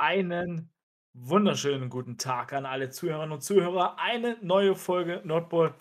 Einen 0.00 0.70
wunderschönen 1.12 1.90
guten 1.90 2.18
Tag 2.18 2.52
an 2.52 2.66
alle 2.66 2.88
Zuhörerinnen 2.88 3.32
und 3.32 3.40
Zuhörer. 3.40 3.98
Eine 3.98 4.38
neue 4.42 4.76
Folge 4.76 5.22
Nordball 5.24 5.74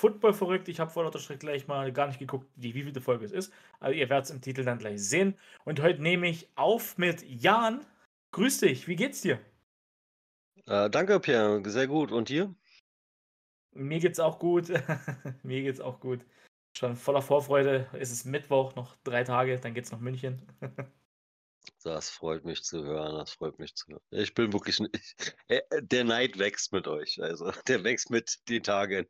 Football 0.00 0.32
verrückt. 0.32 0.68
Ich 0.68 0.78
habe 0.78 0.92
vor 0.92 1.02
lauter 1.02 1.18
Schreck 1.18 1.40
gleich 1.40 1.66
mal 1.66 1.92
gar 1.92 2.06
nicht 2.06 2.20
geguckt, 2.20 2.46
wie 2.54 2.72
wievielte 2.74 3.00
Folge 3.00 3.24
es 3.24 3.32
ist. 3.32 3.52
Also 3.80 3.96
ihr 3.96 4.08
werdet 4.08 4.26
es 4.26 4.30
im 4.30 4.40
Titel 4.40 4.64
dann 4.64 4.78
gleich 4.78 5.02
sehen. 5.02 5.36
Und 5.64 5.82
heute 5.82 6.00
nehme 6.02 6.28
ich 6.28 6.48
auf 6.54 6.98
mit 6.98 7.24
Jan. 7.24 7.84
Grüß 8.30 8.58
dich, 8.58 8.86
wie 8.86 8.94
geht's 8.94 9.22
dir? 9.22 9.40
Äh, 10.66 10.88
danke, 10.88 11.18
Pierre. 11.18 11.60
Sehr 11.68 11.88
gut. 11.88 12.12
Und 12.12 12.28
dir? 12.28 12.54
Mir 13.72 13.98
geht's 13.98 14.20
auch 14.20 14.38
gut. 14.38 14.68
Mir 15.42 15.62
geht's 15.62 15.80
auch 15.80 15.98
gut. 15.98 16.24
Schon 16.78 16.94
voller 16.94 17.22
Vorfreude. 17.22 17.88
Es 17.92 18.12
ist 18.12 18.24
Mittwoch, 18.24 18.76
noch 18.76 18.94
drei 19.02 19.24
Tage, 19.24 19.58
dann 19.58 19.74
geht's 19.74 19.90
nach 19.90 20.00
München. 20.00 20.42
Das 21.82 22.10
freut 22.10 22.44
mich 22.44 22.62
zu 22.62 22.82
hören, 22.84 23.16
das 23.18 23.32
freut 23.32 23.58
mich 23.58 23.74
zu 23.74 23.86
hören. 23.88 24.02
Ich 24.10 24.34
bin 24.34 24.52
wirklich, 24.52 24.80
ich, 24.80 25.34
äh, 25.48 25.60
der 25.82 26.04
Neid 26.04 26.38
wächst 26.38 26.72
mit 26.72 26.88
euch, 26.88 27.22
also 27.22 27.50
der 27.68 27.84
wächst 27.84 28.10
mit 28.10 28.38
den 28.48 28.62
Tagen. 28.62 29.06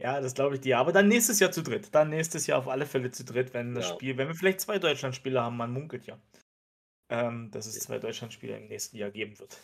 Ja, 0.00 0.20
das 0.20 0.34
glaube 0.34 0.56
ich 0.56 0.60
dir. 0.60 0.78
Aber 0.78 0.92
dann 0.92 1.08
nächstes 1.08 1.40
Jahr 1.40 1.52
zu 1.52 1.62
dritt. 1.62 1.94
Dann 1.94 2.10
nächstes 2.10 2.46
Jahr 2.46 2.58
auf 2.58 2.68
alle 2.68 2.86
Fälle 2.86 3.10
zu 3.10 3.24
dritt, 3.24 3.54
wenn 3.54 3.74
das 3.74 3.88
Ja. 3.88 3.94
Spiel, 3.94 4.16
wenn 4.16 4.28
wir 4.28 4.34
vielleicht 4.34 4.60
zwei 4.60 4.78
Deutschlandspiele 4.78 5.40
haben, 5.40 5.56
man 5.56 5.72
munkelt 5.72 6.06
ja, 6.06 6.20
ähm, 7.10 7.50
dass 7.50 7.66
es 7.66 7.78
zwei 7.80 7.98
Deutschlandspiele 7.98 8.56
im 8.56 8.66
nächsten 8.66 8.96
Jahr 8.96 9.10
geben 9.10 9.38
wird. 9.38 9.56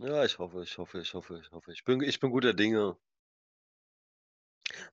Ja, 0.00 0.24
ich 0.24 0.38
hoffe, 0.38 0.62
ich 0.62 0.76
hoffe, 0.78 1.00
ich 1.00 1.14
hoffe, 1.14 1.40
ich 1.40 1.50
hoffe. 1.52 1.72
Ich 1.72 1.84
bin, 1.84 2.02
ich 2.02 2.18
bin 2.20 2.30
guter 2.30 2.52
Dinge. 2.54 2.96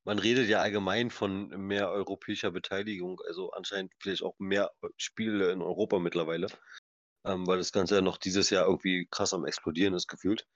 Man 0.05 0.19
redet 0.19 0.47
ja 0.49 0.61
allgemein 0.61 1.11
von 1.11 1.49
mehr 1.49 1.89
europäischer 1.91 2.51
Beteiligung, 2.51 3.19
also 3.27 3.51
anscheinend 3.51 3.93
vielleicht 3.99 4.23
auch 4.23 4.35
mehr 4.39 4.71
Spiele 4.97 5.51
in 5.51 5.61
Europa 5.61 5.99
mittlerweile, 5.99 6.47
ähm, 7.25 7.47
weil 7.47 7.59
das 7.59 7.71
Ganze 7.73 7.95
ja 7.97 8.01
noch 8.01 8.17
dieses 8.17 8.49
Jahr 8.51 8.65
irgendwie 8.67 9.07
krass 9.11 9.33
am 9.33 9.45
explodieren 9.45 9.95
ist 9.95 10.07
gefühlt. 10.07 10.47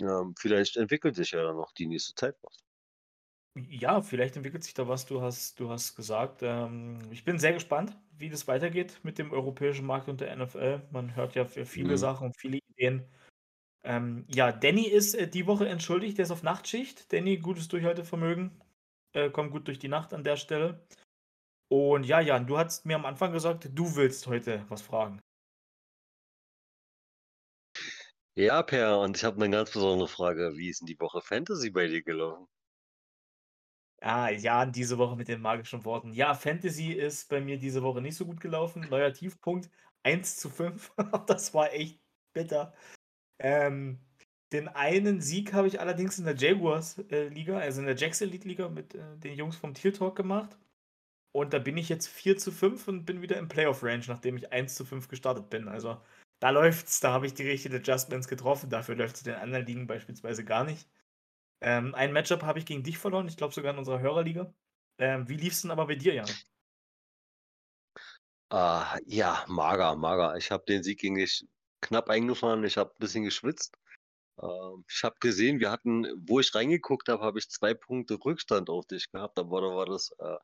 Ähm, 0.00 0.34
vielleicht 0.38 0.78
entwickelt 0.78 1.16
sich 1.16 1.32
ja 1.32 1.42
dann 1.42 1.56
noch 1.56 1.70
die 1.72 1.86
nächste 1.86 2.14
Zeit 2.14 2.36
was. 2.40 2.56
Ja, 3.58 4.02
vielleicht 4.02 4.36
entwickelt 4.36 4.64
sich 4.64 4.74
da 4.74 4.86
was. 4.86 5.06
Du 5.06 5.22
hast, 5.22 5.58
du 5.60 5.70
hast 5.70 5.94
gesagt. 5.96 6.42
Ähm, 6.42 6.98
ich 7.10 7.24
bin 7.24 7.38
sehr 7.38 7.54
gespannt, 7.54 7.96
wie 8.18 8.28
das 8.28 8.46
weitergeht 8.46 9.00
mit 9.02 9.16
dem 9.18 9.32
europäischen 9.32 9.86
Markt 9.86 10.08
und 10.08 10.20
der 10.20 10.30
NFL. 10.30 10.82
Man 10.90 11.16
hört 11.16 11.34
ja 11.34 11.46
für 11.46 11.64
viele 11.64 11.96
Mhm. 11.96 11.96
Sachen 11.96 12.26
und 12.26 12.36
viele 12.38 12.58
Ideen. 12.68 13.06
Ähm, 13.86 14.24
ja, 14.26 14.50
Danny 14.50 14.88
ist 14.88 15.14
äh, 15.14 15.28
die 15.28 15.46
Woche 15.46 15.68
entschuldigt. 15.68 16.18
Der 16.18 16.24
ist 16.24 16.32
auf 16.32 16.42
Nachtschicht. 16.42 17.12
Danny, 17.12 17.38
gutes 17.38 17.68
Durchhaltevermögen. 17.68 18.60
Äh, 19.12 19.30
kommt 19.30 19.52
gut 19.52 19.68
durch 19.68 19.78
die 19.78 19.86
Nacht 19.88 20.12
an 20.12 20.24
der 20.24 20.36
Stelle. 20.36 20.84
Und 21.68 22.04
ja, 22.04 22.20
Jan, 22.20 22.48
du 22.48 22.58
hast 22.58 22.84
mir 22.84 22.96
am 22.96 23.06
Anfang 23.06 23.32
gesagt, 23.32 23.70
du 23.72 23.94
willst 23.94 24.26
heute 24.26 24.64
was 24.68 24.82
fragen. 24.82 25.20
Ja, 28.34 28.62
Per, 28.62 28.98
und 28.98 29.16
ich 29.16 29.24
habe 29.24 29.36
eine 29.36 29.50
ganz 29.50 29.70
besondere 29.70 30.08
Frage. 30.08 30.56
Wie 30.56 30.68
ist 30.68 30.80
denn 30.80 30.86
die 30.86 30.98
Woche 30.98 31.22
Fantasy 31.22 31.70
bei 31.70 31.86
dir 31.86 32.02
gelaufen? 32.02 32.48
Ah, 34.00 34.30
Jan, 34.30 34.72
diese 34.72 34.98
Woche 34.98 35.16
mit 35.16 35.28
den 35.28 35.40
magischen 35.40 35.84
Worten. 35.84 36.12
Ja, 36.12 36.34
Fantasy 36.34 36.92
ist 36.92 37.28
bei 37.28 37.40
mir 37.40 37.56
diese 37.56 37.82
Woche 37.82 38.02
nicht 38.02 38.16
so 38.16 38.26
gut 38.26 38.40
gelaufen. 38.40 38.86
Neuer 38.90 39.12
Tiefpunkt 39.12 39.70
1 40.02 40.36
zu 40.38 40.50
5. 40.50 40.92
Das 41.26 41.54
war 41.54 41.72
echt 41.72 42.00
bitter. 42.34 42.74
Ähm, 43.38 43.98
den 44.52 44.68
einen 44.68 45.20
Sieg 45.20 45.52
habe 45.52 45.68
ich 45.68 45.80
allerdings 45.80 46.18
in 46.18 46.24
der 46.24 46.36
Jaguars-Liga, 46.36 47.58
also 47.58 47.80
in 47.80 47.86
der 47.86 47.96
Jacks 47.96 48.20
Elite-Liga 48.20 48.68
mit 48.68 48.94
äh, 48.94 49.16
den 49.18 49.34
Jungs 49.34 49.56
vom 49.56 49.74
Teal 49.74 49.92
Talk 49.92 50.16
gemacht. 50.16 50.56
Und 51.32 51.52
da 51.52 51.58
bin 51.58 51.76
ich 51.76 51.88
jetzt 51.88 52.08
4 52.08 52.38
zu 52.38 52.52
5 52.52 52.88
und 52.88 53.04
bin 53.04 53.20
wieder 53.22 53.36
im 53.36 53.48
Playoff-Range, 53.48 54.04
nachdem 54.08 54.36
ich 54.36 54.52
1 54.52 54.74
zu 54.74 54.84
5 54.84 55.08
gestartet 55.08 55.50
bin. 55.50 55.68
Also 55.68 56.00
da 56.40 56.50
läuft's, 56.50 57.00
da 57.00 57.12
habe 57.12 57.26
ich 57.26 57.34
die 57.34 57.46
richtigen 57.46 57.74
Adjustments 57.74 58.28
getroffen. 58.28 58.70
Dafür 58.70 58.94
läuft 58.94 59.16
es 59.16 59.22
in 59.22 59.32
den 59.32 59.40
anderen 59.40 59.66
Ligen 59.66 59.86
beispielsweise 59.86 60.44
gar 60.44 60.64
nicht. 60.64 60.88
Ähm, 61.60 61.94
ein 61.94 62.12
Matchup 62.12 62.42
habe 62.42 62.58
ich 62.58 62.66
gegen 62.66 62.82
dich 62.82 62.98
verloren, 62.98 63.28
ich 63.28 63.36
glaube 63.36 63.54
sogar 63.54 63.72
in 63.72 63.78
unserer 63.78 64.00
Hörerliga. 64.00 64.52
Ähm, 64.98 65.28
wie 65.28 65.36
lief's 65.36 65.62
denn 65.62 65.70
aber 65.70 65.86
bei 65.86 65.94
dir, 65.94 66.14
Jan? 66.14 66.28
Ah, 68.50 68.96
ja, 69.06 69.44
mager, 69.48 69.96
mager. 69.96 70.36
Ich 70.36 70.50
habe 70.50 70.64
den 70.66 70.82
Sieg 70.82 71.00
gegen 71.00 71.16
dich 71.16 71.44
knapp 71.86 72.08
eingefahren. 72.10 72.64
Ich 72.64 72.76
habe 72.76 72.90
ein 72.90 72.98
bisschen 72.98 73.24
geschwitzt. 73.24 73.76
Ähm, 74.42 74.84
ich 74.88 75.02
habe 75.04 75.16
gesehen, 75.20 75.60
wir 75.60 75.70
hatten, 75.70 76.06
wo 76.26 76.40
ich 76.40 76.54
reingeguckt 76.54 77.08
habe, 77.08 77.22
habe 77.22 77.38
ich 77.38 77.48
zwei 77.48 77.74
Punkte 77.74 78.18
Rückstand 78.24 78.70
auf 78.70 78.86
dich 78.86 79.10
gehabt. 79.10 79.38
Aber 79.38 79.60
da 79.60 79.68
war 79.68 79.86
das 79.86 80.10
äh, 80.18 80.36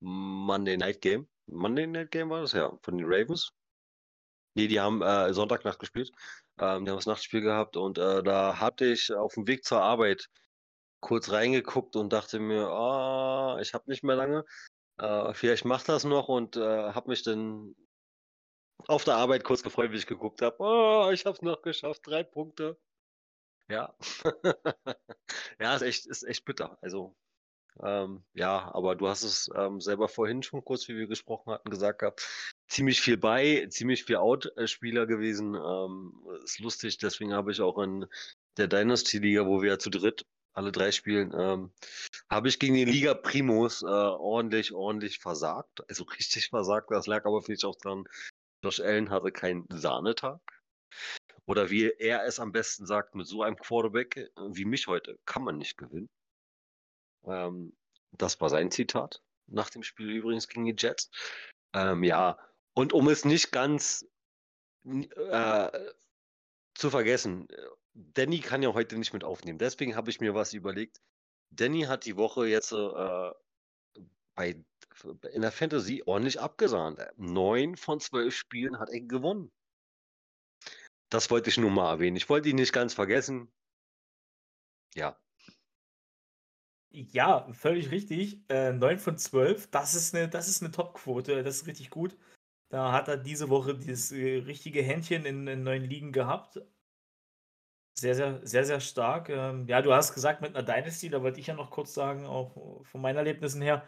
Monday 0.00 0.76
Night 0.76 1.00
Game. 1.00 1.28
Monday 1.46 1.86
Night 1.86 2.10
Game 2.10 2.30
war 2.30 2.42
das, 2.42 2.52
ja, 2.52 2.76
von 2.82 2.98
den 2.98 3.06
Ravens. 3.06 3.52
Nee, 4.54 4.68
die 4.68 4.80
haben 4.80 5.02
äh, 5.02 5.32
Sonntagnacht 5.32 5.78
gespielt. 5.78 6.10
Ähm, 6.58 6.84
die 6.84 6.90
haben 6.90 6.98
das 6.98 7.06
Nachtspiel 7.06 7.40
gehabt 7.40 7.76
und 7.76 7.98
äh, 7.98 8.22
da 8.22 8.60
hatte 8.60 8.84
ich 8.86 9.12
auf 9.12 9.34
dem 9.34 9.46
Weg 9.46 9.64
zur 9.64 9.82
Arbeit 9.82 10.28
kurz 11.00 11.30
reingeguckt 11.30 11.96
und 11.96 12.12
dachte 12.12 12.38
mir, 12.38 12.68
ah, 12.68 13.58
ich 13.60 13.74
habe 13.74 13.90
nicht 13.90 14.04
mehr 14.04 14.16
lange. 14.16 14.44
Äh, 14.98 15.34
vielleicht 15.34 15.64
macht 15.64 15.88
das 15.88 16.04
noch 16.04 16.28
und 16.28 16.56
äh, 16.56 16.92
habe 16.92 17.10
mich 17.10 17.22
dann 17.22 17.74
auf 18.88 19.04
der 19.04 19.16
Arbeit 19.16 19.44
kurz 19.44 19.62
gefreut, 19.62 19.92
wie 19.92 19.96
ich 19.96 20.06
geguckt 20.06 20.42
habe. 20.42 20.56
Oh, 20.58 21.10
ich 21.12 21.24
habe 21.24 21.36
es 21.36 21.42
noch 21.42 21.62
geschafft, 21.62 22.02
drei 22.04 22.22
Punkte. 22.22 22.78
Ja. 23.68 23.94
ja, 25.60 25.74
ist 25.74 25.82
echt, 25.82 26.06
ist 26.06 26.24
echt 26.24 26.44
bitter. 26.44 26.78
Also, 26.82 27.14
ähm, 27.82 28.22
ja, 28.34 28.70
aber 28.74 28.96
du 28.96 29.08
hast 29.08 29.22
es 29.22 29.50
ähm, 29.56 29.80
selber 29.80 30.08
vorhin 30.08 30.42
schon 30.42 30.64
kurz, 30.64 30.88
wie 30.88 30.96
wir 30.96 31.06
gesprochen 31.06 31.52
hatten, 31.52 31.70
gesagt 31.70 32.00
gehabt. 32.00 32.28
Ziemlich 32.68 33.00
viel 33.00 33.16
bei, 33.16 33.66
ziemlich 33.70 34.04
viel 34.04 34.16
Out-Spieler 34.16 35.06
gewesen. 35.06 35.54
Ähm, 35.54 36.12
ist 36.44 36.60
lustig, 36.60 36.98
deswegen 36.98 37.32
habe 37.34 37.52
ich 37.52 37.60
auch 37.60 37.78
in 37.78 38.06
der 38.56 38.68
Dynasty-Liga, 38.68 39.46
wo 39.46 39.62
wir 39.62 39.70
ja 39.70 39.78
zu 39.78 39.90
dritt 39.90 40.26
alle 40.54 40.72
drei 40.72 40.92
spielen, 40.92 41.32
ähm, 41.38 41.72
habe 42.28 42.48
ich 42.48 42.58
gegen 42.58 42.74
den 42.74 42.88
Liga 42.88 43.14
Primus 43.14 43.82
äh, 43.82 43.86
ordentlich, 43.86 44.72
ordentlich 44.72 45.18
versagt. 45.18 45.82
Also 45.88 46.04
richtig 46.04 46.48
versagt. 46.48 46.90
Das 46.90 47.06
lag 47.06 47.24
aber 47.24 47.42
vielleicht 47.42 47.64
auch 47.64 47.76
daran, 47.76 48.04
Josh 48.62 48.80
Allen 48.80 49.10
hatte 49.10 49.32
keinen 49.32 49.66
Sahnetag. 49.70 50.40
Oder 51.46 51.70
wie 51.70 51.90
er 51.90 52.24
es 52.24 52.38
am 52.38 52.52
besten 52.52 52.86
sagt, 52.86 53.14
mit 53.14 53.26
so 53.26 53.42
einem 53.42 53.56
Quarterback 53.56 54.16
äh, 54.16 54.30
wie 54.36 54.64
mich 54.64 54.86
heute 54.86 55.18
kann 55.24 55.42
man 55.42 55.58
nicht 55.58 55.76
gewinnen. 55.76 56.08
Ähm, 57.24 57.76
das 58.12 58.40
war 58.40 58.48
sein 58.48 58.70
Zitat 58.70 59.22
nach 59.46 59.70
dem 59.70 59.82
Spiel 59.82 60.10
übrigens 60.10 60.48
gegen 60.48 60.64
die 60.64 60.76
Jets. 60.76 61.10
Ähm, 61.74 62.04
ja, 62.04 62.38
und 62.74 62.92
um 62.92 63.08
es 63.08 63.24
nicht 63.24 63.50
ganz 63.50 64.06
äh, 64.84 65.70
zu 66.74 66.90
vergessen, 66.90 67.48
äh, 67.50 67.66
Danny 67.94 68.40
kann 68.40 68.62
ja 68.62 68.72
heute 68.72 68.96
nicht 68.96 69.12
mit 69.12 69.24
aufnehmen. 69.24 69.58
Deswegen 69.58 69.96
habe 69.96 70.10
ich 70.10 70.20
mir 70.20 70.34
was 70.34 70.52
überlegt. 70.52 71.00
Danny 71.50 71.82
hat 71.82 72.06
die 72.06 72.16
Woche 72.16 72.46
jetzt 72.46 72.72
äh, 72.72 73.30
bei, 74.34 74.64
in 75.32 75.42
der 75.42 75.52
Fantasy 75.52 76.02
ordentlich 76.06 76.40
abgesahnt. 76.40 77.00
Neun 77.16 77.76
von 77.76 78.00
zwölf 78.00 78.34
Spielen 78.34 78.78
hat 78.78 78.90
er 78.90 79.00
gewonnen. 79.00 79.50
Das 81.10 81.30
wollte 81.30 81.50
ich 81.50 81.58
nur 81.58 81.70
mal 81.70 81.90
erwähnen. 81.90 82.16
Ich 82.16 82.28
wollte 82.28 82.48
ihn 82.48 82.56
nicht 82.56 82.72
ganz 82.72 82.94
vergessen. 82.94 83.52
Ja. 84.94 85.18
Ja, 86.90 87.50
völlig 87.52 87.90
richtig. 87.90 88.40
Äh, 88.50 88.72
9 88.72 88.98
von 88.98 89.18
12, 89.18 89.70
das 89.70 89.94
ist 89.94 90.14
eine, 90.14 90.30
eine 90.32 90.70
Top-Quote, 90.70 91.42
das 91.42 91.56
ist 91.56 91.66
richtig 91.66 91.90
gut. 91.90 92.16
Da 92.70 92.92
hat 92.92 93.08
er 93.08 93.16
diese 93.16 93.50
Woche 93.50 93.74
dieses 93.74 94.12
äh, 94.12 94.38
richtige 94.38 94.82
Händchen 94.82 95.26
in, 95.26 95.46
in 95.46 95.62
neuen 95.62 95.84
Ligen 95.84 96.12
gehabt. 96.12 96.60
Sehr, 97.98 98.14
sehr, 98.14 98.46
sehr, 98.46 98.64
sehr 98.64 98.80
stark. 98.80 99.28
Ähm, 99.28 99.66
ja, 99.68 99.82
du 99.82 99.92
hast 99.92 100.14
gesagt, 100.14 100.40
mit 100.40 100.56
einer 100.56 100.64
Dynasty, 100.64 101.10
da 101.10 101.22
wollte 101.22 101.40
ich 101.40 101.46
ja 101.46 101.54
noch 101.54 101.70
kurz 101.70 101.92
sagen, 101.94 102.26
auch 102.26 102.84
von 102.84 103.00
meinen 103.00 103.16
Erlebnissen 103.16 103.60
her, 103.62 103.86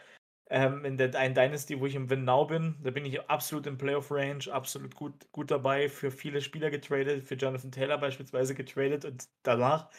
ähm, 0.51 0.85
in 0.85 0.97
der 0.97 1.15
einen 1.15 1.35
Dynasty, 1.35 1.81
wo 1.81 1.87
ich 1.87 1.95
im 1.95 2.11
Win 2.11 2.25
Now 2.25 2.47
bin, 2.47 2.77
da 2.83 2.91
bin 2.91 3.05
ich 3.05 3.21
absolut 3.29 3.67
im 3.67 3.79
Playoff-Range, 3.79 4.45
absolut 4.51 4.95
gut, 4.95 5.15
gut 5.33 5.51
dabei, 5.51 5.89
für 5.89 6.11
viele 6.11 6.41
Spieler 6.41 6.71
getradet, 6.71 7.25
für 7.25 7.35
Jonathan 7.35 7.73
Taylor 7.73 7.99
beispielsweise 7.99 8.55
getradet 8.55 9.05
und 9.05 9.29
danach 9.43 9.91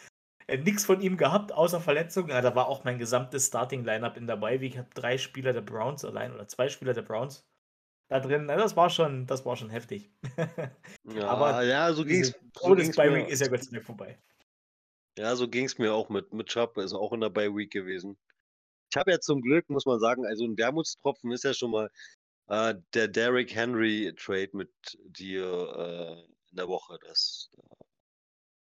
äh, 0.47 0.57
nichts 0.57 0.85
von 0.85 1.01
ihm 1.01 1.17
gehabt, 1.17 1.51
außer 1.51 1.81
Verletzungen. 1.81 2.29
Ja, 2.29 2.41
da 2.41 2.55
war 2.55 2.67
auch 2.67 2.83
mein 2.83 2.99
gesamtes 2.99 3.47
Starting-Lineup 3.47 4.17
in 4.17 4.27
dabei. 4.27 4.61
Wie 4.61 4.67
ich 4.67 4.77
habe 4.77 4.89
drei 4.93 5.17
Spieler 5.17 5.53
der 5.53 5.61
Browns 5.61 6.05
allein 6.05 6.33
oder 6.33 6.47
zwei 6.47 6.69
Spieler 6.69 6.93
der 6.93 7.01
Browns 7.01 7.47
da 8.09 8.19
drin. 8.19 8.45
Na, 8.45 8.55
das 8.55 8.75
war 8.75 8.89
schon, 8.89 9.25
das 9.25 9.45
war 9.45 9.55
schon 9.55 9.69
heftig. 9.69 10.11
Ja, 11.07 11.27
Aber 11.27 11.63
ja, 11.63 11.93
so 11.93 12.03
ging 12.03 12.21
es. 12.21 12.29
So 12.59 12.69
Todes 12.69 12.85
ging's 12.85 12.95
Bye 12.95 13.11
mir, 13.11 13.17
Week 13.17 13.29
ist 13.29 13.39
ja 13.41 13.47
Gott 13.47 13.63
sei 13.63 13.71
Dank 13.73 13.85
vorbei. 13.85 14.19
ja, 15.17 15.35
so 15.35 15.47
ging's 15.47 15.77
mir 15.77 15.93
auch 15.93 16.09
mit, 16.09 16.33
mit 16.33 16.47
Chubb, 16.47 16.77
ist 16.77 16.93
auch 16.93 17.13
in 17.13 17.21
der 17.21 17.29
Bye 17.29 17.55
Week 17.55 17.71
gewesen. 17.71 18.17
Ich 18.95 18.97
habe 18.97 19.11
ja 19.11 19.19
zum 19.19 19.41
Glück, 19.41 19.69
muss 19.69 19.85
man 19.85 19.99
sagen, 19.99 20.25
also 20.25 20.45
ein 20.45 20.57
Wermutstropfen 20.57 21.29
ist 21.33 21.43
ja 21.43 21.53
schon 21.53 21.71
mal 21.71 21.91
äh, 22.47 22.75
der 22.93 23.09
Derrick 23.09 23.53
Henry 23.53 24.15
Trade 24.15 24.51
mit 24.53 24.71
dir 25.03 25.43
äh, 25.43 26.21
in 26.51 26.55
der 26.55 26.69
Woche. 26.69 26.97
Das 27.05 27.49
äh, 27.57 27.75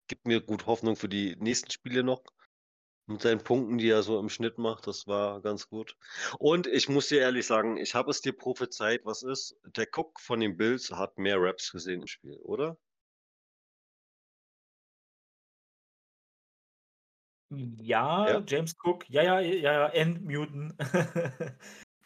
gibt 0.09 0.27
mir 0.27 0.41
gut 0.41 0.65
Hoffnung 0.65 0.97
für 0.97 1.11
die 1.11 1.37
nächsten 1.37 1.71
Spiele 1.71 2.03
noch. 2.03 2.23
Mit 3.05 3.21
seinen 3.21 3.45
Punkten, 3.45 3.77
die 3.77 3.91
er 3.91 4.03
so 4.03 4.19
im 4.19 4.31
Schnitt 4.31 4.57
macht, 4.57 4.87
das 4.87 5.07
war 5.07 5.43
ganz 5.43 5.69
gut. 5.69 5.99
Und 6.39 6.67
ich 6.67 6.89
muss 6.89 7.09
dir 7.09 7.21
ehrlich 7.21 7.47
sagen, 7.47 7.77
ich 7.77 7.95
habe 7.95 8.11
es 8.11 8.23
dir 8.23 8.33
prophezeit, 8.33 9.05
was 9.05 9.23
ist? 9.23 9.55
Der 9.65 9.87
Cook 9.95 10.19
von 10.19 10.41
den 10.41 10.57
Bills 10.57 10.93
hat 10.93 11.19
mehr 11.19 11.37
Raps 11.39 11.73
gesehen 11.73 12.01
im 12.01 12.07
Spiel, 12.07 12.39
oder? 12.39 12.79
Ja, 17.51 18.29
Ja? 18.29 18.43
James 18.47 18.75
Cook, 18.83 19.09
ja, 19.09 19.23
ja, 19.23 19.41
ja, 19.41 19.93
ja, 19.95 20.05
Mutant. 20.21 20.75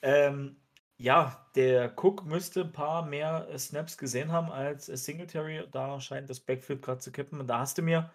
ähm, 0.03 0.57
ja, 0.99 1.51
der 1.55 1.95
Cook 1.97 2.27
müsste 2.27 2.61
ein 2.63 2.73
paar 2.73 3.07
mehr 3.07 3.49
äh, 3.49 3.59
Snaps 3.59 3.97
gesehen 3.97 4.33
haben 4.33 4.51
als 4.51 4.89
äh, 4.89 4.97
Singletary. 4.97 5.67
Da 5.71 5.99
scheint 5.99 6.29
das 6.29 6.41
Backfield 6.41 6.83
gerade 6.83 7.01
zu 7.01 7.11
kippen. 7.11 7.41
Und 7.41 7.47
da 7.47 7.61
hast 7.61 7.79
du 7.79 7.83
mir, 7.83 8.13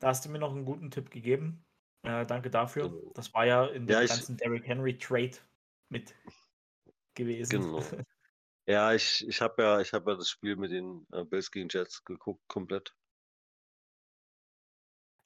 da 0.00 0.08
hast 0.08 0.24
du 0.24 0.28
mir 0.28 0.38
noch 0.38 0.52
einen 0.52 0.66
guten 0.66 0.90
Tipp 0.90 1.10
gegeben. 1.10 1.64
Äh, 2.02 2.26
danke 2.26 2.50
dafür. 2.50 2.90
Genau. 2.90 3.12
Das 3.14 3.32
war 3.32 3.46
ja 3.46 3.66
in 3.66 3.88
Ja, 3.88 4.00
dem 4.00 4.04
ich, 4.04 4.10
ganzen 4.10 4.36
Derrick 4.36 4.66
Henry 4.66 4.98
Trade 4.98 5.38
mit 5.90 6.14
gewesen. 7.14 7.48
genau. 7.48 7.80
Ja, 8.68 8.92
ich, 8.92 9.24
ich 9.28 9.40
habe 9.40 9.62
ja, 9.62 9.80
ich 9.80 9.92
habe 9.92 10.10
ja 10.10 10.16
das 10.16 10.28
Spiel 10.28 10.56
mit 10.56 10.72
den 10.72 11.06
äh, 11.12 11.22
Bills 11.22 11.52
gegen 11.52 11.68
Jets 11.68 12.04
geguckt, 12.04 12.42
komplett. 12.48 12.96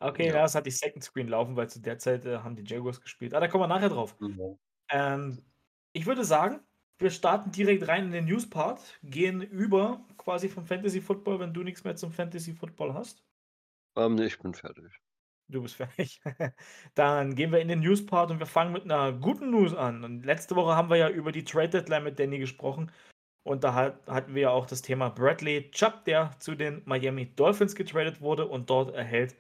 Okay, 0.01 0.29
Ja. 0.29 0.45
es 0.45 0.55
hat 0.55 0.67
die 0.67 0.71
Second 0.71 1.05
Screen 1.05 1.29
laufen, 1.29 1.57
weil 1.57 1.69
zu 1.69 1.81
der 1.81 1.99
Zeit 1.99 2.25
äh, 2.25 2.39
haben 2.39 2.57
die 2.57 2.65
Jaguars 2.65 3.01
gespielt. 3.01 3.35
Ah, 3.35 3.41
da 3.41 3.49
kommen 3.49 3.63
wir 3.65 3.69
nachher 3.69 3.91
drauf. 3.91 4.19
Mhm. 4.19 4.59
Ähm, 4.91 5.45
ich 5.93 6.07
würde 6.07 6.25
sagen, 6.25 6.61
wir 6.99 7.11
starten 7.11 7.51
direkt 7.51 7.87
rein 7.89 8.07
in 8.07 8.13
den 8.13 8.25
News-Part, 8.27 8.99
gehen 9.03 9.43
über 9.43 10.05
quasi 10.17 10.49
vom 10.49 10.65
Fantasy 10.67 11.01
Football, 11.01 11.41
wenn 11.41 11.55
du 11.55 11.63
nichts 11.63 11.85
mehr 11.85 11.97
zum 11.97 12.13
Fantasy 12.13 12.53
Football 12.55 12.95
hast. 12.95 13.25
Ähm, 13.97 14.15
nee, 14.15 14.27
ich 14.27 14.39
bin 14.39 14.55
fertig. 14.55 14.85
Du 15.49 15.63
bist 15.63 15.75
fertig. 15.77 16.21
Dann 16.95 17.35
gehen 17.35 17.51
wir 17.53 17.61
in 17.61 17.69
den 17.69 17.81
News-Part 17.81 18.31
und 18.31 18.39
wir 18.39 18.47
fangen 18.47 18.73
mit 18.73 18.85
einer 18.85 19.13
guten 19.13 19.51
News 19.51 19.75
an. 19.75 20.05
Und 20.05 20.25
letzte 20.25 20.57
Woche 20.57 20.77
haben 20.77 20.91
wir 20.91 20.97
ja 20.97 21.09
über 21.09 21.33
die 21.33 21.45
Trade 21.45 21.71
Deadline 21.71 22.05
mit 22.05 22.19
Danny 22.19 22.39
gesprochen. 22.39 22.91
Und 23.43 23.65
da 23.65 23.75
hat, 23.75 24.07
hatten 24.07 24.35
wir 24.35 24.43
ja 24.43 24.51
auch 24.51 24.67
das 24.67 24.83
Thema 24.83 25.09
Bradley 25.09 25.71
Chubb, 25.73 26.05
der 26.05 26.39
zu 26.39 26.55
den 26.55 26.83
Miami 26.85 27.35
Dolphins 27.35 27.75
getradet 27.75 28.21
wurde. 28.21 28.47
Und 28.47 28.71
dort 28.71 28.95
erhält 28.95 29.35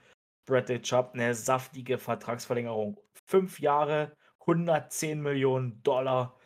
Bradley 0.46 0.80
Chubb 0.82 1.12
eine 1.14 1.34
saftige 1.34 1.98
Vertragsverlängerung. 1.98 3.00
Fünf 3.26 3.60
Jahre, 3.60 4.16
110 4.40 5.20
Millionen 5.20 5.82
Dollar. 5.82 6.38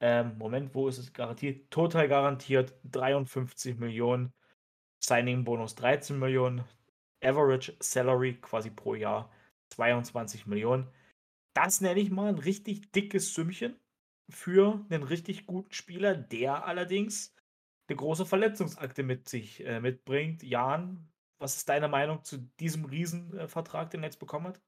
Ähm, 0.00 0.36
Moment, 0.38 0.74
wo 0.74 0.88
ist 0.88 0.98
es 0.98 1.12
garantiert? 1.12 1.70
Total 1.70 2.08
garantiert 2.08 2.74
53 2.84 3.78
Millionen. 3.78 4.32
Signing-Bonus 5.02 5.74
13 5.76 6.18
Millionen. 6.18 6.64
Average 7.22 7.76
Salary 7.80 8.40
quasi 8.40 8.70
pro 8.70 8.94
Jahr 8.94 9.30
22 9.70 10.46
Millionen. 10.46 10.90
Das 11.54 11.80
nenne 11.80 12.00
ich 12.00 12.10
mal 12.10 12.28
ein 12.28 12.38
richtig 12.38 12.92
dickes 12.92 13.34
Sümmchen 13.34 13.78
für 14.30 14.84
einen 14.88 15.02
richtig 15.02 15.46
guten 15.46 15.72
Spieler, 15.72 16.14
der 16.14 16.64
allerdings 16.64 17.34
eine 17.88 17.96
große 17.96 18.24
Verletzungsakte 18.24 19.02
mit 19.02 19.28
sich 19.28 19.64
äh, 19.66 19.80
mitbringt. 19.80 20.42
Jan, 20.42 21.09
was 21.40 21.56
ist 21.56 21.68
deine 21.68 21.88
Meinung 21.88 22.22
zu 22.22 22.38
diesem 22.60 22.84
Riesenvertrag, 22.84 23.90
den 23.90 24.02
er 24.02 24.06
jetzt 24.06 24.20
bekommen 24.20 24.48
hat? 24.48 24.60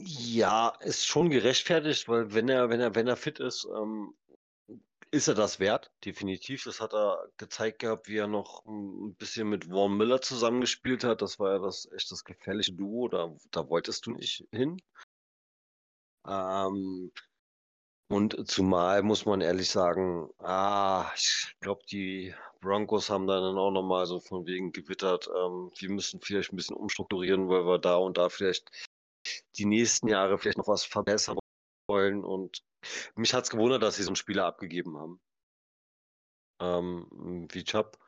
Ja, 0.00 0.68
ist 0.80 1.06
schon 1.06 1.30
gerechtfertigt, 1.30 2.08
weil 2.08 2.32
wenn 2.32 2.48
er, 2.48 2.70
wenn 2.70 2.80
er, 2.80 2.94
wenn 2.94 3.08
er 3.08 3.16
fit 3.16 3.40
ist, 3.40 3.64
ähm, 3.64 4.14
ist 5.10 5.28
er 5.28 5.34
das 5.34 5.58
wert, 5.58 5.90
definitiv. 6.04 6.64
Das 6.64 6.80
hat 6.80 6.92
er 6.92 7.28
gezeigt 7.36 7.80
gehabt, 7.80 8.08
wie 8.08 8.18
er 8.18 8.26
noch 8.26 8.64
ein 8.66 9.14
bisschen 9.16 9.48
mit 9.48 9.66
Vaughn 9.66 9.96
Miller 9.96 10.20
zusammengespielt 10.20 11.02
hat. 11.04 11.22
Das 11.22 11.38
war 11.38 11.54
ja 11.54 11.58
das 11.58 11.90
echt 11.92 12.10
das 12.12 12.24
gefährliche 12.24 12.74
Duo, 12.74 13.08
da, 13.08 13.34
da 13.50 13.68
wolltest 13.68 14.06
du 14.06 14.12
nicht 14.12 14.46
hin. 14.52 14.80
Ähm, 16.26 17.10
und 18.08 18.48
zumal 18.48 19.02
muss 19.02 19.26
man 19.26 19.42
ehrlich 19.42 19.68
sagen, 19.68 20.30
ah, 20.38 21.10
ich 21.14 21.54
glaube, 21.60 21.82
die 21.90 22.34
Broncos 22.60 23.10
haben 23.10 23.26
dann 23.26 23.56
auch 23.56 23.70
nochmal 23.70 24.06
so 24.06 24.18
von 24.18 24.46
wegen 24.46 24.72
gewittert, 24.72 25.28
ähm, 25.28 25.70
wir 25.76 25.90
müssen 25.90 26.20
vielleicht 26.20 26.52
ein 26.52 26.56
bisschen 26.56 26.76
umstrukturieren, 26.76 27.48
weil 27.48 27.66
wir 27.66 27.78
da 27.78 27.96
und 27.96 28.16
da 28.16 28.30
vielleicht 28.30 28.70
die 29.56 29.66
nächsten 29.66 30.08
Jahre 30.08 30.38
vielleicht 30.38 30.56
noch 30.58 30.68
was 30.68 30.84
verbessern 30.84 31.38
wollen. 31.86 32.24
Und 32.24 32.62
mich 33.14 33.34
hat 33.34 33.44
es 33.44 33.50
gewundert, 33.50 33.82
dass 33.82 33.96
sie 33.96 34.02
so 34.02 34.10
einen 34.10 34.16
Spieler 34.16 34.46
abgegeben 34.46 34.96
haben. 34.98 35.20
Ähm, 36.60 37.46
wie 37.52 37.64
Chubb. 37.64 37.98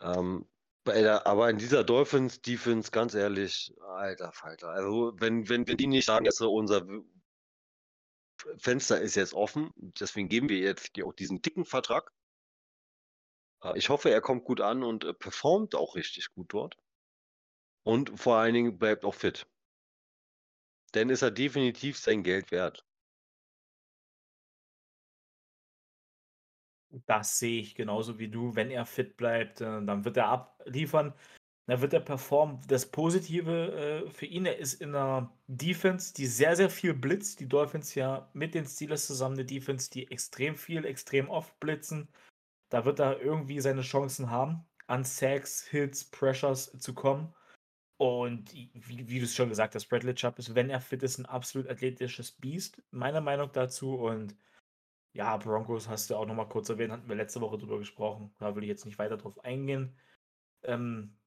Ähm, 0.00 0.46
aber 0.86 1.50
in 1.50 1.58
dieser 1.58 1.84
Dolphins 1.84 2.40
Defense, 2.40 2.90
ganz 2.90 3.14
ehrlich, 3.14 3.74
alter 3.80 4.32
Falter. 4.32 4.70
Also, 4.70 5.12
wenn, 5.18 5.48
wenn, 5.48 5.68
wenn 5.68 5.76
die 5.76 5.86
nicht 5.86 6.06
sagen, 6.06 6.24
dass 6.24 6.40
unser 6.40 6.86
Fenster 8.58 9.00
ist 9.00 9.14
jetzt 9.14 9.34
offen, 9.34 9.70
deswegen 9.76 10.28
geben 10.28 10.48
wir 10.48 10.58
jetzt 10.58 10.90
auch 11.02 11.12
diesen 11.12 11.42
dicken 11.42 11.64
Vertrag. 11.64 12.12
Äh, 13.62 13.76
Ich 13.78 13.88
hoffe, 13.88 14.10
er 14.10 14.20
kommt 14.20 14.44
gut 14.44 14.60
an 14.60 14.82
und 14.82 15.04
äh, 15.04 15.14
performt 15.14 15.74
auch 15.74 15.94
richtig 15.94 16.30
gut 16.34 16.52
dort. 16.52 16.76
Und 17.84 18.18
vor 18.20 18.36
allen 18.36 18.54
Dingen 18.54 18.78
bleibt 18.78 19.04
auch 19.04 19.14
fit. 19.14 19.46
Dann 20.92 21.10
ist 21.10 21.22
er 21.22 21.30
definitiv 21.30 21.98
sein 21.98 22.22
Geld 22.22 22.50
wert. 22.50 22.84
Das 27.06 27.38
sehe 27.38 27.60
ich 27.60 27.74
genauso 27.74 28.18
wie 28.18 28.28
du. 28.28 28.54
Wenn 28.54 28.70
er 28.70 28.86
fit 28.86 29.16
bleibt, 29.16 29.60
äh, 29.60 29.84
dann 29.84 30.04
wird 30.04 30.16
er 30.16 30.28
abliefern. 30.28 31.14
Dann 31.68 31.82
wird 31.82 31.92
er 31.92 32.00
performen. 32.00 32.60
Das 32.66 32.90
Positive 32.90 34.06
äh, 34.06 34.10
für 34.10 34.24
ihn, 34.24 34.46
er 34.46 34.56
ist 34.56 34.80
in 34.80 34.94
einer 34.94 35.30
Defense, 35.48 36.14
die 36.14 36.26
sehr, 36.26 36.56
sehr 36.56 36.70
viel 36.70 36.94
blitzt. 36.94 37.40
Die 37.40 37.48
Dolphins 37.48 37.94
ja 37.94 38.30
mit 38.32 38.54
den 38.54 38.64
Steelers 38.64 39.06
zusammen 39.06 39.34
eine 39.34 39.44
Defense, 39.44 39.90
die 39.90 40.10
extrem 40.10 40.56
viel, 40.56 40.86
extrem 40.86 41.28
oft 41.28 41.60
blitzen. 41.60 42.08
Da 42.70 42.86
wird 42.86 43.00
er 43.00 43.20
irgendwie 43.20 43.60
seine 43.60 43.82
Chancen 43.82 44.30
haben, 44.30 44.64
an 44.86 45.04
Sacks, 45.04 45.66
Hits, 45.66 46.04
Pressures 46.06 46.72
zu 46.78 46.94
kommen. 46.94 47.34
Und 47.98 48.54
wie, 48.54 49.06
wie 49.06 49.18
du 49.18 49.26
es 49.26 49.34
schon 49.34 49.50
gesagt 49.50 49.74
hast, 49.74 49.88
Bradley 49.88 50.14
Chubb 50.14 50.38
ist, 50.38 50.54
wenn 50.54 50.70
er 50.70 50.80
fit 50.80 51.02
ist, 51.02 51.18
ein 51.18 51.26
absolut 51.26 51.68
athletisches 51.68 52.32
Biest. 52.32 52.82
Meiner 52.92 53.20
Meinung 53.20 53.50
dazu. 53.52 53.94
Und 53.94 54.34
ja, 55.12 55.36
Broncos 55.36 55.86
hast 55.86 56.08
du 56.08 56.16
auch 56.16 56.24
noch 56.24 56.34
mal 56.34 56.48
kurz 56.48 56.70
erwähnt, 56.70 56.92
hatten 56.92 57.08
wir 57.10 57.16
letzte 57.16 57.42
Woche 57.42 57.58
drüber 57.58 57.78
gesprochen. 57.78 58.34
Da 58.38 58.56
will 58.56 58.62
ich 58.62 58.70
jetzt 58.70 58.86
nicht 58.86 58.98
weiter 58.98 59.18
drauf 59.18 59.44
eingehen. 59.44 59.94
Ähm, 60.62 61.17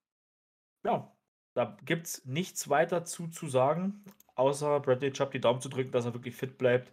ja, 0.83 1.11
da 1.53 1.77
gibt 1.85 2.07
es 2.07 2.25
nichts 2.25 2.69
weiter 2.69 3.05
zu, 3.05 3.27
zu 3.27 3.47
sagen, 3.47 4.03
außer 4.35 4.79
Bradley 4.79 5.11
Chubb 5.11 5.31
die 5.31 5.41
Daumen 5.41 5.61
zu 5.61 5.69
drücken, 5.69 5.91
dass 5.91 6.05
er 6.05 6.13
wirklich 6.13 6.35
fit 6.35 6.57
bleibt 6.57 6.91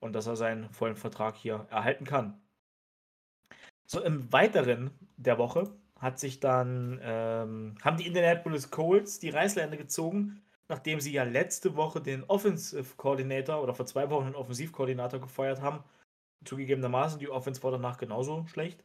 und 0.00 0.12
dass 0.12 0.26
er 0.26 0.36
seinen 0.36 0.70
vollen 0.72 0.96
Vertrag 0.96 1.36
hier 1.36 1.66
erhalten 1.70 2.04
kann. 2.04 2.40
So, 3.86 4.02
im 4.02 4.32
Weiteren 4.32 4.90
der 5.16 5.38
Woche 5.38 5.72
hat 5.98 6.18
sich 6.18 6.40
dann, 6.40 7.00
ähm, 7.02 7.76
haben 7.82 7.96
die 7.96 8.06
Indianapolis 8.06 8.70
Colts 8.70 9.18
die 9.18 9.30
Reißleine 9.30 9.76
gezogen, 9.76 10.42
nachdem 10.68 11.00
sie 11.00 11.12
ja 11.12 11.22
letzte 11.22 11.76
Woche 11.76 12.00
den 12.00 12.24
Offensive 12.24 12.96
Coordinator 12.96 13.62
oder 13.62 13.74
vor 13.74 13.86
zwei 13.86 14.10
Wochen 14.10 14.26
den 14.26 14.34
Offensivkoordinator 14.34 15.20
gefeuert 15.20 15.62
haben. 15.62 15.84
Zugegebenermaßen, 16.44 17.18
die 17.18 17.30
Offense 17.30 17.62
war 17.62 17.70
danach 17.70 17.96
genauso 17.96 18.44
schlecht. 18.46 18.84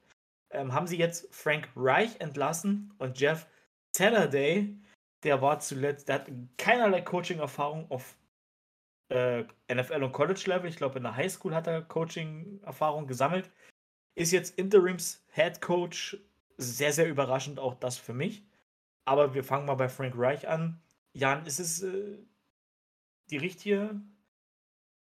Ähm, 0.51 0.73
haben 0.73 0.88
sie 0.88 0.97
jetzt 0.97 1.33
Frank 1.33 1.69
Reich 1.75 2.19
entlassen 2.19 2.93
und 3.00 3.19
Jeff 3.19 3.47
Saturday, 3.95 4.77
der 5.24 5.41
war 5.41 5.60
zuletzt, 5.60 6.07
der 6.07 6.15
hat 6.15 6.31
keinerlei 6.57 7.01
Coaching-Erfahrung 7.01 7.89
auf 7.91 8.17
äh, 9.10 9.43
NFL 9.74 10.03
und 10.03 10.12
College-Level. 10.13 10.69
Ich 10.69 10.77
glaube, 10.77 10.98
in 10.98 11.03
der 11.03 11.15
Highschool 11.15 11.53
hat 11.53 11.67
er 11.67 11.81
Coaching-Erfahrung 11.81 13.07
gesammelt. 13.07 13.51
Ist 14.15 14.31
jetzt 14.31 14.57
Interims-Head 14.57 15.62
Coach. 15.62 16.17
Sehr, 16.57 16.93
sehr 16.93 17.10
überraschend 17.10 17.60
auch 17.60 17.75
das 17.75 17.98
für 17.98 18.13
mich. 18.13 18.45
Aber 19.05 19.33
wir 19.33 19.43
fangen 19.43 19.65
mal 19.65 19.75
bei 19.75 19.89
Frank 19.89 20.13
Reich 20.15 20.48
an. 20.48 20.81
Jan, 21.13 21.45
ist 21.45 21.60
es 21.60 21.81
äh, 21.83 22.17
die 23.29 23.38
richtige 23.38 24.01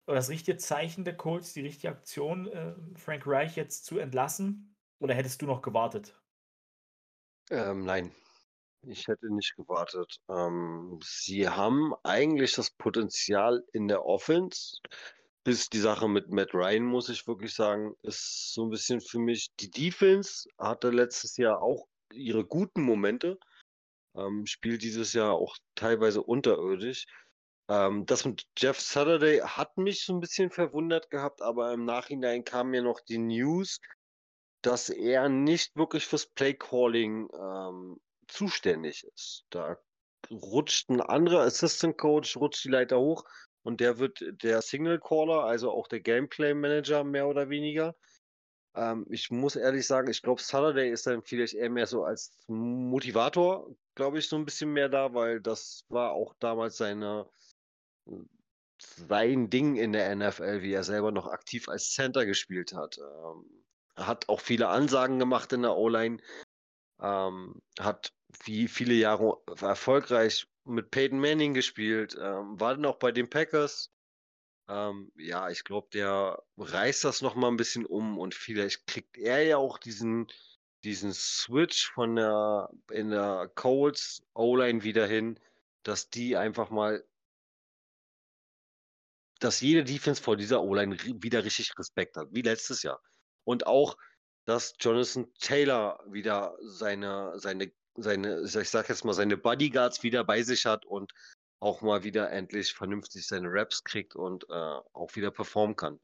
oder 0.07 0.17
das 0.17 0.29
richtige 0.29 0.57
Zeichen 0.57 1.05
der 1.05 1.17
Colts, 1.17 1.53
die 1.53 1.63
richtige 1.63 1.89
Aktion, 1.89 2.47
äh, 2.47 2.75
Frank 2.95 3.27
Reich 3.27 3.57
jetzt 3.57 3.85
zu 3.85 3.99
entlassen? 3.99 4.77
Oder 5.01 5.15
hättest 5.15 5.43
du 5.43 5.47
noch 5.47 5.63
gewartet? 5.63 6.15
Ähm, 7.51 7.85
nein, 7.85 8.13
ich 8.89 9.09
hätte 9.09 9.33
nicht 9.33 9.55
gewartet. 9.57 10.17
Ähm, 10.29 10.99
sie 11.03 11.49
haben 11.49 11.95
eigentlich 12.03 12.53
das 12.53 12.71
Potenzial 12.71 13.65
in 13.73 13.89
der 13.89 14.05
Offense. 14.05 14.79
Bis 15.45 15.69
die 15.69 15.79
Sache 15.79 16.09
mit 16.09 16.31
Matt 16.31 16.55
Ryan, 16.55 16.85
muss 16.85 17.09
ich 17.09 17.27
wirklich 17.27 17.55
sagen, 17.55 17.95
ist 18.03 18.53
so 18.53 18.65
ein 18.65 18.71
bisschen 18.71 19.01
für 19.01 19.19
mich. 19.19 19.55
Die 19.61 19.71
Defense 19.71 20.49
hatte 20.59 20.91
letztes 20.91 21.37
Jahr 21.37 21.63
auch 21.63 21.87
ihre 22.13 22.45
guten 22.45 22.83
Momente. 22.83 23.39
Ähm, 24.17 24.47
spielt 24.47 24.83
dieses 24.83 25.13
Jahr 25.13 25.35
auch 25.35 25.57
teilweise 25.75 26.23
unterirdisch. 26.23 27.07
Ähm, 27.69 28.07
das 28.07 28.25
mit 28.25 28.47
Jeff 28.57 28.81
Saturday 28.81 29.41
hat 29.41 29.77
mich 29.77 30.05
so 30.05 30.15
ein 30.15 30.21
bisschen 30.21 30.51
verwundert 30.51 31.11
gehabt, 31.11 31.43
aber 31.43 31.73
im 31.73 31.85
Nachhinein 31.85 32.45
kam 32.45 32.71
mir 32.71 32.83
noch 32.83 33.01
die 33.01 33.19
News, 33.19 33.81
dass 34.63 34.89
er 34.89 35.29
nicht 35.29 35.77
wirklich 35.77 36.07
fürs 36.07 36.27
Play 36.27 36.55
Calling 36.55 37.29
ähm, 37.33 38.01
zuständig 38.29 39.05
ist. 39.15 39.45
Da 39.51 39.79
rutscht 40.31 40.91
ein 40.91 41.01
anderer 41.01 41.43
Assistant 41.43 41.99
Coach, 41.99 42.37
rutscht 42.37 42.65
die 42.65 42.71
Leiter 42.71 42.99
hoch 42.99 43.25
und 43.63 43.81
der 43.81 43.99
wird 43.99 44.23
der 44.43 44.63
Signal 44.63 44.99
Caller, 45.01 45.45
also 45.45 45.71
auch 45.71 45.89
der 45.89 46.01
Gameplay 46.01 46.55
Manager 46.55 47.05
mehr 47.05 47.29
oder 47.29 47.49
weniger. 47.49 47.95
Ähm, 48.75 49.07
ich 49.11 49.31
muss 49.31 49.57
ehrlich 49.57 49.87
sagen, 49.87 50.11
ich 50.11 50.23
glaube, 50.23 50.43
Saturday 50.43 50.91
ist 50.91 51.07
dann 51.07 51.23
vielleicht 51.23 51.55
eher 51.55 51.71
mehr 51.71 51.87
so 51.87 52.05
als 52.05 52.37
Motivator, 52.49 53.75
glaube 53.95 54.19
ich, 54.19 54.29
so 54.29 54.37
ein 54.37 54.45
bisschen 54.45 54.73
mehr 54.73 54.89
da, 54.89 55.15
weil 55.15 55.41
das 55.41 55.85
war 55.89 56.13
auch 56.13 56.35
damals 56.39 56.77
seine 56.77 57.29
sein 58.79 59.51
Ding 59.51 59.77
in 59.77 59.93
der 59.93 60.15
NFL, 60.15 60.63
wie 60.63 60.73
er 60.73 60.85
selber 60.85 61.11
noch 61.11 61.27
aktiv 61.27 61.69
als 61.69 61.93
Center 61.93 62.27
gespielt 62.27 62.75
hat. 62.75 62.99
Ähm, 62.99 63.65
er 63.97 64.07
hat 64.07 64.29
auch 64.29 64.41
viele 64.41 64.69
Ansagen 64.69 65.19
gemacht 65.19 65.53
in 65.53 65.63
der 65.63 65.77
O-Line, 65.77 66.19
ähm, 67.01 67.61
hat 67.79 68.13
wie 68.45 68.69
viele 68.69 68.95
Jahre 68.95 69.39
erfolgreich 69.61 70.47
mit 70.65 70.91
Peyton 70.91 71.21
Manning 71.21 71.55
gespielt, 71.55 72.17
ähm, 72.21 72.59
war 72.61 72.75
dann 72.75 72.87
auch 72.87 72.99
bei 72.99 73.13
den 73.13 73.31
Packers. 73.31 73.93
Ähm, 74.69 75.13
ja, 75.17 75.49
ich 75.51 75.65
glaube, 75.65 75.89
der 75.93 76.43
reißt 76.57 77.05
das 77.05 77.23
noch 77.23 77.35
mal 77.37 77.49
ein 77.49 77.57
bisschen 77.57 77.87
um 77.87 78.19
und 78.19 78.35
vielleicht 78.35 78.87
kriegt 78.87 79.17
er 79.17 79.43
ja 79.45 79.57
auch 79.59 79.79
diesen, 79.79 80.27
diesen 80.85 81.13
Switch 81.15 81.91
von 81.93 82.17
der 82.17 82.71
in 82.91 83.11
der 83.11 83.51
Colts 83.55 84.23
O-Line 84.35 84.83
wieder 84.83 85.07
hin, 85.07 85.39
dass 85.85 86.11
die 86.11 86.37
einfach 86.37 86.71
mal 86.71 87.05
dass 89.39 89.61
jede 89.61 89.85
Defense 89.85 90.23
vor 90.23 90.37
dieser 90.37 90.63
O-Line 90.63 90.97
wieder 91.23 91.45
richtig 91.45 91.73
Respekt 91.79 92.17
hat, 92.17 92.29
wie 92.33 92.43
letztes 92.43 92.83
Jahr. 92.83 93.01
Und 93.45 93.67
auch, 93.67 93.97
dass 94.47 94.75
Jonathan 94.79 95.27
Taylor 95.41 96.03
wieder 96.07 96.57
seine, 96.63 97.39
seine, 97.39 97.73
seine, 97.97 98.43
ich 98.43 98.71
sag 98.71 98.89
jetzt 98.89 99.05
mal, 99.05 99.13
seine 99.13 99.37
Bodyguards 99.37 100.03
wieder 100.03 100.25
bei 100.25 100.43
sich 100.43 100.65
hat 100.65 100.87
und 100.87 101.13
auch 101.61 101.83
mal 101.83 102.05
wieder 102.05 102.31
endlich 102.31 102.73
vernünftig 102.73 103.27
seine 103.27 103.49
Raps 103.51 103.83
kriegt 103.83 104.15
und 104.15 104.45
äh, 104.49 104.53
auch 104.93 105.15
wieder 105.15 105.31
performen 105.31 105.75
kann. 105.75 106.01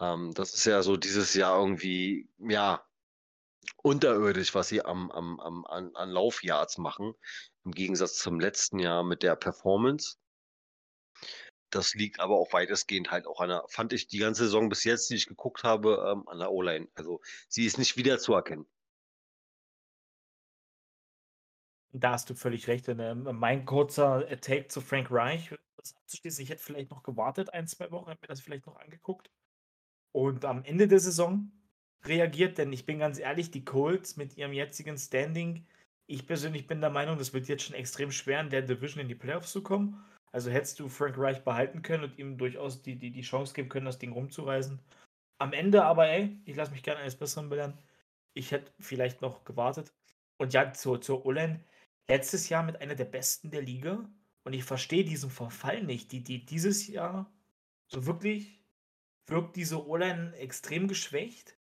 Ähm, 0.00 0.32
das 0.34 0.54
ist 0.54 0.64
ja 0.64 0.82
so 0.82 0.96
dieses 0.96 1.34
Jahr 1.34 1.58
irgendwie, 1.58 2.28
ja, 2.38 2.84
unterirdisch, 3.82 4.54
was 4.54 4.68
sie 4.68 4.82
am, 4.82 5.10
am, 5.10 5.38
am, 5.40 5.66
an, 5.66 5.94
an 5.94 6.10
Laufyards 6.10 6.78
machen, 6.78 7.14
im 7.64 7.72
Gegensatz 7.72 8.16
zum 8.16 8.40
letzten 8.40 8.78
Jahr 8.78 9.04
mit 9.04 9.22
der 9.22 9.36
Performance. 9.36 10.16
Das 11.70 11.94
liegt 11.94 12.20
aber 12.20 12.36
auch 12.36 12.52
weitestgehend 12.52 13.10
halt 13.10 13.26
auch 13.26 13.40
an 13.40 13.50
der, 13.50 13.64
fand 13.68 13.92
ich 13.92 14.08
die 14.08 14.18
ganze 14.18 14.44
Saison 14.44 14.68
bis 14.68 14.84
jetzt, 14.84 15.10
die 15.10 15.16
ich 15.16 15.26
geguckt 15.26 15.64
habe, 15.64 16.12
ähm, 16.12 16.28
an 16.28 16.38
der 16.38 16.50
O-Line. 16.50 16.88
Also 16.94 17.20
sie 17.48 17.66
ist 17.66 17.78
nicht 17.78 17.96
wiederzuerkennen. 17.96 18.66
Da 21.92 22.12
hast 22.12 22.30
du 22.30 22.34
völlig 22.34 22.68
recht. 22.68 22.88
Ähm, 22.88 23.28
mein 23.32 23.64
kurzer 23.64 24.26
Take 24.40 24.68
zu 24.68 24.80
Frank 24.80 25.10
Reich, 25.10 25.54
das 25.76 25.94
abzuschließen, 25.96 26.42
ich 26.42 26.50
hätte 26.50 26.62
vielleicht 26.62 26.90
noch 26.90 27.02
gewartet, 27.02 27.52
ein, 27.52 27.66
zwei 27.66 27.90
Wochen, 27.90 28.08
hätte 28.08 28.22
mir 28.22 28.28
das 28.28 28.40
vielleicht 28.40 28.66
noch 28.66 28.76
angeguckt. 28.76 29.30
Und 30.12 30.44
am 30.44 30.64
Ende 30.64 30.88
der 30.88 31.00
Saison 31.00 31.50
reagiert, 32.04 32.58
denn 32.58 32.72
ich 32.72 32.86
bin 32.86 32.98
ganz 32.98 33.18
ehrlich, 33.18 33.50
die 33.50 33.64
Colts 33.64 34.16
mit 34.16 34.36
ihrem 34.36 34.52
jetzigen 34.52 34.96
Standing, 34.96 35.66
ich 36.06 36.26
persönlich 36.26 36.66
bin 36.66 36.80
der 36.80 36.90
Meinung, 36.90 37.18
das 37.18 37.34
wird 37.34 37.48
jetzt 37.48 37.64
schon 37.64 37.76
extrem 37.76 38.10
schwer, 38.10 38.40
in 38.40 38.50
der 38.50 38.62
Division 38.62 39.02
in 39.02 39.08
die 39.08 39.14
Playoffs 39.14 39.52
zu 39.52 39.62
kommen. 39.62 40.02
Also 40.32 40.50
hättest 40.50 40.78
du 40.80 40.88
Frank 40.88 41.16
Reich 41.18 41.42
behalten 41.44 41.82
können 41.82 42.04
und 42.04 42.18
ihm 42.18 42.38
durchaus 42.38 42.82
die, 42.82 42.96
die, 42.96 43.10
die 43.10 43.22
Chance 43.22 43.54
geben 43.54 43.68
können, 43.68 43.86
das 43.86 43.98
Ding 43.98 44.12
rumzureißen. 44.12 44.78
Am 45.38 45.52
Ende 45.52 45.84
aber, 45.84 46.08
ey, 46.08 46.40
ich 46.44 46.56
lasse 46.56 46.72
mich 46.72 46.82
gerne 46.82 47.00
eines 47.00 47.16
Besseren 47.16 47.48
belehren. 47.48 47.78
Ich 48.34 48.52
hätte 48.52 48.72
vielleicht 48.78 49.22
noch 49.22 49.44
gewartet. 49.44 49.92
Und 50.36 50.52
ja, 50.52 50.72
zur, 50.72 51.00
zur 51.00 51.24
Olen, 51.24 51.64
letztes 52.08 52.48
Jahr 52.48 52.62
mit 52.62 52.80
einer 52.80 52.94
der 52.94 53.04
besten 53.04 53.50
der 53.50 53.62
Liga. 53.62 54.08
Und 54.44 54.52
ich 54.52 54.64
verstehe 54.64 55.04
diesen 55.04 55.30
Verfall 55.30 55.82
nicht. 55.82 56.12
Die, 56.12 56.22
die 56.22 56.44
dieses 56.44 56.86
Jahr 56.86 57.30
so 57.86 58.06
wirklich 58.06 58.62
wirkt 59.26 59.56
diese 59.56 59.86
O-Line 59.86 60.34
extrem 60.36 60.88
geschwächt. 60.88 61.56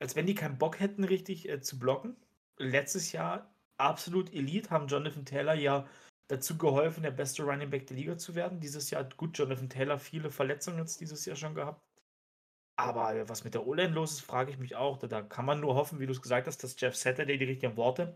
Als 0.00 0.16
wenn 0.16 0.26
die 0.26 0.34
keinen 0.34 0.58
Bock 0.58 0.80
hätten, 0.80 1.04
richtig 1.04 1.48
äh, 1.48 1.60
zu 1.60 1.78
blocken. 1.78 2.16
Letztes 2.58 3.12
Jahr 3.12 3.52
absolut 3.76 4.32
Elite, 4.32 4.70
haben 4.70 4.88
Jonathan 4.88 5.24
Taylor 5.24 5.54
ja 5.54 5.88
dazu 6.28 6.58
geholfen, 6.58 7.02
der 7.02 7.10
beste 7.10 7.42
Running 7.42 7.70
Back 7.70 7.86
der 7.86 7.96
Liga 7.96 8.16
zu 8.16 8.34
werden. 8.34 8.60
Dieses 8.60 8.90
Jahr 8.90 9.02
hat 9.02 9.16
gut 9.16 9.36
Jonathan 9.36 9.68
Taylor 9.68 9.98
viele 9.98 10.30
Verletzungen 10.30 10.78
jetzt 10.78 11.00
dieses 11.00 11.24
Jahr 11.24 11.36
schon 11.36 11.54
gehabt. 11.54 11.82
Aber 12.78 13.28
was 13.28 13.42
mit 13.42 13.54
der 13.54 13.66
O-Line 13.66 13.92
los 13.92 14.12
ist, 14.12 14.20
frage 14.20 14.52
ich 14.52 14.58
mich 14.58 14.76
auch. 14.76 14.98
Da, 14.98 15.08
da 15.08 15.22
kann 15.22 15.44
man 15.44 15.60
nur 15.60 15.74
hoffen, 15.74 15.98
wie 15.98 16.06
du 16.06 16.12
es 16.12 16.22
gesagt 16.22 16.46
hast, 16.46 16.62
dass 16.62 16.80
Jeff 16.80 16.94
Saturday 16.94 17.36
die 17.36 17.46
richtigen 17.46 17.76
Worte, 17.76 18.14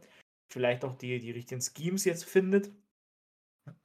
vielleicht 0.52 0.84
auch 0.84 0.94
die, 0.94 1.18
die 1.18 1.32
richtigen 1.32 1.60
Schemes 1.60 2.04
jetzt 2.04 2.24
findet 2.24 2.70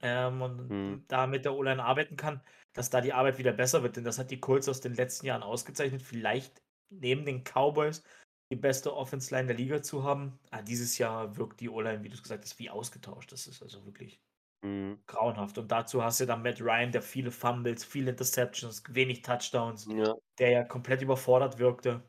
ähm, 0.00 0.42
und 0.42 0.68
hm. 0.68 1.04
da 1.08 1.26
mit 1.26 1.44
der 1.44 1.54
O-Line 1.54 1.82
arbeiten 1.82 2.16
kann, 2.16 2.42
dass 2.74 2.90
da 2.90 3.00
die 3.00 3.12
Arbeit 3.12 3.38
wieder 3.38 3.52
besser 3.52 3.82
wird. 3.82 3.96
Denn 3.96 4.04
das 4.04 4.18
hat 4.18 4.30
die 4.30 4.40
Colts 4.40 4.68
aus 4.68 4.80
den 4.80 4.94
letzten 4.94 5.26
Jahren 5.26 5.42
ausgezeichnet. 5.42 6.02
Vielleicht 6.02 6.62
neben 6.90 7.24
den 7.24 7.42
Cowboys 7.42 8.04
die 8.50 8.56
beste 8.56 8.94
Offense-Line 8.94 9.48
der 9.48 9.56
Liga 9.56 9.82
zu 9.82 10.04
haben. 10.04 10.38
Ah, 10.50 10.62
dieses 10.62 10.98
Jahr 10.98 11.36
wirkt 11.36 11.60
die 11.60 11.68
O-Line, 11.68 12.02
wie 12.02 12.08
du 12.08 12.14
es 12.14 12.22
gesagt 12.22 12.44
hast, 12.44 12.58
wie 12.58 12.70
ausgetauscht. 12.70 13.30
Das 13.32 13.46
ist 13.46 13.62
also 13.62 13.84
wirklich 13.84 14.20
mhm. 14.62 14.98
grauenhaft. 15.06 15.58
Und 15.58 15.70
dazu 15.70 16.02
hast 16.02 16.20
du 16.20 16.26
dann 16.26 16.42
Matt 16.42 16.60
Ryan, 16.60 16.92
der 16.92 17.02
viele 17.02 17.30
Fumbles, 17.30 17.84
viele 17.84 18.10
Interceptions, 18.10 18.82
wenig 18.88 19.22
Touchdowns, 19.22 19.86
ja. 19.90 20.14
der 20.38 20.50
ja 20.50 20.64
komplett 20.64 21.02
überfordert 21.02 21.58
wirkte. 21.58 22.02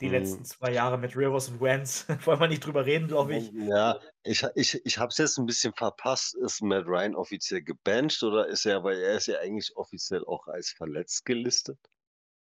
Die 0.00 0.06
mhm. 0.06 0.12
letzten 0.12 0.44
zwei 0.44 0.72
Jahre 0.72 0.98
mit 0.98 1.16
Rivers 1.16 1.48
und 1.48 1.60
Wentz. 1.60 2.06
Wollen 2.24 2.40
wir 2.40 2.48
nicht 2.48 2.66
drüber 2.66 2.84
reden, 2.84 3.06
glaube 3.06 3.36
ich. 3.36 3.52
Ja, 3.52 4.00
ich, 4.24 4.44
ich, 4.56 4.84
ich 4.84 4.98
habe 4.98 5.10
es 5.10 5.18
jetzt 5.18 5.38
ein 5.38 5.46
bisschen 5.46 5.72
verpasst. 5.72 6.34
Ist 6.34 6.62
Matt 6.62 6.86
Ryan 6.86 7.14
offiziell 7.14 7.62
gebancht 7.62 8.20
oder 8.24 8.48
ist 8.48 8.66
er, 8.66 8.82
weil 8.82 8.98
er 8.98 9.18
ist 9.18 9.28
ja 9.28 9.38
eigentlich 9.38 9.76
offiziell 9.76 10.24
auch 10.24 10.48
als 10.48 10.70
verletzt 10.70 11.24
gelistet? 11.24 11.78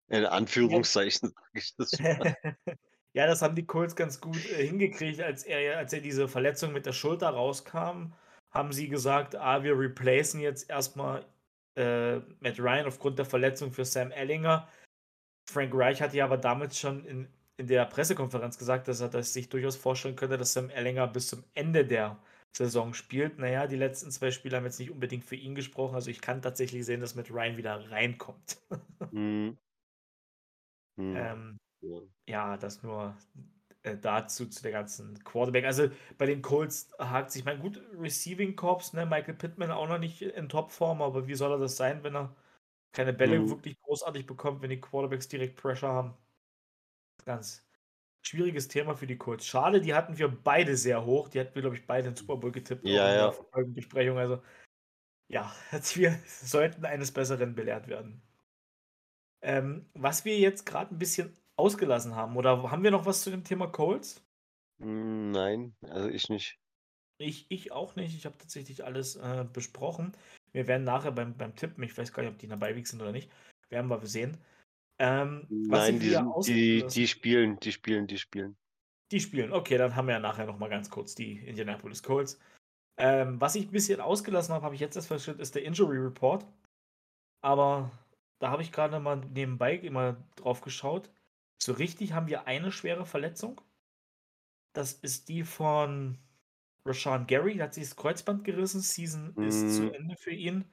In 0.08 0.24
Anführungszeichen 0.24 1.30
sage 1.30 1.50
ich 1.54 1.74
das 1.76 1.98
mal. 1.98 2.36
Ja, 3.14 3.26
das 3.26 3.42
haben 3.42 3.54
die 3.54 3.66
Colts 3.66 3.94
ganz 3.94 4.20
gut 4.20 4.44
äh, 4.50 4.66
hingekriegt, 4.66 5.20
als 5.20 5.44
er, 5.44 5.78
als 5.78 5.92
er 5.92 6.00
diese 6.00 6.28
Verletzung 6.28 6.72
mit 6.72 6.86
der 6.86 6.92
Schulter 6.92 7.28
rauskam, 7.30 8.12
haben 8.50 8.72
sie 8.72 8.88
gesagt, 8.88 9.34
ah, 9.36 9.62
wir 9.62 9.78
replacen 9.78 10.40
jetzt 10.40 10.70
erstmal 10.70 11.24
äh, 11.76 12.16
Matt 12.40 12.58
Ryan 12.58 12.86
aufgrund 12.86 13.18
der 13.18 13.26
Verletzung 13.26 13.72
für 13.72 13.84
Sam 13.84 14.10
Ellinger. 14.12 14.68
Frank 15.50 15.72
Reich 15.74 16.00
hatte 16.00 16.16
ja 16.16 16.24
aber 16.24 16.38
damals 16.38 16.78
schon 16.78 17.04
in, 17.04 17.28
in 17.58 17.66
der 17.66 17.84
Pressekonferenz 17.86 18.58
gesagt, 18.58 18.88
dass 18.88 19.00
er 19.00 19.08
das 19.08 19.32
sich 19.32 19.48
durchaus 19.48 19.76
vorstellen 19.76 20.16
könnte, 20.16 20.38
dass 20.38 20.52
Sam 20.52 20.70
Ellinger 20.70 21.06
bis 21.06 21.28
zum 21.28 21.44
Ende 21.54 21.84
der 21.84 22.18
Saison 22.56 22.94
spielt. 22.94 23.38
Naja, 23.38 23.66
die 23.66 23.76
letzten 23.76 24.10
zwei 24.10 24.30
Spiele 24.30 24.56
haben 24.56 24.64
jetzt 24.64 24.78
nicht 24.78 24.90
unbedingt 24.90 25.24
für 25.24 25.36
ihn 25.36 25.54
gesprochen. 25.54 25.94
Also 25.94 26.10
ich 26.10 26.20
kann 26.20 26.42
tatsächlich 26.42 26.84
sehen, 26.84 27.00
dass 27.00 27.14
Matt 27.14 27.30
Ryan 27.30 27.56
wieder 27.56 27.90
reinkommt. 27.90 28.58
mhm. 29.10 29.58
Mhm. 30.98 31.16
Ähm, 31.16 31.58
ja, 32.26 32.56
das 32.56 32.82
nur 32.82 33.16
äh, 33.82 33.96
dazu, 33.96 34.46
zu 34.46 34.62
der 34.62 34.72
ganzen 34.72 35.22
Quarterback. 35.24 35.64
Also 35.64 35.88
bei 36.18 36.26
den 36.26 36.42
Colts 36.42 36.90
hakt 36.98 37.30
sich, 37.30 37.44
mein 37.44 37.60
gut, 37.60 37.82
Receiving 37.98 38.56
Corps, 38.56 38.92
ne, 38.92 39.06
Michael 39.06 39.34
Pittman 39.34 39.70
auch 39.70 39.88
noch 39.88 39.98
nicht 39.98 40.22
in 40.22 40.48
Topform, 40.48 41.02
aber 41.02 41.26
wie 41.26 41.34
soll 41.34 41.52
er 41.52 41.58
das 41.58 41.76
sein, 41.76 42.02
wenn 42.04 42.16
er 42.16 42.34
keine 42.92 43.12
Bälle 43.12 43.40
mhm. 43.40 43.50
wirklich 43.50 43.80
großartig 43.82 44.26
bekommt, 44.26 44.62
wenn 44.62 44.70
die 44.70 44.80
Quarterbacks 44.80 45.28
direkt 45.28 45.56
Pressure 45.56 45.88
haben? 45.88 46.14
Ganz 47.24 47.66
schwieriges 48.22 48.68
Thema 48.68 48.94
für 48.94 49.06
die 49.06 49.18
Colts. 49.18 49.46
Schade, 49.46 49.80
die 49.80 49.94
hatten 49.94 50.16
wir 50.18 50.28
beide 50.28 50.76
sehr 50.76 51.04
hoch. 51.04 51.28
Die 51.28 51.40
hatten 51.40 51.54
wir, 51.54 51.62
glaube 51.62 51.76
ich, 51.76 51.86
beide 51.86 52.08
in 52.08 52.16
Super 52.16 52.36
Bowl 52.36 52.52
getippt. 52.52 52.86
Ja, 52.86 53.14
ja. 53.14 53.34
Besprechung. 53.66 54.18
Also, 54.18 54.40
ja, 55.28 55.52
wir 55.94 56.18
sollten 56.26 56.84
eines 56.84 57.12
Besseren 57.12 57.54
belehrt 57.54 57.88
werden. 57.88 58.22
Ähm, 59.42 59.90
was 59.94 60.24
wir 60.24 60.38
jetzt 60.38 60.66
gerade 60.66 60.94
ein 60.94 60.98
bisschen 60.98 61.36
ausgelassen 61.56 62.14
haben. 62.14 62.36
Oder 62.36 62.70
haben 62.70 62.82
wir 62.82 62.90
noch 62.90 63.06
was 63.06 63.22
zu 63.22 63.30
dem 63.30 63.44
Thema 63.44 63.66
Colts? 63.66 64.22
Nein, 64.78 65.74
also 65.88 66.08
ich 66.08 66.28
nicht. 66.28 66.58
Ich, 67.18 67.46
ich 67.50 67.72
auch 67.72 67.94
nicht. 67.94 68.16
Ich 68.16 68.26
habe 68.26 68.38
tatsächlich 68.38 68.84
alles 68.84 69.16
äh, 69.16 69.44
besprochen. 69.50 70.12
Wir 70.52 70.66
werden 70.66 70.84
nachher 70.84 71.12
beim, 71.12 71.36
beim 71.36 71.54
Tippen, 71.54 71.82
ich 71.84 71.96
weiß 71.96 72.12
gar 72.12 72.22
nicht, 72.22 72.32
ob 72.32 72.38
die 72.38 72.48
dabei 72.48 72.80
sind 72.82 73.00
oder 73.00 73.12
nicht, 73.12 73.30
werden 73.70 73.88
wir 73.88 74.04
sehen. 74.06 74.36
Ähm, 74.98 75.46
Nein, 75.48 75.98
die, 75.98 76.18
die, 76.44 76.86
die 76.86 77.08
spielen, 77.08 77.58
die 77.60 77.72
spielen, 77.72 78.06
die 78.06 78.18
spielen. 78.18 78.56
Die 79.10 79.20
spielen, 79.20 79.52
okay, 79.52 79.78
dann 79.78 79.96
haben 79.96 80.06
wir 80.06 80.14
ja 80.14 80.20
nachher 80.20 80.46
nochmal 80.46 80.70
ganz 80.70 80.90
kurz 80.90 81.14
die 81.14 81.38
Indianapolis 81.38 82.02
Colts. 82.02 82.38
Ähm, 82.98 83.40
was 83.40 83.54
ich 83.54 83.66
ein 83.66 83.72
bisschen 83.72 84.00
ausgelassen 84.00 84.54
habe, 84.54 84.64
habe 84.64 84.74
ich 84.74 84.80
jetzt 84.80 84.96
erst 84.96 85.08
verstanden, 85.08 85.40
ist 85.40 85.54
der 85.54 85.64
Injury 85.64 85.98
Report. 85.98 86.46
Aber 87.42 87.90
da 88.38 88.50
habe 88.50 88.62
ich 88.62 88.72
gerade 88.72 89.00
mal 89.00 89.16
nebenbei 89.16 89.74
immer 89.76 90.16
drauf 90.36 90.60
geschaut. 90.60 91.10
So 91.62 91.72
richtig 91.72 92.12
haben 92.12 92.26
wir 92.26 92.48
eine 92.48 92.72
schwere 92.72 93.06
Verletzung. 93.06 93.60
Das 94.72 94.94
ist 94.94 95.28
die 95.28 95.44
von 95.44 96.18
Rashawn 96.84 97.28
Gary. 97.28 97.54
Der 97.54 97.66
hat 97.66 97.74
sich 97.74 97.84
das 97.84 97.94
Kreuzband 97.94 98.42
gerissen. 98.42 98.80
Season 98.80 99.32
mm. 99.36 99.42
ist 99.42 99.76
zu 99.76 99.82
mhm. 99.82 99.94
Ende 99.94 100.16
für 100.16 100.32
ihn. 100.32 100.64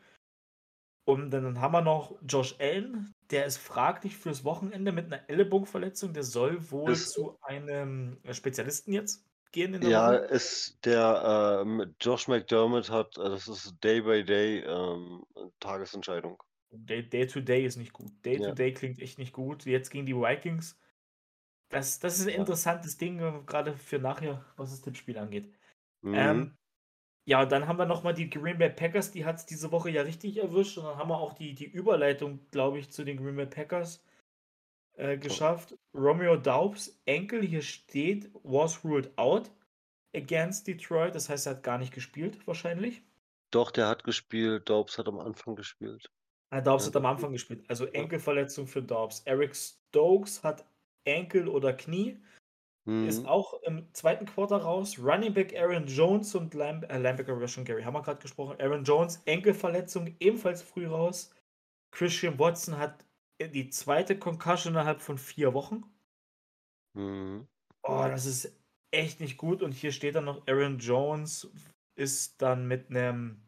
Und 1.06 1.30
dann 1.30 1.62
haben 1.62 1.74
wir 1.74 1.82
noch 1.82 2.18
Josh 2.28 2.56
Allen. 2.60 3.14
Der 3.30 3.46
ist 3.46 3.58
fraglich 3.58 4.18
fürs 4.18 4.44
Wochenende 4.44 4.92
mit 4.92 5.06
einer 5.06 5.30
Ellenbogenverletzung. 5.30 6.14
Der 6.14 6.24
soll 6.24 6.72
wohl 6.72 6.90
das 6.90 7.12
zu 7.12 7.38
einem 7.42 8.18
Spezialisten 8.32 8.92
jetzt 8.92 9.30
gehen 9.52 9.76
in 9.76 9.82
der 9.82 9.90
Ja, 9.92 10.08
Woche? 10.08 10.26
ist 10.26 10.84
der, 10.86 11.62
ähm, 11.64 11.96
Josh 12.02 12.28
McDermott 12.28 12.90
hat 12.90 13.16
äh, 13.18 13.30
das 13.30 13.48
ist 13.48 13.76
Day 13.84 14.02
by 14.02 14.24
Day, 14.24 14.62
ähm, 14.62 15.24
Tagesentscheidung. 15.60 16.42
Day 16.72 17.02
Day 17.08 17.26
to 17.28 17.42
Day 17.42 17.66
ist 17.66 17.78
nicht 17.78 17.94
gut. 17.94 18.12
Day 18.26 18.40
to 18.40 18.52
Ja. 18.52 18.54
Day 18.54 18.74
klingt 18.74 19.00
echt 19.00 19.18
nicht 19.18 19.34
gut. 19.34 19.66
Jetzt 19.66 19.90
gegen 19.90 20.06
die 20.06 20.16
Vikings. 20.16 20.80
Das 21.70 22.00
das 22.00 22.20
ist 22.20 22.28
'n 22.28 22.30
Ja. 22.34 22.50
interessantes 22.50 22.98
Ding, 22.98 23.20
äh, 23.20 23.44
grade 23.46 23.78
für 23.78 24.00
nachher, 24.00 24.46
was 24.58 24.72
das 24.72 24.82
Tippspiel 24.82 25.18
angeht. 25.20 25.54
Mhm. 26.04 26.40
Ähm, 26.40 26.58
ja, 27.26 27.46
dann 27.46 27.68
haben 27.68 27.78
wir 27.80 27.86
noch 27.88 28.04
mal 28.04 28.14
die 28.14 28.30
Green 28.30 28.58
Bay 28.60 28.70
Packers, 28.72 29.12
die 29.12 29.26
hat's 29.26 29.46
diese 29.48 29.72
Woche 29.72 29.90
ja 29.92 30.04
richtig 30.04 30.38
erwischt 30.38 30.78
und 30.80 30.86
dann 30.86 30.98
haben 30.98 31.10
wir 31.10 31.20
auch 31.20 31.34
die 31.34 31.56
die 31.56 31.66
Überleitung, 31.66 32.48
glaube 32.52 32.80
ich, 32.80 32.92
zu 32.92 33.06
den 33.06 33.18
Green 33.18 33.36
Bay 33.38 33.48
Packers, 33.48 34.06
äh, 34.94 35.18
geschafft. 35.18 35.78
Romeo 35.96 36.38
Doubs 36.38 37.02
Ankle, 37.10 37.42
hier 37.44 37.62
steht 37.64 38.32
was 38.44 38.84
ruled 38.86 39.18
out 39.18 39.52
against 40.16 40.68
Detroit. 40.68 41.16
Das 41.16 41.30
heißt, 41.30 41.48
er 41.48 41.56
hat 41.58 41.64
gar 41.64 41.78
nicht 41.80 41.94
gespielt 41.94 42.48
wahrscheinlich. 42.48 43.04
Doch, 43.54 43.72
der 43.72 43.88
hat 43.88 44.04
gespielt. 44.04 44.70
Doubs 44.70 44.98
hat 45.00 45.08
am 45.08 45.20
Anfang 45.20 45.56
gespielt. 45.56 46.12
Ah, 46.52 46.62
Doubs 46.62 46.88
Ja, 46.88 46.88
hat 46.88 46.96
am 46.96 47.06
Anfang 47.06 47.32
gespielt. 47.32 47.64
Also 47.70 47.86
Ja. 47.96 48.10
Ankle-Verletzung 48.10 48.66
für 48.68 48.82
Doubs. 48.82 49.22
Eric 49.26 49.56
Stokes 49.56 50.44
hat 50.44 50.66
Ankle 51.08 51.50
oder 51.50 51.74
Knie, 51.74 52.18
ist 53.02 53.26
Mhm. 53.26 53.28
auch 53.28 53.62
im 53.64 53.94
2. 53.94 54.28
Quarter 54.28 54.58
raus. 54.58 55.00
Running 55.00 55.34
Back 55.34 55.56
Aaron 55.58 55.88
Jones 55.88 56.36
und 56.36 56.54
Line 56.56 56.88
äh, 56.90 56.98
Linebacker 57.00 57.40
Rashan 57.42 57.66
Gary 57.66 57.84
haben 57.84 57.94
wir 57.96 58.04
grad 58.04 58.22
gesprochen. 58.22 58.58
Aaron 58.62 58.84
Jones, 58.86 59.22
Ankle-Verletzung, 59.28 60.16
ebenfalls 60.20 60.62
früh 60.64 60.88
raus. 60.88 61.34
Christian 61.92 62.40
Watson 62.40 62.78
hat, 62.80 63.06
die 63.42 63.70
2. 63.70 64.16
Concussion 64.18 64.74
innerhalb 64.76 65.02
von 65.02 65.18
4 65.18 65.54
Wochen. 65.54 65.84
Mhm. 66.96 67.50
Oh, 67.84 68.06
das 68.08 68.26
ist 68.26 68.54
echt 68.92 69.20
nicht 69.20 69.38
gut 69.38 69.62
und 69.62 69.72
hier 69.74 69.92
steht 69.92 70.16
dann 70.16 70.26
noch, 70.26 70.46
Aaron 70.48 70.80
Jones 70.80 71.50
ist 71.96 72.42
dann 72.42 72.68
mit 72.68 72.90
'nem 72.90 73.42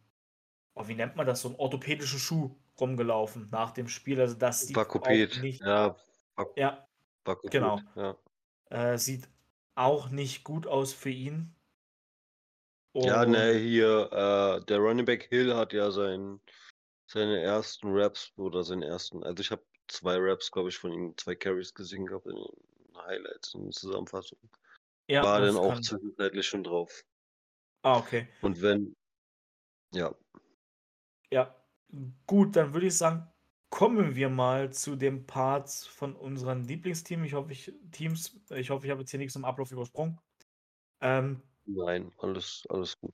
oh, 0.76 0.88
wie 0.88 0.96
nennt 0.96 1.16
man 1.18 1.28
das, 1.28 1.42
so 1.42 1.50
'n 1.50 1.56
orthopädischen 1.56 2.20
Schuh 2.20 2.58
rumgelaufen 2.82 3.50
nach 3.52 3.72
dem 3.72 3.88
Spiel. 3.88 4.20
Also, 4.20 4.36
das 4.36 4.62
sieht 4.62 4.78
auch 4.78 4.82
Vakuped. 4.82 5.42
nicht 5.42 5.62
Ja, 5.62 5.96
Vak 6.36 6.50
Ja, 6.58 6.88
Vakuped, 7.26 7.52
genau. 7.52 7.80
ja. 7.96 8.18
Äh, 8.70 8.98
sieht 8.98 9.30
auch 9.76 10.10
nicht 10.10 10.44
gut 10.44 10.68
aus 10.68 10.94
für 10.94 11.10
ihn. 11.10 11.56
Ja, 12.94 13.26
ne, 13.26 13.54
Und 13.54 13.60
hier, 13.60 14.10
äh, 14.12 14.66
der 14.66 14.80
Running 14.80 15.06
Back 15.06 15.24
Hill 15.30 15.56
hat 15.56 15.72
ja 15.72 15.92
sein 15.92 16.42
seine 17.08 17.42
ersten 17.42 17.88
Raps 17.92 18.32
oder 18.38 18.64
seinen 18.64 18.84
ersten 18.84 19.24
also, 19.24 19.42
ich 19.42 19.52
habe 19.52 19.64
2 19.88 20.18
Raps, 20.18 20.52
glaube 20.52 20.70
ich, 20.70 20.78
von 20.78 20.92
ihm 20.94 21.18
2 21.18 21.36
Carries 21.36 21.74
gesehen 21.74 22.06
gehabt 22.06 22.26
in 22.26 22.36
den 22.36 22.98
Highlights, 23.06 23.54
in 23.54 23.64
der 23.64 23.72
Zusammenfassung. 23.72 24.40
Ja, 25.08 25.24
War 25.24 25.42
dann 25.42 25.58
auch 25.58 25.80
zwischenzeitlich 25.80 26.48
schon 26.48 26.64
drauf. 26.64 27.04
Ah, 27.84 27.98
okay. 27.98 28.28
Und 28.42 28.62
wenn 28.62 28.96
ja. 29.94 30.16
Ja, 31.32 31.56
gut, 32.26 32.56
dann 32.56 32.74
würde 32.74 32.88
ich 32.88 32.98
sagen, 32.98 33.28
kommen 33.70 34.16
wir 34.16 34.30
mal 34.30 34.72
zu 34.72 34.96
dem 34.96 35.26
Part 35.26 35.70
von 35.70 36.16
unseren 36.16 36.64
Lieblingsteam. 36.64 37.24
Ich 37.24 37.34
hoffe, 37.34 37.52
ich 37.52 37.74
Teams 37.92 38.40
ich 38.50 38.70
hoffe, 38.70 38.86
ich 38.86 38.92
habe 38.92 39.02
jetzt 39.02 39.12
hier 39.12 39.20
nix 39.20 39.36
im 39.36 39.46
Ablauf 39.46 39.72
übersprungen. 39.72 40.20
Ähm 41.00 41.42
Nein, 41.66 42.12
alles 42.20 42.66
alles 42.70 43.00
gut. 43.00 43.14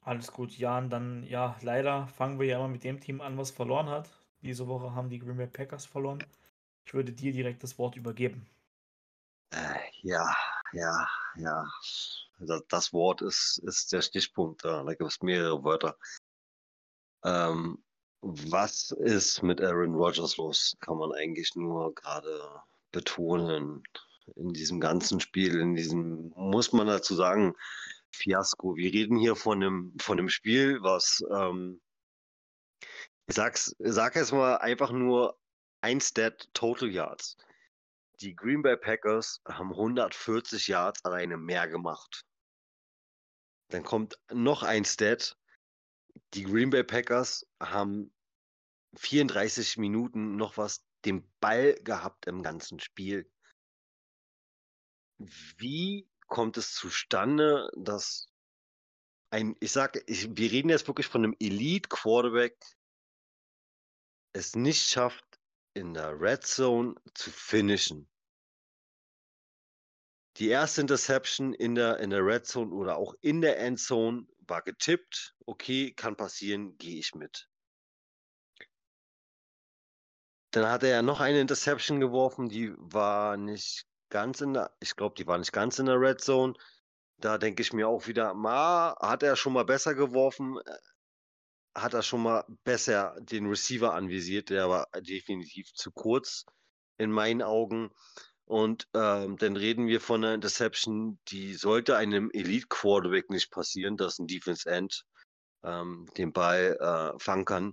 Alles 0.00 0.32
gut, 0.32 0.58
Jan, 0.58 0.90
dann 0.90 1.22
ja, 1.24 1.56
leider 1.62 2.08
fangen 2.08 2.40
wir 2.40 2.46
ja 2.46 2.56
immer 2.56 2.68
mit 2.68 2.82
dem 2.82 3.00
Team 3.00 3.20
an, 3.20 3.38
was 3.38 3.52
verloren 3.52 3.88
hat. 3.88 4.10
Diese 4.40 4.66
Woche 4.66 4.94
haben 4.94 5.08
die 5.08 5.20
Green 5.20 5.36
Bay 5.36 5.46
Packers 5.46 5.86
verloren. 5.86 6.24
Ich 6.84 6.92
würde 6.92 7.12
dir 7.12 7.32
direkt 7.32 7.62
das 7.62 7.78
Wort 7.78 7.94
übergeben. 7.94 8.44
Äh, 9.50 9.78
ja, 10.00 10.34
ja, 10.72 11.08
ja. 11.36 11.70
Da 12.40 12.60
das 12.68 12.92
Wort 12.92 13.22
ist 13.22 13.58
ist 13.58 13.92
der 13.92 14.02
Stichpunkt 14.02 14.64
da. 14.64 14.82
Da 14.82 14.94
gibt's 14.94 15.22
mehrere 15.22 15.62
Wörter. 15.62 15.96
Ähm, 17.24 17.78
was 18.22 18.92
ist 18.92 19.42
mit 19.42 19.60
Aaron 19.60 19.94
Rodgers 19.94 20.36
los? 20.36 20.76
Kann 20.80 20.96
man 20.96 21.12
eigentlich 21.12 21.54
nur 21.56 21.94
grade 21.94 22.62
betonen 22.92 23.82
in 24.36 24.52
diesem 24.52 24.80
ganzen 24.80 25.18
Spiel, 25.20 25.58
in 25.60 25.74
diesem 25.74 26.32
muss 26.36 26.72
man 26.72 26.86
dazu 26.86 27.14
sagen, 27.16 27.54
Fiasko. 28.12 28.76
Wir 28.76 28.92
reden 28.92 29.16
hier 29.18 29.34
von 29.36 29.58
'nem 29.58 29.94
von 30.00 30.16
'nem 30.18 30.28
Spiel, 30.28 30.82
was, 30.82 31.22
ähm 31.34 31.80
ich 33.28 33.34
sag's 33.34 33.74
sage 33.78 34.18
jetzt 34.20 34.32
mal 34.32 34.56
einfach 34.56 34.90
nur 34.92 35.38
ein 35.80 36.00
Stat, 36.00 36.48
Total 36.54 36.88
Yards. 36.90 37.36
Die 38.20 38.34
Green 38.36 38.62
Bay 38.62 38.76
Packers 38.76 39.40
haben 39.48 39.70
140 39.72 40.68
Yards 40.68 41.04
alleine 41.04 41.36
mehr 41.36 41.68
gemacht. 41.68 42.24
Dann 43.70 43.82
kommt 43.82 44.18
noch 44.30 44.62
ein 44.62 44.84
Stat. 44.84 45.36
Die 46.34 46.44
Green 46.44 46.70
Bay 46.70 46.82
Packers 46.82 47.46
haben 47.60 48.10
34 48.96 49.76
Minuten 49.76 50.36
noch 50.36 50.56
was 50.56 50.84
den 51.04 51.30
Ball 51.40 51.74
gehabt 51.74 52.26
im 52.26 52.42
ganzen 52.42 52.80
Spiel. 52.80 53.30
Wie 55.18 56.08
kommt 56.28 56.56
es 56.56 56.72
zustande, 56.74 57.70
dass 57.76 58.28
ein 59.30 59.56
ich 59.60 59.72
sage 59.72 60.02
wir 60.06 60.50
reden 60.50 60.70
jetzt 60.70 60.86
wirklich 60.86 61.06
von 61.06 61.20
'nem 61.22 61.36
Elite 61.38 61.88
Quarterback 61.88 62.56
es 64.34 64.56
nicht 64.56 64.88
schafft, 64.88 65.24
in 65.74 65.92
der 65.92 66.18
Red 66.18 66.46
Zone 66.46 66.94
zu 67.14 67.30
finishen? 67.30 68.08
Die 70.38 70.48
erste 70.48 70.80
Interception 70.80 71.52
in 71.52 71.74
der 71.74 71.98
in 72.00 72.08
der 72.08 72.24
Red 72.24 72.46
Zone 72.46 72.72
oder 72.72 72.96
auch 72.96 73.14
in 73.20 73.42
der 73.42 73.58
Endzone 73.58 74.26
war 74.52 74.60
getippt. 74.60 75.34
Okay, 75.46 75.94
kann 75.94 76.14
passieren, 76.14 76.76
gehe 76.76 76.98
ich 76.98 77.14
mit. 77.14 77.48
Dann 80.50 80.68
hat 80.68 80.82
er 80.82 81.00
noch 81.00 81.20
eine 81.20 81.40
Interception 81.40 82.00
geworfen, 82.00 82.50
die 82.50 82.74
war 82.76 83.38
nicht 83.38 83.86
ganz 84.10 84.42
in 84.42 84.52
der 84.52 84.76
ich 84.80 84.94
glaube, 84.94 85.14
die 85.16 85.26
war 85.26 85.38
nicht 85.38 85.54
ganz 85.54 85.78
in 85.78 85.86
der 85.86 85.98
Red 85.98 86.20
Zone. 86.20 86.52
Da 87.16 87.38
denke 87.38 87.62
ich 87.62 87.72
mir 87.72 87.88
auch 87.88 88.06
wieder, 88.06 88.34
ma 88.34 88.94
hat 89.00 89.22
er 89.22 89.36
schon 89.36 89.54
mal 89.54 89.64
besser 89.64 89.94
geworfen, 89.94 90.58
äh, 90.58 90.78
hat 91.74 91.94
er 91.94 92.02
schon 92.02 92.22
mal 92.22 92.44
besser 92.64 93.16
den 93.20 93.46
Receiver 93.46 93.94
anvisiert, 93.94 94.50
der 94.50 94.68
war 94.68 94.86
definitiv 95.00 95.72
zu 95.72 95.90
kurz 95.92 96.44
in 96.98 97.10
meinen 97.10 97.40
Augen. 97.40 97.90
Und, 98.52 98.86
ähm, 98.94 99.38
dann 99.38 99.56
reden 99.56 99.86
wir 99.86 99.98
von 100.02 100.20
'ner 100.20 100.34
Interception, 100.34 101.18
die 101.28 101.54
sollte 101.54 101.96
einem 101.96 102.28
Elite 102.34 102.66
Quarterback 102.68 103.30
nicht 103.30 103.50
passieren, 103.50 103.96
dass 103.96 104.18
'n 104.18 104.26
Defense 104.26 104.68
End, 104.70 105.04
ähm, 105.64 106.06
den 106.18 106.32
Ball, 106.34 106.76
äh, 106.80 107.18
fangen 107.18 107.46
kann, 107.46 107.72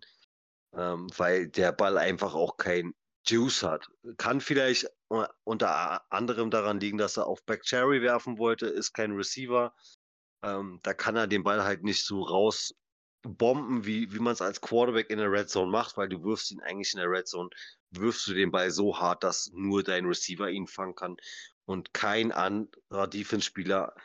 ähm, 0.75 1.07
weil 1.17 1.49
der 1.49 1.73
Ball 1.73 1.97
einfach 1.97 2.35
auch 2.35 2.57
kein 2.57 2.93
Juice 3.27 3.63
hat. 3.63 3.87
Kann 4.17 4.41
vielleicht 4.41 4.87
u 5.11 5.25
unter 5.45 6.01
anderem 6.13 6.51
daran 6.51 6.79
liegen, 6.79 6.97
dass 6.99 7.17
er 7.17 7.27
auf 7.27 7.43
Bakhtiari 7.45 8.01
werfen 8.01 8.37
wollte, 8.39 8.67
ist 8.67 8.93
kein 8.93 9.13
Receiver. 9.13 9.73
Ähm, 10.43 10.79
da 10.83 10.93
kann 10.93 11.15
er 11.17 11.27
den 11.27 11.43
Ball 11.43 11.63
halt 11.63 11.83
nicht 11.83 12.05
so 12.05 12.23
rausbomben, 12.23 13.85
wie 13.85 14.13
wie 14.13 14.19
man's 14.19 14.41
als 14.41 14.61
Quarterback 14.61 15.09
in 15.11 15.19
der 15.19 15.31
Red 15.31 15.49
Zone 15.49 15.71
macht, 15.71 15.97
weil 15.97 16.09
du 16.09 16.23
wirfst 16.23 16.51
ihn 16.51 16.61
eigentlich 16.61 16.93
in 16.93 16.99
der 17.01 17.09
Red 17.11 17.27
Zone 17.27 17.49
wirfst 17.91 18.27
du 18.27 18.33
den 18.33 18.51
Ball 18.51 18.71
so 18.71 18.99
hart, 18.99 19.23
dass 19.23 19.51
nur 19.53 19.83
dein 19.83 20.05
Receiver 20.05 20.49
ihn 20.49 20.67
fangen 20.67 20.95
kann 20.95 21.17
und 21.65 21.93
kein 21.93 22.31
anderer 22.31 23.07
Defense-Spieler 23.07 23.95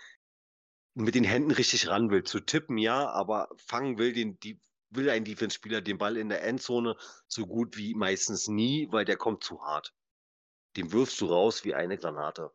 mit 0.95 1.15
den 1.15 1.25
Händen 1.25 1.51
richtig 1.51 1.89
ran 1.89 2.11
will. 2.11 2.25
Zu 2.25 2.41
tippen 2.41 2.79
ja, 2.79 3.09
aber 3.11 3.49
fangen 3.57 3.99
will 3.99 4.13
den 4.13 4.39
die 4.41 4.61
will 4.91 5.11
ein 5.11 5.25
Defense-Spieler 5.25 5.81
den 5.81 5.99
Ball 5.99 6.17
in 6.17 6.29
der 6.29 6.45
Endzone 6.45 6.97
so 7.27 7.47
gut 7.47 7.77
wie 7.77 7.95
meistens 7.95 8.47
nie, 8.47 8.87
weil 8.93 9.05
der 9.05 9.17
kommt 9.17 9.43
zu 9.43 9.61
hart. 9.61 9.93
Den 10.77 10.93
wirfst 10.93 11.21
du 11.21 11.27
raus 11.27 11.65
wie 11.65 11.75
eine 11.75 11.99
Granate. 11.99 12.53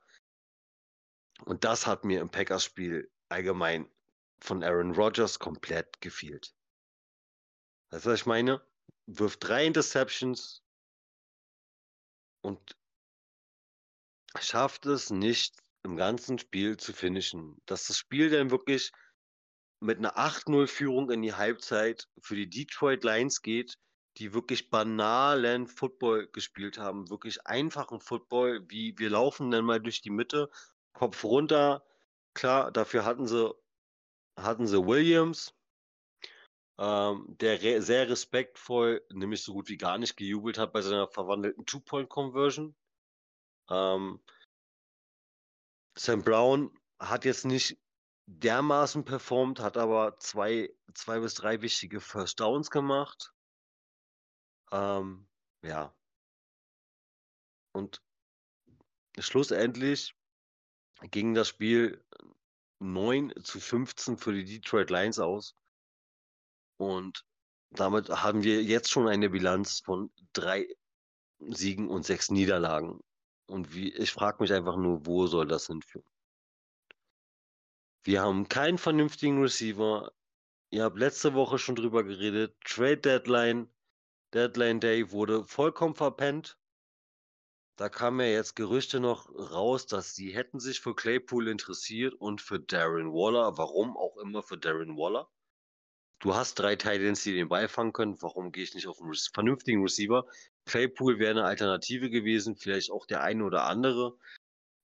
Und 1.45 1.63
das 1.63 1.85
hat 1.85 2.05
mir 2.05 2.21
im 2.21 2.29
Packers-Spiel 2.29 3.11
allgemein 3.27 3.89
von 4.39 4.63
Aaron 4.63 4.95
Rodgers 4.95 5.39
komplett 5.39 5.99
gefehlt. 6.01 6.53
Weißt 7.89 8.05
du, 8.05 8.09
was 8.11 8.21
ich 8.21 8.25
meine? 8.25 8.61
Wirft 9.05 9.47
3 9.47 9.65
Interceptions 9.65 10.63
und 12.41 12.75
schafft 14.39 14.86
es 14.86 15.10
nicht, 15.12 15.56
im 15.84 15.95
ganzen 15.95 16.38
Spiel 16.39 16.78
zu 16.78 16.93
finishen. 16.93 17.58
Dass 17.65 17.88
das 17.88 17.97
Spiel 17.97 18.30
dann 18.30 18.52
wirklich 18.52 18.91
mit 19.82 19.99
'ner 19.99 20.17
8:0 20.17 20.67
Führung 20.67 21.10
in 21.12 21.21
die 21.23 21.34
Halbzeit 21.36 22.08
für 22.21 22.36
die 22.36 22.49
Detroit 22.49 23.04
Lions 23.04 23.41
geht, 23.41 23.75
die 24.17 24.34
wirklich 24.34 24.69
banalen 24.71 25.67
Football 25.67 26.28
gespielt 26.34 26.78
haben, 26.80 27.10
wirklich 27.10 27.47
einfachen 27.47 28.02
Football, 28.02 28.65
wie 28.69 28.95
wir 28.97 29.10
laufen 29.12 29.52
dann 29.52 29.65
mal 29.65 29.82
durch 29.82 30.02
die 30.02 30.12
Mitte, 30.12 30.49
Kopf 30.93 31.23
runter. 31.23 31.84
Klar, 32.36 32.71
dafür 32.71 33.06
hatten 33.06 33.28
sie 33.28 33.54
hatten 34.38 34.67
sie 34.67 34.86
Williams, 34.86 35.54
ähm, 36.79 37.25
der 37.41 37.61
re 37.61 37.81
sehr 37.81 38.09
respektvoll, 38.09 39.05
nämlich 39.11 39.43
so 39.43 39.51
gut 39.53 39.67
wie 39.67 39.77
gar 39.77 39.97
nicht 39.97 40.15
gejubelt 40.15 40.57
hat 40.57 40.71
bei 40.71 40.81
seiner 40.81 41.09
verwandelten 41.09 41.65
Two-Point 41.65 42.09
Conversion. 42.09 42.73
Ähm 43.69 44.21
Sam 45.97 46.23
Brown 46.23 46.71
hat 46.97 47.25
jetzt 47.25 47.45
nicht 47.45 47.77
dermaßen 48.27 49.03
performt, 49.03 49.59
hat 49.59 49.75
aber 49.75 50.17
zwei, 50.19 50.73
zwei 50.93 51.19
bis 51.19 51.33
drei 51.33 51.61
wichtige 51.61 51.99
First 51.99 52.39
Downs 52.39 52.71
gemacht. 52.71 53.33
Ähm, 54.71 55.27
ja. 55.61 55.93
Und 57.73 58.01
schlussendlich 59.17 60.15
ging 61.11 61.33
das 61.33 61.49
Spiel 61.49 62.01
9 62.79 63.33
zu 63.43 63.59
15 63.59 64.17
für 64.17 64.31
die 64.31 64.45
Detroit 64.45 64.89
Lions 64.89 65.19
aus. 65.19 65.59
Und 66.79 67.25
damit 67.71 68.09
haben 68.09 68.43
wir 68.43 68.63
jetzt 68.63 68.89
schon 68.89 69.09
eine 69.09 69.29
Bilanz 69.29 69.81
von 69.81 70.11
drei 70.31 70.65
Siegen 71.39 71.89
und 71.89 72.05
sechs 72.05 72.31
Niederlagen. 72.31 73.01
Und 73.47 73.73
wie, 73.73 73.93
ich 73.93 74.11
frage 74.11 74.41
mich 74.41 74.53
einfach 74.53 74.77
nur, 74.77 75.05
wo 75.05 75.27
soll 75.27 75.45
das 75.45 75.67
hinführen? 75.67 76.05
Wir 78.03 78.21
haben 78.21 78.47
keinen 78.47 78.77
vernünftigen 78.77 79.41
Receiver. 79.41 80.13
Ihr 80.69 80.85
habt 80.85 80.97
letzte 80.97 81.33
Woche 81.33 81.59
schon 81.59 81.75
drüber 81.75 82.05
geredet. 82.05 82.55
Trade 82.63 82.97
Deadline, 82.97 83.69
Deadline 84.33 84.79
Day 84.79 85.11
wurde 85.11 85.43
vollkommen 85.43 85.95
verpennt. 85.95 86.57
Da 87.75 87.89
kamen 87.89 88.21
ja 88.21 88.27
jetzt 88.27 88.55
Gerüchte 88.55 89.01
noch 89.01 89.29
raus, 89.35 89.85
dass 89.85 90.15
sie 90.15 90.31
hätten 90.31 90.61
sich 90.61 90.79
für 90.79 90.95
Claypool 90.95 91.49
interessiert 91.49 92.13
und 92.13 92.41
für 92.41 92.59
Darren 92.59 93.11
Waller. 93.11 93.57
Warum 93.57 93.97
auch 93.97 94.15
immer 94.17 94.43
für 94.43 94.57
Darren 94.57 94.95
Waller. 94.95 95.29
Du 96.19 96.36
hast 96.36 96.60
drei 96.60 96.75
Titans, 96.75 97.23
die 97.23 97.34
den 97.34 97.47
Ball 97.47 97.69
fangen 97.69 97.93
können. 97.93 98.21
Warum 98.21 98.51
gehe 98.51 98.63
ich 98.63 98.73
nicht 98.73 98.88
auf 98.88 99.01
einen 99.01 99.13
vernünftigen 99.34 99.82
Receiver? 99.82 100.25
Claypool 100.65 101.17
wäre 101.17 101.32
eine 101.32 101.45
Alternative 101.45 102.10
gewesen, 102.10 102.58
vielleicht 102.58 102.91
auch 102.91 103.05
der 103.05 103.23
eine 103.23 103.45
oder 103.45 103.63
andere. 103.63 104.17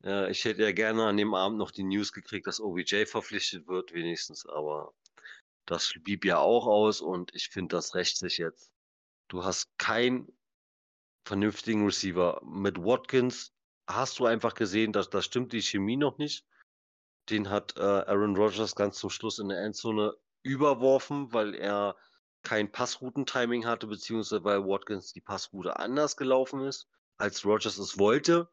Äh, 0.03 0.31
ich 0.31 0.45
hätte 0.45 0.63
ja 0.63 0.71
gerne 0.71 1.05
an 1.05 1.17
dem 1.17 1.33
Abend 1.33 1.57
noch 1.57 1.71
die 1.71 1.83
News 1.83 2.13
gekriegt, 2.13 2.47
dass 2.47 2.61
OBJ 2.61 3.05
verpflichtet 3.05 3.67
wird, 3.67 3.93
wenigstens, 3.93 4.45
aber 4.45 4.93
das 5.65 5.93
blieb 6.03 6.23
ja 6.23 6.37
auch 6.37 6.67
aus 6.67 7.01
und 7.01 7.33
ich 7.35 7.49
finde, 7.49 7.75
das 7.75 7.95
rächt 7.95 8.17
sich 8.17 8.37
jetzt. 8.37 8.71
Du 9.27 9.43
hast 9.43 9.67
keinen 9.77 10.31
vernünftigen 11.27 11.83
Receiver. 11.83 12.41
Mit 12.45 12.77
Watkins 12.77 13.51
hast 13.87 14.19
du 14.19 14.25
einfach 14.25 14.53
gesehen, 14.53 14.93
dass 14.93 15.09
da 15.09 15.21
stimmt 15.21 15.51
die 15.51 15.61
Chemie 15.61 15.97
noch 15.97 16.17
nicht. 16.17 16.45
Den 17.29 17.49
hat 17.49 17.75
äh, 17.77 17.81
Aaron 17.81 18.37
Rodgers 18.37 18.75
ganz 18.75 18.99
zum 18.99 19.09
Schluss 19.09 19.39
in 19.39 19.49
der 19.49 19.63
Endzone 19.63 20.15
überworfen, 20.45 21.33
weil 21.33 21.55
er 21.55 21.97
kein 22.43 22.71
Passroutentiming 22.71 23.65
hatte, 23.65 23.87
beziehungsweise 23.87 24.43
weil 24.43 24.65
Watkins 24.65 25.11
die 25.11 25.21
Passroute 25.21 25.79
anders 25.79 26.15
gelaufen 26.15 26.61
ist, 26.61 26.87
als 27.17 27.43
Rogers 27.43 27.77
es 27.77 27.97
wollte. 27.97 28.49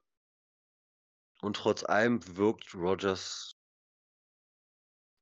Und 1.43 1.57
trotz 1.57 1.85
allem 1.85 2.21
wirkt 2.37 2.75
Rogers. 2.75 3.57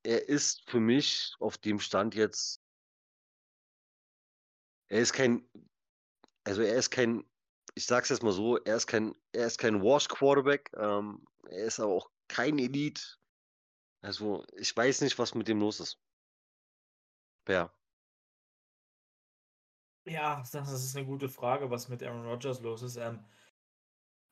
Er 0.03 0.29
ist 0.29 0.71
für 0.71 0.81
mich 0.81 1.35
auf 1.41 1.59
dem 1.59 1.81
Stand 1.81 2.15
jetzt. 2.15 2.63
Er 4.89 5.01
ist 5.01 5.13
kein. 5.13 5.49
Also 6.45 6.63
er 6.63 6.77
ist 6.77 6.91
kein. 6.91 7.25
Ich 7.75 7.87
sag's 7.87 8.11
jetzt 8.11 8.23
mal 8.23 8.33
so, 8.33 8.59
er 8.59 8.77
ist 8.77 8.87
kein, 8.87 9.15
er 9.33 9.47
ist 9.47 9.59
kein 9.59 9.83
Wash-Quarterback. 9.83 10.71
Ähm, 10.77 11.27
er 11.49 11.65
ist 11.65 11.81
aber 11.81 11.93
auch 11.93 12.11
kein 12.29 12.59
Elite. 12.59 13.03
Also, 14.03 14.45
ich 14.57 14.77
weiß 14.77 15.03
nicht, 15.03 15.19
was 15.19 15.35
mit 15.35 15.49
dem 15.49 15.61
los 15.61 15.81
ist. 15.81 15.99
Ja. 17.49 17.73
Ja, 20.07 20.43
das 20.53 20.73
ist 20.73 20.97
eine 20.97 21.07
gute 21.07 21.29
Frage, 21.29 21.71
was 21.71 21.89
mit 21.89 22.03
Aaron 22.03 22.27
Rodgers 22.27 22.61
los 22.61 22.83
ist. 22.83 22.97
Ähm, 22.97 23.21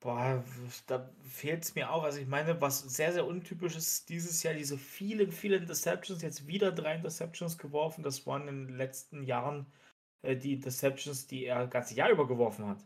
boah, 0.00 0.44
da 0.86 1.10
fehlt 1.22 1.64
es 1.64 1.74
mir 1.74 1.90
auch. 1.90 2.04
Also 2.04 2.18
ich 2.20 2.26
meine, 2.26 2.60
was 2.60 2.80
sehr, 2.80 3.12
sehr 3.12 3.26
untypisch 3.26 3.76
ist 3.76 4.08
dieses 4.08 4.42
Jahr, 4.42 4.54
diese 4.54 4.78
vielen, 4.78 5.32
vielen 5.32 5.62
Interceptions, 5.62 6.22
jetzt 6.22 6.46
wieder 6.46 6.72
drei 6.72 6.94
Interceptions 6.96 7.58
geworfen. 7.58 8.02
Das 8.02 8.26
waren 8.26 8.48
in 8.48 8.66
den 8.68 8.76
letzten 8.76 9.22
Jahren 9.22 9.66
äh, 10.22 10.36
die 10.36 10.54
Interceptions, 10.54 11.26
die 11.26 11.44
er 11.44 11.64
das 11.64 11.70
ganze 11.70 11.94
Jahr 11.94 12.10
über 12.10 12.26
geworfen 12.26 12.66
hat. 12.66 12.84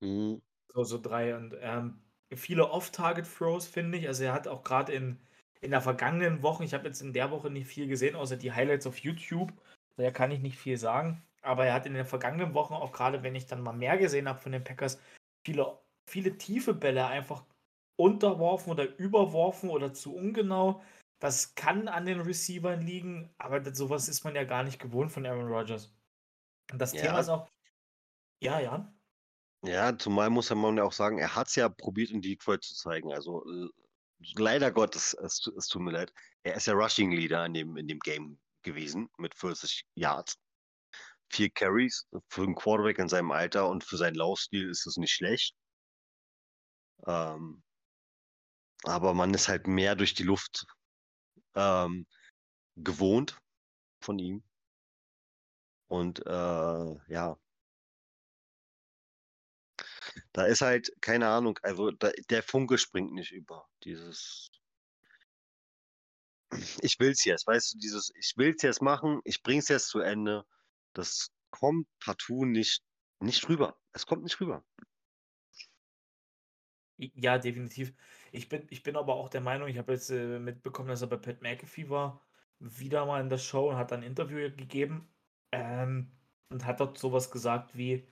Mhm. 0.00 0.40
So, 0.74 0.84
so 0.84 0.98
drei. 1.00 1.36
Und 1.36 1.54
ähm, 1.60 2.00
viele 2.34 2.70
Off-Target-Throws, 2.70 3.66
finde 3.66 3.98
ich. 3.98 4.08
Also 4.08 4.24
er 4.24 4.32
hat 4.32 4.48
auch 4.48 4.64
gerade 4.64 4.92
in, 4.92 5.20
in 5.60 5.70
der 5.70 5.82
vergangenen 5.82 6.42
Woche, 6.42 6.64
ich 6.64 6.74
habe 6.74 6.86
jetzt 6.88 7.02
in 7.02 7.12
der 7.12 7.30
Woche 7.30 7.50
nicht 7.50 7.66
viel 7.66 7.88
gesehen, 7.88 8.16
außer 8.16 8.36
die 8.36 8.52
Highlights 8.52 8.86
auf 8.86 8.98
YouTube. 8.98 9.52
Daher 9.96 10.12
kann 10.12 10.30
ich 10.30 10.40
nicht 10.40 10.58
viel 10.58 10.76
sagen. 10.76 11.22
Aber 11.42 11.66
er 11.66 11.74
hat 11.74 11.86
in 11.86 11.94
den 11.94 12.06
vergangenen 12.06 12.54
Wochen, 12.54 12.74
auch 12.74 12.92
gerade 12.92 13.22
wenn 13.22 13.34
ich 13.34 13.46
dann 13.46 13.62
mal 13.62 13.72
mehr 13.72 13.98
gesehen 13.98 14.28
habe 14.28 14.38
von 14.38 14.52
den 14.52 14.64
Packers, 14.64 15.00
viele, 15.44 15.78
viele 16.08 16.38
tiefe 16.38 16.72
Bälle 16.72 17.06
einfach 17.06 17.44
unterworfen 17.96 18.70
oder 18.70 18.96
überworfen 18.98 19.70
oder 19.70 19.92
zu 19.92 20.14
ungenau. 20.14 20.82
Das 21.18 21.54
kann 21.54 21.88
an 21.88 22.06
den 22.06 22.20
Receivern 22.20 22.80
liegen, 22.80 23.32
aber 23.38 23.60
das, 23.60 23.78
sowas 23.78 24.08
ist 24.08 24.24
man 24.24 24.34
ja 24.34 24.44
gar 24.44 24.62
nicht 24.62 24.80
gewohnt 24.80 25.12
von 25.12 25.26
Aaron 25.26 25.52
Rodgers. 25.52 25.94
Und 26.72 26.80
das 26.80 26.92
Ja. 26.92 27.02
Thema 27.02 27.20
ist 27.20 27.28
auch. 27.28 27.48
Ja, 28.40 28.60
ja. 28.60 28.92
Ja, 29.64 29.96
zumal 29.96 30.30
muss 30.30 30.50
man 30.50 30.76
ja 30.76 30.82
auch 30.82 30.92
sagen, 30.92 31.18
er 31.18 31.36
hat 31.36 31.46
es 31.46 31.54
ja 31.54 31.68
probiert 31.68 32.10
in 32.10 32.20
Detroit 32.20 32.64
zu 32.64 32.74
zeigen. 32.74 33.12
Also 33.12 33.44
äh, 33.48 33.68
leider 34.36 34.72
Gottes, 34.72 35.14
es, 35.14 35.46
es 35.56 35.68
tut 35.68 35.82
mir 35.82 35.92
leid. 35.92 36.12
Er 36.42 36.56
ist 36.56 36.66
ja 36.66 36.74
Rushing 36.74 37.12
Leader 37.12 37.46
in 37.46 37.54
dem, 37.54 37.76
in 37.76 37.86
dem 37.86 38.00
Game 38.00 38.38
gewesen 38.62 39.08
mit 39.18 39.34
40 39.34 39.84
Yards. 39.94 40.38
Vier 41.30 41.50
Carries 41.50 42.06
für 42.28 42.42
einen 42.42 42.54
Quarterback 42.54 42.98
in 42.98 43.08
seinem 43.08 43.30
Alter 43.30 43.68
und 43.68 43.84
für 43.84 43.96
seinen 43.96 44.16
Laufstil 44.16 44.68
ist 44.68 44.86
es 44.86 44.96
nicht 44.96 45.12
schlecht. 45.12 45.54
Ähm, 47.06 47.62
aber 48.84 49.14
man 49.14 49.32
ist 49.32 49.48
halt 49.48 49.66
mehr 49.66 49.94
durch 49.94 50.14
die 50.14 50.24
Luft 50.24 50.66
ähm, 51.54 52.06
gewohnt 52.76 53.38
von 54.00 54.18
ihm. 54.18 54.42
Und 55.88 56.24
äh, 56.26 57.12
ja, 57.12 57.36
da 60.32 60.44
ist 60.46 60.62
halt, 60.62 60.90
keine 61.00 61.28
Ahnung, 61.28 61.58
also 61.62 61.90
da, 61.90 62.10
der 62.30 62.42
Funke 62.42 62.78
springt 62.78 63.12
nicht 63.12 63.32
über. 63.32 63.68
Dieses, 63.84 64.50
ich 66.82 66.98
will's 66.98 67.24
jetzt, 67.24 67.46
weißt 67.46 67.74
du, 67.74 67.78
dieses, 67.78 68.12
ich 68.14 68.34
will's 68.36 68.62
jetzt 68.62 68.82
machen, 68.82 69.20
ich 69.24 69.42
bring's 69.42 69.68
jetzt 69.68 69.88
zu 69.88 70.00
Ende. 70.00 70.44
Das 70.92 71.30
kommt 71.50 71.86
partout 72.00 72.44
nicht, 72.44 72.82
nicht 73.20 73.48
rüber. 73.48 73.76
Es 73.92 74.06
kommt 74.06 74.22
nicht 74.22 74.40
rüber. 74.40 74.64
Ja, 76.98 77.38
definitiv. 77.38 77.92
Ich 78.30 78.48
bin, 78.48 78.66
ich 78.70 78.82
bin 78.82 78.96
aber 78.96 79.14
auch 79.14 79.28
der 79.28 79.40
Meinung, 79.40 79.68
ich 79.68 79.78
habe 79.78 79.92
jetzt 79.92 80.10
äh, 80.10 80.38
mitbekommen, 80.38 80.88
dass 80.88 81.02
er 81.02 81.08
bei 81.08 81.16
Pat 81.16 81.42
McAfee 81.42 81.88
war, 81.88 82.20
wieder 82.60 83.06
mal 83.06 83.20
in 83.20 83.28
der 83.28 83.38
Show 83.38 83.70
und 83.70 83.76
hat 83.76 83.92
ein 83.92 84.02
Interview 84.02 84.38
gegeben 84.50 85.08
ähm, 85.50 86.12
und 86.48 86.64
hat 86.64 86.80
dort 86.80 86.98
sowas 86.98 87.30
gesagt 87.30 87.76
wie, 87.76 88.06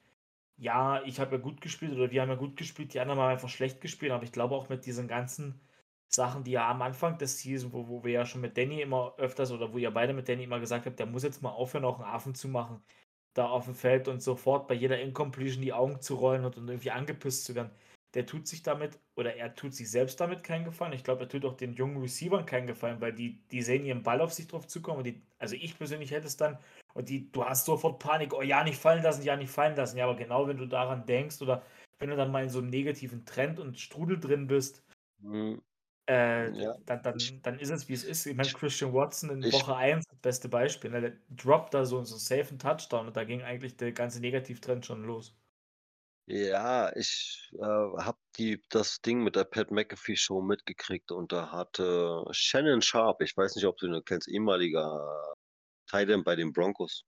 ja, 0.57 1.03
ich 1.05 1.21
habe 1.21 1.37
ja 1.37 1.43
gut 1.43 1.61
gespielt 1.61 1.93
oder 1.93 2.11
wir 2.11 2.23
haben 2.23 2.29
ja 2.31 2.35
gut 2.35 2.57
gespielt, 2.57 2.93
die 2.95 3.01
anderen 3.01 3.21
haben 3.21 3.31
einfach 3.31 3.49
schlecht 3.49 3.81
gespielt, 3.81 4.13
aber 4.13 4.25
ich 4.25 4.33
glaube 4.33 4.55
auch 4.55 4.69
mit 4.69 4.87
diesen 4.87 5.09
ganzen 5.09 5.61
Sachen, 6.13 6.45
die 6.45 6.53
ja 6.53 6.69
am 6.69 6.83
Anfang 6.83 7.19
des 7.19 7.39
Season, 7.39 7.73
wo, 7.73 7.89
wo 7.89 8.05
wir 8.05 8.13
ja 8.13 8.27
schon 8.27 8.41
mit 8.41 8.57
Danny 8.57 8.83
immer 8.83 9.15
öfters 9.19 9.53
oder 9.53 9.73
wo 9.73 9.79
ihr 9.79 9.91
beide 9.91 10.13
mit 10.13 10.29
Danny 10.29 10.45
immer 10.45 10.61
gesagt 10.61 10.87
habt, 10.87 10.99
der 10.99 11.07
muss 11.07 11.23
jetzt 11.23 11.43
mal 11.43 11.51
aufhören, 11.51 11.85
auch 11.85 12.01
einen 12.01 12.09
Affen 12.11 12.35
zu 12.35 12.49
machen, 12.49 12.83
da 13.35 13.49
auf 13.49 13.67
dem 13.67 13.75
Feld 13.75 14.09
und 14.09 14.23
sofort 14.23 14.69
bei 14.69 14.75
jeder 14.75 15.01
Incompletion 15.01 15.63
die 15.63 15.73
Augen 15.73 16.01
zu 16.01 16.17
rollen 16.17 16.45
und, 16.45 16.57
und 16.57 16.69
irgendwie 16.69 16.91
angepisst 16.91 17.45
zu 17.45 17.55
werden 17.55 17.71
der 18.15 18.27
tut 18.27 18.49
sich 18.49 18.63
damit, 18.63 18.99
oder 19.15 19.37
er 19.37 19.55
tut 19.55 19.75
sich 19.75 19.91
selbst 19.91 20.21
damit 20.21 20.43
keinen 20.43 20.65
Gefallen. 20.65 20.93
Ich 20.93 21.05
glaube, 21.05 21.23
er 21.23 21.29
tut 21.29 21.45
auch 21.45 21.57
den 21.57 21.75
jungen 21.75 22.01
Receivern 22.01 22.45
keinen 22.45 22.67
Gefallen, 22.67 23.01
weil 23.01 23.13
die, 23.13 23.41
die 23.51 23.63
sehen 23.63 23.85
ihren 23.85 24.03
Ball 24.03 24.21
auf 24.21 24.33
sich 24.33 24.49
drauf 24.49 24.67
zukommen. 24.67 25.05
Die, 25.05 25.23
also 25.39 25.55
ich 25.55 25.79
persönlich 25.79 26.11
hätte 26.11 26.27
es 26.27 26.37
dann, 26.37 26.59
und 26.95 27.09
die, 27.09 27.31
du 27.31 27.45
hast 27.45 27.67
sofort 27.67 28.01
Panik, 28.01 28.35
oh 28.35 28.43
ja, 28.43 28.65
nicht 28.65 28.79
fallen 28.79 29.03
lassen, 29.03 29.23
ja, 29.23 29.37
nicht 29.37 29.51
fallen 29.51 29.77
lassen. 29.77 29.97
Ja, 29.97 30.05
aber 30.05 30.17
genau 30.17 30.49
wenn 30.49 30.57
du 30.57 30.67
daran 30.67 31.07
denkst 31.07 31.41
oder 31.41 31.63
wenn 31.99 32.11
du 32.11 32.17
dann 32.17 32.33
mal 32.33 32.43
in 32.43 32.51
so 32.51 32.59
einem 32.59 32.71
negativen 32.71 33.25
Trend 33.25 33.61
und 33.61 33.79
Strudel 33.79 34.19
drin 34.19 34.47
bist, 34.47 34.83
Hm, 35.23 35.61
äh, 36.11 36.51
Ja. 36.53 36.75
dann, 36.87 37.03
dann, 37.03 37.41
dann 37.43 37.59
ist 37.59 37.71
es, 37.71 37.89
wie 37.89 37.93
es 37.95 38.05
ist. 38.05 38.27
Ich 38.27 38.37
meine, 38.37 38.53
Christian 38.53 38.93
Watson 38.95 39.31
in 39.31 39.45
Ich- 39.45 39.53
Woche 39.53 39.77
1, 39.77 40.05
das 40.09 40.19
beste 40.21 40.49
Beispiel, 40.49 40.91
ne? 40.91 41.01
der 41.01 41.13
droppt 41.31 41.75
da 41.75 41.85
so, 41.85 42.03
so 42.05 42.15
einen 42.17 42.21
safen 42.21 42.59
Touchdown 42.59 43.07
und 43.09 43.17
da 43.17 43.25
ging 43.25 43.43
eigentlich 43.43 43.77
der 43.77 43.93
ganze 43.93 44.21
Negativtrend 44.21 44.85
schon 44.87 45.05
los. 45.05 45.37
Ja, 46.27 46.95
ich 46.97 47.51
äh, 47.55 47.59
habe 47.63 48.19
das 48.71 49.01
Ding 49.01 49.23
mit 49.25 49.35
der 49.37 49.45
Pat 49.45 49.71
McAfee 49.73 50.17
Show 50.17 50.41
mitgekriegt 50.41 51.11
und 51.11 51.33
da 51.33 51.51
hatte 51.51 52.25
Shannon 52.31 52.83
Sharp, 52.83 53.21
ich 53.23 53.37
weiß 53.37 53.57
nicht, 53.57 53.67
ob 53.67 53.77
du 53.79 53.87
ihn 53.89 54.03
kennst, 54.05 54.29
ehemaliger 54.29 55.35
Tight 55.89 56.09
End 56.11 56.25
bei 56.25 56.37
den 56.37 56.53
Broncos. 56.53 57.05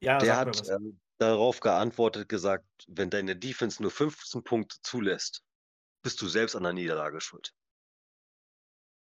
Ja, 0.00 0.18
Der 0.18 0.36
hat 0.38 0.68
ähm, 0.70 1.00
darauf 1.18 1.60
geantwortet, 1.60 2.28
gesagt, 2.28 2.66
wenn 2.88 3.10
deine 3.10 3.36
Defense 3.36 3.82
nur 3.82 3.90
15 3.90 4.42
Punkte 4.42 4.76
zulässt, 4.82 5.43
bist 6.04 6.20
du 6.20 6.28
selbst 6.28 6.54
an 6.54 6.62
der 6.62 6.74
Niederlage 6.74 7.20
schuld. 7.20 7.52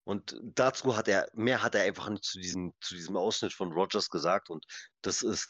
Und 0.05 0.39
dazu 0.41 0.97
hat 0.97 1.07
er, 1.07 1.29
mehr 1.33 1.61
hat 1.61 1.75
er 1.75 1.83
einfach 1.83 2.09
nicht 2.09 2.23
zu 2.23 2.39
diesem, 2.39 2.73
zu 2.81 2.95
diesem 2.95 3.15
Ausschnitt 3.15 3.53
von 3.53 3.71
Rogers 3.71 4.09
gesagt 4.09 4.49
und 4.49 4.65
das 5.01 5.21
ist 5.21 5.49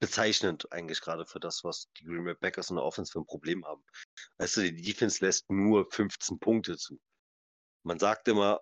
bezeichnend 0.00 0.70
eigentlich 0.72 1.00
gerade 1.00 1.24
für 1.24 1.38
das, 1.38 1.62
was 1.62 1.88
die 1.98 2.04
Green 2.04 2.24
Bay 2.24 2.34
Packers 2.34 2.70
in 2.70 2.76
der 2.76 2.84
Offense 2.84 3.12
für 3.12 3.20
ein 3.20 3.26
Problem 3.26 3.64
haben. 3.64 3.82
Weißt 4.38 4.56
du, 4.56 4.72
die 4.72 4.82
Defense 4.82 5.24
lässt 5.24 5.48
nur 5.48 5.88
15 5.90 6.40
Punkte 6.40 6.76
zu. 6.76 7.00
Man 7.84 7.98
sagt 8.00 8.26
immer, 8.26 8.60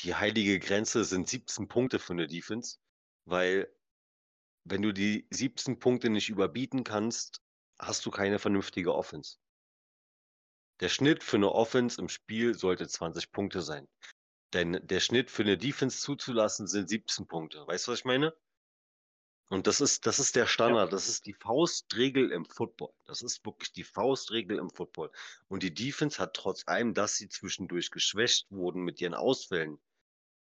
die 0.00 0.14
heilige 0.14 0.60
Grenze 0.60 1.04
sind 1.04 1.28
17 1.28 1.66
Punkte 1.66 1.98
für 1.98 2.12
eine 2.12 2.28
Defense, 2.28 2.78
weil 3.24 3.72
wenn 4.64 4.82
du 4.82 4.92
die 4.92 5.26
17 5.30 5.78
Punkte 5.78 6.10
nicht 6.10 6.28
überbieten 6.28 6.84
kannst, 6.84 7.40
hast 7.78 8.06
du 8.06 8.10
keine 8.10 8.38
vernünftige 8.38 8.94
Offense. 8.94 9.38
Der 10.80 10.88
Schnitt 10.88 11.22
für 11.22 11.36
eine 11.36 11.52
Offense 11.52 12.00
im 12.00 12.08
Spiel 12.08 12.54
sollte 12.54 12.88
20 12.88 13.32
Punkte 13.32 13.62
sein. 13.62 13.88
Denn 14.52 14.80
der 14.82 15.00
Schnitt 15.00 15.30
für 15.30 15.42
eine 15.42 15.58
Defense 15.58 16.00
zuzulassen 16.00 16.66
sind 16.66 16.88
17 16.88 17.26
Punkte. 17.26 17.66
Weißt 17.66 17.86
du, 17.86 17.92
was 17.92 18.00
ich 18.00 18.04
meine? 18.04 18.34
Und 19.50 19.66
das 19.66 19.80
ist, 19.80 20.06
das 20.06 20.18
ist 20.18 20.36
der 20.36 20.46
Standard. 20.46 20.92
Das 20.92 21.08
ist 21.08 21.26
die 21.26 21.34
Faustregel 21.34 22.30
im 22.30 22.44
Football. 22.44 22.92
Das 23.04 23.22
ist 23.22 23.44
wirklich 23.44 23.72
die 23.72 23.84
Faustregel 23.84 24.58
im 24.58 24.70
Football. 24.70 25.10
Und 25.48 25.62
die 25.62 25.74
Defense 25.74 26.18
hat 26.18 26.34
trotz 26.34 26.66
allem, 26.66 26.94
dass 26.94 27.16
sie 27.16 27.28
zwischendurch 27.28 27.90
geschwächt 27.90 28.50
wurden 28.50 28.82
mit 28.82 29.00
ihren 29.00 29.14
Ausfällen, 29.14 29.78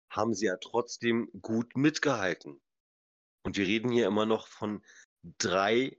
haben 0.10 0.34
sie 0.34 0.46
ja 0.46 0.58
trotzdem 0.58 1.30
gut 1.42 1.76
mitgehalten. 1.76 2.62
Und 3.44 3.58
wir 3.58 3.66
reden 3.66 3.92
hier 3.92 4.08
immer 4.08 4.26
noch 4.26 4.48
von 4.48 4.84
drei, 5.24 5.98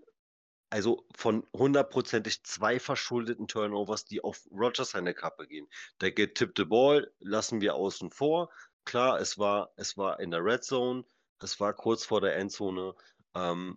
also 0.72 1.04
von 1.14 1.46
hundertprozentig 1.52 2.44
zwei 2.44 2.80
verschuldeten 2.80 3.46
Turnovers, 3.46 4.06
die 4.06 4.24
auf 4.24 4.48
Rogers 4.50 4.92
seine 4.92 5.12
Kappe 5.12 5.46
gehen. 5.46 5.68
Der 6.00 6.12
getippte 6.12 6.64
Ball 6.64 7.12
lassen 7.18 7.60
wir 7.60 7.74
außen 7.74 8.10
vor. 8.10 8.50
Klar, 8.86 9.20
es 9.20 9.38
war, 9.38 9.74
es 9.76 9.98
war 9.98 10.18
in 10.18 10.30
der 10.30 10.42
Red 10.42 10.64
Zone, 10.64 11.04
es 11.40 11.60
war 11.60 11.74
kurz 11.74 12.06
vor 12.06 12.22
der 12.22 12.36
Endzone. 12.36 12.94
Ähm, 13.34 13.76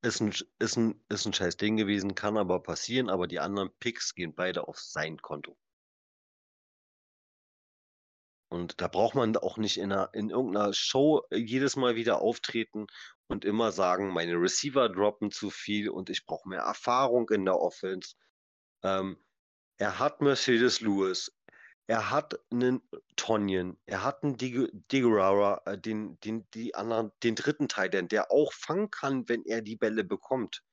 ist 0.00 0.20
ein, 0.20 0.32
ist, 0.60 0.76
ein, 0.76 1.04
ist 1.08 1.26
ein 1.26 1.32
scheiß 1.32 1.56
Ding 1.56 1.76
gewesen, 1.76 2.14
kann 2.14 2.36
aber 2.36 2.60
passieren, 2.62 3.10
aber 3.10 3.26
die 3.26 3.40
anderen 3.40 3.72
Picks 3.80 4.14
gehen 4.14 4.36
beide 4.36 4.68
auf 4.68 4.78
sein 4.78 5.20
Konto. 5.20 5.56
Und 8.50 8.80
da 8.80 8.88
braucht 8.88 9.14
man 9.14 9.36
auch 9.36 9.58
nicht 9.58 9.76
in, 9.76 9.92
einer, 9.92 10.10
in 10.14 10.30
irgendeiner 10.30 10.72
Show 10.72 11.22
äh, 11.30 11.36
jedes 11.36 11.76
Mal 11.76 11.96
wieder 11.96 12.20
auftreten 12.22 12.86
und 13.26 13.44
immer 13.44 13.72
sagen, 13.72 14.12
meine 14.12 14.34
Receiver 14.34 14.88
droppen 14.88 15.30
zu 15.30 15.50
viel 15.50 15.90
und 15.90 16.08
ich 16.08 16.24
brauche 16.24 16.48
mehr 16.48 16.62
Erfahrung 16.62 17.28
in 17.30 17.44
der 17.44 17.60
Offense. 17.60 18.14
Ähm, 18.82 19.22
er 19.76 19.98
hat 19.98 20.22
Mercedes 20.22 20.80
Lewis, 20.80 21.30
er 21.86 22.10
hat 22.10 22.40
einen 22.50 22.82
Tonyan, 23.16 23.76
er 23.86 24.02
hat 24.02 24.22
einen 24.22 24.36
Digurara, 24.38 25.62
äh, 25.66 25.78
den, 25.78 26.18
den, 26.20 26.48
die 26.52 26.74
anderen, 26.74 27.12
den 27.22 27.34
dritten 27.34 27.68
Teil, 27.68 27.90
der 27.90 28.30
auch 28.30 28.52
fangen 28.52 28.90
kann, 28.90 29.28
wenn 29.28 29.44
er 29.44 29.60
die 29.60 29.76
Bälle 29.76 30.04
bekommt. 30.04 30.64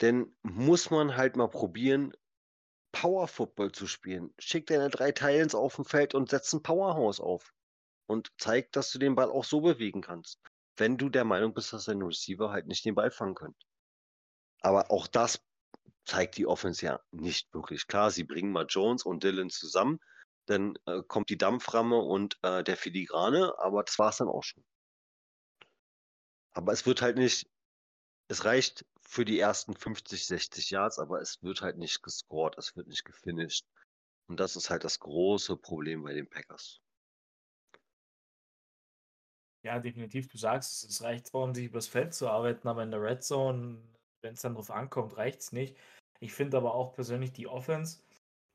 Denn 0.00 0.34
muss 0.42 0.90
man 0.90 1.16
halt 1.16 1.36
mal 1.36 1.48
probieren, 1.48 2.14
Power 2.92 3.28
Football 3.28 3.72
zu 3.72 3.86
spielen. 3.86 4.32
Schick 4.38 4.66
deine 4.66 4.90
drei 4.90 5.12
Titans 5.12 5.54
auf 5.54 5.76
dem 5.76 5.84
Feld 5.84 6.14
und 6.14 6.30
setz 6.30 6.52
ein 6.52 6.62
Powerhouse 6.62 7.20
auf. 7.20 7.52
Und 8.06 8.32
zeig, 8.38 8.72
dass 8.72 8.90
du 8.90 8.98
den 8.98 9.14
Ball 9.14 9.30
auch 9.30 9.44
so 9.44 9.60
bewegen 9.60 10.00
kannst. 10.00 10.40
Wenn 10.76 10.96
du 10.96 11.08
der 11.08 11.24
Meinung 11.24 11.52
bist, 11.54 11.72
dass 11.72 11.84
dein 11.84 12.02
Receiver 12.02 12.50
halt 12.50 12.66
nicht 12.66 12.84
den 12.84 12.94
Ball 12.94 13.10
fangen 13.10 13.34
können. 13.34 13.56
Aber 14.60 14.90
auch 14.90 15.06
das 15.06 15.40
zeigt 16.08 16.38
die 16.38 16.46
Offense 16.46 16.84
ja 16.84 17.00
nicht 17.10 17.52
wirklich. 17.52 17.86
Klar, 17.86 18.10
sie 18.10 18.24
bringen 18.24 18.50
mal 18.50 18.66
Jones 18.66 19.04
und 19.04 19.22
Dylan 19.22 19.50
zusammen, 19.50 20.00
dann 20.46 20.74
äh, 20.86 21.02
kommt 21.06 21.28
die 21.28 21.36
Dampframme 21.36 21.98
und 21.98 22.38
äh, 22.42 22.64
der 22.64 22.76
Filigrane, 22.76 23.54
aber 23.58 23.82
das 23.84 23.98
war 23.98 24.08
es 24.08 24.16
dann 24.16 24.28
auch 24.28 24.42
schon. 24.42 24.64
Aber 26.52 26.72
es 26.72 26.86
wird 26.86 27.02
halt 27.02 27.18
nicht, 27.18 27.48
es 28.28 28.44
reicht 28.44 28.86
für 29.08 29.24
die 29.24 29.40
ersten 29.40 29.74
50, 29.74 30.26
60 30.26 30.70
Yards, 30.70 30.98
aber 30.98 31.22
es 31.22 31.42
wird 31.42 31.62
halt 31.62 31.78
nicht 31.78 32.02
gescored, 32.02 32.58
es 32.58 32.76
wird 32.76 32.88
nicht 32.88 33.06
gefinisht. 33.06 33.64
Und 34.28 34.38
das 34.38 34.54
ist 34.54 34.68
halt 34.68 34.84
das 34.84 35.00
große 35.00 35.56
Problem 35.56 36.02
bei 36.02 36.12
den 36.12 36.28
Packers. 36.28 36.82
Ja, 39.64 39.78
definitiv. 39.78 40.28
Du 40.28 40.36
sagst, 40.36 40.84
es 40.84 41.02
reicht 41.02 41.28
zwar, 41.28 41.44
um 41.44 41.54
sich 41.54 41.64
übers 41.64 41.88
Feld 41.88 42.12
zu 42.12 42.28
arbeiten, 42.28 42.68
aber 42.68 42.82
in 42.82 42.90
der 42.90 43.02
Red 43.02 43.24
Zone, 43.24 43.78
wenn 44.20 44.34
es 44.34 44.42
dann 44.42 44.54
drauf 44.54 44.70
ankommt, 44.70 45.16
reicht 45.16 45.40
es 45.40 45.52
nicht. 45.52 45.74
Ich 46.20 46.34
finde 46.34 46.58
aber 46.58 46.74
auch 46.74 46.92
persönlich, 46.92 47.32
die 47.32 47.46
Offense 47.46 48.00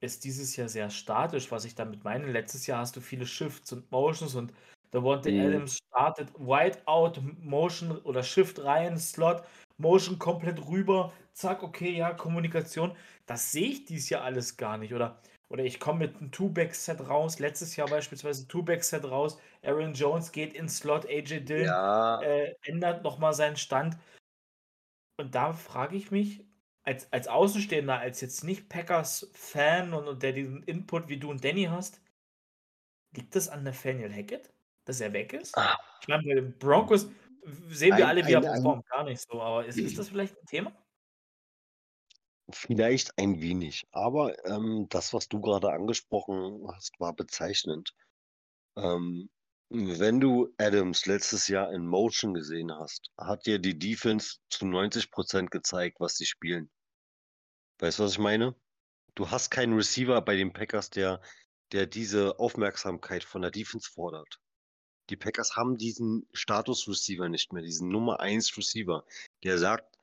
ist 0.02 0.24
dieses 0.24 0.56
Jahr 0.56 0.70
sehr 0.70 0.92
statisch, 0.92 1.52
was 1.52 1.66
ich 1.66 1.74
damit 1.74 2.04
meine. 2.04 2.32
Letztes 2.32 2.68
Jahr 2.68 2.80
hast 2.80 2.96
du 2.96 3.02
viele 3.02 3.26
Shifts 3.26 3.74
und 3.74 3.90
Motions 3.90 4.36
und 4.36 4.54
Devontae 4.94 5.32
mhm. 5.32 5.48
Adams 5.48 5.78
startet 5.78 6.32
Wide 6.36 6.80
Out, 6.86 7.20
Motion 7.40 7.98
oder 8.04 8.22
Shift 8.22 8.64
rein, 8.64 9.00
Slot, 9.00 9.44
Motion 9.78 10.20
komplett 10.20 10.68
rüber, 10.68 11.14
zack, 11.34 11.64
okay, 11.64 11.92
ja, 11.92 12.14
Kommunikation. 12.14 12.96
Das 13.26 13.52
sehe 13.52 13.68
ich 13.68 13.86
dieses 13.86 14.10
Jahr 14.10 14.24
alles 14.24 14.58
gar 14.58 14.78
nicht. 14.78 14.94
Oder, 14.94 15.22
oder 15.50 15.64
ich 15.64 15.80
komme 15.80 16.08
mit 16.08 16.18
einem 16.18 16.32
Two-Back-Set 16.32 17.08
raus, 17.08 17.40
letztes 17.40 17.76
Jahr 17.76 17.88
beispielsweise 17.88 18.48
Two-Back-Set 18.48 19.06
raus, 19.06 19.40
Aaron 19.64 19.94
Jones 19.94 20.32
geht 20.32 20.54
ins 20.54 20.78
Slot, 20.78 21.06
AJ 21.06 21.42
Dillon 21.42 21.66
ja. 21.66 22.22
äh, 22.22 22.56
ändert 22.64 23.04
nochmal 23.04 23.34
seinen 23.34 23.58
Stand. 23.58 23.98
Und 25.18 25.36
da 25.36 25.54
frage 25.54 25.96
ich 25.96 26.12
mich, 26.12 26.46
als, 26.84 27.12
als 27.14 27.28
Außenstehender, 27.28 28.00
als 28.00 28.22
jetzt 28.22 28.44
nicht 28.44 28.70
Packers-Fan 28.70 29.94
und, 29.94 30.08
und 30.08 30.24
der 30.24 30.34
diesen 30.34 30.64
Input 30.64 31.08
wie 31.08 31.18
du 31.18 31.30
und 31.30 31.44
Danny 31.44 31.66
hast, 31.66 32.02
liegt 33.16 33.36
das 33.36 33.48
an 33.48 33.64
Nathaniel 33.64 34.14
Hackett? 34.14 34.54
dass 34.86 35.02
er 35.02 35.14
weg 35.14 35.34
ist? 35.34 35.58
Ah. 35.58 35.78
Ich 36.02 36.08
meine, 36.08 36.24
bei 36.24 36.34
den 36.36 36.58
Broncos 36.58 37.10
sehen 37.70 37.98
wir 37.98 38.06
ein, 38.06 38.10
alle, 38.10 38.28
wie 38.28 38.34
er 38.34 38.42
performt. 38.42 38.88
Gar 38.88 39.04
nicht 39.04 39.22
so. 39.22 39.42
Aber 39.42 39.66
ist, 39.66 39.78
ist 39.78 39.98
das 39.98 40.10
vielleicht 40.10 40.38
ein 40.38 40.46
Thema? 40.46 40.74
Vielleicht 42.52 43.18
ein 43.18 43.42
wenig. 43.42 43.86
Aber 43.92 44.36
ähm, 44.46 44.88
das, 44.90 45.14
was 45.14 45.28
du 45.28 45.40
gerade 45.40 45.72
angesprochen 45.72 46.66
hast, 46.74 47.00
war 47.00 47.14
bezeichnend. 47.14 47.94
Ähm, 48.76 49.30
wenn 49.70 50.20
du 50.20 50.54
Adams 50.58 51.06
letztes 51.06 51.48
Jahr 51.48 51.72
in 51.74 51.88
Motion 51.88 52.34
gesehen 52.34 52.72
hast, 52.72 53.10
hat 53.18 53.46
dir 53.46 53.60
die 53.60 53.78
Defense 53.78 54.38
zu 54.50 54.66
90% 54.66 55.48
gezeigt, 55.48 56.00
was 56.00 56.16
sie 56.16 56.26
spielen. 56.26 56.70
Weißt 57.80 58.00
du, 58.00 58.04
was 58.04 58.12
ich 58.14 58.20
meine? 58.20 58.56
Du 59.16 59.32
hast 59.32 59.50
keinen 59.50 59.74
Receiver 59.74 60.22
bei 60.22 60.36
den 60.36 60.54
Packers, 60.54 60.90
der, 60.90 61.22
der 61.72 61.88
diese 61.88 62.40
Aufmerksamkeit 62.40 63.24
von 63.24 63.42
der 63.42 63.52
Defense 63.52 63.90
fordert. 63.90 64.40
Die 65.10 65.18
Packers 65.18 65.56
haben 65.56 65.78
diesen 65.78 66.28
Status-Receiver 66.34 67.30
nicht 67.30 67.52
mehr, 67.52 67.62
diesen 67.62 67.90
Nummer 67.90 68.20
1 68.20 68.58
Receiver, 68.58 69.06
der 69.44 69.58
sagt 69.58 69.98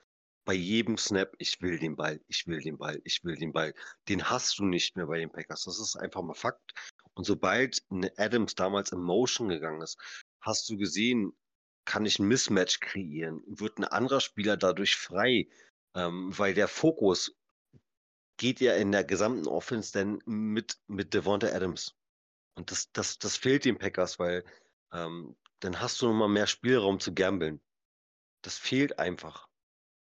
bei 0.45 0.55
jedem 0.55 0.99
Snap, 0.99 1.35
ich 1.39 1.61
will 1.61 1.79
den 1.79 1.97
Ball, 1.97 2.21
ich 2.29 2.47
will 2.47 2.61
den 2.61 2.79
Ball, 2.79 3.01
ich 3.05 3.25
will 3.25 3.37
den 3.37 3.53
Ball. 3.53 3.75
Den 4.09 4.29
hast 4.29 4.59
du 4.59 4.65
nicht 4.65 4.97
mehr 4.97 5.07
bei 5.07 5.19
den 5.19 5.31
Packers. 5.31 5.65
Das 5.65 5.79
ist 5.79 5.97
einfach 5.97 6.23
mal 6.23 6.35
Fakt. 6.35 6.75
Und 7.15 7.25
sobald 7.25 7.83
Adams 8.17 8.55
damals 8.55 8.93
in 8.93 9.01
Motion 9.01 9.49
gegangen 9.49 9.83
ist, 9.83 9.99
hast 10.41 10.69
du 10.69 10.77
gesehen, 10.77 11.33
kann 11.85 12.07
ich 12.07 12.19
ein 12.19 12.29
Mismatch 12.29 12.81
kreieren? 12.81 13.43
Wird 13.47 13.79
ein 13.79 13.85
anderer 13.85 14.21
Spieler 14.21 14.57
dadurch 14.57 14.97
frei? 14.97 15.49
Ähm, 15.95 16.37
weil 16.39 16.55
der 16.55 16.69
Fokus 16.69 17.35
geht 18.37 18.61
ja 18.61 18.75
in 18.75 18.93
der 18.93 19.05
gesamten 19.05 19.47
Offense 19.47 19.93
dann 19.93 20.23
mit, 20.25 20.79
mit 20.87 21.15
Devonta 21.15 21.49
Adams. 21.49 21.95
Und 22.55 22.71
das, 22.71 22.91
das, 22.93 23.19
das 23.19 23.37
fehlt 23.37 23.65
den 23.65 23.79
Packers, 23.79 24.19
weil 24.19 24.45
ähm, 24.93 25.37
dann 25.61 25.81
hast 25.81 26.01
du 26.01 26.07
nochmal 26.09 26.29
mehr 26.29 26.47
Spielraum 26.47 27.01
zu 27.01 27.15
gambeln. 27.15 27.61
Das 28.43 28.59
fehlt 28.59 28.99
einfach. 28.99 29.49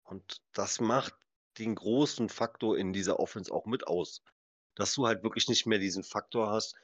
Und 0.03 0.41
das 0.53 0.79
macht 0.79 1.13
den 1.57 1.75
großen 1.75 2.29
Faktor 2.29 2.77
in 2.77 2.93
dieser 2.93 3.19
Offense 3.19 3.51
auch 3.53 3.65
mit 3.65 3.87
aus. 3.87 4.21
Dass 4.75 4.93
du 4.93 5.07
halt 5.07 5.23
wirklich 5.23 5.47
nicht 5.47 5.65
mehr 5.65 5.79
diesen 5.79 6.03
Faktor 6.03 6.51
hast, 6.51 6.75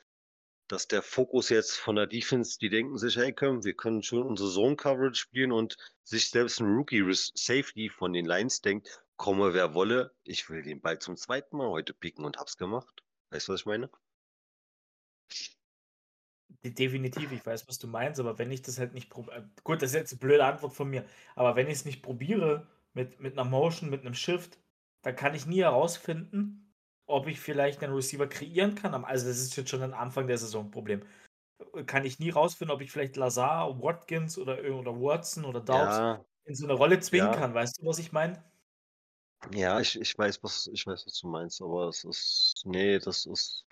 dass 0.68 0.88
der 0.88 1.02
Fokus 1.02 1.50
jetzt 1.50 1.76
von 1.78 1.98
der 1.98 2.08
Defense, 2.08 2.58
die 2.58 2.70
denken 2.70 2.98
sich, 2.98 3.18
hey, 3.18 3.34
können, 3.34 3.66
wir 3.66 3.74
können 3.74 4.04
schon 4.04 4.24
unsere 4.24 4.50
Zone 4.50 4.78
Coverage 4.78 5.20
spielen 5.20 5.52
und 5.52 5.76
sich 6.04 6.30
selbst 6.30 6.62
ein 6.62 6.74
Rookie 6.74 7.04
Safety 7.14 7.90
von 7.90 8.14
den 8.14 8.26
Lions 8.26 8.62
denkt, 8.62 9.04
komme 9.18 9.54
wer 9.54 9.74
wolle, 9.74 10.16
ich 10.24 10.50
will 10.50 10.64
den 10.64 10.80
Ball 10.80 10.98
zum 11.00 11.18
zweiten 11.18 11.58
Mal 11.58 11.68
heute 11.68 11.94
picken 11.94 12.24
und 12.24 12.38
hab's 12.38 12.58
gemacht. 12.58 13.04
Weißt 13.32 13.50
du, 13.50 13.54
was 13.54 13.62
ich 13.62 13.66
meine? 13.66 13.90
Definitiv, 16.64 17.32
ich 17.32 17.46
weiß, 17.46 17.68
was 17.68 17.80
du 17.80 17.88
meinst, 17.88 18.20
aber 18.20 18.38
wenn 18.38 18.52
ich 18.52 18.62
das 18.62 18.78
halt 18.78 18.94
nicht 18.94 19.10
probiere, 19.10 19.38
äh, 19.38 19.44
gut, 19.64 19.82
das 19.82 19.92
ist 19.92 19.96
jetzt 19.96 20.14
eine 20.14 20.20
blöde 20.20 20.46
Antwort 20.46 20.74
von 20.74 20.90
mir, 20.90 21.06
aber 21.36 21.56
wenn 21.56 21.68
ich 21.68 21.74
es 21.74 21.86
nicht 21.86 22.04
probiere 22.04 22.68
mit, 22.94 23.20
mit 23.20 23.38
einer 23.38 23.50
Motion, 23.50 23.90
mit 23.90 24.02
einem 24.02 24.14
Shift, 24.14 24.60
dann 25.02 25.16
kann 25.16 25.34
ich 25.34 25.46
nie 25.46 25.62
herausfinden, 25.62 26.74
ob 27.08 27.28
ich 27.28 27.40
vielleicht 27.40 27.84
einen 27.84 27.94
Receiver 27.94 28.28
kreieren 28.28 28.76
kann. 28.76 28.94
Also 29.04 29.28
das 29.28 29.40
ist 29.40 29.56
jetzt 29.56 29.70
schon 29.70 29.84
ein 29.84 29.94
Anfang 29.94 30.28
der 30.28 30.38
Saison 30.38 30.72
Problem. 30.72 31.02
Kann 31.86 32.06
ich 32.06 32.20
nie 32.20 32.34
herausfinden, 32.34 32.72
ob 32.72 32.82
ich 32.82 32.92
vielleicht 32.92 33.16
Lazar, 33.16 33.82
Watkins 33.82 34.38
oder, 34.38 34.60
oder 34.74 35.00
Watson 35.00 35.46
oder 35.46 35.62
Dawes 35.62 35.98
ja. 35.98 36.26
in 36.46 36.56
so 36.56 36.66
eine 36.66 36.74
Rolle 36.74 37.00
zwingen 37.00 37.34
ja. 37.34 37.38
kann. 37.38 37.54
Weißt 37.54 37.82
du, 37.82 37.86
was 37.86 38.00
ich 38.00 38.12
meine? 38.12 38.44
Ja, 39.54 39.80
ich, 39.80 40.00
ich 40.00 40.18
weiß, 40.18 40.44
was 40.44 40.70
ich 40.72 40.86
weiß, 40.86 41.06
was 41.06 41.20
du 41.20 41.28
meinst, 41.28 41.62
aber 41.62 41.88
es 41.88 42.04
ist. 42.04 42.62
Nee, 42.66 43.00
das 43.00 43.26
ist. 43.26 43.66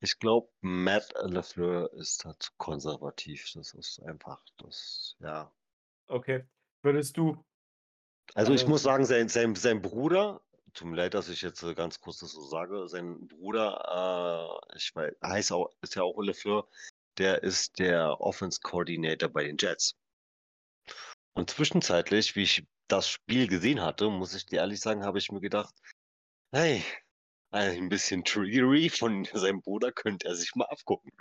Ich 0.00 0.18
glaube, 0.18 0.48
Matt 0.60 1.12
LaFleur 1.16 1.92
ist 1.94 2.24
halt 2.24 2.42
zu 2.42 2.52
konservativ. 2.56 3.50
Das 3.54 3.74
ist 3.74 4.00
einfach 4.00 4.40
das, 4.58 5.16
ja. 5.20 5.52
Okay. 6.06 6.46
Würdest 6.82 7.16
du 7.16 7.44
Also 8.34 8.54
ich 8.54 8.62
äh 8.62 8.68
muss 8.68 8.82
sagen, 8.82 9.04
sein, 9.04 9.28
sein, 9.28 9.54
sein 9.54 9.82
Bruder 9.82 10.40
tut 10.74 10.88
mir 10.88 10.96
leid, 10.96 11.14
dass 11.14 11.28
ich 11.28 11.42
jetzt 11.42 11.62
äh, 11.62 11.74
ganz 11.74 12.00
kurz 12.00 12.18
das 12.18 12.32
so 12.32 12.42
sage. 12.42 12.88
Sein 12.88 13.26
Bruder, 13.26 14.60
äh, 14.72 14.76
ich 14.76 14.94
weiß, 14.94 15.14
heißt 15.22 15.52
auch, 15.52 15.70
ist 15.82 15.96
ja 15.96 16.02
auch 16.02 16.14
Ole 16.14 16.34
Fleur, 16.34 16.68
der 17.18 17.42
ist 17.42 17.78
der 17.78 18.20
Offense 18.20 18.60
Coordinator 18.62 19.28
bei 19.28 19.44
den 19.44 19.56
Jets. 19.58 19.96
Und 21.34 21.50
zwischenzeitlich, 21.50 22.36
wie 22.36 22.42
ich 22.42 22.66
das 22.88 23.08
Spiel 23.08 23.46
gesehen 23.48 23.80
hatte, 23.82 24.08
muss 24.10 24.34
ich 24.34 24.46
dir 24.46 24.60
ehrlich 24.60 24.80
sagen, 24.80 25.04
habe 25.04 25.18
ich 25.18 25.30
mir 25.30 25.40
gedacht, 25.40 25.74
hey, 26.52 26.82
ein 27.50 27.88
bisschen 27.88 28.24
Triggery 28.24 28.88
von 28.90 29.24
seinem 29.32 29.60
Bruder 29.62 29.92
könnte 29.92 30.26
er 30.28 30.34
sich 30.34 30.54
mal 30.54 30.66
abgucken. 30.66 31.12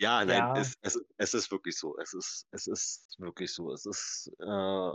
Ja, 0.00 0.24
nein, 0.24 0.38
Ja, 0.38 0.54
es, 0.54 0.74
es, 0.82 0.98
es 1.16 1.34
ist 1.34 1.50
wirklich 1.50 1.76
so. 1.76 1.96
Es 1.98 2.14
ist, 2.14 2.46
es 2.52 2.66
ist 2.66 3.18
wirklich 3.18 3.52
so. 3.52 3.72
Es 3.72 3.84
ist 3.86 4.30
äh, 4.38 4.92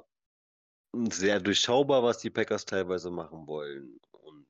sehr 1.11 1.39
durchschaubar, 1.39 2.03
was 2.03 2.19
die 2.19 2.29
Packers 2.29 2.65
teilweise 2.65 3.11
machen 3.11 3.47
wollen. 3.47 3.99
Und 4.11 4.47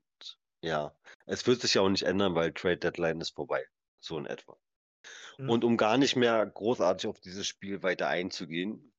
ja, 0.62 0.96
es 1.26 1.46
wird 1.48 1.62
sich 1.62 1.76
ja 1.76 1.82
auch 1.82 1.90
nicht 1.90 2.04
ändern, 2.04 2.36
weil 2.36 2.54
Trade 2.54 2.78
Deadline 2.78 3.22
ist 3.22 3.32
vorbei. 3.36 3.66
So 4.00 4.18
in 4.18 4.26
etwa. 4.26 4.58
hm, 5.38 5.50
Und 5.50 5.64
um 5.64 5.78
gar 5.78 5.98
nicht 5.98 6.16
mehr 6.16 6.46
großartig 6.46 7.08
auf 7.10 7.20
dieses 7.20 7.48
Spiel 7.48 7.84
weiter 7.84 8.08
einzugehen, 8.08 8.94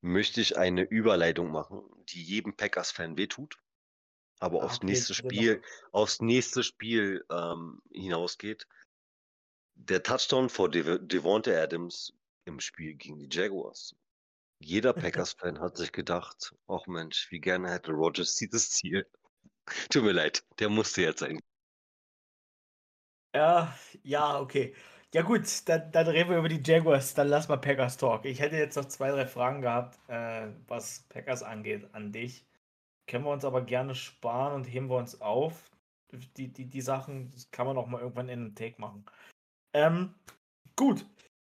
möchte 0.00 0.40
ich 0.40 0.56
eine 0.56 0.82
Überleitung 0.82 1.50
machen, 1.50 1.82
die 2.10 2.22
jedem 2.22 2.56
Packers-Fan 2.56 3.16
wehtut, 3.16 3.58
aber 4.40 4.62
ah, 4.62 4.64
aufs 4.64 4.78
okay, 4.78 4.86
nächste. 4.86 5.14
Spiel, 5.14 5.62
aufs 5.92 6.20
nächste 6.20 6.64
Spiel 6.64 7.24
ähm, 7.30 7.80
hinausgeht. 7.92 8.66
Der 9.74 10.02
Touchdown 10.02 10.48
vor 10.48 10.68
Dev 10.68 10.98
Devonta 11.00 11.52
Adams 11.52 12.12
im 12.44 12.58
Spiel 12.60 12.94
gegen 12.94 13.18
die 13.18 13.28
Jaguars. 13.30 13.94
Jeder 14.62 14.92
Packers-Fan 14.92 15.58
hat 15.60 15.78
sich 15.78 15.90
gedacht, 15.90 16.54
ach 16.66 16.86
Mensch, 16.86 17.30
wie 17.30 17.40
gerne 17.40 17.70
hätte 17.70 17.92
Rogers 17.92 18.34
dieses 18.34 18.70
Ziel. 18.70 19.06
Tut 19.90 20.02
mir 20.02 20.12
leid, 20.12 20.44
der 20.58 20.68
musste 20.68 21.02
jetzt 21.02 21.20
sein. 21.20 21.40
Ja, 23.34 23.74
ja, 24.02 24.40
okay. 24.40 24.74
Ja 25.14 25.22
gut, 25.22 25.68
dann, 25.68 25.90
dann 25.92 26.06
reden 26.08 26.30
wir 26.30 26.38
über 26.38 26.48
die 26.48 26.62
Jaguars, 26.64 27.14
dann 27.14 27.28
lass 27.28 27.48
mal 27.48 27.56
Packers 27.56 27.96
Talk. 27.96 28.24
Ich 28.26 28.40
hätte 28.40 28.56
jetzt 28.56 28.76
noch 28.76 28.84
zwei, 28.84 29.10
drei 29.10 29.26
Fragen 29.26 29.62
gehabt, 29.62 29.98
äh, 30.08 30.48
was 30.68 31.06
Packers 31.08 31.42
angeht, 31.42 31.88
an 31.92 32.12
dich. 32.12 32.44
Können 33.10 33.24
wir 33.24 33.32
uns 33.32 33.44
aber 33.44 33.62
gerne 33.62 33.96
sparen 33.96 34.54
und 34.54 34.64
heben 34.66 34.88
wir 34.88 34.96
uns 34.96 35.20
auf. 35.20 35.68
Die, 36.36 36.46
die, 36.46 36.66
die 36.66 36.80
Sachen 36.80 37.34
kann 37.50 37.66
man 37.66 37.76
auch 37.76 37.88
mal 37.88 38.00
irgendwann 38.00 38.28
in 38.28 38.38
einem 38.38 38.54
Take 38.54 38.80
machen. 38.80 39.04
Ähm, 39.74 40.14
gut. 40.76 41.04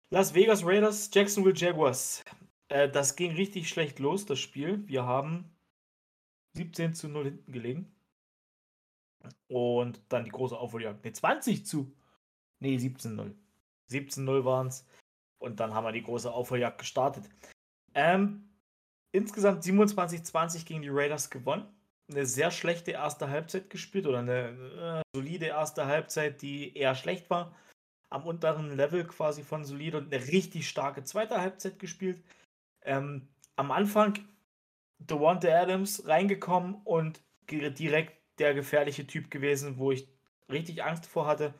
Las 0.10 0.34
Vegas 0.34 0.65
Raiders, 0.65 1.10
Jacksonville 1.13 1.58
Jaguars. 1.58 2.24
Äh, 2.69 2.89
das 2.89 3.17
ging 3.17 3.34
richtig 3.34 3.67
schlecht 3.67 4.00
los, 4.00 4.26
das 4.26 4.39
Spiel. 4.39 4.88
Wir 4.88 5.04
haben 5.04 5.54
17 6.56 6.93
zu 6.93 7.10
0 7.10 7.26
hinten 7.26 7.52
gelegen. 7.52 7.93
Und 9.50 10.02
dann 10.08 10.24
die 10.24 10.32
große 10.32 10.58
Aufholjagd. 10.58 11.04
Ne, 11.04 11.12
20 11.12 11.65
zu. 11.65 11.93
Ne, 12.62 12.78
17-0. 12.78 13.36
17-0 13.91 14.45
waren 14.45 14.67
es. 14.67 14.88
Und 15.39 15.60
dann 15.60 15.74
haben 15.74 15.84
wir 15.84 15.91
die 15.91 16.04
große 16.04 16.32
Aufholjagd 16.32 16.78
gestartet. 16.78 17.30
Ähm, 17.95 18.49
insgesamt 19.12 19.63
27-20 19.63 20.65
gegen 20.65 20.82
die 20.82 20.89
Raiders 20.89 21.30
gewonnen. 21.30 21.65
Eine 22.12 22.26
sehr 22.26 22.52
schlechte 22.52 22.91
erste 22.91 23.30
Halbzeit 23.30 23.69
gespielt 23.69 24.08
oder 24.08 24.19
eine 24.19 25.04
äh, 25.13 25.17
solide 25.17 25.45
erste 25.48 25.86
Halbzeit, 25.86 26.41
die 26.41 26.76
eher 26.76 26.95
schlecht 26.95 27.30
war. 27.30 27.56
Am 28.10 28.26
unteren 28.26 28.76
Level 28.76 29.06
quasi 29.06 29.43
von 29.43 29.63
solide 29.63 29.98
und 29.98 30.13
eine 30.13 30.28
richtig 30.28 30.67
starke 30.67 31.04
zweite 31.04 31.39
Halbzeit 31.39 31.78
gespielt. 31.78 32.24
Ähm, 32.82 33.28
am 33.56 33.72
Anfang 33.72 34.17
Devonta 34.98 35.50
Adams 35.50 36.08
reingekommen 36.08 36.76
und 36.84 37.22
direkt 37.52 38.17
der 38.39 38.54
gefährliche 38.54 39.06
Typ 39.06 39.30
gewesen, 39.30 39.78
wo 39.78 39.91
ich 39.91 40.08
richtig 40.50 40.84
Angst 40.84 41.06
vor 41.06 41.28
hatte. 41.28 41.54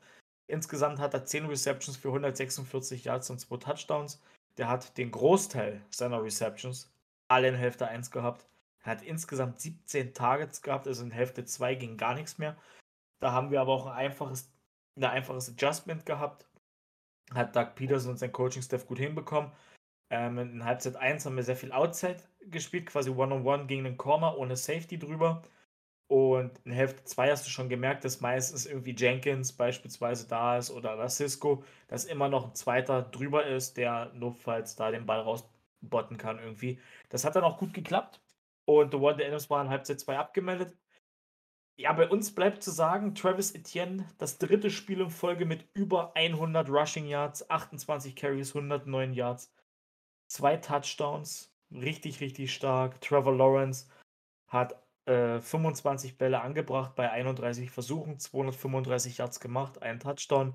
Insgesamt 0.47 0.99
hat 0.99 1.13
er 1.13 1.25
10 1.25 1.45
Receptions 1.45 1.97
für 1.97 2.07
146 2.09 3.03
Yards 3.03 3.29
und 3.29 3.39
2 3.39 3.57
Touchdowns. 3.57 4.21
Der 4.57 4.67
hat 4.67 4.97
den 4.97 5.12
Großteil 5.12 5.81
seiner 5.91 6.23
Receptions 6.23 6.91
alle 7.29 7.49
in 7.49 7.55
Hälfte 7.55 7.87
1 7.87 8.11
gehabt. 8.11 8.45
Er 8.83 8.91
hat 8.91 9.01
insgesamt 9.01 9.59
17 9.59 10.13
Targets 10.13 10.61
gehabt, 10.61 10.87
also 10.87 11.03
in 11.03 11.11
Hälfte 11.11 11.45
2 11.45 11.75
ging 11.75 11.97
gar 11.97 12.15
nichts 12.15 12.37
mehr. 12.37 12.57
Da 13.19 13.31
haben 13.31 13.51
wir 13.51 13.61
aber 13.61 13.73
auch 13.73 13.85
ein 13.87 13.93
einfaches, 13.93 14.51
ein 14.95 15.03
einfaches 15.03 15.49
Adjustment 15.49 16.05
gehabt. 16.05 16.47
Hat 17.33 17.55
Doug 17.55 17.75
Peterson 17.75 18.11
und 18.11 18.17
sein 18.17 18.31
Coaching-Staff 18.31 18.87
gut 18.87 18.99
hinbekommen. 18.99 19.51
Ähm, 20.09 20.39
in 20.39 20.65
Halbzeit 20.65 20.95
1 20.95 21.25
haben 21.25 21.35
wir 21.35 21.43
sehr 21.43 21.55
viel 21.55 21.71
Outside 21.71 22.23
gespielt, 22.41 22.87
quasi 22.87 23.11
One-on-One 23.11 23.41
-on 23.41 23.61
-one 23.63 23.67
gegen 23.67 23.83
den 23.83 23.97
Corner 23.97 24.37
ohne 24.37 24.55
Safety 24.55 24.97
drüber. 24.97 25.43
Und 26.09 26.59
in 26.65 26.71
Hälfte 26.71 27.03
2 27.03 27.29
hast 27.29 27.45
du 27.45 27.51
schon 27.51 27.69
gemerkt, 27.69 28.03
dass 28.03 28.19
meistens 28.19 28.65
irgendwie 28.65 28.95
Jenkins 28.95 29.53
beispielsweise 29.53 30.27
da 30.27 30.57
ist 30.57 30.71
oder 30.71 30.97
das 30.97 31.17
Cisco, 31.17 31.63
dass 31.87 32.05
immer 32.05 32.29
noch 32.29 32.47
ein 32.47 32.55
zweiter 32.55 33.03
drüber 33.03 33.45
ist, 33.45 33.77
der 33.77 34.11
notfalls 34.15 34.75
da 34.75 34.89
den 34.89 35.05
Ball 35.05 35.21
rausbotten 35.81 36.17
kann 36.17 36.39
irgendwie. 36.39 36.79
Das 37.09 37.25
hat 37.25 37.35
dann 37.35 37.43
auch 37.43 37.57
gut 37.57 37.73
geklappt. 37.73 38.21
Und 38.65 38.91
The 38.91 38.99
Wonder 38.99 39.25
Adams 39.25 39.49
war 39.49 39.61
in 39.61 39.69
Halbzeit 39.69 39.99
2 39.99 40.17
abgemeldet. 40.17 40.77
Ja, 41.77 41.93
bei 41.93 42.09
uns 42.09 42.35
bleibt 42.35 42.61
zu 42.61 42.71
sagen, 42.71 43.15
Travis 43.15 43.55
Etienne, 43.55 44.05
das 44.17 44.37
dritte 44.37 44.69
Spiel 44.69 44.99
in 44.99 45.09
Folge 45.09 45.45
mit 45.45 45.65
über 45.73 46.15
100 46.15 46.69
Rushing 46.69 47.07
Yards, 47.07 47.49
28 47.49 48.15
Carries, 48.15 48.53
109 48.53 49.13
Yards, 49.13 49.53
zwei 50.27 50.57
Touchdowns, 50.57 51.53
richtig, 51.71 52.19
richtig 52.19 52.53
stark. 52.53 52.99
Trevor 52.99 53.33
Lawrence 53.33 53.87
hat 54.47 54.75
äh, 55.05 55.39
25 55.39 56.17
Bälle 56.17 56.41
angebracht 56.41 56.95
bei 56.95 57.09
31 57.11 57.71
Versuchen, 57.71 58.19
235 58.19 59.17
Yards 59.17 59.39
gemacht, 59.39 59.81
einen 59.81 60.01
Touchdown. 60.01 60.53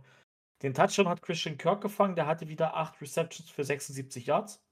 Den 0.62 0.74
Touchdown 0.74 1.08
hat 1.08 1.22
Christian 1.22 1.56
Kirk 1.56 1.80
gefangen, 1.80 2.16
der 2.16 2.26
hatte 2.26 2.48
wieder 2.48 2.76
8 2.76 3.00
Receptions 3.00 3.50
für 3.50 3.64
76 3.64 4.26
Yards. 4.26 4.63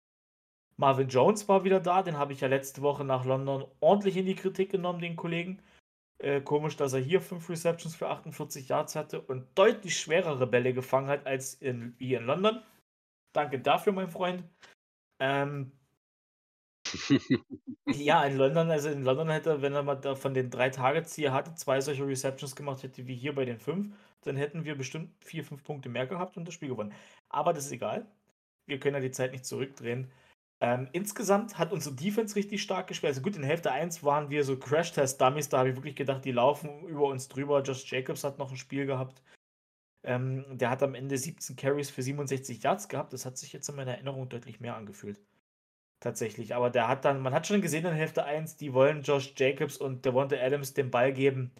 Marvin 0.76 1.08
Jones 1.08 1.48
war 1.48 1.64
wieder 1.64 1.80
da, 1.80 2.02
den 2.02 2.18
habe 2.18 2.32
ich 2.32 2.40
ja 2.40 2.48
letzte 2.48 2.82
Woche 2.82 3.04
nach 3.04 3.24
London 3.24 3.64
ordentlich 3.80 4.16
in 4.16 4.26
die 4.26 4.34
Kritik 4.34 4.70
genommen, 4.70 5.00
den 5.00 5.16
Kollegen. 5.16 5.62
Äh, 6.18 6.40
komisch, 6.40 6.76
dass 6.76 6.92
er 6.92 7.00
hier 7.00 7.20
5 7.20 7.48
Receptions 7.50 7.96
für 7.96 8.08
48 8.08 8.68
Yards 8.68 8.94
hatte 8.94 9.20
und 9.20 9.46
deutlich 9.56 9.98
schwerere 9.98 10.46
Bälle 10.46 10.72
gefangen 10.72 11.08
hat 11.08 11.26
als 11.26 11.54
in, 11.54 11.94
wie 11.98 12.14
in 12.14 12.24
London. 12.24 12.62
Danke 13.32 13.58
dafür, 13.58 13.92
mein 13.92 14.08
Freund. 14.08 14.44
Ähm, 15.20 15.72
ja, 17.86 18.24
in 18.24 18.36
London, 18.36 18.70
also 18.70 18.88
in 18.88 19.02
London 19.02 19.30
hätte, 19.30 19.62
wenn 19.62 19.72
er 19.72 19.82
mal 19.82 19.96
da 19.96 20.14
von 20.14 20.34
den 20.34 20.50
drei 20.50 20.70
Targets, 20.70 21.14
die 21.14 21.24
er 21.24 21.32
hatte, 21.32 21.54
zwei 21.54 21.80
solche 21.80 22.06
Receptions 22.06 22.54
gemacht 22.56 22.82
hätte 22.82 23.06
wie 23.06 23.16
hier 23.16 23.34
bei 23.34 23.44
den 23.44 23.58
fünf, 23.58 23.94
dann 24.22 24.36
hätten 24.36 24.64
wir 24.64 24.76
bestimmt 24.76 25.10
vier, 25.24 25.44
fünf 25.44 25.64
Punkte 25.64 25.88
mehr 25.88 26.06
gehabt 26.06 26.36
und 26.36 26.46
das 26.46 26.54
Spiel 26.54 26.68
gewonnen. 26.68 26.92
Aber 27.28 27.52
das 27.52 27.66
ist 27.66 27.72
egal. 27.72 28.06
Wir 28.66 28.78
können 28.78 28.94
ja 28.94 29.00
die 29.00 29.10
Zeit 29.10 29.32
nicht 29.32 29.44
zurückdrehen. 29.46 30.10
Ähm, 30.62 30.88
insgesamt 30.92 31.58
hat 31.58 31.72
unsere 31.72 31.96
Defense 31.96 32.36
richtig 32.36 32.62
stark 32.62 32.86
gespielt. 32.86 33.10
Also 33.10 33.20
gut, 33.20 33.34
in 33.34 33.42
Hälfte 33.42 33.72
1 33.72 34.04
waren 34.04 34.30
wir 34.30 34.44
so 34.44 34.56
Crash-Test-Dummies, 34.56 35.48
da 35.48 35.58
habe 35.58 35.70
ich 35.70 35.76
wirklich 35.76 35.96
gedacht, 35.96 36.24
die 36.24 36.30
laufen 36.30 36.86
über 36.86 37.06
uns 37.06 37.26
drüber. 37.26 37.62
Josh 37.62 37.90
Jacobs 37.90 38.22
hat 38.22 38.38
noch 38.38 38.52
ein 38.52 38.56
Spiel 38.56 38.86
gehabt. 38.86 39.22
Ähm, 40.04 40.44
der 40.56 40.70
hat 40.70 40.84
am 40.84 40.94
Ende 40.94 41.18
17 41.18 41.56
Carries 41.56 41.90
für 41.90 42.04
67 42.04 42.62
Yards 42.62 42.88
gehabt. 42.88 43.12
Das 43.12 43.26
hat 43.26 43.38
sich 43.38 43.52
jetzt 43.52 43.68
in 43.68 43.74
meiner 43.74 43.94
Erinnerung 43.94 44.28
deutlich 44.28 44.60
mehr 44.60 44.76
angefühlt. 44.76 45.20
Tatsächlich. 45.98 46.54
Aber 46.54 46.70
der 46.70 46.86
hat 46.86 47.04
dann, 47.04 47.22
man 47.22 47.34
hat 47.34 47.48
schon 47.48 47.60
gesehen 47.60 47.84
in 47.86 47.94
Hälfte 47.94 48.24
1, 48.24 48.56
die 48.56 48.72
wollen 48.72 49.02
Josh 49.02 49.34
Jacobs 49.36 49.76
und 49.76 50.04
Devonta 50.04 50.36
Adams 50.36 50.74
den 50.74 50.92
Ball 50.92 51.12
geben. 51.12 51.50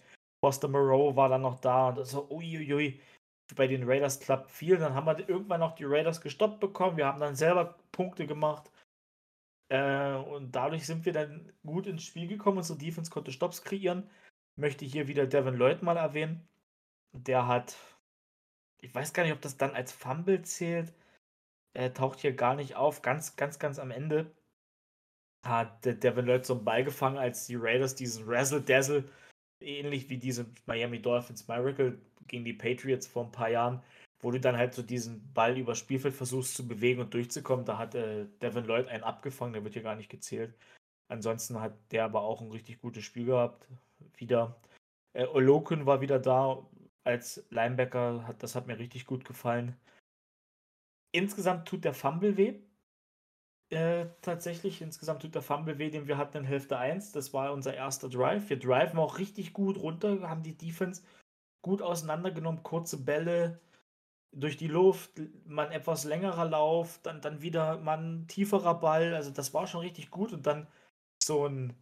Foster 0.45 0.69
Moreau 0.69 1.17
war 1.17 1.29
dann 1.29 1.43
noch 1.43 1.61
da 1.61 1.89
und 1.89 2.05
so, 2.07 2.29
uiuiui, 2.31 3.01
bei 3.57 3.67
den 3.67 3.83
Raiders 3.83 4.21
klappt 4.21 4.51
viel. 4.51 4.77
Dann 4.79 4.95
haben 4.95 5.07
wir 5.07 5.29
irgendwann 5.29 5.61
noch 5.61 5.75
die 5.75 5.85
Raiders 5.85 6.21
gestoppt 6.21 6.61
bekommen. 6.61 6.97
Wir 6.97 7.07
haben 7.07 7.21
dann 7.21 7.35
selber 7.35 7.77
Punkte 7.91 8.29
gemacht. 8.29 8.72
Äh, 9.73 10.17
und 10.17 10.53
dadurch 10.55 10.85
sind 10.87 11.07
wir 11.07 11.15
dann 11.15 11.51
gut 11.65 11.87
ins 11.87 12.05
Spiel 12.05 12.29
gekommen. 12.29 12.59
Unsere 12.59 12.79
Defense 12.79 13.11
konnte 13.11 13.33
Stops 13.33 13.63
kreieren. 13.63 14.11
Möchte 14.57 14.85
hier 14.85 15.09
wieder 15.09 15.27
Devin 15.27 15.55
Lloyd 15.55 15.83
mal 15.83 15.97
erwähnen. 15.97 16.47
Der 17.13 17.47
hat, 17.47 17.77
ich 18.83 18.95
weiß 18.95 19.15
gar 19.15 19.23
nicht, 19.23 19.33
ob 19.33 19.41
das 19.41 19.57
dann 19.57 19.75
als 19.75 19.91
Fumble 19.93 20.43
zählt. 20.43 20.93
Er 21.75 21.95
taucht 21.95 22.21
hier 22.21 22.35
gar 22.35 22.55
nicht 22.55 22.77
auf. 22.77 23.01
Ganz, 23.01 23.37
ganz, 23.37 23.59
ganz 23.59 23.79
am 23.79 23.91
Ende 23.91 24.31
hat 25.43 25.85
Devin 25.87 26.27
Lloyd 26.27 26.45
so 26.45 26.55
einen 26.55 26.65
Ball 26.65 26.85
gefangen, 26.85 27.17
als 27.17 27.47
die 27.47 27.57
Raiders 27.57 27.95
diesen 27.95 28.25
Razzle-Dazzle, 28.29 29.05
ähnlich 29.61 30.11
wie 30.11 30.19
diese 30.19 30.47
Miami 30.67 31.01
Dolphins 31.01 31.49
Miracle 31.49 31.99
gegen 32.29 32.45
die 32.45 32.53
Patriots 32.53 33.07
vor 33.07 33.25
ein 33.25 33.33
paar 33.33 33.49
Jahren, 33.49 33.83
wo 34.23 34.31
du 34.31 34.41
dann 34.41 34.57
halt 34.57 34.73
so 34.75 34.83
diesen 34.83 35.33
Ball 35.35 35.59
übers 35.59 35.79
Spielfeld 35.79 36.15
versuchst 36.15 36.55
zu 36.55 36.67
bewegen 36.67 37.01
und 37.01 37.13
durchzukommen. 37.13 37.65
Da 37.67 37.77
hat 37.77 37.95
äh, 37.97 38.27
Devin 38.41 38.65
Lloyd 38.65 38.89
einen 38.89 39.03
abgefangen, 39.03 39.53
der 39.53 39.65
wird 39.65 39.75
hier 39.75 39.83
gar 39.83 39.97
nicht 39.97 40.11
gezählt. 40.11 40.57
Ansonsten 41.09 41.61
hat 41.61 41.75
der 41.91 42.05
aber 42.05 42.23
auch 42.23 42.41
ein 42.41 42.51
richtig 42.51 42.81
gutes 42.81 43.05
Spiel 43.05 43.27
gehabt. 43.27 43.67
Wieder. 44.17 44.57
Äh, 45.13 45.27
Olokun 45.27 45.87
war 45.87 46.01
wieder 46.01 46.21
da 46.21 46.65
als 47.05 47.45
Linebacker, 47.51 48.27
hat, 48.27 48.43
das 48.43 48.55
hat 48.55 48.69
mir 48.69 48.79
richtig 48.79 49.07
gut 49.07 49.25
gefallen. 49.25 49.77
Insgesamt 51.13 51.69
tut 51.69 51.85
der 51.85 51.95
Fumble 51.95 52.37
weh. 52.37 52.61
äh, 53.71 54.07
tatsächlich. 54.23 54.83
Insgesamt 54.83 55.23
tut 55.23 55.35
der 55.35 55.43
Fumble 55.43 55.79
weh, 55.79 55.91
den 55.91 56.07
wir 56.07 56.17
hatten 56.17 56.39
in 56.39 56.45
Hälfte 56.45 56.79
1. 56.79 57.13
Das 57.13 57.33
war 57.35 57.53
unser 57.53 57.75
erster 57.75 58.09
Drive. 58.09 58.49
Wir 58.51 58.59
driven 58.59 58.99
auch 58.99 59.19
richtig 59.19 59.53
gut 59.53 59.79
runter, 59.79 60.29
haben 60.29 60.43
die 60.43 60.57
Defense 60.57 61.03
gut 61.63 61.83
auseinandergenommen, 61.83 62.63
kurze 62.63 63.03
Bälle 63.05 63.61
durch 64.33 64.57
die 64.57 64.69
Luft, 64.69 65.21
mal 65.45 65.67
ein 65.67 65.73
etwas 65.73 66.05
längerer 66.05 66.47
Lauf, 66.47 66.99
dann, 67.03 67.21
dann 67.21 67.43
wieder 67.43 67.79
mal 67.79 67.99
ein 67.99 68.27
tieferer 68.29 68.81
Ball. 68.81 69.15
Also 69.15 69.31
das 69.31 69.53
war 69.55 69.67
schon 69.67 69.81
richtig 69.81 70.11
gut 70.11 70.33
und 70.33 70.47
dann 70.47 70.67
so 71.23 71.47
ein. 71.47 71.75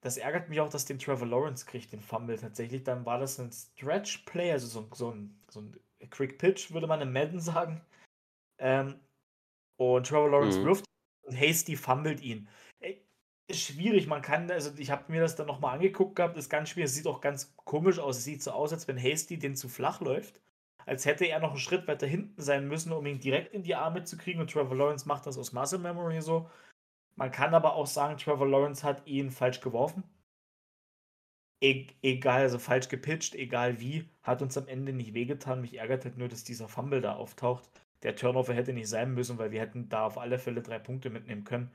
Das 0.00 0.16
ärgert 0.16 0.48
mich 0.48 0.60
auch, 0.60 0.68
dass 0.68 0.84
den 0.84 1.00
Trevor 1.00 1.26
Lawrence 1.26 1.66
kriegt, 1.66 1.90
den 1.92 2.00
Fumble 2.00 2.38
tatsächlich. 2.38 2.84
Dann 2.84 3.04
war 3.04 3.18
das 3.18 3.40
ein 3.40 3.50
Stretch 3.50 4.18
Play, 4.26 4.52
also 4.52 4.68
so, 4.68 4.88
so, 4.94 5.10
ein, 5.10 5.40
so 5.50 5.60
ein 5.60 5.76
Quick 6.10 6.38
Pitch, 6.38 6.70
würde 6.70 6.86
man 6.86 7.00
im 7.00 7.12
Madden 7.12 7.40
sagen. 7.40 7.80
Ähm, 8.58 9.00
und 9.76 10.06
Trevor 10.06 10.30
Lawrence 10.30 10.60
mhm. 10.60 10.66
wirft 10.66 10.84
und 11.22 11.34
Hasty 11.34 11.74
fummelt 11.74 12.20
ihn. 12.20 12.48
Ist 13.48 13.60
schwierig, 13.60 14.06
man 14.06 14.22
kann, 14.22 14.50
also 14.50 14.70
ich 14.76 14.90
habe 14.90 15.10
mir 15.10 15.20
das 15.20 15.34
dann 15.34 15.46
nochmal 15.46 15.74
angeguckt 15.74 16.16
gehabt, 16.16 16.36
ist 16.36 16.50
ganz 16.50 16.68
schwierig, 16.68 16.90
es 16.90 16.94
sieht 16.94 17.06
auch 17.06 17.20
ganz 17.20 17.56
komisch 17.56 17.98
aus. 17.98 18.18
Es 18.18 18.24
sieht 18.24 18.42
so 18.42 18.52
aus, 18.52 18.72
als 18.72 18.86
wenn 18.86 18.98
Hasty 18.98 19.38
den 19.38 19.56
zu 19.56 19.68
flach 19.68 20.00
läuft. 20.00 20.40
Als 20.88 21.04
hätte 21.04 21.26
er 21.26 21.38
noch 21.38 21.50
einen 21.50 21.58
Schritt 21.58 21.86
weiter 21.86 22.06
hinten 22.06 22.40
sein 22.40 22.66
müssen, 22.66 22.92
um 22.92 23.04
ihn 23.04 23.20
direkt 23.20 23.52
in 23.52 23.62
die 23.62 23.74
Arme 23.74 24.04
zu 24.04 24.16
kriegen. 24.16 24.40
Und 24.40 24.50
Trevor 24.50 24.74
Lawrence 24.74 25.06
macht 25.06 25.26
das 25.26 25.36
aus 25.36 25.52
Muscle 25.52 25.78
Memory 25.78 26.22
so. 26.22 26.48
Man 27.14 27.30
kann 27.30 27.54
aber 27.54 27.74
auch 27.74 27.86
sagen, 27.86 28.16
Trevor 28.16 28.48
Lawrence 28.48 28.82
hat 28.84 29.06
ihn 29.06 29.30
falsch 29.30 29.60
geworfen. 29.60 30.02
E 31.60 31.88
egal, 32.02 32.42
also 32.42 32.58
falsch 32.58 32.88
gepitcht, 32.88 33.34
egal 33.34 33.80
wie, 33.80 34.08
hat 34.22 34.40
uns 34.40 34.56
am 34.56 34.66
Ende 34.66 34.94
nicht 34.94 35.12
wehgetan. 35.12 35.60
Mich 35.60 35.76
ärgert 35.76 36.04
halt 36.06 36.16
nur, 36.16 36.28
dass 36.28 36.42
dieser 36.44 36.68
Fumble 36.68 37.02
da 37.02 37.16
auftaucht. 37.16 37.68
Der 38.02 38.16
Turnover 38.16 38.54
hätte 38.54 38.72
nicht 38.72 38.88
sein 38.88 39.12
müssen, 39.12 39.38
weil 39.38 39.50
wir 39.50 39.60
hätten 39.60 39.90
da 39.90 40.06
auf 40.06 40.16
alle 40.16 40.38
Fälle 40.38 40.62
drei 40.62 40.78
Punkte 40.78 41.10
mitnehmen 41.10 41.44
können. 41.44 41.70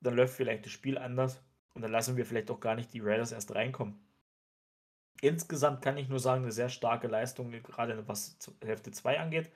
Dann 0.00 0.14
läuft 0.14 0.34
vielleicht 0.36 0.64
das 0.64 0.72
Spiel 0.72 0.96
anders 0.96 1.42
und 1.74 1.82
dann 1.82 1.92
lassen 1.92 2.16
wir 2.16 2.24
vielleicht 2.24 2.50
auch 2.50 2.60
gar 2.60 2.76
nicht 2.76 2.94
die 2.94 3.00
Raiders 3.00 3.32
erst 3.32 3.54
reinkommen. 3.54 4.00
Insgesamt 5.20 5.82
kann 5.82 5.96
ich 5.96 6.08
nur 6.08 6.20
sagen, 6.20 6.42
eine 6.42 6.52
sehr 6.52 6.68
starke 6.68 7.08
Leistung, 7.08 7.50
gerade 7.50 8.06
was 8.08 8.36
Hälfte 8.62 8.90
2 8.90 9.20
angeht. 9.20 9.50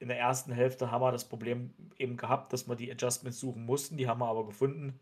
In 0.00 0.08
der 0.08 0.18
ersten 0.18 0.52
Hälfte 0.52 0.90
haben 0.90 1.02
wir 1.02 1.10
das 1.10 1.28
Problem 1.28 1.74
eben 1.96 2.16
gehabt, 2.16 2.52
dass 2.52 2.68
wir 2.68 2.76
die 2.76 2.90
Adjustments 2.90 3.40
suchen 3.40 3.64
mussten. 3.64 3.96
Die 3.96 4.08
haben 4.08 4.20
wir 4.20 4.28
aber 4.28 4.46
gefunden. 4.46 5.00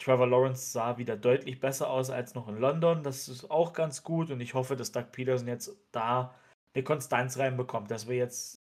Trevor 0.00 0.26
Lawrence 0.26 0.72
sah 0.72 0.98
wieder 0.98 1.16
deutlich 1.16 1.60
besser 1.60 1.88
aus 1.88 2.10
als 2.10 2.34
noch 2.34 2.48
in 2.48 2.58
London. 2.58 3.04
Das 3.04 3.28
ist 3.28 3.48
auch 3.50 3.72
ganz 3.72 4.02
gut 4.02 4.30
und 4.30 4.40
ich 4.40 4.54
hoffe, 4.54 4.74
dass 4.74 4.90
Doug 4.90 5.12
Peterson 5.12 5.46
jetzt 5.46 5.76
da 5.92 6.34
eine 6.74 6.82
Konstanz 6.82 7.38
reinbekommt, 7.38 7.90
dass 7.90 8.08
wir 8.08 8.16
jetzt 8.16 8.60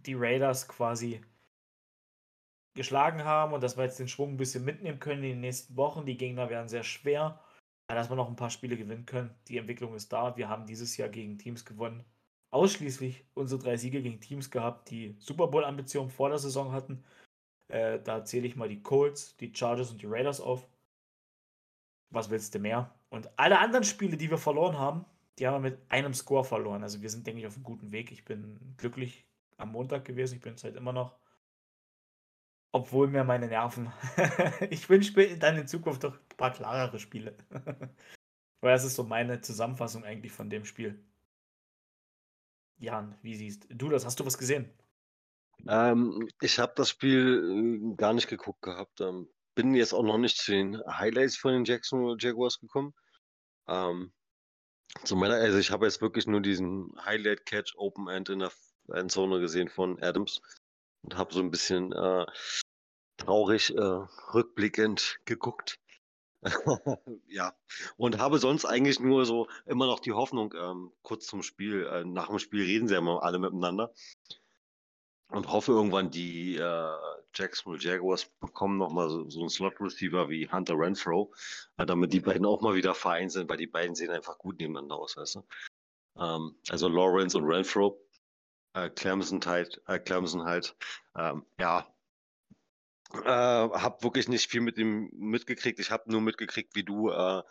die 0.00 0.14
Raiders 0.14 0.68
quasi 0.68 1.22
geschlagen 2.74 3.24
haben 3.24 3.54
und 3.54 3.62
dass 3.62 3.76
wir 3.76 3.84
jetzt 3.84 3.98
den 3.98 4.08
Schwung 4.08 4.32
ein 4.34 4.36
bisschen 4.36 4.64
mitnehmen 4.64 4.98
können 4.98 5.22
in 5.22 5.30
den 5.30 5.40
nächsten 5.40 5.76
Wochen. 5.76 6.04
Die 6.04 6.16
Gegner 6.16 6.50
werden 6.50 6.68
sehr 6.68 6.84
schwer, 6.84 7.40
aber 7.86 7.98
dass 7.98 8.10
wir 8.10 8.16
noch 8.16 8.28
ein 8.28 8.36
paar 8.36 8.50
Spiele 8.50 8.76
gewinnen 8.76 9.06
können. 9.06 9.34
Die 9.48 9.58
Entwicklung 9.58 9.94
ist 9.94 10.12
da. 10.12 10.36
Wir 10.36 10.48
haben 10.48 10.66
dieses 10.66 10.96
Jahr 10.96 11.08
gegen 11.08 11.38
Teams 11.38 11.64
gewonnen. 11.64 12.04
Ausschließlich 12.50 13.24
unsere 13.34 13.62
drei 13.62 13.76
Siege 13.76 14.00
gegen 14.00 14.20
Teams 14.20 14.50
gehabt, 14.50 14.90
die 14.90 15.16
Super 15.18 15.48
Bowl-Ambitionen 15.48 16.10
vor 16.10 16.28
der 16.28 16.38
Saison 16.38 16.72
hatten. 16.72 17.04
Äh, 17.68 18.00
da 18.00 18.24
zähle 18.24 18.46
ich 18.46 18.56
mal 18.56 18.68
die 18.68 18.82
Colts, 18.82 19.36
die 19.36 19.52
Chargers 19.54 19.90
und 19.90 20.00
die 20.00 20.06
Raiders 20.06 20.40
auf. 20.40 20.66
Was 22.10 22.30
willst 22.30 22.54
du 22.54 22.60
mehr? 22.60 22.94
Und 23.10 23.28
alle 23.38 23.58
anderen 23.58 23.84
Spiele, 23.84 24.16
die 24.16 24.30
wir 24.30 24.38
verloren 24.38 24.78
haben, 24.78 25.04
die 25.38 25.46
haben 25.46 25.62
wir 25.62 25.70
mit 25.70 25.78
einem 25.88 26.14
Score 26.14 26.44
verloren. 26.44 26.82
Also 26.82 27.02
wir 27.02 27.10
sind, 27.10 27.26
denke 27.26 27.40
ich, 27.40 27.46
auf 27.46 27.56
einem 27.56 27.64
guten 27.64 27.92
Weg. 27.92 28.12
Ich 28.12 28.24
bin 28.24 28.74
glücklich 28.76 29.24
am 29.56 29.72
Montag 29.72 30.04
gewesen. 30.04 30.36
Ich 30.36 30.40
bin 30.40 30.54
es 30.54 30.64
halt 30.64 30.76
immer 30.76 30.92
noch. 30.92 31.16
Obwohl 32.74 33.06
mir 33.06 33.22
meine 33.22 33.46
Nerven. 33.46 33.92
ich 34.68 34.88
wünsche 34.88 35.12
mir 35.14 35.38
dann 35.38 35.56
in 35.56 35.68
Zukunft 35.68 36.02
doch 36.02 36.14
ein 36.14 36.36
paar 36.36 36.52
klarere 36.52 36.98
Spiele. 36.98 37.36
Weil 38.60 38.72
das 38.72 38.82
ist 38.82 38.96
so 38.96 39.04
meine 39.04 39.40
Zusammenfassung 39.40 40.02
eigentlich 40.02 40.32
von 40.32 40.50
dem 40.50 40.64
Spiel. 40.64 41.00
Jan, 42.78 43.16
wie 43.22 43.36
siehst 43.36 43.68
du 43.68 43.88
das? 43.88 44.04
Hast 44.04 44.18
du 44.18 44.26
was 44.26 44.38
gesehen? 44.38 44.68
Ähm, 45.68 46.28
ich 46.40 46.58
habe 46.58 46.72
das 46.74 46.90
Spiel 46.90 47.92
äh, 47.92 47.94
gar 47.94 48.12
nicht 48.12 48.26
geguckt 48.26 48.62
gehabt. 48.62 49.00
Ähm, 49.00 49.28
bin 49.54 49.76
jetzt 49.76 49.92
auch 49.92 50.02
noch 50.02 50.18
nicht 50.18 50.38
zu 50.38 50.50
den 50.50 50.82
Highlights 50.84 51.36
von 51.36 51.52
den 51.52 51.64
Jacksonville 51.64 52.16
Jaguars 52.18 52.58
gekommen. 52.58 52.92
Ähm, 53.68 54.12
zu 55.04 55.14
meiner, 55.14 55.34
also 55.34 55.58
ich 55.58 55.70
habe 55.70 55.86
jetzt 55.86 56.00
wirklich 56.00 56.26
nur 56.26 56.40
diesen 56.40 56.92
Highlight 57.04 57.46
Catch 57.46 57.76
Open 57.76 58.08
End 58.08 58.30
in 58.30 58.40
der 58.40 58.50
Endzone 58.88 59.38
gesehen 59.38 59.68
von 59.68 60.02
Adams 60.02 60.40
und 61.04 61.16
habe 61.16 61.32
so 61.32 61.40
ein 61.40 61.50
bisschen 61.50 61.92
äh, 61.92 62.26
traurig 63.16 63.74
äh, 63.74 63.80
rückblickend 64.34 65.20
geguckt. 65.24 65.78
ja, 67.26 67.54
und 67.96 68.18
habe 68.18 68.38
sonst 68.38 68.66
eigentlich 68.66 69.00
nur 69.00 69.24
so 69.24 69.48
immer 69.64 69.86
noch 69.86 70.00
die 70.00 70.12
Hoffnung, 70.12 70.52
ähm, 70.58 70.92
kurz 71.02 71.26
zum 71.26 71.42
Spiel, 71.42 71.86
äh, 71.86 72.04
nach 72.04 72.28
dem 72.28 72.38
Spiel 72.38 72.64
reden 72.64 72.88
sie 72.88 72.94
ja 72.94 73.00
immer 73.00 73.22
alle 73.22 73.38
miteinander 73.38 73.94
und 75.28 75.50
hoffe 75.50 75.72
irgendwann, 75.72 76.10
die 76.10 76.56
äh, 76.56 76.90
Jacksonville 77.34 77.82
Jaguars 77.82 78.30
bekommen 78.40 78.76
nochmal 78.76 79.08
so, 79.08 79.28
so 79.30 79.40
einen 79.40 79.48
Slot-Receiver 79.48 80.28
wie 80.28 80.48
Hunter 80.50 80.74
Renfro, 80.78 81.32
äh, 81.78 81.86
damit 81.86 82.12
die 82.12 82.20
beiden 82.20 82.44
auch 82.44 82.60
mal 82.60 82.74
wieder 82.74 82.94
vereint 82.94 83.32
sind, 83.32 83.48
weil 83.48 83.56
die 83.56 83.66
beiden 83.66 83.94
sehen 83.94 84.10
einfach 84.10 84.36
gut 84.36 84.58
nebeneinander 84.58 84.96
aus, 84.96 85.16
weißt 85.16 85.36
du? 85.36 85.44
Ähm, 86.18 86.56
also 86.68 86.88
Lawrence 86.88 87.38
und 87.38 87.44
Renfro, 87.44 88.03
äh, 88.74 88.90
Clemson 88.90 89.40
halt, 89.46 89.80
äh, 89.86 89.98
Clemson 89.98 90.44
halt, 90.44 90.76
ähm, 91.16 91.46
ja, 91.58 91.86
äh, 93.12 93.18
hab 93.28 94.02
wirklich 94.02 94.28
nicht 94.28 94.50
viel 94.50 94.60
mit 94.60 94.78
ihm 94.78 95.10
mitgekriegt. 95.14 95.78
Ich 95.78 95.90
habe 95.90 96.10
nur 96.10 96.20
mitgekriegt, 96.20 96.74
wie 96.74 96.84
du 96.84 97.10
äh, 97.10 97.42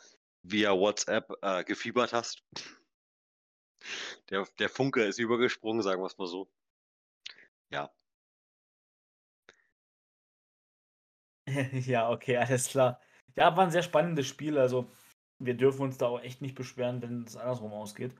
via 0.44 0.72
WhatsApp 0.74 1.32
äh, 1.42 1.64
gefiebert 1.64 2.14
hast. 2.14 2.44
Der, 4.30 4.46
der 4.60 4.68
Funke 4.70 5.04
ist 5.06 5.18
übergesprungen, 5.20 5.82
sagen 5.82 6.02
wir 6.02 6.08
es 6.08 6.18
mal 6.18 6.28
so. 6.28 6.50
Ja. 7.72 7.92
Ja, 11.86 12.10
okay, 12.10 12.38
alles 12.38 12.70
klar. 12.70 13.00
Ja, 13.36 13.56
war 13.56 13.66
ein 13.66 13.72
sehr 13.72 13.84
spannendes 13.84 14.28
Spiel. 14.28 14.58
Also, 14.58 14.92
wir 15.40 15.56
dürfen 15.56 15.82
uns 15.82 15.98
da 15.98 16.08
auch 16.08 16.22
echt 16.22 16.42
nicht 16.42 16.56
beschweren, 16.56 17.02
wenn 17.02 17.24
es 17.24 17.36
andersrum 17.38 17.74
ausgeht. 17.74 18.14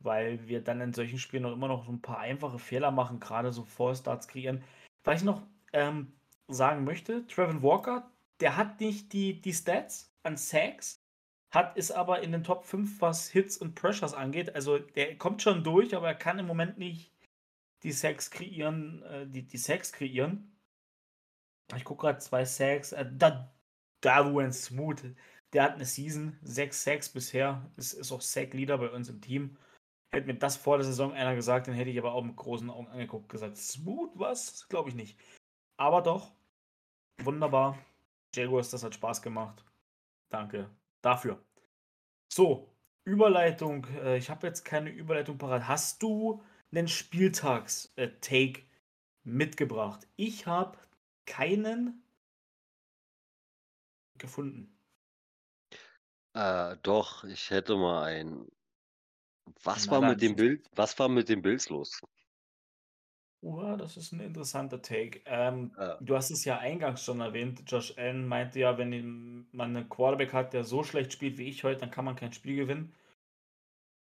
Weil 0.00 0.48
wir 0.48 0.62
dann 0.62 0.80
in 0.80 0.94
solchen 0.94 1.18
Spielen 1.18 1.42
noch 1.42 1.52
immer 1.52 1.68
noch 1.68 1.84
so 1.84 1.92
ein 1.92 2.02
paar 2.02 2.18
einfache 2.18 2.58
Fehler 2.58 2.90
machen, 2.90 3.20
gerade 3.20 3.52
so 3.52 3.64
Vorstarts 3.64 4.28
kreieren. 4.28 4.64
Was 5.04 5.20
ich 5.20 5.24
noch 5.24 5.42
ähm, 5.72 6.12
sagen 6.48 6.84
möchte, 6.84 7.26
Trevin 7.26 7.62
Walker, 7.62 8.10
der 8.40 8.56
hat 8.56 8.80
nicht 8.80 9.12
die, 9.12 9.40
die 9.40 9.52
Stats 9.52 10.12
an 10.22 10.36
Sacks, 10.36 11.00
hat 11.50 11.76
ist 11.76 11.90
aber 11.90 12.22
in 12.22 12.32
den 12.32 12.44
Top 12.44 12.64
5, 12.64 13.00
was 13.00 13.28
Hits 13.28 13.56
und 13.56 13.74
Pressures 13.74 14.14
angeht. 14.14 14.54
Also 14.54 14.78
der 14.78 15.18
kommt 15.18 15.42
schon 15.42 15.64
durch, 15.64 15.94
aber 15.94 16.08
er 16.08 16.14
kann 16.14 16.38
im 16.38 16.46
Moment 16.46 16.78
nicht 16.78 17.12
die 17.82 17.92
Sacks 17.92 18.30
kreieren, 18.30 19.02
äh, 19.02 19.26
die, 19.26 19.42
die 19.46 19.58
Sacks 19.58 19.92
kreieren. 19.92 20.56
Ich 21.76 21.84
gucke 21.84 22.02
gerade 22.02 22.18
zwei 22.18 22.44
Sacks. 22.44 22.92
Äh, 22.92 23.06
da, 23.12 23.52
Darwin 24.00 24.52
Smooth, 24.52 25.14
der 25.52 25.62
hat 25.62 25.74
eine 25.74 25.84
Season, 25.84 26.38
sechs 26.42 26.82
Sacks 26.84 27.08
bisher, 27.08 27.70
ist, 27.76 27.92
ist 27.92 28.12
auch 28.12 28.20
Sack-Leader 28.20 28.78
bei 28.78 28.90
uns 28.90 29.08
im 29.08 29.20
Team. 29.20 29.56
Hätte 30.12 30.26
mir 30.26 30.34
das 30.34 30.56
vor 30.56 30.76
der 30.76 30.84
Saison 30.84 31.12
einer 31.12 31.34
gesagt, 31.34 31.68
dann 31.68 31.74
hätte 31.74 31.90
ich 31.90 31.98
aber 31.98 32.12
auch 32.14 32.24
mit 32.24 32.36
großen 32.36 32.68
Augen 32.68 32.88
angeguckt 32.88 33.28
gesagt, 33.28 33.56
Smooth, 33.56 34.10
was? 34.14 34.68
Glaube 34.68 34.88
ich 34.88 34.94
nicht. 34.94 35.18
Aber 35.76 36.02
doch, 36.02 36.32
wunderbar. 37.22 37.78
Jaguars, 38.34 38.70
das 38.70 38.82
hat 38.82 38.94
Spaß 38.94 39.22
gemacht. 39.22 39.64
Danke 40.30 40.70
dafür. 41.02 41.42
So, 42.32 42.68
Überleitung. 43.04 43.86
Äh, 43.96 44.18
ich 44.18 44.30
habe 44.30 44.46
jetzt 44.46 44.64
keine 44.64 44.90
Überleitung 44.90 45.38
parat. 45.38 45.66
Hast 45.68 46.02
du 46.02 46.42
einen 46.72 46.88
Spieltags-Take 46.88 48.62
mitgebracht. 49.24 50.06
Ich 50.16 50.46
habe 50.46 50.78
keinen 51.26 52.02
gefunden. 54.18 54.76
Äh, 56.34 56.76
doch, 56.82 57.24
ich 57.24 57.50
hätte 57.50 57.76
mal 57.76 58.04
ein. 58.04 58.46
Was 59.62 59.86
Na, 59.86 59.92
war 59.92 60.00
mit 60.02 60.22
dem 60.22 60.36
Bild? 60.36 60.66
Was 60.74 60.98
war 60.98 61.08
mit 61.08 61.28
dem 61.28 61.42
Bills 61.42 61.68
los? 61.68 62.00
Uh, 63.42 63.76
das 63.76 63.96
ist 63.96 64.12
ein 64.12 64.20
interessanter 64.20 64.82
Take. 64.82 65.22
Ähm, 65.24 65.72
ja. 65.78 65.96
Du 66.00 66.14
hast 66.14 66.30
es 66.30 66.44
ja 66.44 66.58
eingangs 66.58 67.02
schon 67.02 67.20
erwähnt. 67.20 67.62
Josh 67.66 67.96
Allen 67.96 68.26
meinte 68.26 68.60
ja, 68.60 68.76
wenn 68.76 69.48
man 69.52 69.74
einen 69.76 69.88
Quarterback 69.88 70.34
hat, 70.34 70.52
der 70.52 70.64
so 70.64 70.82
schlecht 70.82 71.12
spielt 71.12 71.38
wie 71.38 71.48
ich 71.48 71.64
heute, 71.64 71.80
dann 71.80 71.90
kann 71.90 72.04
man 72.04 72.16
kein 72.16 72.34
Spiel 72.34 72.56
gewinnen. 72.56 72.94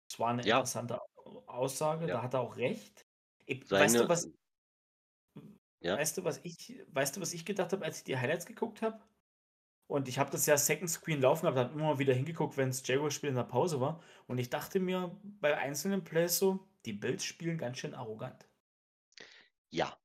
Das 0.10 0.20
war 0.20 0.30
eine 0.30 0.46
ja. 0.46 0.56
interessante 0.56 1.02
Aussage, 1.48 2.08
Ja. 2.08 2.16
da 2.16 2.22
hat 2.22 2.34
er 2.34 2.42
auch 2.42 2.56
recht. 2.56 3.06
Ich, 3.46 3.70
weißt 3.70 4.00
du, 4.00 4.08
was, 4.08 4.32
weißt 5.82 6.18
du, 6.18 6.24
was 6.24 6.40
ich, 6.44 6.82
weißt 6.88 7.18
du, 7.18 7.22
was 7.22 7.34
ich 7.34 7.46
gedacht 7.46 7.74
habe, 7.74 7.84
als 7.84 7.98
ich 7.98 8.04
die 8.06 8.18
Highlights 8.18 8.46
geguckt 8.46 8.82
habe? 8.82 9.00
Und 9.88 10.08
ich 10.08 10.18
habe 10.18 10.32
das 10.32 10.46
ja 10.46 10.58
Second 10.58 10.90
Screen 10.90 11.22
laufen 11.22 11.44
gehabt, 11.44 11.58
habe 11.58 11.74
immer 11.74 11.90
mal 11.94 12.00
wieder 12.00 12.14
hingeguckt, 12.14 12.58
wenn 12.58 12.70
das 12.70 12.86
Jaguars-Spiel 12.86 13.30
in 13.30 13.36
der 13.36 13.44
Pause 13.44 13.80
war. 13.80 14.02
Und 14.28 14.40
ich 14.40 14.50
dachte 14.50 14.80
mir 14.80 15.16
bei 15.40 15.58
einzelnen 15.58 16.04
Plays 16.04 16.40
so, 16.40 16.68
die 16.86 16.94
Bills 16.94 17.24
spielen 17.24 17.58
ganz 17.58 17.78
schön 17.78 17.94
arrogant. 17.94 18.48
Ja. 19.70 19.96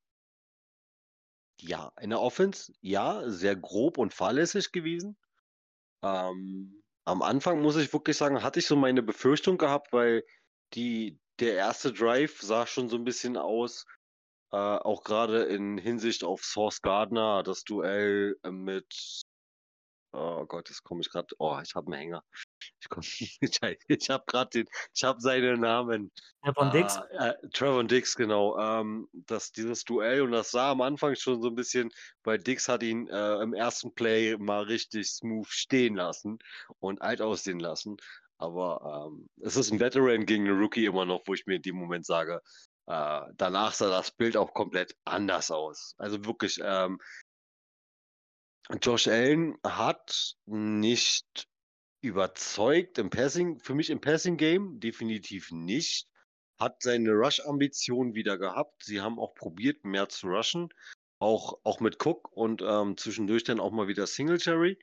Ja, 1.61 1.93
in 2.01 2.11
der 2.11 2.21
Offense, 2.21 2.73
ja, 2.81 3.29
sehr 3.29 3.57
grob 3.57 3.99
und 3.99 4.15
fahrlässig 4.15 4.73
gewesen. 4.73 5.17
Ähm, 6.03 6.83
am 7.05 7.23
Anfang 7.23 7.61
muss 7.61 7.77
ich 7.77 7.93
wirklich 7.93 8.17
sagen, 8.17 8.43
hatte 8.43 8.61
ich 8.61 8.67
so 8.67 8.77
meine 8.77 9.03
Befürchtung 9.03 9.59
gehabt, 9.59 9.93
weil 9.93 10.25
die, 10.75 11.19
der 11.39 11.55
erste 11.55 11.93
Drive 11.93 12.41
sah 12.41 12.67
schon 12.67 12.89
so 12.89 12.97
ein 12.97 13.05
bisschen 13.05 13.37
aus, 13.37 13.87
äh, 14.53 14.57
auch 14.57 15.05
gerade 15.05 15.45
in 15.45 15.79
Hinsicht 15.79 16.25
auf 16.25 16.45
Source 16.45 16.83
Gardner, 16.83 17.43
das 17.43 17.65
Duell 17.65 18.37
mit, 18.49 19.23
oh 20.13 20.45
Gott, 20.47 20.69
jetzt 20.69 20.83
komme 20.83 21.01
ich 21.01 21.11
gerade, 21.11 21.29
oh, 21.39 21.59
ich 21.63 21.75
habe 21.75 21.93
einen 21.93 22.01
Hänger. 22.01 22.25
Ich, 22.81 22.89
komm, 22.89 23.03
ich 23.89 24.11
habe 24.11 24.25
gerade 24.27 24.51
den, 24.51 24.67
ich 24.95 25.05
habe 25.05 25.21
seinen 25.21 25.61
Namen. 25.61 26.11
Trevor 26.43 26.71
Dix? 26.71 26.97
Äh, 27.19 27.35
Trevor 27.53 27.85
Dix, 27.85 28.15
genau. 28.17 28.59
Ähm, 28.59 29.09
das, 29.13 29.53
dieses 29.53 29.85
Duell 29.85 30.23
und 30.23 30.33
das 30.33 30.51
sah 30.51 30.73
am 30.73 30.81
Anfang 30.81 31.15
schon 31.15 31.43
so 31.43 31.49
ein 31.49 31.55
bisschen, 31.55 31.91
weil 32.25 32.39
Dix 32.39 32.69
hat 32.69 32.83
ihn 32.83 33.09
äh, 33.09 33.43
im 33.43 33.55
ersten 33.55 33.95
Play 33.95 34.37
mal 34.37 34.63
richtig 34.63 35.11
smooth 35.11 35.49
stehen 35.49 35.97
lassen 35.97 36.39
und 36.79 37.03
alt 37.03 37.21
aussehen 37.21 37.61
lassen. 37.61 37.97
Aber 38.39 39.11
ähm, 39.13 39.29
es 39.43 39.57
ist 39.57 39.71
ein 39.71 39.81
Veteran 39.81 40.25
gegen 40.25 40.49
einen 40.49 40.59
Rookie 40.59 40.87
immer 40.87 41.05
noch, 41.05 41.23
wo 41.27 41.35
ich 41.35 41.47
mir 41.47 41.57
in 41.57 41.63
dem 41.63 41.77
Moment 41.77 42.07
sage, 42.07 42.41
äh, 42.87 43.21
danach 43.37 43.75
sah 43.75 43.91
das 43.91 44.11
Bild 44.11 44.37
auch 44.37 44.55
komplett 44.55 44.97
anders 45.05 45.51
aus. 45.51 45.95
Also 45.99 46.25
wirklich, 46.25 46.59
ähm, 46.63 46.99
Josh 48.79 49.09
Allen 49.09 49.59
hat 49.65 50.37
nicht 50.47 51.49
überzeugt 52.03 52.99
im 52.99 53.11
Passing, 53.11 53.59
für 53.59 53.75
mich 53.75 53.91
im 53.91 54.01
Passing-Game 54.01 54.81
definitiv 54.81 55.51
nicht. 55.51 56.09
Hat 56.59 56.83
seine 56.83 57.11
Rush-Ambition 57.13 58.15
wieder 58.15 58.39
gehabt. 58.39 58.85
Sie 58.85 59.01
haben 59.01 59.19
auch 59.19 59.35
probiert, 59.35 59.85
mehr 59.85 60.09
zu 60.09 60.29
rushen. 60.29 60.69
Auch, 61.19 61.59
auch 61.65 61.81
mit 61.81 62.05
Cook 62.05 62.31
und 62.33 62.63
ähm, 62.63 62.97
zwischendurch 62.97 63.45
dann 63.45 63.61
auch 63.61 63.73
mal 63.73 63.89
wieder 63.89 64.07
Singletary. 64.07 64.79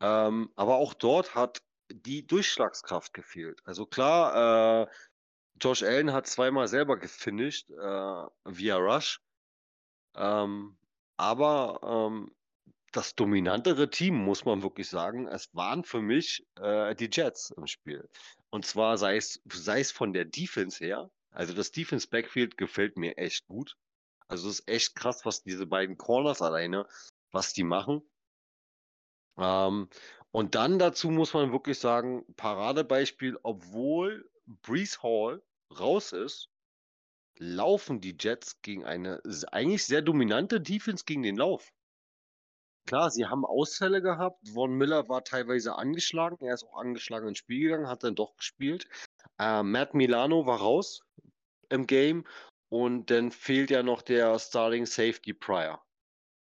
Ähm, 0.00 0.50
aber 0.56 0.76
auch 0.76 0.94
dort 0.94 1.34
hat 1.34 1.62
die 1.92 2.26
Durchschlagskraft 2.26 3.12
gefehlt. 3.12 3.60
Also 3.64 3.86
klar, 3.86 4.84
äh, 4.84 4.90
Josh 5.60 5.82
Allen 5.82 6.12
hat 6.12 6.26
zweimal 6.26 6.68
selber 6.68 6.96
gefinisht 6.96 7.70
äh, 7.70 8.26
via 8.44 8.76
Rush. 8.76 9.20
Ähm, 10.16 10.76
aber 11.16 11.80
ähm, 11.82 12.34
das 12.92 13.14
dominantere 13.14 13.90
Team, 13.90 14.16
muss 14.16 14.44
man 14.44 14.62
wirklich 14.62 14.88
sagen. 14.88 15.28
Es 15.28 15.54
waren 15.54 15.84
für 15.84 16.00
mich 16.00 16.44
äh, 16.56 16.94
die 16.94 17.08
Jets 17.10 17.50
im 17.50 17.66
Spiel. 17.66 18.08
Und 18.50 18.66
zwar 18.66 18.98
sei 18.98 19.16
es, 19.16 19.40
sei 19.52 19.80
es 19.80 19.92
von 19.92 20.12
der 20.12 20.24
Defense 20.24 20.84
her. 20.84 21.10
Also 21.30 21.54
das 21.54 21.70
Defense 21.70 22.08
Backfield 22.08 22.56
gefällt 22.56 22.96
mir 22.96 23.16
echt 23.16 23.46
gut. 23.46 23.76
Also 24.28 24.48
es 24.48 24.60
ist 24.60 24.68
echt 24.68 24.94
krass, 24.96 25.24
was 25.24 25.42
diese 25.42 25.66
beiden 25.66 25.96
Corners 25.96 26.42
alleine, 26.42 26.86
was 27.30 27.52
die 27.52 27.64
machen. 27.64 28.02
Ähm, 29.36 29.88
und 30.32 30.54
dann 30.54 30.78
dazu 30.78 31.10
muss 31.10 31.34
man 31.34 31.52
wirklich 31.52 31.78
sagen, 31.78 32.24
Paradebeispiel, 32.36 33.38
obwohl 33.42 34.28
Brees 34.46 35.02
Hall 35.02 35.42
raus 35.78 36.12
ist, 36.12 36.48
laufen 37.38 38.00
die 38.00 38.16
Jets 38.18 38.60
gegen 38.62 38.84
eine 38.84 39.20
eigentlich 39.50 39.84
sehr 39.86 40.02
dominante 40.02 40.60
Defense 40.60 41.04
gegen 41.04 41.22
den 41.22 41.36
Lauf. 41.36 41.72
Klar, 42.86 43.10
sie 43.10 43.26
haben 43.26 43.44
Ausfälle 43.44 44.02
gehabt. 44.02 44.48
Von 44.48 44.72
Miller 44.72 45.08
war 45.08 45.22
teilweise 45.22 45.76
angeschlagen. 45.76 46.44
Er 46.44 46.54
ist 46.54 46.64
auch 46.64 46.76
angeschlagen 46.76 47.28
ins 47.28 47.38
Spiel 47.38 47.60
gegangen, 47.60 47.88
hat 47.88 48.04
dann 48.04 48.14
doch 48.14 48.36
gespielt. 48.36 48.88
Äh, 49.38 49.62
Matt 49.62 49.94
Milano 49.94 50.46
war 50.46 50.58
raus 50.58 51.02
im 51.68 51.86
Game 51.86 52.24
und 52.68 53.10
dann 53.10 53.30
fehlt 53.30 53.70
ja 53.70 53.82
noch 53.82 54.02
der 54.02 54.38
Starting 54.38 54.86
Safety 54.86 55.32
Pryor. 55.32 55.82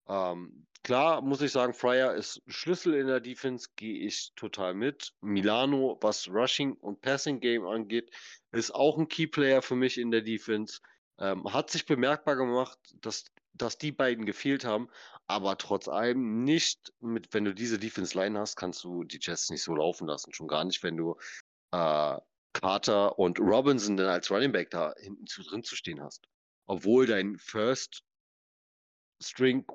Ähm, 0.07 0.65
klar 0.84 1.21
muss 1.21 1.41
ich 1.41 1.51
sagen, 1.51 1.73
Fryer 1.73 2.15
ist 2.15 2.41
Schlüssel 2.47 2.95
in 2.95 3.07
der 3.07 3.19
Defense, 3.19 3.69
gehe 3.75 4.05
ich 4.05 4.34
total 4.36 4.73
mit. 4.73 5.13
Milano, 5.21 5.97
was 6.01 6.27
Rushing 6.27 6.73
und 6.73 7.01
Passing 7.01 7.39
Game 7.39 7.65
angeht, 7.65 8.11
ist 8.51 8.73
auch 8.73 8.97
ein 8.97 9.07
Key 9.07 9.27
Player 9.27 9.61
für 9.61 9.75
mich 9.75 9.97
in 9.97 10.11
der 10.11 10.21
Defense. 10.21 10.79
Ähm, 11.17 11.51
hat 11.53 11.69
sich 11.69 11.86
bemerkbar 11.86 12.36
gemacht, 12.36 12.79
dass, 13.01 13.25
dass 13.53 13.77
die 13.77 13.91
beiden 13.91 14.25
gefehlt 14.25 14.65
haben, 14.65 14.89
aber 15.32 15.57
trotz 15.57 15.88
allem 15.88 16.43
nicht 16.43 16.91
mit, 16.99 17.34
wenn 17.34 17.45
du 17.45 17.53
diese 17.53 17.79
Defense 17.79 18.17
Line 18.17 18.38
hast, 18.38 18.57
kannst 18.57 18.84
du 18.84 19.05
die 19.05 19.19
Jets 19.21 19.49
nicht 19.49 19.63
so 19.63 19.73
laufen 19.73 20.05
lassen. 20.05 20.34
Schon 20.34 20.49
gar 20.49 20.65
nicht, 20.65 20.84
wenn 20.84 20.97
du 20.97 21.15
äh, 21.71 22.17
Carter 22.51 23.17
und 23.17 23.39
Robinson 23.39 23.95
dann 23.95 24.07
als 24.07 24.29
Running 24.29 24.51
Back 24.51 24.71
da 24.71 24.93
hinten 24.99 25.25
zu 25.27 25.41
drin 25.43 25.63
zu 25.63 25.77
stehen 25.77 26.01
hast. 26.03 26.27
Obwohl 26.65 27.05
dein 27.05 27.38
First 27.38 28.03
String 29.23 29.65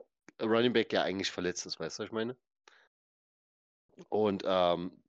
Running 0.42 0.74
Back 0.74 0.92
ja 0.92 1.02
eigentlich 1.02 1.30
verletzt 1.30 1.64
ist, 1.64 1.80
weißt 1.80 1.98
du, 1.98 2.02
was 2.02 2.08
ich 2.08 2.12
meine? 2.12 2.36
Und 4.10 4.42
ähm, 4.44 5.02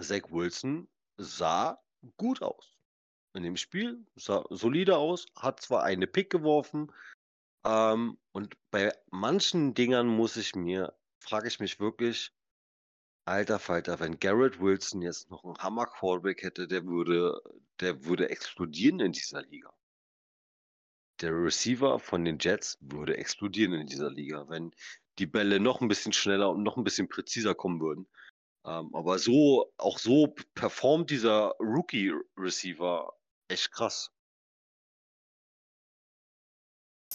Zach 0.00 0.30
Wilson 0.30 0.88
sah 1.16 1.82
gut 2.16 2.40
aus 2.40 2.78
in 3.34 3.42
dem 3.42 3.56
Spiel, 3.56 4.06
sah 4.14 4.44
solide 4.50 4.96
aus, 4.96 5.26
hat 5.34 5.60
zwar 5.60 5.82
eine 5.82 6.06
Pick 6.06 6.30
geworfen, 6.30 6.92
ähm, 7.64 8.18
und 8.32 8.54
bei 8.70 8.92
manchen 9.10 9.74
Dingern 9.74 10.06
muss 10.06 10.36
ich 10.36 10.54
mir, 10.54 10.94
frage 11.18 11.48
ich 11.48 11.60
mich 11.60 11.80
wirklich, 11.80 12.32
alter 13.24 13.58
Falter, 13.58 14.00
wenn 14.00 14.18
Garrett 14.18 14.60
Wilson 14.60 15.02
jetzt 15.02 15.30
noch 15.30 15.44
einen 15.44 15.58
Hammer 15.58 15.86
Quarterback 15.86 16.42
hätte, 16.42 16.66
der 16.66 16.86
würde, 16.86 17.40
der 17.80 18.04
würde 18.04 18.30
explodieren 18.30 19.00
in 19.00 19.12
dieser 19.12 19.42
Liga. 19.42 19.72
Der 21.20 21.32
Receiver 21.32 21.98
von 21.98 22.24
den 22.24 22.38
Jets 22.38 22.78
würde 22.80 23.16
explodieren 23.16 23.74
in 23.74 23.86
dieser 23.86 24.10
Liga, 24.10 24.48
wenn 24.48 24.72
die 25.18 25.26
Bälle 25.26 25.58
noch 25.60 25.80
ein 25.80 25.88
bisschen 25.88 26.12
schneller 26.12 26.50
und 26.50 26.62
noch 26.62 26.76
ein 26.76 26.84
bisschen 26.84 27.08
präziser 27.08 27.54
kommen 27.54 27.80
würden. 27.80 28.08
Ähm, 28.64 28.94
aber 28.94 29.18
so, 29.18 29.72
auch 29.76 29.98
so 29.98 30.34
performt 30.54 31.10
dieser 31.10 31.54
Rookie-Receiver 31.58 33.12
echt 33.48 33.72
krass 33.72 34.12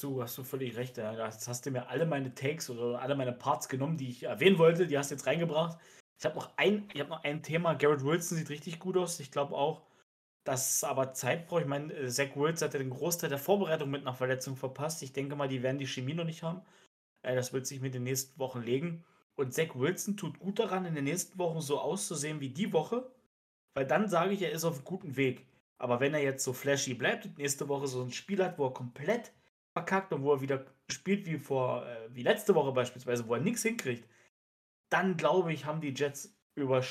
du, 0.04 0.22
hast 0.22 0.38
du 0.38 0.44
völlig 0.44 0.76
recht. 0.76 0.98
Jetzt 0.98 1.48
hast 1.48 1.66
du 1.66 1.72
mir 1.72 1.88
alle 1.88 2.06
meine 2.06 2.34
Takes 2.34 2.70
oder 2.70 3.00
alle 3.02 3.16
meine 3.16 3.34
Parts 3.34 3.70
genommen, 3.70 3.98
die 3.98 4.10
ich 4.10 4.24
erwähnen 4.24 4.58
wollte, 4.58 4.88
die 4.88 4.98
hast 4.98 5.12
du 5.12 5.16
jetzt 5.16 5.26
reingebracht. 5.26 5.78
Ich 6.20 6.26
habe 6.26 6.36
noch 6.36 6.52
ein, 6.58 6.88
noch 7.10 7.24
ein 7.24 7.44
Thema. 7.44 7.74
Garrett 7.74 8.04
Wilson 8.04 8.38
sieht 8.38 8.50
richtig 8.50 8.80
gut 8.80 8.98
aus. 8.98 9.20
Ich 9.20 9.32
glaube 9.32 9.56
auch, 9.56 9.82
dass 10.44 10.84
aber 10.84 11.14
Zeit 11.14 11.48
braucht. 11.48 11.62
Ich 11.62 11.68
meine, 11.68 11.94
äh, 11.94 12.10
Zach 12.10 12.36
Wilson 12.36 12.68
hat 12.68 12.74
ja 12.74 12.80
den 12.80 12.90
Großteil 12.90 13.30
der 13.30 13.40
Vorbereitung 13.40 13.90
mit 13.90 14.02
einer 14.02 14.14
Verletzung 14.14 14.56
verpasst. 14.56 15.04
Ich 15.04 15.14
denke 15.14 15.36
mal, 15.36 15.48
die 15.48 15.64
werden 15.64 15.80
die 15.80 15.88
Chemie 15.88 16.14
noch 16.14 16.26
nicht 16.26 16.44
haben. 16.44 16.62
Äh, 17.24 17.36
das 17.36 17.54
wird 17.54 17.68
sich 17.68 17.82
mit 17.82 17.94
den 17.94 18.04
nächsten 18.04 18.38
Wochen 18.40 18.62
legen. 18.62 19.04
Und 19.36 19.54
Zach 19.54 19.76
Wilson 19.76 20.18
tut 20.18 20.40
gut 20.40 20.60
daran, 20.60 20.86
in 20.86 20.96
den 20.96 21.06
nächsten 21.06 21.38
Wochen 21.40 21.62
so 21.62 21.80
auszusehen 21.80 22.40
wie 22.40 22.50
die 22.50 22.72
Woche. 22.72 23.12
Weil 23.74 23.88
dann 23.88 24.08
sage 24.08 24.34
ich, 24.34 24.42
er 24.42 24.52
ist 24.52 24.66
auf 24.66 24.76
einem 24.76 24.86
guten 24.86 25.16
Weg. 25.18 25.46
Aber 25.78 26.00
wenn 26.00 26.14
er 26.14 26.22
jetzt 26.22 26.44
so 26.44 26.54
flashy 26.54 26.94
bleibt 26.94 27.26
und 27.26 27.38
nächste 27.38 27.68
Woche 27.68 27.88
so 27.88 28.04
ein 28.04 28.12
Spiel 28.12 28.44
hat, 28.44 28.58
wo 28.60 28.68
er 28.68 28.74
komplett 28.74 29.34
verkackt 29.74 30.14
und 30.14 30.24
wo 30.24 30.34
er 30.34 30.42
wieder 30.42 30.66
spielt 30.90 31.26
wie 31.26 31.38
vor, 31.38 31.86
äh, 31.86 32.10
wie 32.14 32.24
letzte 32.24 32.56
Woche 32.56 32.72
beispielsweise, 32.72 33.28
wo 33.28 33.34
er 33.34 33.42
nichts 33.42 33.64
hinkriegt, 33.64 34.08
dann 34.90 35.18
glaube 35.18 35.52
ich, 35.54 35.66
haben 35.66 35.82
die 35.82 35.94
Jets 35.94 36.38
über 36.56 36.84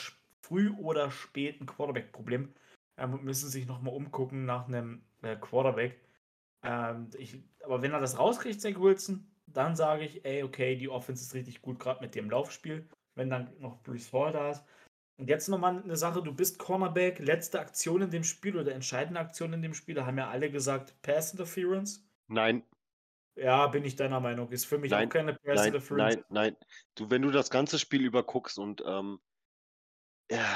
früh 0.42 0.70
oder 0.78 1.10
spät 1.10 1.60
ein 1.60 1.66
Quarterback-Problem 1.66 2.52
ähm, 2.98 3.14
und 3.14 3.24
müssen 3.24 3.48
sich 3.48 3.66
nochmal 3.66 3.94
umgucken 3.94 4.44
nach 4.44 4.66
einem 4.66 5.02
äh, 5.22 5.36
Quarterback. 5.36 6.00
Ähm, 6.64 7.10
ich, 7.16 7.38
aber 7.64 7.82
wenn 7.82 7.92
er 7.92 8.00
das 8.00 8.18
rauskriegt, 8.18 8.60
Zach 8.60 8.78
Wilson, 8.78 9.26
dann 9.46 9.76
sage 9.76 10.04
ich, 10.04 10.24
ey, 10.24 10.42
okay, 10.42 10.76
die 10.76 10.88
Offense 10.88 11.22
ist 11.22 11.34
richtig 11.34 11.62
gut, 11.62 11.78
gerade 11.78 12.00
mit 12.00 12.14
dem 12.14 12.30
Laufspiel. 12.30 12.88
Wenn 13.14 13.28
dann 13.28 13.52
noch 13.58 13.82
Bruce 13.82 14.12
Hall 14.12 14.32
da 14.32 14.50
ist. 14.50 14.64
Und 15.18 15.28
jetzt 15.28 15.48
nochmal 15.48 15.82
eine 15.82 15.96
Sache, 15.96 16.22
du 16.22 16.34
bist 16.34 16.58
Cornerback, 16.58 17.18
letzte 17.18 17.60
Aktion 17.60 18.02
in 18.02 18.10
dem 18.10 18.24
Spiel 18.24 18.56
oder 18.56 18.72
entscheidende 18.72 19.20
Aktion 19.20 19.52
in 19.52 19.62
dem 19.62 19.74
Spiel, 19.74 19.94
da 19.94 20.06
haben 20.06 20.16
ja 20.18 20.30
alle 20.30 20.50
gesagt, 20.50 21.00
Pass 21.02 21.32
Interference. 21.32 22.08
Nein. 22.28 22.62
Ja, 23.34 23.66
bin 23.68 23.84
ich 23.84 23.96
deiner 23.96 24.20
Meinung. 24.20 24.50
Ist 24.50 24.66
für 24.66 24.78
mich 24.78 24.90
nein, 24.90 25.08
auch 25.08 25.12
keine 25.12 25.34
Press 25.34 25.56
nein, 25.56 25.66
Interference. 25.68 26.16
Nein, 26.16 26.24
nein. 26.28 26.56
Du, 26.94 27.10
wenn 27.10 27.22
du 27.22 27.30
das 27.30 27.50
ganze 27.50 27.78
Spiel 27.78 28.04
über 28.04 28.22
guckst 28.22 28.58
und 28.58 28.82
ähm, 28.86 29.20
ja, 30.30 30.46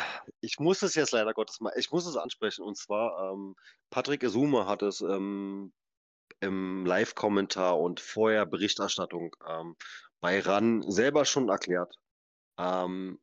ich 0.41 0.59
muss 0.59 0.83
es 0.83 0.95
jetzt 0.95 1.13
leider 1.13 1.35
Gottes 1.35 1.61
mal, 1.61 1.73
ich 1.77 1.91
muss 1.91 2.07
es 2.07 2.17
ansprechen. 2.17 2.63
Und 2.63 2.77
zwar, 2.77 3.33
ähm, 3.33 3.57
Patrick 3.91 4.25
Azuma 4.25 4.67
hat 4.67 4.83
es 4.83 5.01
ähm, 5.01 5.73
im 6.41 6.87
Live-Kommentar 6.87 7.79
und 7.79 8.01
vorher 8.01 8.47
Berichterstattung 8.47 9.35
ähm, 9.47 9.77
bei 10.21 10.41
RAN 10.41 10.83
selber 10.91 11.25
schon 11.25 11.49
erklärt. 11.49 11.95
Ähm, 12.59 13.21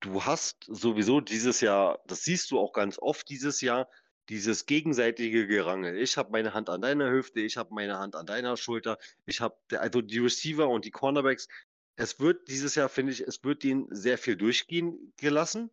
du 0.00 0.24
hast 0.24 0.64
sowieso 0.68 1.20
dieses 1.20 1.60
Jahr, 1.60 2.00
das 2.06 2.22
siehst 2.22 2.50
du 2.50 2.58
auch 2.58 2.72
ganz 2.72 2.98
oft 2.98 3.28
dieses 3.28 3.60
Jahr, 3.60 3.88
dieses 4.30 4.64
gegenseitige 4.64 5.48
Gerangel. 5.48 5.98
Ich 5.98 6.16
habe 6.16 6.30
meine 6.30 6.54
Hand 6.54 6.70
an 6.70 6.80
deiner 6.80 7.10
Hüfte, 7.10 7.40
ich 7.40 7.56
habe 7.56 7.74
meine 7.74 7.98
Hand 7.98 8.14
an 8.14 8.26
deiner 8.26 8.56
Schulter. 8.56 8.96
Ich 9.26 9.40
habe, 9.40 9.56
also 9.72 10.00
die 10.00 10.20
Receiver 10.20 10.68
und 10.68 10.84
die 10.84 10.92
Cornerbacks. 10.92 11.48
Es 11.96 12.20
wird 12.20 12.48
dieses 12.48 12.76
Jahr, 12.76 12.88
finde 12.88 13.12
ich, 13.12 13.20
es 13.20 13.42
wird 13.42 13.64
ihnen 13.64 13.88
sehr 13.90 14.18
viel 14.18 14.36
durchgehen 14.36 15.12
gelassen, 15.16 15.68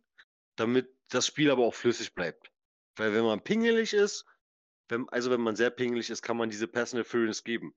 damit 0.56 0.88
das 1.08 1.26
Spiel 1.26 1.52
aber 1.52 1.64
auch 1.64 1.74
flüssig 1.74 2.14
bleibt. 2.14 2.50
Weil 2.96 3.14
wenn 3.14 3.22
man 3.22 3.42
pingelig 3.42 3.94
ist, 3.94 4.26
wenn, 4.88 5.08
also 5.10 5.30
wenn 5.30 5.40
man 5.40 5.54
sehr 5.54 5.70
pingelig 5.70 6.10
ist, 6.10 6.22
kann 6.22 6.36
man 6.36 6.50
diese 6.50 6.66
Pass 6.66 6.92
Interference 6.92 7.44
geben. 7.44 7.74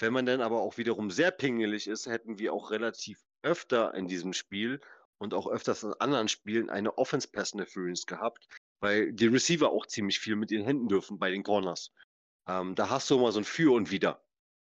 Wenn 0.00 0.12
man 0.12 0.26
dann 0.26 0.40
aber 0.40 0.60
auch 0.60 0.78
wiederum 0.78 1.12
sehr 1.12 1.30
pingelig 1.30 1.86
ist, 1.86 2.06
hätten 2.06 2.40
wir 2.40 2.52
auch 2.52 2.72
relativ 2.72 3.20
öfter 3.42 3.94
in 3.94 4.08
diesem 4.08 4.32
Spiel 4.32 4.80
und 5.18 5.32
auch 5.32 5.46
öfters 5.46 5.84
in 5.84 5.92
anderen 5.94 6.28
Spielen 6.28 6.70
eine 6.70 6.98
Offense 6.98 7.28
Pass 7.30 7.52
Interference 7.52 8.04
gehabt, 8.06 8.48
weil 8.84 9.14
die 9.14 9.28
Receiver 9.28 9.70
auch 9.70 9.86
ziemlich 9.86 10.20
viel 10.20 10.36
mit 10.36 10.50
den 10.50 10.62
Händen 10.62 10.88
dürfen 10.88 11.18
bei 11.18 11.30
den 11.30 11.42
Corners. 11.42 11.90
Ähm, 12.46 12.74
da 12.74 12.90
hast 12.90 13.08
du 13.08 13.16
immer 13.16 13.32
so 13.32 13.40
ein 13.40 13.44
Für 13.44 13.72
und 13.72 13.90
Wider. 13.90 14.22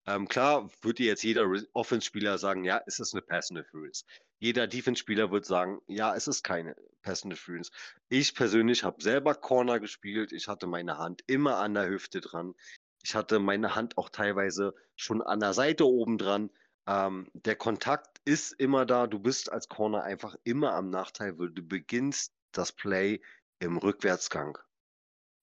Ähm, 0.08 0.28
klar 0.28 0.68
würde 0.82 1.04
jetzt 1.04 1.22
jeder 1.22 1.48
Offense-Spieler 1.74 2.40
sagen, 2.40 2.64
ja, 2.64 2.82
es 2.88 3.00
ist 3.00 3.14
eine 3.14 3.22
Pass 3.22 3.52
Interference. 3.52 4.06
Jeder 4.40 4.66
Defense-Spieler 4.66 5.30
wird 5.30 5.46
sagen, 5.46 5.80
ja, 5.86 6.16
es 6.16 6.28
ist 6.28 6.42
keine 6.42 6.76
Pass 7.04 7.24
Interference. 7.24 7.70
Ich 8.08 8.34
persönlich 8.34 8.84
habe 8.84 9.00
selber 9.00 9.36
Corner 9.36 9.80
gespielt. 9.80 10.32
Ich 10.32 10.48
hatte 10.48 10.66
meine 10.66 10.98
Hand 10.98 11.22
immer 11.28 11.58
an 11.58 11.76
der 11.76 11.88
Hüfte 11.88 12.20
dran. 12.20 12.56
Ich 13.04 13.14
hatte 13.14 13.38
meine 13.38 13.76
Hand 13.76 13.96
auch 14.00 14.10
teilweise 14.10 14.74
schon 14.96 15.22
an 15.22 15.40
der 15.40 15.54
Seite 15.54 15.86
oben 15.86 16.18
dran. 16.18 16.50
Ähm, 16.88 17.30
der 17.34 17.58
Kontakt 17.58 18.22
ist 18.26 18.54
immer 18.54 18.88
da. 18.88 19.06
Du 19.06 19.20
bist 19.20 19.52
als 19.52 19.70
Corner 19.70 20.02
einfach 20.02 20.36
immer 20.46 20.74
am 20.74 20.90
Nachteil, 20.90 21.38
weil 21.38 21.52
du 21.52 21.62
beginnst 21.62 22.34
das 22.52 22.72
Play 22.72 23.22
im 23.60 23.78
Rückwärtsgang. 23.78 24.58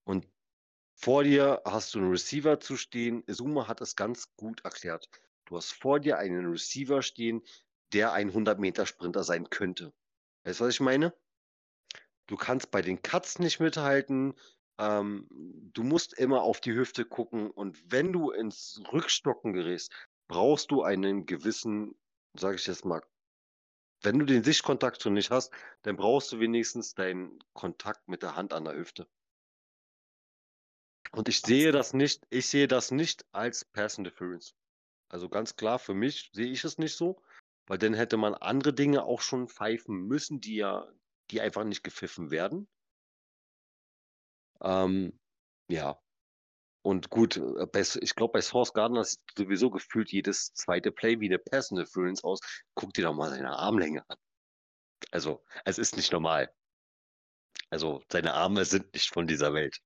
Und 0.04 0.26
vor 0.94 1.24
dir 1.24 1.62
hast 1.64 1.94
du 1.94 1.98
einen 1.98 2.10
Receiver 2.10 2.58
zu 2.58 2.76
stehen. 2.76 3.22
Zuma 3.30 3.68
hat 3.68 3.80
es 3.80 3.96
ganz 3.96 4.34
gut 4.36 4.64
erklärt. 4.64 5.08
Du 5.44 5.56
hast 5.56 5.72
vor 5.72 6.00
dir 6.00 6.18
einen 6.18 6.46
Receiver 6.46 7.02
stehen, 7.02 7.42
der 7.92 8.12
ein 8.12 8.32
100-Meter-Sprinter 8.32 9.22
sein 9.22 9.48
könnte. 9.50 9.92
Weißt 10.44 10.60
du, 10.60 10.64
was 10.64 10.74
ich 10.74 10.80
meine? 10.80 11.14
Du 12.26 12.36
kannst 12.36 12.70
bei 12.70 12.82
den 12.82 13.02
Cuts 13.02 13.38
nicht 13.38 13.60
mithalten. 13.60 14.34
Ähm, 14.78 15.28
du 15.30 15.82
musst 15.84 16.14
immer 16.14 16.42
auf 16.42 16.60
die 16.60 16.74
Hüfte 16.74 17.04
gucken. 17.04 17.50
Und 17.50 17.92
wenn 17.92 18.12
du 18.12 18.30
ins 18.30 18.82
Rückstocken 18.92 19.52
gerätst, 19.52 19.92
brauchst 20.28 20.70
du 20.70 20.82
einen 20.82 21.26
gewissen, 21.26 21.94
sage 22.34 22.56
ich 22.56 22.66
jetzt 22.66 22.84
mal, 22.84 23.02
wenn 24.06 24.20
du 24.20 24.24
den 24.24 24.44
Sichtkontakt 24.44 25.02
schon 25.02 25.14
nicht 25.14 25.32
hast, 25.32 25.52
dann 25.82 25.96
brauchst 25.96 26.30
du 26.30 26.38
wenigstens 26.38 26.94
deinen 26.94 27.42
Kontakt 27.54 28.08
mit 28.08 28.22
der 28.22 28.36
Hand 28.36 28.52
an 28.52 28.64
der 28.64 28.76
Hüfte. 28.76 29.08
Und 31.10 31.28
ich 31.28 31.40
sehe 31.40 31.72
das 31.72 31.92
nicht, 31.92 32.24
ich 32.30 32.46
sehe 32.46 32.68
das 32.68 32.92
nicht 32.92 33.26
als 33.32 33.64
Pass 33.64 33.98
Interference. 33.98 34.54
Also 35.08 35.28
ganz 35.28 35.56
klar, 35.56 35.80
für 35.80 35.94
mich 35.94 36.30
sehe 36.32 36.46
ich 36.46 36.62
es 36.62 36.78
nicht 36.78 36.94
so, 36.94 37.20
weil 37.66 37.78
dann 37.78 37.94
hätte 37.94 38.16
man 38.16 38.34
andere 38.34 38.72
Dinge 38.72 39.02
auch 39.02 39.20
schon 39.20 39.48
pfeifen 39.48 40.06
müssen, 40.06 40.40
die 40.40 40.56
ja, 40.56 40.86
die 41.32 41.40
einfach 41.40 41.64
nicht 41.64 41.82
gepfiffen 41.82 42.30
werden. 42.30 42.68
Ähm, 44.60 45.18
ja. 45.68 46.00
Und 46.86 47.10
gut, 47.10 47.36
äh, 47.36 47.66
bei, 47.66 47.80
ich 47.80 48.14
glaube, 48.14 48.34
bei 48.34 48.40
Source 48.40 48.72
Gardner 48.72 49.02
sieht 49.02 49.18
sowieso 49.36 49.70
gefühlt 49.70 50.12
jedes 50.12 50.54
zweite 50.54 50.92
Play 50.92 51.18
wie 51.18 51.26
eine 51.26 51.40
Pass 51.40 51.72
Interference 51.72 52.22
aus. 52.22 52.38
Guck 52.74 52.94
dir 52.94 53.02
doch 53.02 53.12
mal 53.12 53.28
seine 53.28 53.58
Armlänge 53.58 54.08
an. 54.08 54.16
Also, 55.10 55.42
es 55.64 55.78
ist 55.78 55.96
nicht 55.96 56.12
normal. 56.12 56.48
Also, 57.70 58.04
seine 58.08 58.34
Arme 58.34 58.64
sind 58.64 58.94
nicht 58.94 59.12
von 59.12 59.26
dieser 59.26 59.52
Welt. 59.52 59.80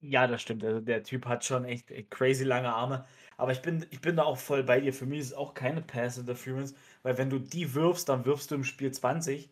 Ja, 0.00 0.26
das 0.26 0.42
stimmt. 0.42 0.64
Also 0.64 0.80
der 0.80 1.04
Typ 1.04 1.26
hat 1.26 1.44
schon 1.44 1.64
echt, 1.64 1.92
echt 1.92 2.10
crazy 2.10 2.42
lange 2.42 2.72
Arme. 2.74 3.06
Aber 3.36 3.52
ich 3.52 3.62
bin, 3.62 3.86
ich 3.90 4.00
bin 4.00 4.16
da 4.16 4.24
auch 4.24 4.38
voll 4.38 4.64
bei 4.64 4.80
dir. 4.80 4.92
Für 4.92 5.06
mich 5.06 5.20
ist 5.20 5.26
es 5.26 5.34
auch 5.34 5.54
keine 5.54 5.82
Pass 5.82 6.18
Interference, 6.18 6.74
weil 7.04 7.16
wenn 7.16 7.30
du 7.30 7.38
die 7.38 7.74
wirfst, 7.74 8.08
dann 8.08 8.24
wirfst 8.24 8.50
du 8.50 8.56
im 8.56 8.64
Spiel 8.64 8.90
20. 8.90 9.48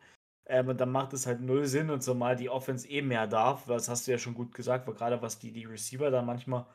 Ähm, 0.48 0.68
und 0.68 0.80
dann 0.80 0.90
macht 0.90 1.12
es 1.12 1.26
halt 1.26 1.40
null 1.40 1.66
Sinn 1.66 1.90
und 1.90 2.02
zumal 2.02 2.34
die 2.34 2.48
Offense 2.48 2.88
eh 2.88 3.02
mehr 3.02 3.26
darf. 3.26 3.66
Das 3.66 3.88
hast 3.88 4.06
du 4.06 4.12
ja 4.12 4.18
schon 4.18 4.34
gut 4.34 4.54
gesagt, 4.54 4.86
weil 4.86 4.94
gerade 4.94 5.20
was 5.22 5.38
die, 5.38 5.52
die 5.52 5.66
Receiver 5.66 6.10
da 6.10 6.22
manchmal 6.22 6.66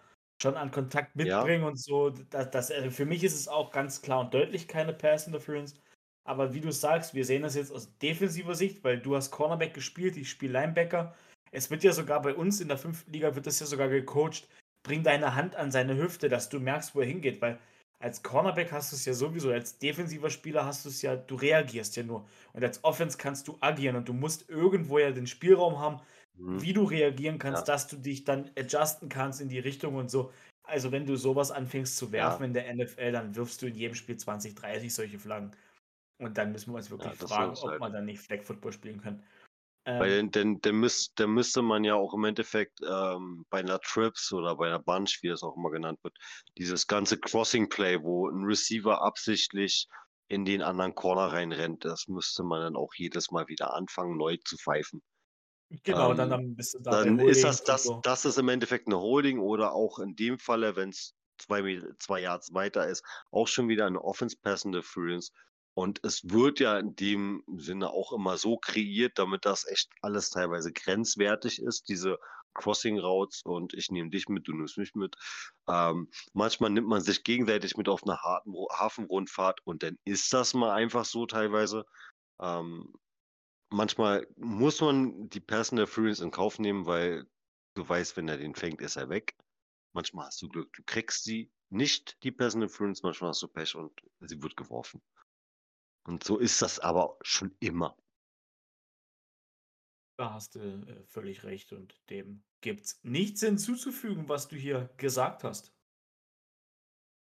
schon 0.42 0.56
an 0.56 0.72
Kontakt 0.72 1.16
mitbringen 1.16 1.64
ja. 1.64 1.68
und 1.68 1.80
so. 1.80 2.12
Das, 2.30 2.52
das, 2.52 2.72
also 2.72 2.92
für 2.92 3.06
mich 3.06 3.24
ist 3.24 3.36
es 3.36 3.48
auch 3.48 3.72
ganz 3.72 4.02
klar 4.02 4.20
und 4.22 4.34
deutlich 4.34 4.68
keine 4.68 4.94
Pass 4.94 5.28
Interference. 5.28 5.76
Aber 6.26 6.54
wie 6.54 6.62
du 6.62 6.72
sagst, 6.72 7.14
wir 7.14 7.26
sehen 7.26 7.42
das 7.42 7.56
jetzt 7.56 7.72
aus 7.72 7.98
defensiver 7.98 8.56
Sicht, 8.56 8.84
weil 8.84 9.00
du 9.00 9.16
hast 9.16 9.32
Cornerback 9.32 9.74
gespielt, 9.74 10.16
ich 10.18 10.30
spiele 10.30 10.54
Linebacker. 10.54 11.14
Es 11.52 11.70
wird 11.70 11.84
ja 11.84 11.92
sogar 11.94 12.22
bei 12.22 12.34
uns 12.34 12.62
in 12.62 12.68
der 12.68 12.78
fünften 12.78 13.12
Liga 13.12 13.36
wird 13.36 13.46
das 13.46 13.60
ja 13.60 13.66
sogar 13.66 13.90
gecoacht. 13.90 14.48
Bring 14.84 15.04
deine 15.04 15.36
Hand 15.36 15.56
an 15.56 15.72
seine 15.72 15.98
Hüfte, 15.98 16.30
dass 16.30 16.50
du 16.50 16.60
merkst, 16.60 16.96
wo 16.96 17.02
er 17.02 17.08
hingeht, 17.08 17.42
weil 17.42 17.60
als 18.04 18.22
Cornerback 18.22 18.70
hast 18.74 18.92
du 18.92 18.98
es 18.98 19.06
ja 19.06 19.14
sowieso, 19.14 19.50
als 19.52 19.78
defensiver 19.78 20.30
Spieler 20.30 20.66
hast 20.66 20.84
du 20.84 20.90
es 20.90 21.02
ja, 21.02 21.16
du 21.16 21.36
reagierst 21.36 21.96
ja 21.96 22.04
nur. 22.04 22.28
Und 22.52 22.62
als 22.62 22.84
Offense 22.84 23.18
kannst 23.18 23.48
du 23.48 23.56
agieren 23.62 23.96
und 23.96 24.10
du 24.10 24.14
musst 24.14 24.50
irgendwo 24.50 25.00
ja 25.00 25.12
den 25.12 25.26
Spielraum 25.26 25.80
haben, 25.80 26.02
mhm. 26.36 26.62
wie 26.62 26.74
du 26.74 26.84
reagieren 26.84 27.40
kannst, 27.40 27.66
ja. 27.66 27.74
dass 27.74 27.88
du 27.88 27.96
dich 27.96 28.26
dann 28.26 28.52
adjusten 28.60 29.08
kannst 29.08 29.40
in 29.40 29.48
die 29.48 29.60
Richtung 29.60 29.96
und 29.96 30.12
so. 30.12 30.34
Also 30.64 30.92
wenn 30.92 31.06
du 31.06 31.16
sowas 31.16 31.50
anfängst 31.50 31.96
zu 31.96 32.12
werfen 32.12 32.42
ja. 32.42 32.48
in 32.48 32.54
der 32.54 32.76
NFL, 32.76 33.14
dann 33.14 33.36
wirfst 33.38 33.62
du 33.62 33.68
in 33.68 33.76
jedem 33.76 33.96
Spiel 33.96 34.18
20, 34.18 34.54
30 34.54 34.94
solche 34.94 35.18
Flaggen. 35.18 35.56
Und 36.20 36.38
dann 36.38 36.52
müssen 36.52 36.74
wir 36.74 36.78
uns 36.78 36.92
wirklich 36.92 37.18
ja, 37.18 37.28
fragen, 37.28 37.54
ob 37.54 37.70
halt. 37.70 37.80
man 37.80 37.94
dann 37.94 38.04
nicht 38.04 38.20
Flag 38.20 38.44
Football 38.44 38.74
spielen 38.74 39.02
kann. 39.02 39.24
Ähm, 39.86 40.00
Weil 40.00 40.30
dann, 40.30 40.62
dann, 40.62 40.76
müß, 40.76 41.14
dann 41.16 41.32
müsste 41.32 41.62
man 41.62 41.84
ja 41.84 41.96
auch 41.96 42.14
im 42.14 42.24
Endeffekt 42.24 42.80
ähm, 42.88 43.46
bei 43.50 43.60
einer 43.60 43.80
Trips 43.80 44.32
oder 44.32 44.56
bei 44.56 44.68
einer 44.68 44.80
Bunch, 44.80 45.20
wie 45.22 45.28
es 45.28 45.44
auch 45.44 45.58
immer 45.58 45.72
genannt 45.72 46.00
wird, 46.04 46.16
dieses 46.58 46.88
ganze 46.88 47.20
Crossing 47.20 47.68
Play, 47.68 48.02
wo 48.02 48.30
ein 48.30 48.46
Receiver 48.46 49.02
absichtlich 49.02 49.88
in 50.30 50.46
den 50.46 50.62
anderen 50.62 50.96
Corner 50.96 51.34
reinrennt, 51.34 51.86
das 51.86 52.08
müsste 52.08 52.44
man 52.44 52.62
dann 52.62 52.76
auch 52.76 52.94
jedes 52.96 53.32
Mal 53.32 53.48
wieder 53.48 53.74
anfangen, 53.74 54.18
neu 54.18 54.38
zu 54.46 54.58
pfeifen. 54.58 55.02
Genau, 55.84 56.12
ähm, 56.12 56.18
dann, 56.18 56.30
dann 56.30 56.56
bist 56.56 56.74
du 56.76 56.80
da 56.80 57.04
Dann 57.04 57.20
ist 57.20 57.44
das, 57.44 57.64
das, 57.64 57.84
so. 57.84 58.00
das 58.04 58.26
ist 58.26 58.38
im 58.38 58.50
Endeffekt 58.50 58.88
eine 58.88 59.00
Holding 59.00 59.40
oder 59.40 59.74
auch 59.74 60.00
in 60.00 60.16
dem 60.16 60.40
Falle, 60.40 60.76
wenn 60.76 60.90
es 60.90 61.14
zwei, 61.40 61.82
zwei 62.00 62.22
Yards 62.22 62.54
weiter 62.54 62.88
ist, 62.88 63.04
auch 63.32 63.48
schon 63.48 63.68
wieder 63.68 63.86
eine 63.86 64.04
Offense 64.04 64.38
Pass 64.42 64.66
Interference. 64.66 65.32
Und 65.76 66.00
es 66.04 66.30
wird 66.30 66.60
ja 66.60 66.78
in 66.78 66.96
dem 66.96 67.44
Sinne 67.58 67.90
auch 67.90 68.14
immer 68.14 68.38
so 68.38 68.58
kreiert, 68.58 69.18
damit 69.18 69.46
das 69.46 69.66
echt 69.68 69.90
alles 70.02 70.30
teilweise 70.30 70.72
grenzwertig 70.72 71.62
ist, 71.62 71.90
diese 71.90 72.20
Crossing 72.54 73.00
Routes 73.00 73.42
und 73.44 73.74
ich 73.74 73.90
nehme 73.90 74.10
dich 74.10 74.30
mit, 74.30 74.48
du 74.48 74.54
nimmst 74.54 74.78
mich 74.78 74.94
mit. 74.96 75.16
Ähm, 75.68 76.10
manchmal 76.34 76.70
nimmt 76.70 76.88
man 76.88 77.02
sich 77.02 77.24
gegenseitig 77.24 77.78
mit 77.78 77.90
auf 77.90 78.04
einer 78.04 78.22
harten 78.22 78.54
Hafenrundfahrt 78.72 79.62
und 79.66 79.84
dann 79.84 79.98
ist 80.06 80.32
das 80.34 80.54
mal 80.54 80.72
einfach 80.72 81.06
so 81.06 81.26
teilweise. 81.26 81.86
Ähm, 82.40 82.94
manchmal 83.70 84.28
muss 84.38 84.82
man 84.82 85.30
die 85.30 85.40
Personal 85.40 85.84
Interference 85.84 86.20
in 86.20 86.32
Kauf 86.32 86.60
nehmen, 86.60 86.86
weil 86.86 87.26
du 87.74 87.88
weißt, 87.88 88.16
wenn 88.18 88.28
er 88.28 88.38
den 88.38 88.56
fängt, 88.56 88.82
ist 88.82 88.96
er 88.96 89.10
weg. 89.10 89.36
Manchmal 89.94 90.28
hast 90.28 90.42
du 90.42 90.50
Glück, 90.50 90.72
du 90.74 90.84
kriegst 90.86 91.24
sie 91.24 91.52
nicht, 91.70 92.18
die 92.24 92.32
Personal 92.32 92.68
Interference, 92.68 93.02
manchmal 93.02 93.30
hast 93.30 93.42
du 93.42 93.48
Pech 93.48 93.76
und 93.76 94.00
sie 94.22 94.42
wird 94.42 94.56
geworfen. 94.56 95.02
Und 96.06 96.24
so 96.24 96.38
ist 96.38 96.62
das 96.62 96.80
aber 96.80 97.18
schon 97.22 97.56
immer. 97.60 97.98
Da 100.18 100.34
hast 100.34 100.56
du 100.56 100.60
äh, 100.60 101.04
völlig 101.06 101.44
recht 101.44 101.74
und 101.74 102.00
dem 102.10 102.44
gibt's 102.62 103.00
nichts 103.04 103.42
hinzuzufügen, 103.42 104.30
was 104.30 104.48
du 104.48 104.56
hier 104.56 104.94
gesagt 104.98 105.44
hast. 105.44 105.74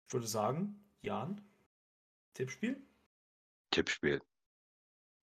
Ich 0.07 0.13
würde 0.13 0.27
sagen, 0.27 0.89
Jan, 1.01 1.41
Tippspiel? 2.33 2.81
Tippspiel. 3.71 4.21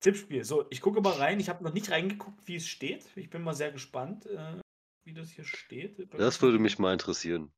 Tippspiel. 0.00 0.44
So, 0.44 0.66
ich 0.70 0.80
gucke 0.80 1.00
mal 1.00 1.14
rein. 1.14 1.40
Ich 1.40 1.48
habe 1.48 1.64
noch 1.64 1.72
nicht 1.72 1.90
reingeguckt, 1.90 2.46
wie 2.46 2.56
es 2.56 2.68
steht. 2.68 3.16
Ich 3.16 3.30
bin 3.30 3.42
mal 3.42 3.54
sehr 3.54 3.72
gespannt, 3.72 4.26
äh, 4.26 4.60
wie 5.04 5.14
das 5.14 5.30
hier 5.30 5.44
steht. 5.44 6.12
Das 6.14 6.42
würde 6.42 6.58
mich 6.58 6.78
mal 6.78 6.92
interessieren. 6.92 7.52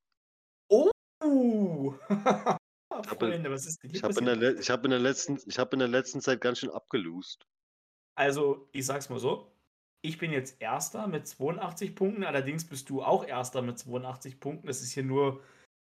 Oh! 0.70 1.94
Ich 3.04 3.10
habe 3.10 3.34
in, 3.34 3.50
was 3.50 3.66
ist 3.66 3.82
denn 3.82 3.94
ich 3.94 4.02
habe 4.02 4.18
in, 4.18 4.24
der, 4.24 4.58
ich 4.58 4.70
hab 4.70 4.84
in, 4.84 4.90
der 4.90 5.00
letzten, 5.00 5.38
ich 5.46 5.58
hab 5.58 5.72
in 5.72 5.78
der 5.78 5.88
letzten 5.88 6.20
Zeit 6.20 6.40
ganz 6.40 6.58
schön 6.58 6.70
abgelost. 6.70 7.46
Also, 8.14 8.68
ich 8.72 8.86
sag's 8.86 9.08
mal 9.08 9.18
so. 9.18 9.52
Ich 10.00 10.18
bin 10.18 10.32
jetzt 10.32 10.60
Erster 10.60 11.06
mit 11.06 11.26
82 11.26 11.94
Punkten, 11.94 12.24
allerdings 12.24 12.64
bist 12.64 12.88
du 12.88 13.02
auch 13.02 13.26
Erster 13.26 13.62
mit 13.62 13.78
82 13.78 14.40
Punkten. 14.40 14.66
Das 14.66 14.82
ist 14.82 14.92
hier 14.92 15.02
nur 15.02 15.42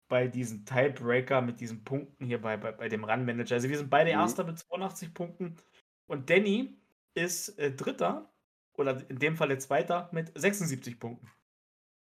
bei 0.07 0.27
diesen 0.27 0.65
Tiebreaker 0.65 1.41
mit 1.41 1.59
diesen 1.59 1.83
Punkten 1.83 2.25
hier 2.25 2.39
bei, 2.39 2.57
bei, 2.57 2.71
bei 2.71 2.89
dem 2.89 3.03
Run-Manager. 3.03 3.55
Also 3.55 3.69
wir 3.69 3.77
sind 3.77 3.89
beide 3.89 4.11
mhm. 4.11 4.19
Erster 4.19 4.43
mit 4.43 4.59
82 4.59 5.13
Punkten. 5.13 5.55
Und 6.07 6.29
Danny 6.29 6.77
ist 7.15 7.57
äh, 7.57 7.71
Dritter, 7.71 8.31
oder 8.77 9.09
in 9.09 9.19
dem 9.19 9.35
Fall 9.35 9.57
Zweiter, 9.59 10.09
mit 10.11 10.31
76 10.35 10.99
Punkten. 10.99 11.29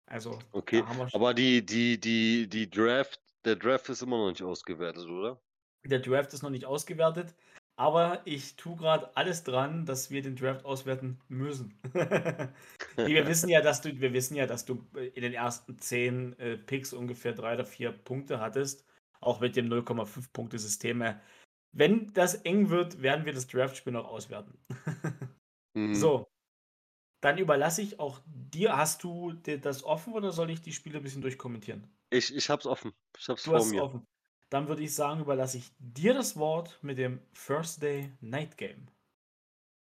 Also, 0.05 0.37
okay. 0.51 0.83
Aber 1.13 1.33
die, 1.33 1.65
die, 1.65 1.99
die, 1.99 2.47
die 2.47 2.69
Draft 2.69 3.21
der 3.45 3.55
Draft 3.55 3.89
ist 3.89 4.01
immer 4.01 4.17
noch 4.17 4.29
nicht 4.29 4.43
ausgewertet, 4.43 5.07
oder? 5.07 5.41
Der 5.85 5.99
Draft 5.99 6.33
ist 6.33 6.43
noch 6.43 6.49
nicht 6.49 6.65
ausgewertet, 6.65 7.35
aber 7.75 8.21
ich 8.25 8.55
tue 8.55 8.75
gerade 8.77 9.15
alles 9.17 9.43
dran, 9.43 9.85
dass 9.85 10.11
wir 10.11 10.21
den 10.21 10.35
Draft 10.35 10.63
auswerten 10.63 11.19
müssen. 11.27 11.77
wir 12.95 13.27
wissen 13.27 13.49
ja, 13.49 13.61
dass 13.61 13.81
du, 13.81 13.99
wir 13.99 14.13
wissen 14.13 14.35
ja, 14.35 14.45
dass 14.45 14.65
du 14.65 14.85
in 14.93 15.21
den 15.21 15.33
ersten 15.33 15.77
zehn 15.79 16.37
äh, 16.39 16.57
Picks 16.57 16.93
ungefähr 16.93 17.33
drei 17.33 17.55
oder 17.55 17.65
vier 17.65 17.91
Punkte 17.91 18.39
hattest, 18.39 18.85
auch 19.19 19.39
mit 19.39 19.55
dem 19.55 19.67
0,5 19.69 20.31
Punkte 20.31 20.59
System. 20.59 21.03
Wenn 21.75 22.13
das 22.13 22.35
eng 22.35 22.69
wird, 22.69 23.01
werden 23.01 23.25
wir 23.25 23.33
das 23.33 23.47
Draftspiel 23.47 23.93
noch 23.93 24.07
auswerten. 24.07 24.57
mhm. 25.73 25.95
So, 25.95 26.27
dann 27.23 27.37
überlasse 27.37 27.81
ich 27.81 27.99
auch 27.99 28.19
dir. 28.25 28.75
Hast 28.75 29.03
du 29.03 29.31
das 29.31 29.83
offen 29.83 30.13
oder 30.13 30.31
soll 30.31 30.49
ich 30.49 30.61
die 30.61 30.73
Spiele 30.73 30.97
ein 30.97 31.03
bisschen 31.03 31.21
durchkommentieren? 31.21 31.87
Ich, 32.09 32.35
ich 32.35 32.49
hab's 32.49 32.65
offen. 32.65 32.91
Ich 33.17 33.29
hab's 33.29 33.43
du 33.43 33.51
vor 33.51 33.65
mir. 33.65 33.83
Offen. 33.83 34.05
Dann 34.49 34.67
würde 34.67 34.83
ich 34.83 34.93
sagen, 34.93 35.21
überlasse 35.21 35.57
ich 35.57 35.71
dir 35.79 36.13
das 36.13 36.37
Wort 36.37 36.77
mit 36.81 36.97
dem 36.97 37.21
First 37.31 37.81
Day 37.81 38.11
Night 38.19 38.57
Game. 38.57 38.87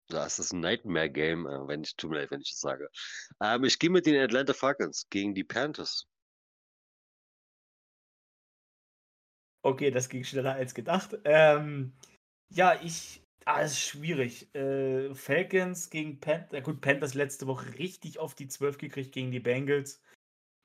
Das 0.08 0.40
ist 0.40 0.54
ein 0.54 0.60
Nightmare-Game, 0.60 1.46
äh, 1.46 1.68
wenn 1.68 1.84
ich, 1.84 1.96
tut 1.96 2.10
mir 2.10 2.18
leid, 2.18 2.32
wenn 2.32 2.42
ich 2.42 2.50
das 2.50 2.62
sage. 2.62 2.90
Ähm, 3.42 3.64
ich 3.64 3.78
gehe 3.78 3.92
mit 3.92 4.08
den 4.08 4.20
Atlanta 4.20 4.54
Falcons 4.54 5.08
gegen 5.12 5.36
die 5.36 5.44
Panthers. 5.44 6.08
Okay, 9.64 9.92
das 9.92 10.10
ging 10.10 10.24
schneller 10.24 10.54
als 10.56 10.74
gedacht. 10.74 11.16
Ähm, 11.26 11.94
ja, 12.50 12.82
ich. 12.82 13.22
Ah, 13.46 13.62
ist 13.62 13.80
schwierig. 13.80 14.54
Äh, 14.54 15.14
Falcons 15.16 15.90
gegen 15.90 16.20
Panthers. 16.20 16.64
Gut, 16.64 16.82
Panthers 16.82 17.14
letzte 17.14 17.48
Woche 17.48 17.78
richtig 17.80 18.20
auf 18.20 18.36
die 18.36 18.48
12 18.48 18.78
gekriegt 18.78 19.12
gegen 19.12 19.32
die 19.32 19.40
Bengals. 19.40 20.02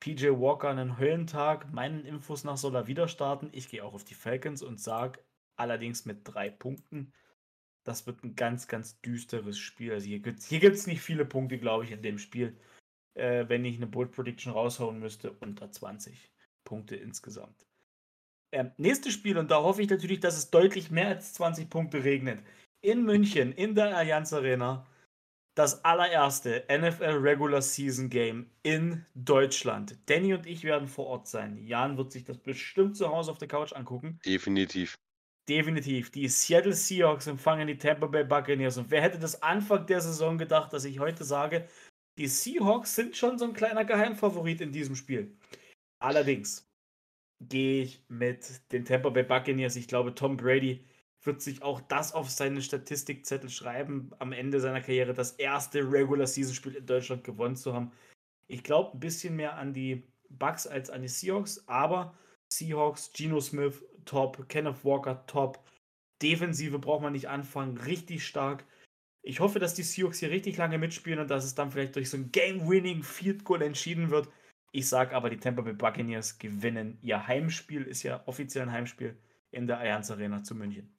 PJ 0.00 0.28
Walker 0.28 0.68
einen 0.68 0.98
Höllentag. 0.98 1.72
Meinen 1.72 2.04
Infos 2.04 2.44
nach 2.44 2.58
soll 2.58 2.74
er 2.74 2.86
wieder 2.86 3.08
starten. 3.08 3.48
Ich 3.52 3.68
gehe 3.68 3.84
auch 3.84 3.94
auf 3.94 4.04
die 4.04 4.14
Falcons 4.14 4.62
und 4.62 4.80
sage 4.80 5.20
allerdings 5.56 6.04
mit 6.04 6.20
drei 6.24 6.50
Punkten. 6.50 7.12
Das 7.84 8.06
wird 8.06 8.22
ein 8.24 8.34
ganz, 8.34 8.68
ganz 8.68 9.00
düsteres 9.00 9.58
Spiel. 9.58 9.92
Also 9.92 10.06
hier 10.06 10.20
gibt 10.20 10.40
es 10.40 10.46
hier 10.46 10.60
gibt's 10.60 10.86
nicht 10.86 11.00
viele 11.00 11.24
Punkte, 11.24 11.58
glaube 11.58 11.84
ich, 11.84 11.92
in 11.92 12.02
dem 12.02 12.18
Spiel. 12.18 12.58
Äh, 13.14 13.48
wenn 13.48 13.64
ich 13.64 13.76
eine 13.76 13.86
Bold 13.86 14.12
Prediction 14.12 14.52
raushauen 14.52 14.98
müsste, 14.98 15.32
unter 15.32 15.70
20 15.70 16.32
Punkte 16.64 16.96
insgesamt. 16.96 17.66
Ähm, 18.52 18.72
nächstes 18.76 19.12
Spiel, 19.12 19.38
und 19.38 19.50
da 19.50 19.62
hoffe 19.62 19.82
ich 19.82 19.90
natürlich, 19.90 20.20
dass 20.20 20.36
es 20.36 20.50
deutlich 20.50 20.90
mehr 20.90 21.08
als 21.08 21.32
20 21.34 21.68
Punkte 21.70 22.04
regnet. 22.04 22.42
In 22.84 23.02
München, 23.02 23.52
in 23.52 23.74
der 23.74 23.96
Allianz 23.96 24.34
Arena, 24.34 24.86
das 25.54 25.82
allererste 25.86 26.66
NFL 26.68 27.16
Regular 27.16 27.62
Season 27.62 28.10
Game 28.10 28.50
in 28.62 29.06
Deutschland. 29.14 29.96
Danny 30.04 30.34
und 30.34 30.44
ich 30.44 30.64
werden 30.64 30.86
vor 30.86 31.06
Ort 31.06 31.26
sein. 31.26 31.56
Jan 31.56 31.96
wird 31.96 32.12
sich 32.12 32.24
das 32.24 32.36
bestimmt 32.36 32.94
zu 32.98 33.08
Hause 33.08 33.30
auf 33.30 33.38
der 33.38 33.48
Couch 33.48 33.72
angucken. 33.72 34.20
Definitiv. 34.26 34.96
Definitiv. 35.48 36.10
Die 36.10 36.28
Seattle 36.28 36.74
Seahawks 36.74 37.26
empfangen 37.26 37.68
die 37.68 37.78
Tampa 37.78 38.06
Bay 38.06 38.22
Buccaneers. 38.22 38.76
Und 38.76 38.90
wer 38.90 39.00
hätte 39.00 39.18
das 39.18 39.42
Anfang 39.42 39.86
der 39.86 40.02
Saison 40.02 40.36
gedacht, 40.36 40.70
dass 40.74 40.84
ich 40.84 41.00
heute 41.00 41.24
sage, 41.24 41.66
die 42.18 42.26
Seahawks 42.26 42.94
sind 42.94 43.16
schon 43.16 43.38
so 43.38 43.46
ein 43.46 43.54
kleiner 43.54 43.86
Geheimfavorit 43.86 44.60
in 44.60 44.72
diesem 44.72 44.94
Spiel. 44.94 45.34
Allerdings 46.02 46.70
gehe 47.40 47.84
ich 47.84 48.04
mit 48.08 48.60
den 48.72 48.84
Tampa 48.84 49.08
Bay 49.08 49.22
Buccaneers. 49.22 49.76
Ich 49.76 49.88
glaube, 49.88 50.14
Tom 50.14 50.36
Brady 50.36 50.84
wird 51.26 51.42
sich 51.42 51.62
auch 51.62 51.80
das 51.80 52.12
auf 52.12 52.30
seine 52.30 52.62
Statistikzettel 52.62 53.50
schreiben, 53.50 54.10
am 54.18 54.32
Ende 54.32 54.60
seiner 54.60 54.80
Karriere 54.80 55.14
das 55.14 55.32
erste 55.32 55.80
Regular 55.80 56.26
Season 56.26 56.54
Spiel 56.54 56.74
in 56.74 56.86
Deutschland 56.86 57.24
gewonnen 57.24 57.56
zu 57.56 57.72
haben. 57.72 57.92
Ich 58.46 58.62
glaube 58.62 58.96
ein 58.96 59.00
bisschen 59.00 59.36
mehr 59.36 59.56
an 59.56 59.72
die 59.72 60.04
Bucks 60.28 60.66
als 60.66 60.90
an 60.90 61.02
die 61.02 61.08
Seahawks, 61.08 61.66
aber 61.68 62.14
Seahawks, 62.48 63.12
Geno 63.12 63.40
Smith, 63.40 63.82
top, 64.04 64.48
Kenneth 64.48 64.84
Walker, 64.84 65.26
top. 65.26 65.62
Defensive 66.22 66.78
braucht 66.78 67.02
man 67.02 67.12
nicht 67.12 67.28
anfangen, 67.28 67.76
richtig 67.78 68.26
stark. 68.26 68.64
Ich 69.22 69.40
hoffe, 69.40 69.58
dass 69.58 69.74
die 69.74 69.82
Seahawks 69.82 70.18
hier 70.18 70.30
richtig 70.30 70.56
lange 70.56 70.78
mitspielen 70.78 71.18
und 71.18 71.30
dass 71.30 71.44
es 71.44 71.54
dann 71.54 71.70
vielleicht 71.70 71.96
durch 71.96 72.10
so 72.10 72.16
ein 72.16 72.30
Game-Winning 72.30 73.02
Field 73.02 73.44
Goal 73.44 73.62
entschieden 73.62 74.10
wird. 74.10 74.28
Ich 74.72 74.88
sage 74.88 75.14
aber, 75.16 75.30
die 75.30 75.38
Tampa 75.38 75.62
Bay 75.62 75.72
Buccaneers 75.72 76.38
gewinnen 76.38 76.98
ihr 77.00 77.26
Heimspiel, 77.26 77.82
ist 77.82 78.02
ja 78.02 78.22
offiziell 78.26 78.64
ein 78.64 78.72
Heimspiel 78.72 79.16
in 79.50 79.66
der 79.66 79.78
Allianz 79.78 80.10
Arena 80.10 80.42
zu 80.42 80.54
München. 80.54 80.93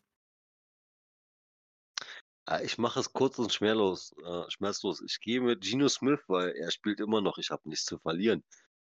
Ah, 2.46 2.62
ich 2.62 2.78
mache 2.78 3.00
es 3.00 3.12
kurz 3.14 3.39
und 3.39 3.54
schmerzlos. 3.54 4.14
Äh, 4.24 4.50
schmerzlos. 4.50 5.02
Ich 5.02 5.20
gehe 5.20 5.41
mit 5.41 5.62
Geno 5.62 5.88
Smith, 5.89 6.20
weil 6.28 6.52
er 6.52 6.72
spielt 6.72 7.00
immer 7.00 7.22
noch. 7.22 7.38
Ich 7.38 7.50
habe 7.52 7.68
nichts 7.70 7.86
zu 7.86 7.98
verlieren. 8.00 8.43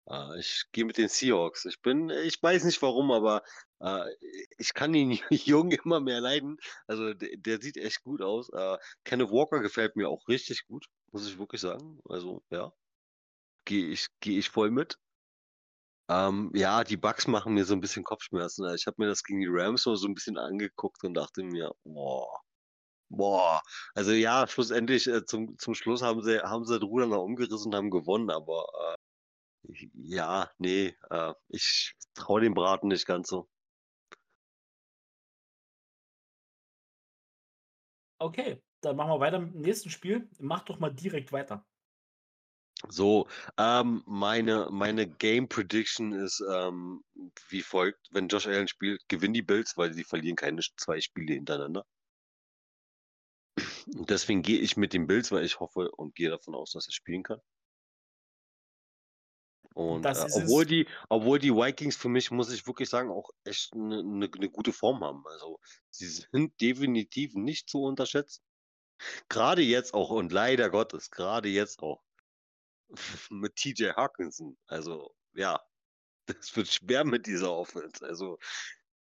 Äh, 0.08 0.40
ich 0.40 0.64
gehe 0.72 0.84
mit 0.86 0.98
den 0.98 1.08
Seahawks. 1.08 1.66
Ich 1.66 1.80
bin, 1.82 2.10
ich 2.10 2.42
weiß 2.42 2.64
nicht 2.64 2.80
warum, 2.82 3.12
aber 3.12 3.42
äh, 3.80 4.04
ich 4.58 4.74
kann 4.74 4.92
den 4.92 5.12
Jungen 5.30 5.72
immer 5.72 6.00
mehr 6.00 6.20
leiden. 6.20 6.58
Also 6.86 7.14
der, 7.14 7.36
der 7.36 7.60
sieht 7.62 7.76
echt 7.76 8.02
gut 8.02 8.22
aus. 8.22 8.50
Kenneth 9.04 9.30
Walker 9.30 9.60
gefällt 9.60 9.96
mir 9.96 10.08
auch 10.08 10.28
richtig 10.28 10.66
gut, 10.66 10.86
muss 11.12 11.28
ich 11.28 11.38
wirklich 11.38 11.60
sagen. 11.60 12.00
Also 12.08 12.42
ja 12.50 12.72
gehe 13.64 13.86
ich, 13.88 14.08
geh 14.20 14.38
ich 14.38 14.50
voll 14.50 14.70
mit. 14.70 14.98
Ähm, 16.08 16.50
ja, 16.54 16.84
die 16.84 16.96
Bugs 16.96 17.26
machen 17.26 17.54
mir 17.54 17.64
so 17.64 17.74
ein 17.74 17.80
bisschen 17.80 18.04
Kopfschmerzen. 18.04 18.74
Ich 18.74 18.86
habe 18.86 18.96
mir 18.98 19.08
das 19.08 19.22
gegen 19.22 19.40
die 19.40 19.48
Rams 19.48 19.82
so 19.82 19.94
ein 20.06 20.14
bisschen 20.14 20.36
angeguckt 20.36 21.04
und 21.04 21.14
dachte 21.14 21.42
mir, 21.42 21.72
boah, 21.84 22.40
boah. 23.12 23.62
Also 23.94 24.12
ja, 24.12 24.46
schlussendlich 24.46 25.06
äh, 25.06 25.24
zum, 25.24 25.58
zum 25.58 25.74
Schluss 25.74 26.02
haben 26.02 26.22
sie, 26.22 26.40
haben 26.42 26.64
sie 26.64 26.78
das 26.78 26.88
Ruder 26.88 27.06
noch 27.06 27.22
umgerissen 27.22 27.68
und 27.68 27.76
haben 27.76 27.90
gewonnen, 27.90 28.30
aber 28.30 28.66
äh, 29.68 29.88
ja, 29.94 30.50
nee, 30.58 30.96
äh, 31.10 31.34
ich 31.48 31.94
traue 32.14 32.40
dem 32.40 32.54
Braten 32.54 32.88
nicht 32.88 33.06
ganz 33.06 33.28
so. 33.28 33.48
Okay, 38.18 38.62
dann 38.80 38.96
machen 38.96 39.10
wir 39.10 39.20
weiter 39.20 39.40
mit 39.40 39.54
dem 39.54 39.60
nächsten 39.62 39.90
Spiel. 39.90 40.28
Mach 40.38 40.64
doch 40.64 40.78
mal 40.78 40.92
direkt 40.92 41.32
weiter. 41.32 41.66
So, 42.88 43.28
ähm, 43.58 44.02
meine, 44.06 44.68
meine 44.70 45.06
Game 45.08 45.48
Prediction 45.48 46.12
ist 46.12 46.42
ähm, 46.52 47.04
wie 47.48 47.62
folgt: 47.62 48.08
Wenn 48.10 48.28
Josh 48.28 48.46
Allen 48.46 48.68
spielt, 48.68 49.08
gewinnen 49.08 49.34
die 49.34 49.42
Bills, 49.42 49.76
weil 49.76 49.92
sie 49.92 50.04
verlieren 50.04 50.36
keine 50.36 50.60
zwei 50.76 51.00
Spiele 51.00 51.34
hintereinander. 51.34 51.84
Und 53.86 54.10
deswegen 54.10 54.42
gehe 54.42 54.58
ich 54.58 54.76
mit 54.76 54.92
den 54.92 55.06
Bills, 55.06 55.32
weil 55.32 55.44
ich 55.44 55.60
hoffe 55.60 55.90
und 55.92 56.14
gehe 56.14 56.30
davon 56.30 56.54
aus, 56.54 56.72
dass 56.72 56.86
er 56.86 56.92
spielen 56.92 57.22
kann. 57.22 57.40
Und 59.74 60.04
äh, 60.04 60.26
obwohl, 60.32 60.66
die, 60.66 60.86
obwohl 61.08 61.38
die 61.38 61.54
Vikings 61.54 61.96
für 61.96 62.08
mich, 62.08 62.30
muss 62.30 62.52
ich 62.52 62.66
wirklich 62.66 62.90
sagen, 62.90 63.10
auch 63.10 63.30
echt 63.44 63.72
eine 63.72 64.02
ne, 64.02 64.28
ne 64.28 64.50
gute 64.50 64.72
Form 64.72 65.02
haben. 65.02 65.24
Also 65.26 65.58
sie 65.90 66.06
sind 66.08 66.60
definitiv 66.60 67.34
nicht 67.34 67.68
zu 67.70 67.82
unterschätzen. 67.82 68.42
Gerade 69.28 69.62
jetzt 69.62 69.94
auch 69.94 70.10
und 70.10 70.30
leider 70.30 70.70
Gottes, 70.70 71.10
gerade 71.10 71.48
jetzt 71.48 71.82
auch 71.82 72.02
mit 73.30 73.56
TJ 73.56 73.90
Hawkinson. 73.96 74.58
Also, 74.66 75.14
ja, 75.32 75.60
das 76.26 76.54
wird 76.54 76.68
schwer 76.68 77.04
mit 77.04 77.26
dieser 77.26 77.52
Offense. 77.52 78.04
Also, 78.04 78.38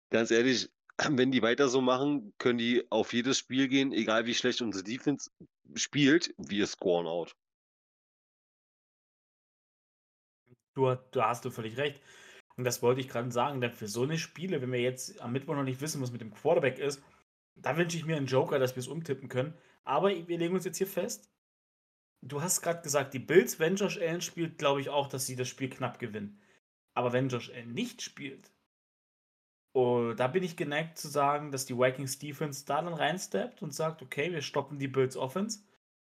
ganz 0.10 0.32
ehrlich, 0.32 0.70
wenn 0.98 1.32
die 1.32 1.42
weiter 1.42 1.68
so 1.68 1.82
machen, 1.82 2.34
können 2.38 2.58
die 2.58 2.90
auf 2.92 3.14
jedes 3.14 3.38
Spiel 3.38 3.68
gehen, 3.68 3.92
egal 3.92 4.26
wie 4.26 4.36
schlecht 4.36 4.62
unsere 4.62 4.84
Defense 4.84 5.32
spielt, 5.76 6.34
wir 6.38 6.68
scoren 6.68 7.08
out. 7.08 7.36
Du, 10.76 10.96
du 11.12 11.22
hast 11.22 11.46
du 11.46 11.52
völlig 11.52 11.78
recht. 11.78 12.02
Und 12.56 12.66
das 12.66 12.82
wollte 12.82 13.02
ich 13.02 13.10
gerade 13.10 13.32
sagen, 13.32 13.62
denn 13.62 13.72
für 13.72 13.88
so 13.88 14.04
eine 14.04 14.18
Spiele, 14.18 14.62
wenn 14.62 14.72
wir 14.72 14.80
jetzt 14.80 15.20
am 15.22 15.32
Mittwoch 15.32 15.56
noch 15.56 15.64
nicht 15.64 15.82
wissen, 15.82 16.02
was 16.02 16.12
mit 16.12 16.22
dem 16.22 16.34
Quarterback 16.34 16.78
ist, 16.78 17.02
da 17.56 17.78
wünsche 17.78 17.98
ich 17.98 18.06
mir 18.06 18.16
einen 18.16 18.28
Joker, 18.28 18.60
dass 18.60 18.76
wir 18.76 18.82
es 18.82 18.88
umtippen 18.88 19.30
können. 19.30 19.56
Aber 19.84 20.10
wir 20.10 20.38
legen 20.38 20.54
uns 20.54 20.66
jetzt 20.66 20.78
hier 20.78 20.88
fest, 20.88 21.32
du 22.22 22.42
hast 22.42 22.62
gerade 22.62 22.82
gesagt, 22.82 23.14
die 23.14 23.20
Bills, 23.20 23.60
wenn 23.60 23.76
Josh 23.76 23.98
Allen 23.98 24.22
spielt, 24.22 24.58
glaube 24.58 24.82
ich 24.82 24.90
auch, 24.90 25.08
dass 25.08 25.26
sie 25.26 25.36
das 25.36 25.50
Spiel 25.50 25.70
knapp 25.70 26.00
gewinnen. 26.00 26.40
Aber 26.94 27.12
wenn 27.12 27.30
Josh 27.30 27.50
Allen 27.50 27.74
nicht 27.74 28.02
spielt, 28.02 28.53
oh, 29.74 30.14
da 30.14 30.28
bin 30.28 30.44
ich 30.44 30.56
geneigt 30.56 30.98
zu 30.98 31.08
sagen, 31.08 31.52
dass 31.52 31.66
die 31.66 31.78
Vikings 31.78 32.20
Defense 32.20 32.66
da 32.66 32.82
dann 32.82 32.94
reinsteppt 32.94 33.62
und 33.62 33.74
sagt, 33.74 34.02
okay, 34.02 34.32
wir 34.32 34.42
stoppen 34.42 34.80
die 34.80 34.88
Bills 34.88 35.18
Offense. 35.18 35.62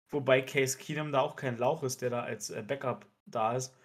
Wobei 0.09 0.41
Case 0.41 0.77
Keenum 0.77 1.11
da 1.11 1.21
auch 1.21 1.35
kein 1.35 1.57
Lauch 1.57 1.83
ist, 1.83 2.01
der 2.01 2.09
da 2.09 2.21
als 2.23 2.49
äh, 2.49 2.63
Backup 2.63 3.05
da 3.27 3.55
ist. 3.55 3.75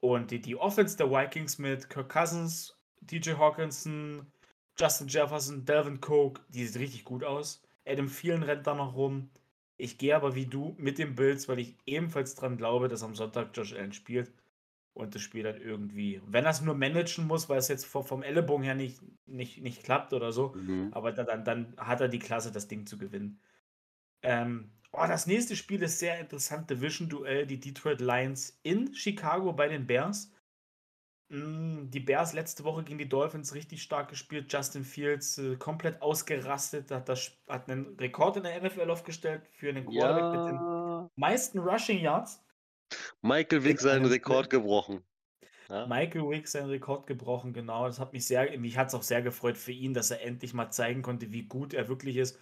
Und 0.00 0.30
die, 0.30 0.40
die 0.40 0.56
Offense 0.56 0.96
der 0.96 1.10
Vikings 1.10 1.58
mit 1.58 1.90
Kirk 1.90 2.10
Cousins, 2.10 2.78
DJ 3.00 3.32
Hawkinson, 3.32 4.32
Justin 4.78 5.08
Jefferson, 5.08 5.64
Delvin 5.64 6.00
Cook, 6.00 6.40
die 6.48 6.64
sieht 6.66 6.80
richtig 6.80 7.04
gut 7.04 7.24
aus. 7.24 7.62
Adam 7.86 8.08
Thielen 8.08 8.42
rennt 8.42 8.66
da 8.66 8.74
noch 8.74 8.94
rum. 8.94 9.30
Ich 9.76 9.98
gehe 9.98 10.16
aber 10.16 10.34
wie 10.34 10.46
du 10.46 10.74
mit 10.78 10.98
den 10.98 11.14
Bills, 11.14 11.48
weil 11.48 11.58
ich 11.58 11.76
ebenfalls 11.86 12.34
daran 12.34 12.56
glaube, 12.56 12.88
dass 12.88 13.02
am 13.02 13.14
Sonntag 13.14 13.50
Josh 13.54 13.74
Allen 13.74 13.92
spielt 13.92 14.32
und 14.98 15.14
das 15.14 15.22
Spiel 15.22 15.44
dann 15.44 15.60
irgendwie, 15.60 16.20
wenn 16.26 16.44
er 16.44 16.50
es 16.50 16.60
nur 16.60 16.74
managen 16.74 17.26
muss, 17.26 17.48
weil 17.48 17.58
es 17.58 17.68
jetzt 17.68 17.86
vom 17.86 18.22
Ellenbogen 18.22 18.64
her 18.64 18.74
nicht, 18.74 19.00
nicht, 19.26 19.62
nicht 19.62 19.84
klappt 19.84 20.12
oder 20.12 20.32
so, 20.32 20.54
mhm. 20.54 20.88
aber 20.92 21.12
dann, 21.12 21.44
dann 21.44 21.74
hat 21.76 22.00
er 22.00 22.08
die 22.08 22.18
Klasse, 22.18 22.50
das 22.50 22.66
Ding 22.66 22.84
zu 22.84 22.98
gewinnen. 22.98 23.40
Ähm, 24.22 24.72
oh, 24.92 25.04
das 25.06 25.26
nächste 25.26 25.54
Spiel 25.54 25.82
ist 25.82 26.00
sehr 26.00 26.18
interessant, 26.18 26.68
Division-Duell, 26.68 27.46
die 27.46 27.60
Detroit 27.60 28.00
Lions 28.00 28.58
in 28.64 28.92
Chicago 28.92 29.52
bei 29.52 29.68
den 29.68 29.86
Bears. 29.86 30.32
Mm, 31.28 31.90
die 31.90 32.00
Bears 32.00 32.32
letzte 32.32 32.64
Woche 32.64 32.82
gegen 32.82 32.98
die 32.98 33.08
Dolphins 33.08 33.54
richtig 33.54 33.82
stark 33.82 34.08
gespielt. 34.08 34.52
Justin 34.52 34.84
Fields 34.84 35.38
äh, 35.38 35.56
komplett 35.56 36.02
ausgerastet, 36.02 36.90
hat, 36.90 37.08
das, 37.08 37.30
hat 37.46 37.70
einen 37.70 37.96
Rekord 37.98 38.38
in 38.38 38.42
der 38.42 38.60
NFL 38.60 38.90
aufgestellt 38.90 39.46
für 39.52 39.68
einen 39.68 39.86
Quarterback 39.86 40.34
ja. 40.34 40.42
mit 40.42 40.52
den 40.52 41.10
meisten 41.14 41.60
Rushing 41.60 42.00
Yards. 42.00 42.42
Michael 43.22 43.64
Vick 43.64 43.80
seinen 43.80 44.06
Rekord 44.06 44.50
gebrochen. 44.50 45.02
Ja? 45.68 45.86
Michael 45.86 46.30
Vick 46.30 46.48
seinen 46.48 46.70
Rekord 46.70 47.06
gebrochen, 47.06 47.52
genau. 47.52 47.86
Das 47.86 47.98
hat 47.98 48.12
mich 48.12 48.26
sehr, 48.26 48.58
mich 48.58 48.76
hat 48.76 48.88
es 48.88 48.94
auch 48.94 49.02
sehr 49.02 49.22
gefreut 49.22 49.58
für 49.58 49.72
ihn, 49.72 49.94
dass 49.94 50.10
er 50.10 50.22
endlich 50.22 50.54
mal 50.54 50.70
zeigen 50.70 51.02
konnte, 51.02 51.32
wie 51.32 51.42
gut 51.42 51.74
er 51.74 51.88
wirklich 51.88 52.16
ist, 52.16 52.38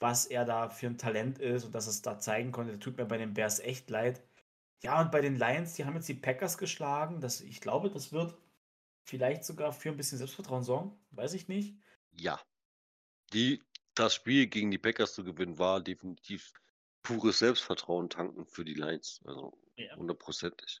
was 0.00 0.26
er 0.26 0.44
da 0.44 0.68
für 0.68 0.86
ein 0.86 0.98
Talent 0.98 1.38
ist 1.38 1.64
und 1.64 1.74
dass 1.74 1.86
er 1.86 1.90
es 1.90 2.02
da 2.02 2.18
zeigen 2.18 2.52
konnte. 2.52 2.72
Das 2.72 2.80
tut 2.80 2.96
mir 2.96 3.06
bei 3.06 3.18
den 3.18 3.34
Bears 3.34 3.60
echt 3.60 3.90
leid. 3.90 4.22
Ja, 4.82 5.00
und 5.00 5.12
bei 5.12 5.20
den 5.20 5.36
Lions, 5.36 5.74
die 5.74 5.84
haben 5.84 5.94
jetzt 5.94 6.08
die 6.08 6.14
Packers 6.14 6.58
geschlagen. 6.58 7.20
Das, 7.20 7.40
ich 7.40 7.60
glaube, 7.60 7.88
das 7.90 8.12
wird 8.12 8.36
vielleicht 9.04 9.44
sogar 9.44 9.72
für 9.72 9.90
ein 9.90 9.96
bisschen 9.96 10.18
Selbstvertrauen 10.18 10.64
sorgen. 10.64 10.98
Weiß 11.10 11.34
ich 11.34 11.48
nicht. 11.48 11.76
Ja. 12.10 12.40
Die, 13.32 13.62
das 13.94 14.14
Spiel 14.14 14.46
gegen 14.46 14.70
die 14.70 14.78
Packers 14.78 15.14
zu 15.14 15.24
gewinnen, 15.24 15.58
war 15.58 15.80
definitiv 15.80 16.52
pures 17.02 17.38
Selbstvertrauen 17.38 18.10
tanken 18.10 18.44
für 18.46 18.64
die 18.64 18.74
Lions. 18.74 19.20
Also 19.24 19.56
Ja. 19.88 19.96
hundertprozentig. 19.96 20.80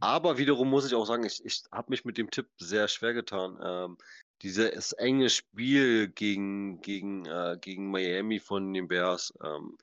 Aber 0.00 0.38
wiederum 0.38 0.70
muss 0.70 0.86
ich 0.86 0.94
auch 0.94 1.06
sagen, 1.06 1.24
ich, 1.24 1.44
ich 1.44 1.64
habe 1.72 1.90
mich 1.90 2.04
mit 2.04 2.18
dem 2.18 2.30
Tipp 2.30 2.48
sehr 2.58 2.88
schwer 2.88 3.14
getan. 3.14 3.58
Ähm, 3.62 3.98
dieses 4.42 4.92
enge 4.94 5.30
Spiel 5.30 6.08
gegen, 6.08 6.80
gegen, 6.82 7.26
äh, 7.26 7.58
gegen 7.60 7.90
Miami 7.90 8.40
von 8.40 8.72
den 8.74 8.88
Bears. 8.88 9.32
Ähm, 9.44 9.76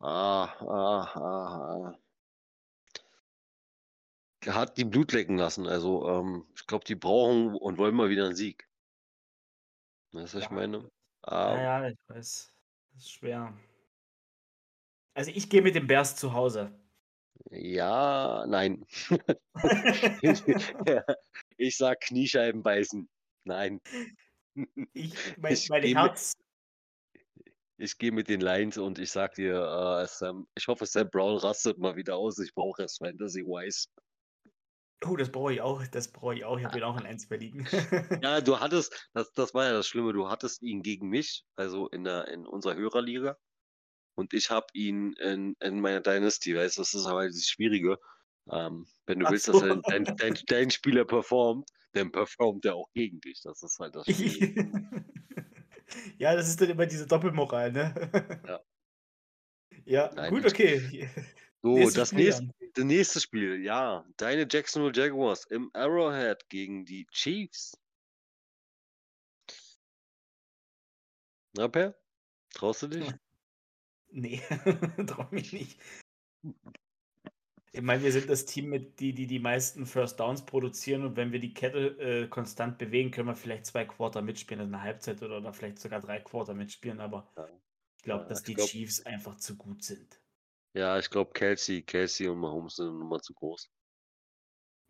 ah, 0.00 0.44
ah, 0.46 1.12
ah, 1.14 1.92
ah. 1.92 1.98
Hat 4.48 4.76
die 4.78 4.84
Blut 4.84 5.12
lecken 5.12 5.36
lassen. 5.38 5.68
Also 5.68 6.08
ähm, 6.08 6.48
ich 6.56 6.66
glaube, 6.66 6.84
die 6.84 6.96
brauchen 6.96 7.54
und 7.54 7.78
wollen 7.78 7.94
mal 7.94 8.10
wieder 8.10 8.24
einen 8.26 8.34
Sieg. 8.34 8.68
Weißt 10.12 10.34
du, 10.34 10.38
was 10.38 10.44
ich 10.44 10.50
Ja. 10.50 10.50
meine? 10.50 10.90
Ja, 11.40 11.58
Ähm, 11.58 11.60
ja, 11.60 11.88
ich 11.88 11.98
weiß. 12.08 12.54
Das 12.94 13.02
ist 13.04 13.12
schwer. 13.12 13.54
Also 15.14 15.30
ich 15.34 15.50
gehe 15.50 15.60
mit 15.62 15.74
den 15.74 15.86
Bears 15.86 16.16
zu 16.16 16.32
Hause. 16.32 16.77
Ja, 17.50 18.44
nein. 18.46 18.84
ich 21.56 21.76
sag 21.76 22.00
Kniescheiben 22.00 22.62
beißen. 22.62 23.08
Nein. 23.44 23.80
Ich, 24.92 25.14
mein, 25.38 25.52
Ich 25.52 25.68
mein 25.68 25.82
mit- 25.82 25.96
Herz. 25.96 26.32
Ich 27.80 27.96
gehe 27.96 28.10
mit 28.10 28.28
den 28.28 28.40
Lions 28.40 28.76
und 28.76 28.98
ich 28.98 29.12
sag 29.12 29.34
dir, 29.34 29.54
äh, 30.02 30.06
Sam, 30.08 30.48
ich 30.56 30.66
hoffe, 30.66 30.84
Sam 30.84 31.08
Brown 31.10 31.36
rastet 31.38 31.78
mal 31.78 31.94
wieder 31.94 32.16
aus. 32.16 32.36
Ich 32.40 32.52
brauche 32.52 32.82
es 32.82 32.96
Fantasy 32.96 33.44
Wise. 33.44 33.86
Oh, 35.06 35.14
das 35.14 35.30
brauche 35.30 35.52
ich 35.52 35.60
auch. 35.60 35.86
Das 35.86 36.10
brauche 36.10 36.34
ich 36.34 36.44
auch. 36.44 36.58
Ich 36.58 36.64
habe 36.64 36.78
ihn 36.78 36.82
auch 36.82 36.98
in 36.98 37.06
1 37.06 37.26
verliehen. 37.26 37.68
Ja, 38.20 38.40
du 38.40 38.58
hattest, 38.58 39.08
das, 39.14 39.30
das 39.32 39.54
war 39.54 39.66
ja 39.66 39.72
das 39.74 39.86
Schlimme, 39.86 40.12
du 40.12 40.28
hattest 40.28 40.60
ihn 40.62 40.82
gegen 40.82 41.08
mich, 41.08 41.44
also 41.54 41.86
in 41.90 42.02
der 42.02 42.26
in 42.26 42.48
unserer 42.48 42.74
Hörerliga. 42.74 43.38
Und 44.18 44.34
ich 44.34 44.50
habe 44.50 44.66
ihn 44.72 45.12
in, 45.12 45.54
in 45.60 45.78
meiner 45.78 46.00
Dynasty, 46.00 46.56
weißt 46.56 46.76
du, 46.76 46.80
das 46.80 46.92
ist 46.92 47.06
aber 47.06 47.28
das 47.28 47.46
Schwierige. 47.46 48.00
Ähm, 48.50 48.84
wenn 49.06 49.20
du 49.20 49.26
Ach 49.26 49.30
willst, 49.30 49.46
so. 49.46 49.52
dass 49.52 49.80
dein, 49.86 50.04
dein, 50.16 50.36
dein, 50.48 50.70
Spieler 50.72 51.04
performt, 51.04 51.70
dann 51.92 52.10
performt 52.10 52.64
er 52.64 52.74
auch 52.74 52.90
gegen 52.94 53.20
dich. 53.20 53.42
Das 53.44 53.62
ist 53.62 53.78
halt 53.78 53.94
das 53.94 54.06
Schwierige. 54.06 54.72
ja, 56.18 56.34
das 56.34 56.48
ist 56.48 56.60
dann 56.60 56.70
immer 56.70 56.86
diese 56.86 57.06
Doppelmoral, 57.06 57.70
ne? 57.72 58.40
Ja. 58.46 58.60
Ja, 59.84 60.12
Nein, 60.14 60.34
gut, 60.34 60.44
okay. 60.44 61.08
So, 61.62 61.74
Nächstes 61.74 61.94
das 61.94 62.08
Spiel 62.10 62.24
nächste, 62.24 62.42
dann. 62.42 62.70
das 62.74 62.84
nächste 62.84 63.20
Spiel, 63.20 63.64
ja. 63.64 64.04
Deine 64.16 64.46
Jacksonville 64.50 64.92
Jaguars 64.94 65.44
im 65.46 65.70
Arrowhead 65.72 66.46
gegen 66.48 66.84
die 66.84 67.06
Chiefs. 67.10 67.78
Na, 71.56 71.68
Per? 71.68 71.96
Traust 72.52 72.82
du 72.82 72.88
dich? 72.88 73.12
Nee, 74.10 74.40
trau 75.06 75.26
mich 75.30 75.52
nicht. 75.52 75.78
Ich 77.72 77.82
meine, 77.82 78.02
wir 78.02 78.12
sind 78.12 78.28
das 78.30 78.46
Team, 78.46 78.70
mit 78.70 78.98
die, 79.00 79.12
die 79.12 79.26
die 79.26 79.38
meisten 79.38 79.86
First 79.86 80.18
Downs 80.18 80.44
produzieren 80.44 81.04
und 81.04 81.16
wenn 81.16 81.32
wir 81.32 81.38
die 81.40 81.52
Kette 81.54 81.98
äh, 81.98 82.28
konstant 82.28 82.78
bewegen, 82.78 83.10
können 83.10 83.28
wir 83.28 83.36
vielleicht 83.36 83.66
zwei 83.66 83.84
Quarter 83.84 84.22
mitspielen, 84.22 84.60
also 84.60 84.72
eine 84.74 84.82
Halbzeit 84.82 85.22
oder, 85.22 85.38
oder 85.38 85.52
vielleicht 85.52 85.78
sogar 85.78 86.00
drei 86.00 86.20
Quarter 86.20 86.54
mitspielen, 86.54 87.00
aber 87.00 87.30
Ja. 87.36 87.46
ich 87.98 88.02
glaube, 88.04 88.22
Ja, 88.22 88.28
dass 88.30 88.40
ich 88.40 88.46
die 88.46 88.54
glaub- 88.54 88.68
Chiefs 88.68 89.04
einfach 89.04 89.36
zu 89.36 89.56
gut 89.56 89.82
sind. 89.84 90.20
Ja, 90.74 90.98
ich 90.98 91.10
glaube, 91.10 91.32
Kelsey, 91.32 91.82
Kelsey 91.82 92.28
und 92.28 92.38
Mahomes 92.38 92.76
sind 92.76 92.98
nochmal 92.98 93.20
zu 93.20 93.34
groß. 93.34 93.70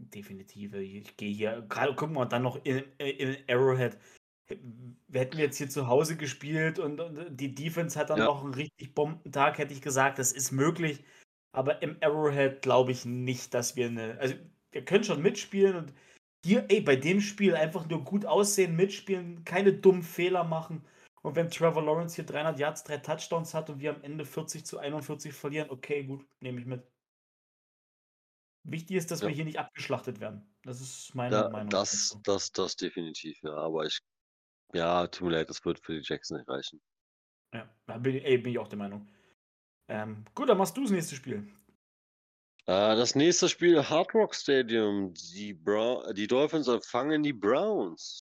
Definitiv. 0.00 0.74
Ich 0.74 1.16
gehe 1.16 1.32
hier, 1.34 1.62
gerade 1.68 1.94
gucken 1.94 2.14
wir 2.16 2.26
dann 2.26 2.42
noch 2.42 2.64
in, 2.64 2.78
in 2.98 3.36
Arrowhead. 3.48 3.98
Wir 4.48 5.20
hätten 5.20 5.36
wir 5.36 5.44
jetzt 5.44 5.58
hier 5.58 5.68
zu 5.68 5.88
Hause 5.88 6.16
gespielt 6.16 6.78
und, 6.78 7.00
und 7.00 7.36
die 7.36 7.54
Defense 7.54 7.98
hat 7.98 8.10
dann 8.10 8.20
Ja. 8.20 8.26
noch 8.26 8.42
einen 8.42 8.54
richtig 8.54 8.94
Bombentag, 8.94 9.58
hätte 9.58 9.74
ich 9.74 9.82
gesagt, 9.82 10.18
das 10.18 10.32
ist 10.32 10.52
möglich. 10.52 11.04
Aber 11.52 11.82
im 11.82 11.96
Arrowhead 12.02 12.62
glaube 12.62 12.92
ich 12.92 13.04
nicht, 13.04 13.52
dass 13.54 13.76
wir 13.76 13.86
eine. 13.88 14.18
Also, 14.18 14.34
wir 14.70 14.84
können 14.84 15.04
schon 15.04 15.22
mitspielen 15.22 15.76
und 15.76 15.94
hier, 16.44 16.66
ey, 16.68 16.80
bei 16.80 16.96
dem 16.96 17.20
Spiel 17.20 17.54
einfach 17.54 17.88
nur 17.88 18.04
gut 18.04 18.24
aussehen, 18.24 18.76
mitspielen, 18.76 19.44
keine 19.44 19.72
dummen 19.72 20.02
Fehler 20.02 20.44
machen. 20.44 20.84
Und 21.22 21.36
wenn 21.36 21.50
Trevor 21.50 21.82
Lawrence 21.82 22.14
hier 22.14 22.24
300 22.24 22.58
Yards, 22.58 22.84
drei 22.84 22.98
Touchdowns 22.98 23.52
hat 23.54 23.68
und 23.70 23.80
wir 23.80 23.94
am 23.94 24.02
Ende 24.02 24.24
40 24.24 24.64
zu 24.64 24.78
41 24.78 25.32
verlieren, 25.32 25.68
okay, 25.70 26.04
gut, 26.04 26.24
nehme 26.40 26.60
ich 26.60 26.66
mit. 26.66 26.82
Wichtig 28.64 28.96
ist, 28.96 29.10
dass 29.10 29.20
Ja. 29.20 29.28
wir 29.28 29.34
hier 29.34 29.44
nicht 29.44 29.58
abgeschlachtet 29.58 30.20
werden. 30.20 30.42
Das 30.62 30.80
ist 30.80 31.14
meine 31.14 31.36
Ja, 31.36 31.48
Meinung. 31.48 31.70
das, 31.70 32.18
das, 32.22 32.52
das 32.52 32.76
definitiv, 32.76 33.42
ja. 33.42 33.54
Aber 33.54 33.84
ich, 33.84 33.98
ja, 34.72 35.06
tut 35.06 35.26
mir 35.28 35.32
leid, 35.34 35.50
das 35.50 35.64
wird 35.64 35.78
für 35.80 35.94
die 35.98 36.04
Jackson 36.06 36.38
nicht 36.38 36.48
reichen. 36.48 36.80
Ja, 37.54 37.64
bin, 37.98 38.16
ich- 38.16 38.24
ey, 38.24 38.38
bin 38.38 38.52
ich 38.52 38.58
auch 38.58 38.68
der 38.68 38.78
Meinung. 38.78 39.08
Ähm, 39.88 40.24
gut, 40.34 40.48
dann 40.48 40.58
machst 40.58 40.76
du 40.76 40.82
das 40.82 40.90
nächste 40.90 41.16
Spiel. 41.16 41.48
Äh, 42.66 42.94
das 42.96 43.14
nächste 43.14 43.48
Spiel, 43.48 43.82
Hard 43.88 44.14
Rock 44.14 44.34
Stadium. 44.34 45.14
Die, 45.14 45.54
Brown, 45.54 46.14
die 46.14 46.26
Dolphins 46.26 46.68
empfangen 46.68 47.22
die 47.22 47.32
Browns. 47.32 48.20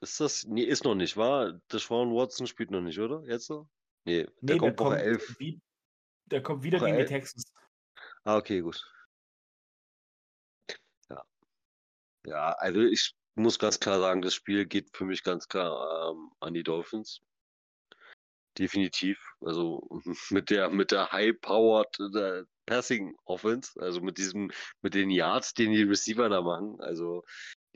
Ist 0.00 0.20
das? 0.20 0.44
Nee, 0.44 0.62
ist 0.64 0.84
noch 0.84 0.94
nicht, 0.94 1.16
war? 1.16 1.52
Deshaun 1.72 2.12
Watson 2.14 2.46
spielt 2.46 2.70
noch 2.70 2.80
nicht, 2.80 2.98
oder? 2.98 3.22
Jetzt 3.26 3.46
so? 3.46 3.68
Nee, 4.04 4.24
der 4.24 4.32
Nee, 4.40 4.58
kommt 4.58 4.78
Woche 4.80 4.98
11. 5.00 5.36
wie, 5.38 5.60
der 6.26 6.42
kommt 6.42 6.62
wieder 6.64 6.78
Woche 6.78 6.86
gegen 6.86 6.96
die 6.96 7.02
elf? 7.02 7.10
Texans. 7.10 7.52
Ah, 8.24 8.36
okay, 8.36 8.60
gut. 8.60 8.84
Ja. 11.08 11.24
Ja, 12.24 12.52
also 12.52 12.80
ich 12.80 13.14
muss 13.34 13.58
ganz 13.58 13.80
klar 13.80 14.00
sagen, 14.00 14.22
das 14.22 14.34
Spiel 14.34 14.66
geht 14.66 14.96
für 14.96 15.04
mich 15.04 15.22
ganz 15.22 15.48
klar 15.48 16.10
ähm, 16.12 16.30
an 16.40 16.54
die 16.54 16.62
Dolphins. 16.62 17.20
Definitiv. 18.58 19.18
Also 19.40 19.88
mit 20.30 20.50
der 20.50 20.70
mit 20.70 20.90
der 20.92 21.10
high-powered 21.10 21.98
äh, 22.14 22.44
Passing 22.66 23.16
Offense, 23.24 23.72
also 23.80 24.00
mit 24.00 24.18
diesem, 24.18 24.50
mit 24.82 24.94
den 24.94 25.10
Yards, 25.10 25.54
den 25.54 25.72
die 25.72 25.82
Receiver 25.82 26.28
da 26.28 26.42
machen. 26.42 26.80
Also 26.80 27.24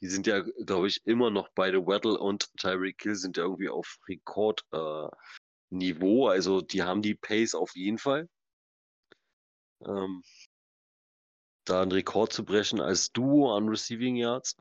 die 0.01 0.09
sind 0.09 0.27
ja, 0.27 0.41
glaube 0.65 0.89
ich, 0.89 1.05
immer 1.07 1.31
noch 1.31 1.49
beide 1.55 1.87
Weddle 1.87 2.19
und 2.19 2.49
Tyreek 2.59 3.03
Hill 3.03 3.15
sind 3.15 3.37
ja 3.37 3.45
irgendwie 3.45 3.69
auf 3.69 3.99
Rekord 4.09 4.63
äh. 4.73 5.09
Also 6.29 6.61
die 6.61 6.83
haben 6.83 7.03
die 7.03 7.15
Pace 7.15 7.55
auf 7.55 7.75
jeden 7.75 7.99
Fall. 7.99 8.29
Ähm, 9.85 10.23
da 11.69 11.83
einen 11.83 11.93
Rekord 11.93 12.33
zu 12.33 12.45
brechen 12.45 12.81
als 12.81 13.13
Duo 13.13 13.55
an 13.55 13.69
Receiving 13.69 14.17
Yards. 14.17 14.57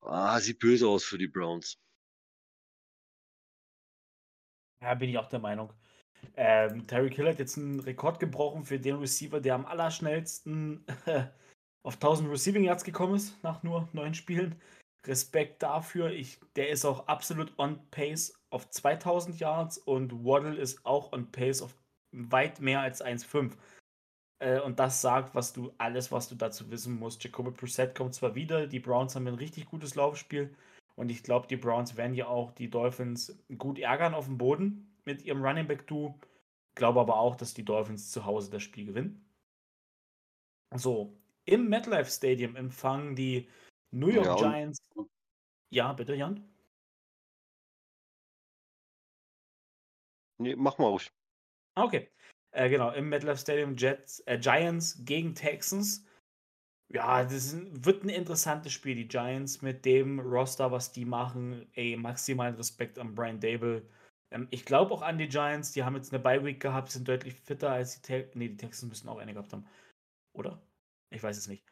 Ah, 0.00 0.38
sieht 0.40 0.58
böse 0.58 0.88
aus 0.88 1.04
für 1.04 1.18
die 1.18 1.28
Browns. 1.28 1.78
Ja, 4.80 4.94
bin 4.94 5.10
ich 5.10 5.18
auch 5.18 5.28
der 5.28 5.40
Meinung. 5.40 5.72
Ähm, 6.36 6.86
Terry 6.86 7.10
Hill 7.10 7.28
hat 7.28 7.38
jetzt 7.38 7.56
einen 7.56 7.80
Rekord 7.80 8.20
gebrochen 8.20 8.64
für 8.64 8.78
den 8.78 8.96
Receiver, 8.96 9.40
der 9.40 9.54
am 9.54 9.66
allerschnellsten 9.66 10.84
auf 11.82 11.94
1000 11.94 12.30
Receiving 12.30 12.64
Yards 12.64 12.84
gekommen 12.84 13.14
ist, 13.14 13.42
nach 13.42 13.62
nur 13.62 13.88
neun 13.92 14.14
Spielen. 14.14 14.60
Respekt 15.06 15.62
dafür. 15.62 16.10
Ich, 16.10 16.38
der 16.56 16.68
ist 16.68 16.84
auch 16.84 17.06
absolut 17.06 17.56
on 17.58 17.78
pace 17.90 18.34
auf 18.50 18.68
2000 18.70 19.38
Yards 19.38 19.78
und 19.78 20.24
Waddle 20.24 20.56
ist 20.56 20.84
auch 20.84 21.12
on 21.12 21.30
pace 21.30 21.62
auf 21.62 21.76
weit 22.12 22.60
mehr 22.60 22.80
als 22.80 23.04
1,5. 23.04 23.52
Äh, 24.38 24.60
und 24.60 24.78
das 24.78 25.00
sagt, 25.00 25.34
was 25.34 25.52
du 25.52 25.72
alles, 25.78 26.12
was 26.12 26.28
du 26.28 26.34
dazu 26.34 26.70
wissen 26.70 26.98
musst. 26.98 27.22
Jacoby 27.24 27.50
Brissett 27.50 27.94
kommt 27.94 28.14
zwar 28.14 28.34
wieder, 28.34 28.66
die 28.66 28.80
Browns 28.80 29.14
haben 29.14 29.26
ein 29.26 29.34
richtig 29.34 29.66
gutes 29.66 29.94
Laufspiel 29.94 30.54
und 30.94 31.10
ich 31.10 31.22
glaube, 31.22 31.46
die 31.46 31.56
Browns 31.56 31.96
werden 31.96 32.14
ja 32.14 32.26
auch 32.26 32.52
die 32.52 32.68
Dolphins 32.68 33.38
gut 33.58 33.78
ärgern 33.78 34.14
auf 34.14 34.26
dem 34.26 34.38
Boden 34.38 34.94
mit 35.04 35.22
ihrem 35.22 35.44
Running 35.44 35.66
Back 35.66 35.86
Duo. 35.86 36.18
Glaube 36.74 37.00
aber 37.00 37.18
auch, 37.18 37.36
dass 37.36 37.54
die 37.54 37.64
Dolphins 37.64 38.10
zu 38.10 38.26
Hause 38.26 38.50
das 38.50 38.62
Spiel 38.62 38.86
gewinnen. 38.86 39.24
So, 40.74 41.16
im 41.46 41.68
MetLife 41.68 42.10
Stadium 42.10 42.56
empfangen 42.56 43.14
die 43.14 43.48
New 43.92 44.08
York 44.08 44.40
Ja, 44.40 44.50
Giants. 44.50 44.78
Ja, 45.70 45.92
bitte, 45.92 46.14
Jan. 46.14 46.44
Nee, 50.38 50.54
mach 50.56 50.76
mal 50.78 50.88
ruhig. 50.88 51.10
Ah, 51.74 51.84
Okay. 51.84 52.10
Äh, 52.56 52.70
genau, 52.70 52.90
im 52.90 53.10
MetLife 53.10 53.36
Stadium 53.36 53.76
Jets, 53.76 54.20
äh, 54.20 54.38
Giants 54.38 55.04
gegen 55.04 55.34
Texans. 55.34 56.06
Ja, 56.88 57.22
das 57.22 57.54
wird 57.54 58.02
ein 58.02 58.08
interessantes 58.08 58.72
Spiel. 58.72 58.94
Die 58.94 59.08
Giants 59.08 59.60
mit 59.60 59.84
dem 59.84 60.20
Roster, 60.20 60.72
was 60.72 60.90
die 60.90 61.04
machen, 61.04 61.66
ey, 61.74 61.98
maximalen 61.98 62.54
Respekt 62.54 62.98
an 62.98 63.14
Brian 63.14 63.40
Dable. 63.40 63.86
Ähm, 64.30 64.48
ich 64.50 64.64
glaube 64.64 64.94
auch 64.94 65.02
an 65.02 65.18
die 65.18 65.28
Giants, 65.28 65.72
die 65.72 65.84
haben 65.84 65.96
jetzt 65.96 66.14
eine 66.14 66.22
Bye-Week 66.22 66.58
gehabt, 66.58 66.90
sind 66.90 67.06
deutlich 67.06 67.34
fitter 67.34 67.72
als 67.72 67.96
die 67.96 68.00
Texans. 68.00 68.36
Nee, 68.36 68.48
die 68.48 68.56
Texans 68.56 68.88
müssen 68.88 69.08
auch 69.10 69.18
eine 69.18 69.34
gehabt 69.34 69.52
haben. 69.52 69.66
Oder? 70.32 70.62
Ich 71.10 71.22
weiß 71.22 71.36
es 71.36 71.48
nicht. 71.48 71.62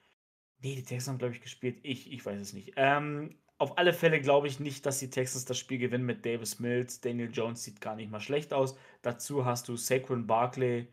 Nee, 0.62 0.74
die 0.74 0.82
Texans 0.82 1.08
haben, 1.08 1.18
glaube 1.18 1.32
ich, 1.32 1.40
gespielt. 1.40 1.80
Ich, 1.82 2.12
ich 2.12 2.26
weiß 2.26 2.38
es 2.38 2.52
nicht. 2.52 2.74
Ähm, 2.76 3.38
auf 3.58 3.78
alle 3.78 3.92
Fälle 3.92 4.20
glaube 4.20 4.48
ich 4.48 4.60
nicht, 4.60 4.84
dass 4.86 4.98
die 4.98 5.10
Texans 5.10 5.44
das 5.44 5.58
Spiel 5.58 5.78
gewinnen 5.78 6.06
mit 6.06 6.24
Davis 6.26 6.58
Mills. 6.58 7.00
Daniel 7.00 7.30
Jones 7.32 7.62
sieht 7.64 7.80
gar 7.80 7.96
nicht 7.96 8.10
mal 8.10 8.20
schlecht 8.20 8.52
aus. 8.52 8.76
Dazu 9.02 9.44
hast 9.44 9.68
du 9.68 9.76
Saquon 9.76 10.26
Barkley 10.26 10.88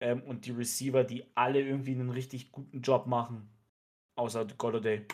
ähm, 0.00 0.22
und 0.22 0.46
die 0.46 0.52
Receiver, 0.52 1.04
die 1.04 1.24
alle 1.34 1.60
irgendwie 1.60 1.92
einen 1.92 2.10
richtig 2.10 2.52
guten 2.52 2.80
Job 2.82 3.06
machen. 3.06 3.50
außer 4.16 4.46
Golladay, 4.46 5.06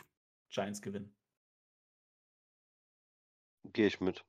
Giants 0.50 0.82
gewinnen. 0.82 1.14
Gehe 3.72 3.86
ich 3.86 4.00
mit. 4.00 4.24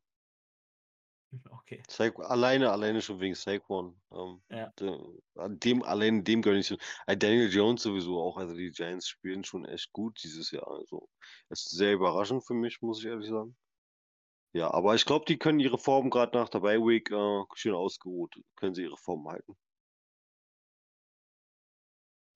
Okay. 1.64 1.82
Alleine, 2.18 2.72
alleine 2.72 3.02
schon 3.02 3.20
wegen 3.20 3.36
Saquon. 3.36 4.00
Ähm, 4.12 4.42
Ja. 4.50 4.72
dem, 5.48 5.84
allein 5.84 6.24
dem 6.24 6.42
gönne 6.42 6.60
ich 6.60 6.68
schon. 6.68 6.78
Äh, 7.08 7.18
Daniel 7.18 7.52
Jones 7.52 7.84
sowieso 7.84 8.22
auch. 8.22 8.38
Also 8.38 8.56
die 8.56 8.72
Giants 8.72 9.08
spielen 9.08 9.44
schon 9.44 9.66
echt 9.66 9.92
gut 9.92 10.22
dieses 10.24 10.52
Jahr. 10.52 10.68
Also 10.68 11.10
ist 11.50 11.70
sehr 11.70 11.94
überraschend 11.94 12.46
für 12.46 12.54
mich, 12.54 12.82
muss 12.82 13.00
ich 13.00 13.06
ehrlich 13.06 13.30
sagen. 13.30 13.56
Ja, 14.54 14.72
aber 14.72 14.94
ich 14.94 15.06
glaube, 15.06 15.26
die 15.26 15.38
können 15.38 15.60
ihre 15.60 15.80
Form 15.80 16.10
gerade 16.10 16.38
nach 16.38 16.50
der 16.50 16.60
Bye 16.60 16.80
Week 16.80 17.10
äh, 17.10 17.44
schön 17.56 17.74
ausgeruht. 17.74 18.36
Können 18.56 18.76
sie 18.76 18.84
ihre 18.84 18.98
Form 18.98 19.28
halten. 19.28 19.58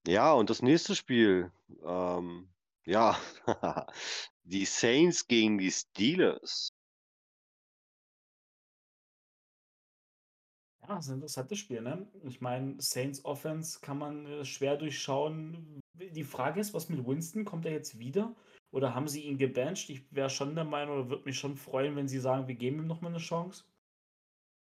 Ja, 0.08 0.34
und 0.34 0.50
das 0.50 0.62
nächste 0.62 0.96
Spiel, 0.96 1.52
ähm, 1.86 2.50
ja, 2.86 3.20
die 4.44 4.66
Saints 4.66 5.28
gegen 5.28 5.58
die 5.58 5.72
Steelers. 5.72 6.77
Ja, 10.88 11.00
ist 11.00 11.10
ein 11.10 11.16
interessantes 11.16 11.60
Spiel, 11.60 11.82
ne? 11.82 12.08
Ich 12.24 12.40
meine, 12.40 12.76
Saints 12.80 13.26
Offense 13.26 13.80
kann 13.82 13.98
man 13.98 14.26
äh, 14.26 14.46
schwer 14.46 14.78
durchschauen. 14.78 15.82
Die 15.94 16.24
Frage 16.24 16.62
ist, 16.62 16.74
was 16.74 16.88
mit 16.88 17.06
Winston? 17.06 17.44
Kommt 17.44 17.66
er 17.66 17.74
jetzt 17.74 18.00
wieder? 18.00 18.34
Oder 18.72 18.96
haben 18.96 19.08
sie 19.08 19.24
ihn 19.24 19.38
gebancht? 19.38 19.90
Ich 19.90 20.04
wäre 20.14 20.30
schon 20.30 20.56
der 20.56 20.64
Meinung, 20.64 21.00
oder 21.00 21.10
würde 21.10 21.26
mich 21.26 21.38
schon 21.38 21.58
freuen, 21.58 21.96
wenn 21.96 22.08
sie 22.08 22.20
sagen, 22.20 22.48
wir 22.48 22.56
geben 22.56 22.80
ihm 22.80 22.88
nochmal 22.88 23.12
eine 23.12 23.20
Chance. 23.20 23.66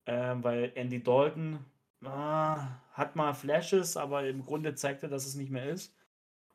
Ähm, 0.06 0.44
weil 0.44 0.72
Andy 0.76 1.04
Dalton 1.04 1.60
ah, 2.04 2.80
hat 2.94 3.16
mal 3.16 3.34
Flashes, 3.34 3.98
aber 3.98 4.28
im 4.28 4.44
Grunde 4.44 4.76
zeigt 4.76 5.04
er, 5.04 5.10
dass 5.10 5.26
es 5.26 5.36
nicht 5.36 5.52
mehr 5.52 5.70
ist. 5.70 5.94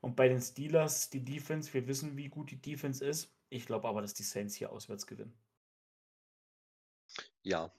Und 0.01 0.17
bei 0.17 0.29
den 0.29 0.41
Steelers, 0.41 1.11
die 1.11 1.25
Defense, 1.25 1.73
wir 1.75 1.87
wissen, 1.87 2.17
wie 2.17 2.29
gut 2.29 2.51
die 2.51 2.61
Defense 2.61 3.05
ist. 3.05 3.35
Ich 3.51 3.67
glaube 3.67 3.89
aber, 3.89 4.01
dass 4.03 4.15
die 4.15 4.23
Saints 4.23 4.55
hier 4.55 4.71
auswärts 4.71 5.07
gewinnen. 5.07 5.35
Ja, 7.43 7.73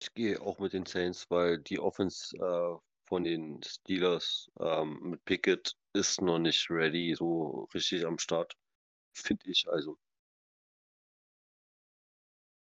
ich 0.00 0.14
gehe 0.14 0.40
auch 0.40 0.58
mit 0.58 0.72
den 0.72 0.86
Saints, 0.86 1.30
weil 1.30 1.58
die 1.58 1.78
Offense 1.78 2.36
äh, 2.36 2.78
von 3.06 3.24
den 3.24 3.62
Steelers 3.62 4.50
ähm, 4.58 4.98
mit 5.02 5.24
Pickett 5.24 5.76
ist 5.92 6.20
noch 6.22 6.38
nicht 6.38 6.70
ready, 6.70 7.14
so 7.14 7.68
richtig 7.74 8.06
am 8.06 8.18
Start, 8.18 8.56
finde 9.14 9.50
ich 9.50 9.66
also. 9.68 9.98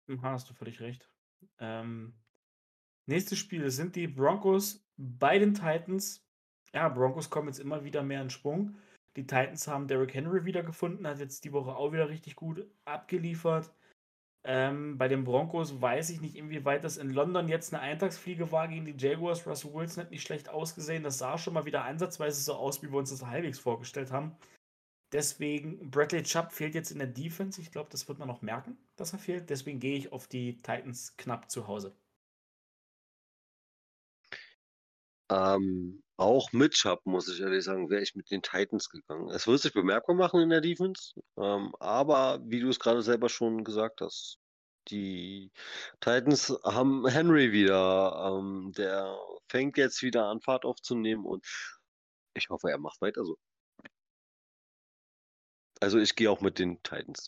Hm, 0.08 0.22
Hast 0.22 0.50
du 0.50 0.54
völlig 0.54 0.82
recht. 0.82 1.08
Ähm, 1.60 2.14
nächstes 3.06 3.40
Spiel 3.40 3.70
sind 3.72 3.96
die 3.96 4.08
Broncos 4.08 4.86
bei 4.98 5.40
den 5.40 5.54
Titans. 5.54 6.26
Ja, 6.74 6.90
Broncos 6.90 7.30
kommen 7.30 7.48
jetzt 7.48 7.60
immer 7.60 7.84
wieder 7.84 8.04
mehr 8.04 8.22
in 8.22 8.30
Schwung. 8.30 8.76
Die 9.16 9.28
Titans 9.28 9.68
haben 9.68 9.88
Derrick 9.88 10.14
Henry 10.14 10.44
wiedergefunden, 10.44 11.06
hat 11.08 11.20
jetzt 11.20 11.46
die 11.46 11.54
Woche 11.54 11.76
auch 11.76 11.94
wieder 11.94 12.10
richtig 12.10 12.36
gut 12.36 12.66
abgeliefert. 12.86 13.72
Ähm, 14.46 14.98
bei 14.98 15.08
den 15.08 15.24
Broncos 15.24 15.82
weiß 15.82 16.10
ich 16.10 16.20
nicht, 16.20 16.36
inwieweit 16.36 16.84
das 16.84 16.98
in 16.98 17.12
London 17.12 17.48
jetzt 17.48 17.74
eine 17.74 17.82
Eintagsfliege 17.82 18.52
war 18.52 18.68
gegen 18.68 18.86
die 18.86 18.96
Jaguars. 18.98 19.48
Russell 19.48 19.74
Wilson 19.74 20.04
hat 20.04 20.12
nicht 20.12 20.24
schlecht 20.26 20.50
ausgesehen. 20.50 21.04
Das 21.04 21.18
sah 21.18 21.38
schon 21.38 21.54
mal 21.54 21.66
wieder 21.66 21.86
ansatzweise 21.86 22.42
so 22.42 22.54
aus, 22.56 22.84
wie 22.84 22.92
wir 22.92 22.98
uns 23.00 23.10
das 23.10 23.26
halbwegs 23.26 23.60
vorgestellt 23.60 24.12
haben. 24.12 24.36
Deswegen, 25.14 25.92
Bradley 25.92 26.24
Chubb 26.24 26.52
fehlt 26.52 26.76
jetzt 26.76 26.92
in 26.92 26.98
der 26.98 27.08
Defense. 27.08 27.62
Ich 27.62 27.72
glaube, 27.72 27.90
das 27.92 28.08
wird 28.08 28.20
man 28.20 28.28
noch 28.28 28.42
merken, 28.42 28.78
dass 28.98 29.14
er 29.14 29.20
fehlt. 29.20 29.50
Deswegen 29.50 29.80
gehe 29.80 29.98
ich 29.98 30.12
auf 30.12 30.28
die 30.28 30.62
Titans 30.62 31.16
knapp 31.18 31.50
zu 31.50 31.68
Hause. 31.68 31.96
Ähm, 35.34 36.04
auch 36.18 36.52
mit 36.52 36.74
Chubb, 36.74 37.02
muss 37.06 37.28
ich 37.28 37.42
ehrlich 37.42 37.64
sagen, 37.64 37.90
wäre 37.90 38.04
ich 38.04 38.14
mit 38.14 38.30
den 38.30 38.44
Titans 38.44 38.90
gegangen. 38.90 39.30
Es 39.30 39.48
wird 39.48 39.62
sich 39.62 39.74
bemerkbar 39.74 40.16
machen 40.16 40.42
in 40.42 40.50
der 40.50 40.62
Defense, 40.62 41.14
ähm, 41.38 41.74
aber 41.80 42.40
wie 42.46 42.60
du 42.60 42.70
es 42.70 42.80
gerade 42.80 43.02
selber 43.02 43.30
schon 43.30 43.64
gesagt 43.64 44.02
hast, 44.02 44.38
die 44.90 45.52
Titans 46.02 46.56
haben 46.64 47.08
Henry 47.08 47.52
wieder. 47.52 48.38
Ähm, 48.38 48.74
der 48.78 49.18
fängt 49.50 49.78
jetzt 49.78 50.04
wieder 50.04 50.26
an, 50.28 50.42
Fahrt 50.42 50.66
aufzunehmen 50.66 51.26
und 51.26 51.46
ich 52.36 52.50
hoffe, 52.50 52.70
er 52.70 52.78
macht 52.78 53.02
weiter 53.02 53.26
so. 53.26 53.38
Also 55.80 55.98
ich 56.00 56.16
gehe 56.16 56.30
auch 56.30 56.42
mit 56.42 56.60
den 56.60 56.82
Titans. 56.84 57.28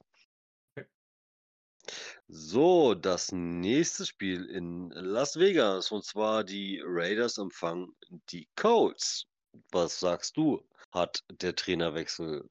So, 2.27 2.95
das 2.95 3.31
nächste 3.31 4.05
Spiel 4.05 4.45
in 4.45 4.89
Las 4.89 5.37
Vegas 5.37 5.91
und 5.91 6.03
zwar 6.03 6.43
die 6.43 6.81
Raiders 6.83 7.37
empfangen 7.37 7.95
die 8.29 8.47
Colts. 8.55 9.27
Was 9.71 9.99
sagst 9.99 10.35
du? 10.35 10.67
Hat 10.91 11.23
der 11.29 11.55
Trainerwechsel 11.55 12.47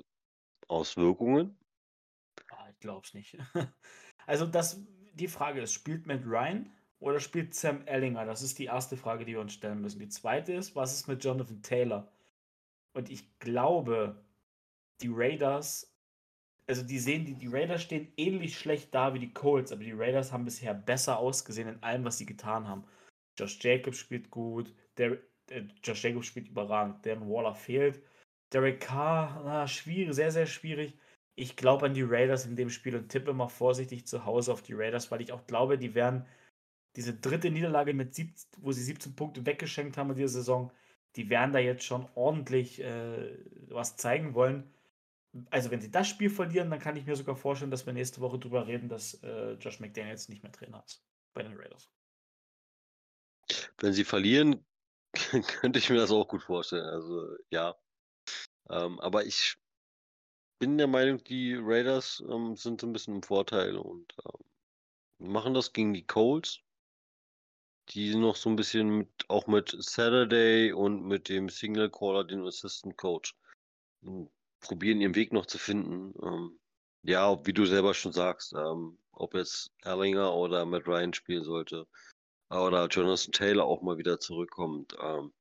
Auswirkungen? 0.68 1.58
Ah, 2.50 2.68
ich 2.70 2.78
glaube 2.80 3.06
es 3.06 3.14
nicht. 3.14 3.36
Also 4.26 4.46
das, 4.46 4.80
die 5.12 5.28
Frage 5.28 5.60
ist, 5.60 5.74
spielt 5.74 6.06
Matt 6.06 6.24
Ryan 6.24 6.72
oder 6.98 7.20
spielt 7.20 7.54
Sam 7.54 7.86
Ellinger? 7.86 8.24
Das 8.24 8.40
ist 8.40 8.58
die 8.58 8.64
erste 8.64 8.96
Frage, 8.96 9.26
die 9.26 9.32
wir 9.32 9.40
uns 9.40 9.52
stellen 9.52 9.82
müssen. 9.82 9.98
Die 9.98 10.08
zweite 10.08 10.54
ist, 10.54 10.74
was 10.74 10.94
ist 10.94 11.06
mit 11.06 11.22
Jonathan 11.22 11.60
Taylor? 11.60 12.10
Und 12.94 13.10
ich 13.10 13.38
glaube, 13.38 14.24
die 15.02 15.10
Raiders, 15.12 15.93
also 16.66 16.82
die 16.82 16.98
sehen, 16.98 17.24
die, 17.24 17.34
die 17.34 17.48
Raiders 17.48 17.82
stehen 17.82 18.12
ähnlich 18.16 18.58
schlecht 18.58 18.94
da 18.94 19.14
wie 19.14 19.18
die 19.18 19.32
Colts, 19.32 19.72
aber 19.72 19.84
die 19.84 19.92
Raiders 19.92 20.32
haben 20.32 20.44
bisher 20.44 20.74
besser 20.74 21.18
ausgesehen 21.18 21.68
in 21.68 21.82
allem, 21.82 22.04
was 22.04 22.18
sie 22.18 22.26
getan 22.26 22.68
haben. 22.68 22.84
Josh 23.38 23.58
Jacobs 23.62 23.98
spielt 23.98 24.30
gut, 24.30 24.72
der, 24.96 25.18
äh, 25.50 25.64
Josh 25.82 26.04
Jacobs 26.04 26.26
spielt 26.26 26.48
überragend, 26.48 27.04
Darren 27.04 27.28
Waller 27.28 27.54
fehlt. 27.54 28.02
Derek 28.52 28.80
Carr, 28.80 29.42
na, 29.44 29.66
schwierig, 29.66 30.14
sehr, 30.14 30.30
sehr 30.30 30.46
schwierig. 30.46 30.96
Ich 31.36 31.56
glaube 31.56 31.86
an 31.86 31.94
die 31.94 32.02
Raiders 32.02 32.46
in 32.46 32.56
dem 32.56 32.70
Spiel 32.70 32.94
und 32.94 33.08
tippe 33.08 33.32
mal 33.32 33.48
vorsichtig 33.48 34.06
zu 34.06 34.24
Hause 34.24 34.52
auf 34.52 34.62
die 34.62 34.74
Raiders, 34.74 35.10
weil 35.10 35.20
ich 35.20 35.32
auch 35.32 35.46
glaube, 35.46 35.78
die 35.78 35.94
werden 35.94 36.24
diese 36.96 37.14
dritte 37.14 37.50
Niederlage, 37.50 37.92
mit 37.92 38.14
17, 38.14 38.62
wo 38.62 38.72
sie 38.72 38.84
17 38.84 39.16
Punkte 39.16 39.44
weggeschenkt 39.46 39.96
haben 39.96 40.10
in 40.10 40.16
dieser 40.16 40.28
Saison, 40.28 40.72
die 41.16 41.28
werden 41.30 41.52
da 41.52 41.58
jetzt 41.58 41.84
schon 41.84 42.06
ordentlich 42.14 42.80
äh, 42.80 43.36
was 43.68 43.96
zeigen 43.96 44.34
wollen. 44.34 44.70
Also 45.50 45.70
wenn 45.70 45.80
sie 45.80 45.90
das 45.90 46.08
Spiel 46.08 46.30
verlieren, 46.30 46.70
dann 46.70 46.78
kann 46.78 46.96
ich 46.96 47.06
mir 47.06 47.16
sogar 47.16 47.36
vorstellen, 47.36 47.70
dass 47.70 47.86
wir 47.86 47.92
nächste 47.92 48.20
Woche 48.20 48.38
drüber 48.38 48.66
reden, 48.66 48.88
dass 48.88 49.14
äh, 49.22 49.54
Josh 49.54 49.80
McDaniels 49.80 50.28
nicht 50.28 50.42
mehr 50.42 50.52
Trainer 50.52 50.82
ist 50.84 51.04
bei 51.34 51.42
den 51.42 51.56
Raiders. 51.56 51.90
Wenn 53.78 53.92
sie 53.92 54.04
verlieren, 54.04 54.64
könnte 55.60 55.78
ich 55.78 55.90
mir 55.90 55.96
das 55.96 56.10
auch 56.10 56.28
gut 56.28 56.42
vorstellen. 56.42 56.86
Also 56.86 57.36
ja. 57.50 57.74
Ähm, 58.70 59.00
aber 59.00 59.26
ich 59.26 59.56
bin 60.58 60.78
der 60.78 60.86
Meinung, 60.86 61.22
die 61.24 61.54
Raiders 61.54 62.22
ähm, 62.28 62.56
sind 62.56 62.80
so 62.80 62.86
ein 62.86 62.92
bisschen 62.92 63.16
im 63.16 63.22
Vorteil 63.22 63.76
und 63.76 64.14
ähm, 64.24 65.32
machen 65.32 65.54
das 65.54 65.72
gegen 65.72 65.92
die 65.92 66.06
Colts, 66.06 66.60
die 67.90 68.14
noch 68.14 68.36
so 68.36 68.48
ein 68.48 68.56
bisschen 68.56 68.98
mit, 68.98 69.10
auch 69.28 69.46
mit 69.46 69.76
Saturday 69.78 70.72
und 70.72 71.04
mit 71.04 71.28
dem 71.28 71.48
Signal 71.48 71.90
Caller, 71.90 72.24
den 72.24 72.46
Assistant 72.46 72.96
Coach, 72.96 73.36
probieren 74.64 75.00
ihren 75.00 75.14
Weg 75.14 75.32
noch 75.32 75.46
zu 75.46 75.58
finden. 75.58 76.14
Ähm, 76.22 76.58
ja, 77.02 77.44
wie 77.46 77.52
du 77.52 77.66
selber 77.66 77.94
schon 77.94 78.12
sagst, 78.12 78.54
ähm, 78.54 78.98
ob 79.12 79.34
jetzt 79.34 79.70
Erlinger 79.82 80.34
oder 80.34 80.64
Matt 80.64 80.86
Ryan 80.86 81.12
spielen 81.12 81.44
sollte 81.44 81.86
oder 82.50 82.86
Jonathan 82.88 83.32
Taylor 83.32 83.64
auch 83.64 83.82
mal 83.82 83.98
wieder 83.98 84.18
zurückkommt. 84.18 84.96
Ähm, 85.00 85.32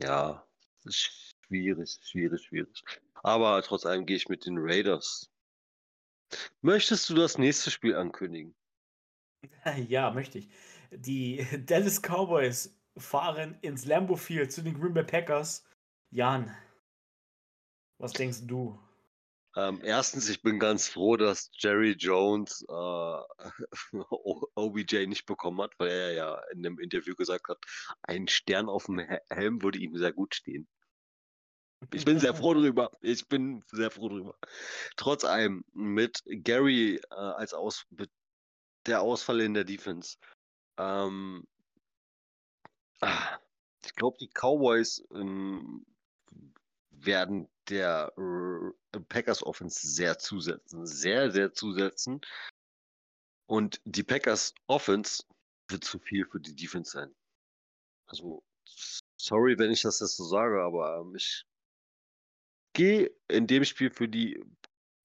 ja, 0.00 0.46
ist 0.84 1.34
schwierig, 1.46 1.98
schwierig, 2.02 2.44
schwierig. 2.44 2.84
Aber 3.22 3.60
trotz 3.62 3.84
allem 3.84 4.06
gehe 4.06 4.16
ich 4.16 4.28
mit 4.28 4.46
den 4.46 4.58
Raiders. 4.58 5.30
Möchtest 6.60 7.08
du 7.08 7.14
das 7.14 7.38
nächste 7.38 7.70
Spiel 7.70 7.96
ankündigen? 7.96 8.54
Ja, 9.88 10.10
möchte 10.10 10.38
ich. 10.38 10.48
Die 10.90 11.46
Dallas 11.66 12.00
Cowboys 12.02 12.76
fahren 12.96 13.56
ins 13.60 13.84
Lambeau 13.84 14.16
Field 14.16 14.52
zu 14.52 14.62
den 14.62 14.78
Green 14.78 14.94
Bay 14.94 15.04
Packers. 15.04 15.64
Jan, 16.10 16.54
was 17.98 18.12
denkst 18.12 18.40
du? 18.46 18.78
Ähm, 19.56 19.80
erstens, 19.82 20.28
ich 20.28 20.42
bin 20.42 20.58
ganz 20.58 20.88
froh, 20.88 21.16
dass 21.16 21.50
Jerry 21.54 21.92
Jones 21.92 22.64
äh, 22.68 22.72
OBJ 24.54 25.06
nicht 25.06 25.26
bekommen 25.26 25.60
hat, 25.62 25.72
weil 25.78 25.90
er 25.90 26.12
ja 26.12 26.40
in 26.52 26.64
einem 26.64 26.78
Interview 26.78 27.14
gesagt 27.14 27.48
hat, 27.48 27.58
ein 28.02 28.28
Stern 28.28 28.68
auf 28.68 28.86
dem 28.86 29.00
Helm 29.30 29.62
würde 29.62 29.78
ihm 29.78 29.96
sehr 29.96 30.12
gut 30.12 30.34
stehen. 30.34 30.68
Ich 31.92 32.04
bin 32.04 32.18
sehr 32.18 32.34
froh 32.34 32.54
drüber. 32.54 32.90
Ich 33.00 33.28
bin 33.28 33.62
sehr 33.70 33.90
froh 33.90 34.08
drüber. 34.08 34.36
Trotz 34.96 35.24
allem 35.24 35.64
mit 35.72 36.22
Gary 36.26 36.96
äh, 36.96 37.14
als 37.14 37.54
Aus 37.54 37.86
der 38.86 39.00
Ausfall 39.00 39.40
in 39.40 39.54
der 39.54 39.64
Defense. 39.64 40.18
Ähm, 40.76 41.46
ah, 43.00 43.38
ich 43.84 43.94
glaube, 43.94 44.18
die 44.20 44.28
Cowboys 44.28 45.04
ähm, 45.12 45.86
werden 47.04 47.48
der 47.68 48.12
Packers 49.08 49.42
Offense 49.42 49.86
sehr 49.86 50.18
zusetzen. 50.18 50.86
Sehr, 50.86 51.30
sehr 51.30 51.52
zusetzen. 51.52 52.20
Und 53.46 53.80
die 53.84 54.02
Packers 54.02 54.54
Offense 54.66 55.24
wird 55.68 55.84
zu 55.84 55.98
viel 55.98 56.26
für 56.26 56.40
die 56.40 56.54
Defense 56.54 56.92
sein. 56.92 57.14
Also, 58.06 58.42
sorry, 59.16 59.58
wenn 59.58 59.70
ich 59.70 59.82
das 59.82 60.00
jetzt 60.00 60.16
so 60.16 60.24
sage, 60.24 60.62
aber 60.62 61.00
ähm, 61.00 61.14
ich 61.14 61.44
gehe 62.74 63.10
in 63.28 63.46
dem 63.46 63.64
Spiel 63.64 63.90
für 63.90 64.08
die 64.08 64.42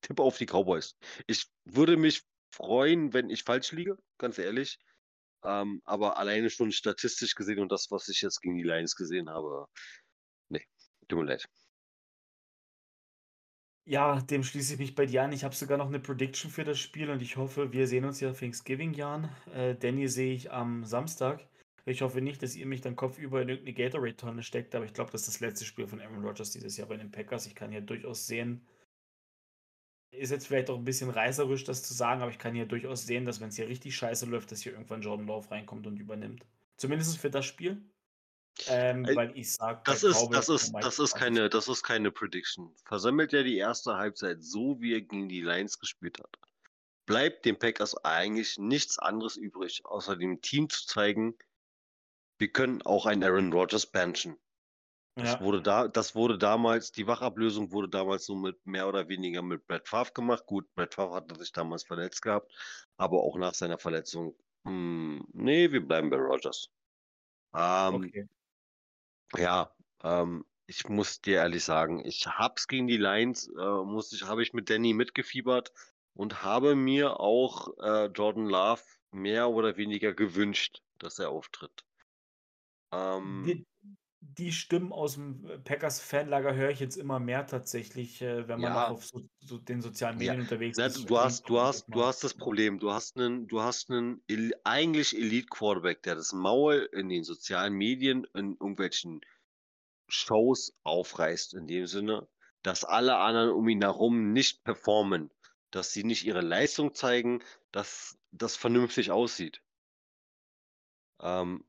Tipp 0.02 0.20
auf 0.20 0.38
die 0.38 0.46
Cowboys. 0.46 0.96
Ich 1.28 1.48
würde 1.66 1.98
mich 1.98 2.24
freuen, 2.52 3.14
wenn 3.14 3.30
ich 3.30 3.44
falsch 3.44 3.72
liege, 3.72 3.98
ganz 4.18 4.38
ehrlich. 4.38 4.80
Ähm, 5.44 5.82
aber 5.86 6.18
alleine 6.18 6.50
schon 6.50 6.72
statistisch 6.72 7.36
gesehen 7.36 7.60
und 7.60 7.72
das, 7.72 7.92
was 7.92 8.08
ich 8.08 8.22
jetzt 8.22 8.42
gegen 8.42 8.56
die 8.56 8.64
Lions 8.64 8.96
gesehen 8.96 9.30
habe, 9.30 9.68
nee, 10.50 10.66
tut 11.08 11.20
mir 11.20 11.26
leid. 11.26 11.50
Ja, 13.86 14.22
dem 14.22 14.44
schließe 14.44 14.74
ich 14.74 14.80
mich 14.80 14.96
bei 14.96 15.06
dir 15.06 15.24
an. 15.24 15.34
Ich 15.34 15.44
habe 15.44 15.56
sogar 15.56 15.78
noch 15.78 15.88
eine 15.88 16.00
Prediction 16.00 16.50
für 16.50 16.64
das 16.64 16.80
Spiel 16.80 17.10
und 17.10 17.22
ich 17.22 17.36
hoffe, 17.36 17.74
wir 17.74 17.88
sehen 17.88 18.06
uns 18.06 18.20
ja 18.22 18.32
Thanksgiving, 18.32 18.94
Jan. 18.94 19.30
Äh, 19.54 19.76
Danny 19.76 20.08
sehe 20.08 20.34
ich 20.34 20.52
am 20.52 20.86
Samstag. 20.86 21.46
Ich 21.86 22.02
hoffe 22.02 22.22
nicht, 22.22 22.42
dass 22.42 22.56
ihr 22.56 22.66
mich 22.66 22.80
dann 22.80 22.96
kopfüber 22.96 23.42
in 23.42 23.50
irgendeine 23.50 23.76
Gatorade-Tonne 23.76 24.42
steckt, 24.42 24.74
aber 24.74 24.86
ich 24.86 24.94
glaube, 24.94 25.12
das 25.12 25.22
ist 25.22 25.36
das 25.36 25.40
letzte 25.42 25.66
Spiel 25.66 25.86
von 25.86 26.00
Aaron 26.00 26.24
Rodgers 26.24 26.52
dieses 26.52 26.78
Jahr 26.78 26.88
bei 26.88 26.96
den 26.96 27.12
Packers. 27.12 27.46
Ich 27.46 27.56
kann 27.56 27.74
ja 27.74 27.82
durchaus 27.82 28.26
sehen, 28.26 28.66
ist 30.12 30.32
jetzt 30.32 30.48
vielleicht 30.48 30.70
auch 30.70 30.78
ein 30.78 30.86
bisschen 30.86 31.10
reißerisch, 31.10 31.66
das 31.66 31.84
zu 31.84 31.94
sagen, 31.94 32.22
aber 32.22 32.32
ich 32.32 32.40
kann 32.40 32.56
hier 32.56 32.66
durchaus 32.66 33.06
sehen, 33.06 33.26
dass 33.26 33.42
wenn 33.42 33.50
es 33.50 33.56
hier 33.58 33.68
richtig 33.68 33.96
scheiße 33.96 34.26
läuft, 34.28 34.52
dass 34.52 34.62
hier 34.62 34.74
irgendwann 34.74 35.02
Jordan 35.02 35.28
Love 35.28 35.52
reinkommt 35.52 35.88
und 35.88 35.98
übernimmt. 36.00 36.46
Zumindest 36.78 37.18
für 37.18 37.30
das 37.30 37.46
Spiel. 37.46 37.82
Ähm, 38.68 39.08
weil 39.16 39.36
ich 39.38 39.54
sage, 39.54 39.82
das 39.84 40.04
ist, 40.04 40.28
das 40.32 40.48
ist, 40.48 40.74
das 40.80 41.00
ist 41.00 41.16
keine, 41.16 41.50
das 41.50 41.68
ist 41.68 41.84
keine 41.84 42.12
Prediction. 42.12 42.74
Versammelt 42.86 43.34
er 43.34 43.44
die 43.44 43.58
erste 43.58 43.96
Halbzeit 43.96 44.44
so, 44.44 44.80
wie 44.80 44.94
er 44.94 45.02
gegen 45.02 45.28
die 45.28 45.42
Lions 45.42 45.80
gespielt 45.80 46.20
hat, 46.20 46.38
bleibt 47.06 47.46
dem 47.46 47.58
Packers 47.58 47.98
eigentlich 48.06 48.58
nichts 48.60 49.00
anderes 49.00 49.38
übrig, 49.38 49.86
außer 49.86 50.16
dem 50.16 50.42
Team 50.42 50.70
zu 50.70 50.86
zeigen, 50.86 51.36
wir 52.38 52.52
können 52.52 52.82
auch 52.84 53.06
einen 53.06 53.24
Aaron 53.24 53.54
Rodgers 53.54 53.88
benchen. 53.88 54.38
Das, 55.16 55.34
ja. 55.34 55.42
wurde 55.42 55.62
da, 55.62 55.88
das 55.88 56.16
wurde 56.16 56.40
damals, 56.40 56.92
die 56.92 57.06
Wachablösung 57.06 57.72
wurde 57.72 57.88
damals 57.88 58.26
so 58.26 58.36
mit 58.36 58.66
mehr 58.66 58.88
oder 58.88 59.08
weniger 59.10 59.44
mit 59.44 59.68
Brad 59.68 59.88
Favre 59.88 60.12
gemacht. 60.14 60.46
Gut, 60.48 60.74
Brad 60.74 60.96
Favre 60.96 61.16
hatte 61.16 61.36
sich 61.36 61.52
damals 61.52 61.84
verletzt 61.84 62.22
gehabt, 62.22 62.52
aber 62.98 63.22
auch 63.22 63.38
nach 63.38 63.54
seiner 63.54 63.78
Verletzung, 63.78 64.36
mh, 64.64 64.72
hm, 64.72 65.28
nee, 65.34 65.72
wir 65.72 65.86
bleiben 65.86 66.10
bei 66.10 66.18
Rodgers. 66.18 66.72
Ähm, 67.56 67.96
okay. 67.96 68.28
Ja, 69.38 69.72
ähm, 70.04 70.46
ich 70.66 70.88
muss 70.88 71.22
dir 71.22 71.38
ehrlich 71.38 71.64
sagen, 71.64 72.04
ich 72.06 72.28
hab's 72.28 72.68
gegen 72.68 72.88
die 72.88 72.98
Lions, 72.98 73.48
äh, 73.48 73.84
muss 73.84 74.12
ich, 74.14 74.24
habe 74.24 74.44
ich 74.44 74.54
mit 74.54 74.70
Danny 74.70 74.94
mitgefiebert 74.94 75.72
und 76.14 76.44
habe 76.44 76.76
mir 76.76 77.20
auch 77.20 77.70
äh, 77.80 78.06
Jordan 78.06 78.46
Love 78.46 78.84
mehr 79.12 79.50
oder 79.50 79.78
weniger 79.78 80.14
gewünscht, 80.14 80.82
dass 81.00 81.20
er 81.20 81.30
auftritt. 81.30 81.84
Ähm, 82.92 83.66
die, 84.38 84.52
Stimmen 84.52 84.92
aus 84.92 85.16
dem 85.16 85.46
Packers-Fanlager 85.64 86.56
höre 86.56 86.70
ich 86.70 86.80
jetzt 86.80 86.98
immer 86.98 87.20
mehr 87.20 87.46
tatsächlich, 87.46 88.22
äh, 88.22 88.48
wenn 88.48 88.60
man 88.60 88.74
ja, 88.74 88.88
auf 88.88 89.06
so, 89.06 89.22
so 89.40 89.58
den 89.58 89.82
sozialen 89.82 90.18
Medien 90.18 90.36
ja. 90.36 90.42
unterwegs 90.42 90.78
ist. 90.78 91.10
Du 91.10 91.20
hast, 91.20 91.50
du 91.50 91.60
hast, 91.60 91.86
du 91.88 92.04
hast 92.04 92.24
das 92.24 92.34
Problem. 92.34 92.80
Du 92.80 92.92
hast 92.92 93.18
einen, 93.18 93.48
du 93.48 93.62
hast 93.62 93.90
einen 93.90 94.22
eigentlich 94.64 95.16
Elite-Quarterback, 95.16 96.04
der 96.04 96.16
das 96.16 96.34
Maul 96.34 96.90
in 96.94 97.10
den 97.10 97.24
sozialen 97.24 97.74
Medien 97.74 98.26
in 98.34 98.54
irgendwelchen 98.54 99.22
Shows 100.08 100.74
aufreißt, 100.84 101.54
in 101.54 101.68
dem 101.68 101.88
Sinne, 101.88 102.28
dass 102.62 102.84
alle 102.84 103.18
anderen 103.18 103.52
um 103.52 103.68
ihn 103.68 103.82
herum 103.82 104.32
nicht 104.32 104.64
performen, 104.64 105.32
dass 105.72 105.92
sie 105.92 106.04
nicht 106.04 106.26
ihre 106.26 106.42
Leistung 106.42 106.94
zeigen, 106.94 107.44
dass 107.72 108.18
das 108.32 108.56
vernünftig 108.56 109.12
aussieht. 109.12 109.62
Ähm, 111.20 111.66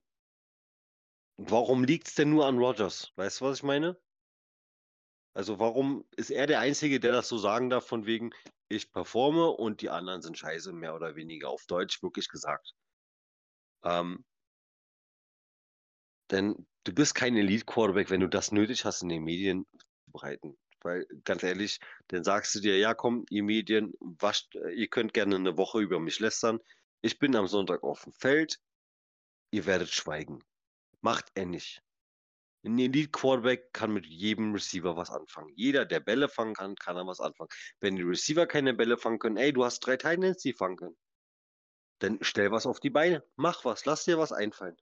warum 1.37 1.85
liegt 1.85 2.09
es 2.09 2.15
denn 2.15 2.31
nur 2.31 2.47
an 2.47 2.59
Rogers? 2.59 3.13
Weißt 3.17 3.41
du, 3.41 3.47
was 3.47 3.59
ich 3.59 3.63
meine? 3.63 3.99
Also 5.35 5.59
warum 5.59 6.05
ist 6.17 6.31
er 6.31 6.47
der 6.47 6.61
Einzige, 6.61 7.01
der 7.01 7.13
das 7.13 7.29
so 7.29 7.39
sagen 7.39 7.69
darf, 7.69 7.87
von 7.87 8.07
wegen, 8.07 8.31
ich 8.69 8.93
performe 8.93 9.49
und 9.49 9.83
die 9.83 9.91
anderen 9.91 10.23
sind 10.23 10.39
scheiße, 10.39 10.73
mehr 10.73 10.95
oder 10.95 11.17
weniger 11.17 11.51
auf 11.51 11.67
Deutsch 11.67 12.03
wirklich 12.03 12.29
gesagt. 12.29 12.75
Ähm, 13.83 14.25
denn 16.31 16.67
du 16.85 16.95
bist 16.95 17.15
kein 17.15 17.37
Elite-Quarterback, 17.37 18.11
wenn 18.11 18.21
du 18.21 18.29
das 18.29 18.53
nötig 18.53 18.85
hast, 18.85 19.03
in 19.03 19.09
den 19.09 19.25
Medien 19.25 19.67
zu 19.79 20.13
breiten. 20.13 20.57
Weil, 20.83 21.07
ganz 21.25 21.43
ehrlich, 21.43 21.81
dann 22.09 22.25
sagst 22.25 22.55
du 22.55 22.61
dir, 22.61 22.79
ja 22.79 22.95
komm, 22.95 23.25
ihr 23.31 23.43
Medien, 23.43 23.93
wascht, 24.01 24.55
ihr 24.55 24.89
könnt 24.89 25.15
gerne 25.15 25.37
eine 25.37 25.57
Woche 25.57 25.81
über 25.81 25.99
mich 25.99 26.21
lästern. 26.21 26.61
Ich 27.03 27.19
bin 27.19 27.35
am 27.37 27.47
Sonntag 27.47 27.83
auf 27.83 28.05
dem 28.05 28.13
Feld, 28.13 28.61
ihr 29.51 29.67
werdet 29.67 29.91
schweigen. 29.91 30.43
Macht 31.05 31.33
er 31.35 31.45
nicht. 31.45 31.83
Ein 32.65 32.79
Elite-Quarterback 32.79 33.75
kann 33.75 33.93
mit 33.93 34.07
jedem 34.07 34.55
Receiver 34.55 34.97
was 34.97 35.11
anfangen. 35.11 35.53
Jeder, 35.55 35.85
der 35.85 36.01
Bälle 36.01 36.31
fangen 36.31 36.55
kann, 36.55 36.77
kann 36.77 36.97
er 36.97 37.07
was 37.07 37.21
anfangen. 37.21 37.51
Wenn 37.79 37.97
die 37.97 38.03
Receiver 38.03 38.47
keine 38.47 38.73
Bälle 38.73 38.97
fangen 38.97 39.19
können, 39.19 39.37
ey, 39.37 39.53
du 39.53 39.67
hast 39.67 39.81
drei 39.81 39.99
Titans, 39.99 40.39
die 40.39 40.55
fangen 40.55 40.79
können. 40.79 40.97
Dann 41.99 42.19
stell 42.23 42.51
was 42.53 42.65
auf 42.65 42.81
die 42.81 42.89
Beine. 42.89 43.23
Mach 43.37 43.67
was. 43.67 43.85
Lass 43.85 44.07
dir 44.07 44.17
was 44.17 44.33
einfallen. 44.33 44.79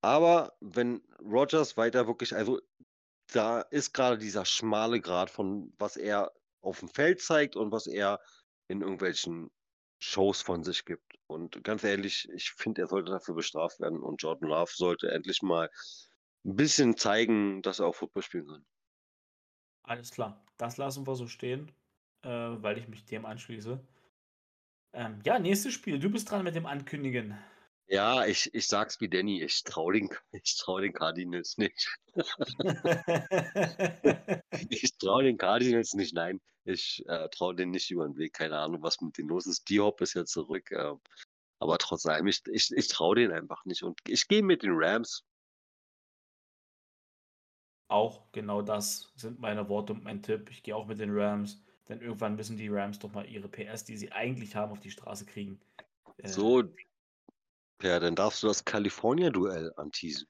Aber 0.00 0.56
wenn 0.60 1.02
Rogers 1.20 1.76
weiter 1.76 2.06
wirklich, 2.06 2.34
also 2.34 2.62
da 3.26 3.60
ist 3.60 3.92
gerade 3.92 4.16
dieser 4.16 4.46
schmale 4.46 5.02
Grad 5.02 5.28
von 5.28 5.74
was 5.76 5.98
er 5.98 6.32
auf 6.62 6.80
dem 6.80 6.88
Feld 6.88 7.20
zeigt 7.20 7.56
und 7.56 7.72
was 7.72 7.86
er 7.86 8.22
in 8.68 8.80
irgendwelchen 8.80 9.50
Shows 9.98 10.40
von 10.40 10.64
sich 10.64 10.86
gibt. 10.86 11.13
Und 11.26 11.64
ganz 11.64 11.84
ehrlich, 11.84 12.28
ich 12.34 12.50
finde, 12.50 12.82
er 12.82 12.88
sollte 12.88 13.12
dafür 13.12 13.34
bestraft 13.34 13.80
werden 13.80 14.00
und 14.00 14.22
Jordan 14.22 14.48
Love 14.48 14.72
sollte 14.74 15.10
endlich 15.10 15.42
mal 15.42 15.70
ein 16.44 16.56
bisschen 16.56 16.96
zeigen, 16.96 17.62
dass 17.62 17.78
er 17.80 17.86
auch 17.86 17.94
Football 17.94 18.22
spielen 18.22 18.46
kann. 18.46 18.66
Alles 19.82 20.10
klar, 20.10 20.44
das 20.56 20.76
lassen 20.76 21.06
wir 21.06 21.14
so 21.14 21.26
stehen, 21.26 21.72
äh, 22.22 22.28
weil 22.28 22.78
ich 22.78 22.88
mich 22.88 23.04
dem 23.04 23.24
anschließe. 23.26 23.80
Ähm, 24.92 25.20
ja, 25.24 25.38
nächstes 25.38 25.72
Spiel. 25.72 25.98
Du 25.98 26.10
bist 26.10 26.30
dran 26.30 26.44
mit 26.44 26.54
dem 26.54 26.66
Ankündigen. 26.66 27.36
Ja, 27.86 28.24
ich, 28.24 28.52
ich 28.54 28.66
sag's 28.66 29.00
wie 29.00 29.08
Danny, 29.08 29.42
ich 29.42 29.62
trau 29.62 29.90
den, 29.90 30.08
ich 30.32 30.56
trau 30.56 30.80
den 30.80 30.92
Cardinals 30.92 31.58
nicht. 31.58 31.98
ich 34.70 34.96
trau 34.98 35.20
den 35.20 35.36
Cardinals 35.36 35.94
nicht, 35.94 36.14
nein. 36.14 36.40
Ich 36.64 37.04
äh, 37.06 37.28
traue 37.28 37.54
denen 37.54 37.72
nicht 37.72 37.90
über 37.90 38.06
den 38.06 38.16
Weg. 38.16 38.32
Keine 38.32 38.58
Ahnung, 38.58 38.82
was 38.82 39.00
mit 39.02 39.18
denen 39.18 39.28
los 39.28 39.46
ist. 39.46 39.68
D-Hop 39.68 40.00
ist 40.00 40.14
ja 40.14 40.24
zurück. 40.24 40.70
Äh, 40.70 40.94
aber 41.58 41.78
trotzdem, 41.78 42.26
ich, 42.26 42.40
ich, 42.46 42.72
ich 42.72 42.88
traue 42.88 43.16
denen 43.16 43.32
einfach 43.32 43.64
nicht. 43.66 43.82
Und 43.82 44.00
ich 44.08 44.28
gehe 44.28 44.42
mit 44.42 44.62
den 44.62 44.72
Rams. 44.74 45.24
Auch 47.88 48.32
genau 48.32 48.62
das 48.62 49.12
sind 49.14 49.40
meine 49.40 49.68
Worte 49.68 49.92
und 49.92 50.04
mein 50.04 50.22
Tipp. 50.22 50.48
Ich 50.50 50.62
gehe 50.62 50.74
auch 50.74 50.86
mit 50.86 51.00
den 51.00 51.10
Rams. 51.12 51.62
Denn 51.88 52.00
irgendwann 52.00 52.36
müssen 52.36 52.56
die 52.56 52.68
Rams 52.68 52.98
doch 52.98 53.12
mal 53.12 53.26
ihre 53.26 53.48
PS, 53.48 53.84
die 53.84 53.98
sie 53.98 54.10
eigentlich 54.10 54.56
haben, 54.56 54.72
auf 54.72 54.80
die 54.80 54.90
Straße 54.90 55.26
kriegen. 55.26 55.60
Äh, 56.16 56.28
so, 56.28 56.62
ja, 57.82 57.98
dann 58.00 58.14
darfst 58.14 58.42
du 58.42 58.46
das 58.46 58.64
California-Duell 58.64 59.72
anteasen. 59.76 60.26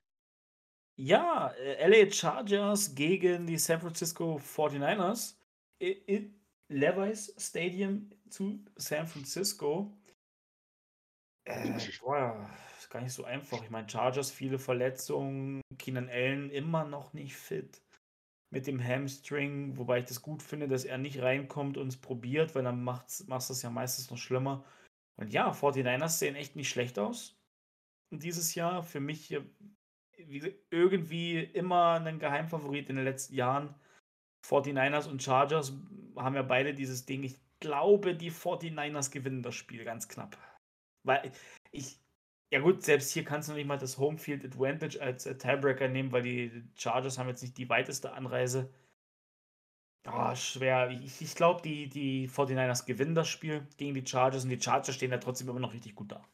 Ja, 0.96 1.48
äh, 1.58 1.86
LA 1.88 2.10
Chargers 2.10 2.94
gegen 2.94 3.46
die 3.46 3.58
San 3.58 3.80
Francisco 3.80 4.36
49ers 4.36 5.36
in 5.78 6.40
Levi's 6.68 7.34
Stadium 7.36 8.10
zu 8.30 8.64
San 8.76 9.06
Francisco. 9.06 9.92
Äh, 11.44 11.72
boah, 12.00 12.48
ist 12.78 12.90
gar 12.90 13.02
nicht 13.02 13.12
so 13.12 13.24
einfach. 13.24 13.62
Ich 13.62 13.70
meine, 13.70 13.88
Chargers 13.88 14.30
viele 14.30 14.58
Verletzungen, 14.58 15.60
Keenan 15.78 16.08
Allen 16.08 16.50
immer 16.50 16.84
noch 16.84 17.12
nicht 17.12 17.34
fit 17.36 17.82
mit 18.50 18.68
dem 18.68 18.82
Hamstring, 18.82 19.76
wobei 19.76 19.98
ich 19.98 20.04
das 20.04 20.22
gut 20.22 20.40
finde, 20.40 20.68
dass 20.68 20.84
er 20.84 20.96
nicht 20.96 21.20
reinkommt 21.20 21.76
und 21.76 21.88
es 21.88 21.96
probiert, 21.96 22.54
weil 22.54 22.62
dann 22.62 22.84
macht 22.84 23.08
es 23.08 23.26
das 23.26 23.62
ja 23.62 23.70
meistens 23.70 24.10
noch 24.10 24.18
schlimmer. 24.18 24.64
Und 25.16 25.32
ja, 25.32 25.50
49ers 25.52 26.18
sehen 26.18 26.34
echt 26.34 26.56
nicht 26.56 26.68
schlecht 26.68 26.98
aus 26.98 27.36
dieses 28.10 28.54
Jahr. 28.54 28.82
Für 28.82 29.00
mich 29.00 29.36
wie, 30.16 30.54
irgendwie 30.70 31.40
immer 31.40 32.00
ein 32.00 32.18
Geheimfavorit 32.18 32.88
in 32.88 32.96
den 32.96 33.04
letzten 33.04 33.34
Jahren. 33.34 33.74
49ers 34.46 35.08
und 35.08 35.22
Chargers 35.22 35.72
haben 36.16 36.34
ja 36.34 36.42
beide 36.42 36.74
dieses 36.74 37.06
Ding. 37.06 37.22
Ich 37.22 37.40
glaube, 37.60 38.14
die 38.14 38.30
49ers 38.30 39.10
gewinnen 39.10 39.42
das 39.42 39.54
Spiel 39.54 39.84
ganz 39.84 40.08
knapp. 40.08 40.36
Weil 41.02 41.32
ich, 41.70 41.98
ja 42.50 42.60
gut, 42.60 42.82
selbst 42.82 43.12
hier 43.12 43.24
kannst 43.24 43.48
du 43.48 43.54
nicht 43.54 43.66
mal 43.66 43.78
das 43.78 43.98
Homefield 43.98 44.44
Advantage 44.44 45.00
als 45.00 45.26
äh, 45.26 45.36
Tiebreaker 45.36 45.88
nehmen, 45.88 46.12
weil 46.12 46.22
die 46.22 46.64
Chargers 46.76 47.18
haben 47.18 47.28
jetzt 47.28 47.42
nicht 47.42 47.56
die 47.58 47.68
weiteste 47.68 48.12
Anreise. 48.12 48.72
Oh, 50.06 50.34
schwer. 50.34 50.90
Ich, 50.90 51.20
ich 51.22 51.34
glaube, 51.34 51.62
die, 51.62 51.88
die 51.88 52.28
49ers 52.28 52.84
gewinnen 52.84 53.14
das 53.14 53.28
Spiel 53.28 53.66
gegen 53.76 53.94
die 53.94 54.06
Chargers 54.06 54.44
und 54.44 54.50
die 54.50 54.60
Chargers 54.60 54.94
stehen 54.94 55.10
ja 55.10 55.18
trotzdem 55.18 55.48
immer 55.48 55.60
noch 55.60 55.72
richtig 55.72 55.94
gut 55.94 56.12
da. 56.12 56.28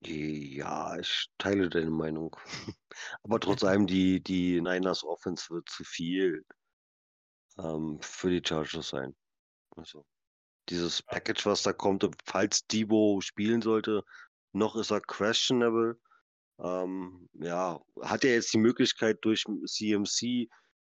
Ja, 0.00 0.96
ich 0.98 1.28
teile 1.38 1.68
deine 1.68 1.90
Meinung. 1.90 2.36
Aber 3.22 3.40
trotz 3.40 3.62
allem, 3.64 3.86
die, 3.86 4.22
die 4.22 4.60
Niners 4.60 5.04
Offense 5.04 5.50
wird 5.50 5.68
zu 5.68 5.84
viel 5.84 6.44
ähm, 7.58 7.98
für 8.00 8.30
die 8.30 8.42
Chargers 8.46 8.88
sein. 8.88 9.14
Also, 9.76 10.06
dieses 10.68 11.02
Package, 11.02 11.46
was 11.46 11.62
da 11.62 11.72
kommt, 11.72 12.08
falls 12.24 12.66
Debo 12.66 13.20
spielen 13.20 13.60
sollte, 13.62 14.04
noch 14.52 14.76
ist 14.76 14.90
er 14.90 15.00
questionable. 15.00 16.00
Ähm, 16.58 17.28
ja, 17.34 17.80
hat 18.02 18.24
er 18.24 18.34
jetzt 18.34 18.52
die 18.52 18.58
Möglichkeit 18.58 19.18
durch 19.22 19.44
CMC 19.66 20.48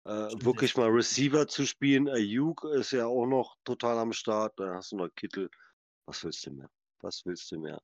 äh, 0.05 0.29
wirklich 0.45 0.77
mal 0.77 0.89
Receiver 0.89 1.49
zu 1.49 1.67
spielen. 1.67 2.09
Ayuk 2.09 2.65
ist 2.65 2.93
ja 2.93 3.07
auch 3.07 3.27
noch 3.27 3.57
total 3.65 3.99
am 3.99 4.13
Start. 4.13 4.59
Da 4.59 4.75
hast 4.75 4.93
du 4.93 4.97
noch 4.97 5.09
Kittel. 5.17 5.51
Was 6.07 6.23
willst 6.25 6.45
du 6.47 6.51
mehr? 6.53 6.71
Was 7.01 7.25
willst 7.25 7.51
du 7.51 7.61
mehr? 7.61 7.81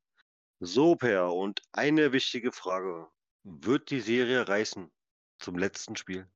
So, 0.60 0.94
Per, 0.94 1.32
und 1.32 1.62
eine 1.72 2.12
wichtige 2.12 2.52
Frage. 2.52 3.08
Wird 3.42 3.90
die 3.90 4.00
Serie 4.00 4.46
reißen 4.46 4.90
zum 5.38 5.56
letzten 5.56 5.96
Spiel? 5.96 6.28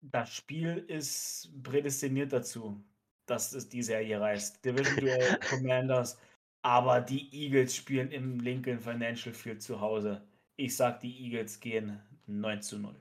Das 0.00 0.32
Spiel 0.34 0.78
ist 0.88 1.50
prädestiniert 1.62 2.32
dazu, 2.32 2.82
dass 3.26 3.52
es 3.52 3.68
die 3.68 3.82
Serie 3.82 4.18
reißt. 4.18 4.64
Division 4.64 4.96
Duell 4.96 5.38
Commanders, 5.50 6.18
aber 6.62 7.02
die 7.02 7.30
Eagles 7.34 7.76
spielen 7.76 8.10
im 8.10 8.40
Lincoln 8.40 8.80
Financial 8.80 9.34
Field 9.34 9.62
zu 9.62 9.80
Hause. 9.80 10.26
Ich 10.56 10.74
sag, 10.74 11.00
die 11.00 11.24
Eagles 11.24 11.60
gehen 11.60 12.00
9 12.26 12.62
zu 12.62 12.78
0. 12.78 12.94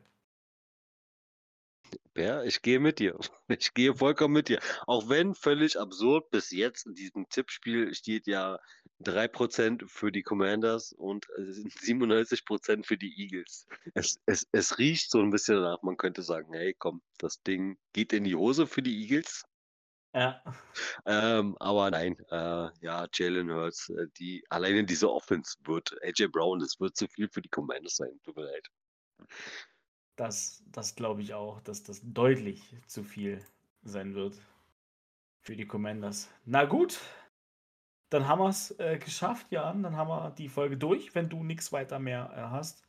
Ja, 2.15 2.43
ich 2.43 2.61
gehe 2.61 2.80
mit 2.80 2.99
dir. 2.99 3.18
Ich 3.48 3.73
gehe 3.73 3.93
vollkommen 3.93 4.34
mit 4.34 4.48
dir. 4.48 4.60
Auch 4.88 5.10
wenn 5.10 5.35
völlig 5.35 5.77
absurd, 5.77 6.30
bis 6.30 6.52
jetzt 6.52 6.85
in 6.85 6.93
diesem 6.93 7.27
Tippspiel 7.30 7.93
steht 7.93 8.27
ja 8.27 8.60
3% 9.02 9.88
für 9.88 10.11
die 10.11 10.23
Commanders 10.23 10.93
und 10.93 11.26
97% 11.38 12.85
für 12.85 12.98
die 12.98 13.14
Eagles. 13.22 13.68
Es, 13.93 14.19
es, 14.26 14.48
es 14.52 14.77
riecht 14.77 15.11
so 15.11 15.19
ein 15.19 15.31
bisschen 15.31 15.56
danach. 15.56 15.81
Man 15.84 15.98
könnte 15.98 16.22
sagen, 16.22 16.53
hey, 16.53 16.73
komm, 16.77 17.02
das 17.18 17.41
Ding 17.43 17.77
geht 17.93 18.14
in 18.14 18.23
die 18.23 18.35
Hose 18.35 18.68
für 18.68 18.81
die 18.81 19.02
Eagles. 19.02 19.43
Ja. 20.14 20.43
Ähm, 21.06 21.56
aber 21.60 21.91
nein, 21.91 22.18
äh, 22.30 22.69
ja, 22.81 23.07
Jalen 23.14 23.49
Hurts, 23.49 23.89
äh, 23.89 24.07
die, 24.18 24.43
alleine 24.49 24.84
diese 24.84 25.10
Offense 25.10 25.57
wird, 25.64 25.95
AJ 26.03 26.27
Brown, 26.27 26.60
das 26.60 26.80
wird 26.80 26.98
zu 26.98 27.07
viel 27.07 27.30
für 27.30 27.41
die 27.41 27.49
Commanders 27.49 27.95
sein. 27.95 28.19
Tut 28.23 28.35
mir 28.35 28.43
leid. 28.43 28.68
Das, 30.15 30.64
das 30.68 30.95
glaube 30.95 31.22
ich 31.22 31.34
auch, 31.34 31.61
dass 31.61 31.84
das 31.84 32.02
deutlich 32.03 32.76
zu 32.88 33.03
viel 33.03 33.43
sein 33.84 34.14
wird 34.14 34.39
für 35.41 35.56
die 35.56 35.65
Commanders. 35.65 36.30
Na 36.45 36.65
gut, 36.65 36.99
dann 38.11 38.27
haben 38.27 38.39
wir 38.39 38.49
es 38.49 38.77
äh, 38.80 38.99
geschafft, 38.99 39.52
Jan. 39.52 39.84
Dann 39.84 39.95
haben 39.95 40.10
wir 40.10 40.31
die 40.31 40.49
Folge 40.49 40.77
durch, 40.77 41.15
wenn 41.15 41.30
du 41.30 41.43
nichts 41.43 41.72
weiter 41.72 41.98
mehr 41.98 42.31
äh, 42.35 42.41
hast. 42.41 42.85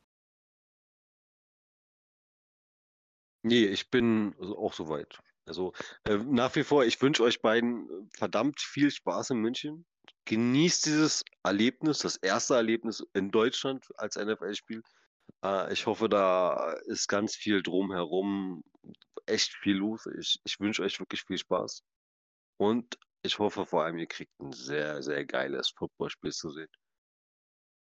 Nee, 3.41 3.65
ich 3.65 3.89
bin 3.89 4.35
also 4.39 4.57
auch 4.57 4.73
soweit. 4.73 5.19
Also 5.45 5.73
äh, 6.05 6.17
nach 6.17 6.55
wie 6.55 6.63
vor, 6.63 6.85
ich 6.85 7.01
wünsche 7.01 7.23
euch 7.23 7.41
beiden 7.41 7.89
äh, 7.89 8.17
verdammt 8.17 8.61
viel 8.61 8.91
Spaß 8.91 9.31
in 9.31 9.39
München. 9.39 9.85
Genießt 10.25 10.85
dieses 10.85 11.23
Erlebnis, 11.43 11.99
das 11.99 12.17
erste 12.17 12.55
Erlebnis 12.55 13.05
in 13.13 13.31
Deutschland 13.31 13.85
als 13.97 14.15
NFL-Spiel. 14.15 14.81
Äh, 15.43 15.73
ich 15.73 15.85
hoffe, 15.85 16.09
da 16.09 16.73
ist 16.85 17.07
ganz 17.07 17.35
viel 17.35 17.61
drumherum, 17.61 18.63
echt 19.25 19.53
viel 19.53 19.75
los. 19.75 20.07
Ich, 20.17 20.39
ich 20.43 20.59
wünsche 20.59 20.83
euch 20.83 20.99
wirklich 20.99 21.23
viel 21.23 21.37
Spaß. 21.37 21.83
Und 22.57 22.97
ich 23.21 23.39
hoffe 23.39 23.65
vor 23.65 23.83
allem, 23.83 23.97
ihr 23.97 24.07
kriegt 24.07 24.37
ein 24.39 24.51
sehr, 24.51 25.01
sehr 25.03 25.25
geiles 25.25 25.69
Footballspiel 25.69 26.31
zu 26.31 26.51
sehen. 26.51 26.69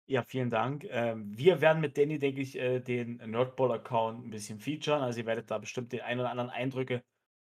Ja, 0.09 0.23
vielen 0.23 0.49
Dank. 0.49 0.85
Ähm, 0.89 1.37
wir 1.37 1.59
werden 1.59 1.81
mit 1.81 1.97
Danny, 1.97 2.17
denke 2.17 2.39
ich, 2.41 2.55
äh, 2.57 2.79
den 2.79 3.17
Nerdball-Account 3.17 4.25
ein 4.25 4.29
bisschen 4.29 4.59
featuren. 4.59 5.01
Also 5.01 5.19
ihr 5.19 5.25
werdet 5.25 5.51
da 5.51 5.57
bestimmt 5.57 5.91
den 5.91 6.01
ein 6.01 6.19
oder 6.19 6.29
anderen 6.29 6.49
Eindrücke 6.49 7.03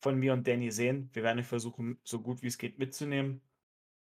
von 0.03 0.19
mir 0.19 0.35
und 0.35 0.47
Danny 0.47 0.71
sehen. 0.71 1.09
Wir 1.15 1.23
werden 1.23 1.43
versuchen, 1.45 1.99
so 2.05 2.21
gut 2.21 2.43
wie 2.43 2.49
es 2.49 2.59
geht 2.59 2.79
mitzunehmen. 2.79 3.41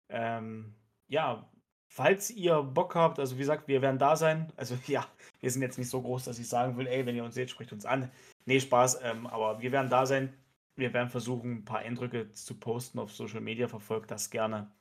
Ähm, 0.09 0.75
ja, 1.07 1.51
falls 1.87 2.29
ihr 2.31 2.61
Bock 2.61 2.95
habt, 2.95 3.19
also 3.19 3.35
wie 3.35 3.39
gesagt, 3.39 3.67
wir 3.67 3.81
werden 3.81 3.99
da 3.99 4.15
sein. 4.15 4.51
Also 4.55 4.77
ja, 4.87 5.05
wir 5.39 5.51
sind 5.51 5.61
jetzt 5.61 5.77
nicht 5.77 5.89
so 5.89 6.01
groß, 6.01 6.25
dass 6.25 6.39
ich 6.39 6.47
sagen 6.47 6.77
will, 6.77 6.87
ey, 6.87 7.05
wenn 7.05 7.15
ihr 7.15 7.23
uns 7.23 7.35
seht, 7.35 7.49
spricht 7.49 7.73
uns 7.73 7.85
an. 7.85 8.11
Nee, 8.45 8.59
Spaß, 8.59 8.99
ähm, 9.03 9.27
aber 9.27 9.61
wir 9.61 9.71
werden 9.71 9.89
da 9.89 10.05
sein. 10.05 10.33
Wir 10.75 10.93
werden 10.93 11.09
versuchen, 11.09 11.59
ein 11.59 11.65
paar 11.65 11.79
Eindrücke 11.79 12.31
zu 12.33 12.59
posten 12.59 12.99
auf 12.99 13.13
Social 13.13 13.41
Media. 13.41 13.67
Verfolgt 13.67 14.11
das 14.11 14.29
gerne. 14.29 14.71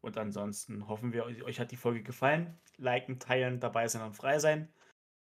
Und 0.00 0.18
ansonsten 0.18 0.88
hoffen 0.88 1.12
wir, 1.12 1.24
euch 1.26 1.60
hat 1.60 1.70
die 1.70 1.76
Folge 1.76 2.02
gefallen. 2.02 2.58
Liken, 2.76 3.18
teilen, 3.18 3.60
dabei 3.60 3.88
sein 3.88 4.02
und 4.02 4.14
frei 4.14 4.38
sein. 4.38 4.68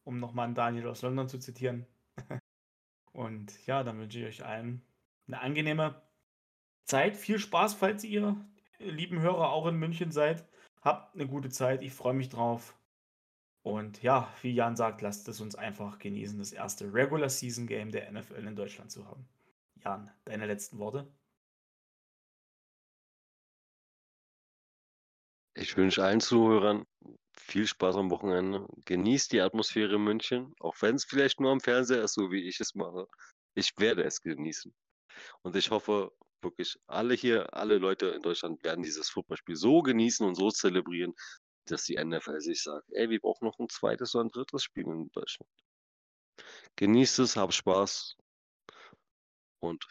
Um 0.05 0.19
nochmal 0.19 0.47
einen 0.47 0.55
Daniel 0.55 0.89
aus 0.89 1.03
London 1.03 1.29
zu 1.29 1.39
zitieren. 1.39 1.87
und 3.13 3.67
ja, 3.67 3.83
dann 3.83 3.99
wünsche 3.99 4.21
ich 4.21 4.27
euch 4.27 4.45
allen 4.45 4.83
eine 5.27 5.41
angenehme 5.41 6.03
Zeit. 6.85 7.17
Viel 7.17 7.39
Spaß, 7.39 7.75
falls 7.75 8.05
ihr, 8.05 8.37
lieben 8.79 9.21
Hörer, 9.21 9.51
auch 9.51 9.67
in 9.67 9.77
München 9.77 10.13
seid. 10.13 10.45
Habt 10.81 11.15
eine 11.15 11.27
gute 11.27 11.51
Zeit. 11.51 11.83
Ich 11.83 11.93
freue 11.93 12.15
mich 12.15 12.29
drauf. 12.29 12.75
Und 13.63 14.03
ja, 14.03 14.33
wie 14.41 14.53
Jan 14.53 14.77
sagt, 14.77 15.03
lasst 15.03 15.29
es 15.29 15.41
uns 15.41 15.55
einfach 15.55 15.99
genießen, 15.99 16.39
das 16.39 16.53
erste 16.53 16.93
Regular 16.95 17.29
Season 17.29 17.67
Game 17.67 17.91
der 17.91 18.11
NFL 18.11 18.47
in 18.47 18.57
Deutschland 18.57 18.91
zu 18.91 19.07
haben. 19.07 19.29
Jan, 19.77 20.11
deine 20.25 20.47
letzten 20.47 20.79
Worte? 20.79 21.13
Ich 25.55 25.77
wünsche 25.77 26.03
allen 26.03 26.21
Zuhörern 26.21 26.87
viel 27.37 27.67
Spaß 27.67 27.97
am 27.97 28.11
Wochenende. 28.11 28.67
Genießt 28.87 29.33
die 29.33 29.41
Atmosphäre 29.41 29.97
in 29.97 30.05
München, 30.05 30.55
auch 30.61 30.77
wenn 30.81 30.95
es 30.95 31.05
vielleicht 31.05 31.41
nur 31.41 31.51
am 31.51 31.61
Fernseher 31.61 32.03
ist, 32.03 32.15
so 32.15 32.31
wie 32.31 32.49
ich 32.49 32.61
es 32.61 32.75
mache. 32.75 33.07
Ich 33.55 33.73
werde 33.79 34.05
es 34.05 34.23
genießen. 34.23 34.75
Und 35.43 35.57
ich 35.57 35.71
hoffe 35.71 36.13
wirklich, 36.43 36.79
alle 36.87 37.15
hier, 37.15 37.55
alle 37.55 37.79
Leute 37.79 38.07
in 38.09 38.23
Deutschland 38.23 38.63
werden 38.65 38.83
dieses 38.83 39.09
Fußballspiel 39.11 39.57
so 39.57 39.83
genießen 39.83 40.27
und 40.27 40.35
so 40.35 40.51
zelebrieren, 40.51 41.15
dass 41.67 41.85
die 41.85 42.03
NFL 42.03 42.41
sich 42.41 42.63
sagt, 42.63 42.87
ey, 42.93 43.11
wir 43.11 43.21
brauchen 43.21 43.47
noch 43.47 43.59
ein 43.59 43.69
zweites 43.69 44.15
oder 44.15 44.25
ein 44.25 44.31
drittes 44.31 44.63
Spiel 44.63 44.85
in 44.87 45.11
Deutschland. 45.13 45.51
Genießt 46.77 47.19
es, 47.21 47.37
habt 47.37 47.55
Spaß 47.55 48.17
und 49.61 49.87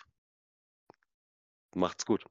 macht's 1.76 2.05
gut. 2.05 2.26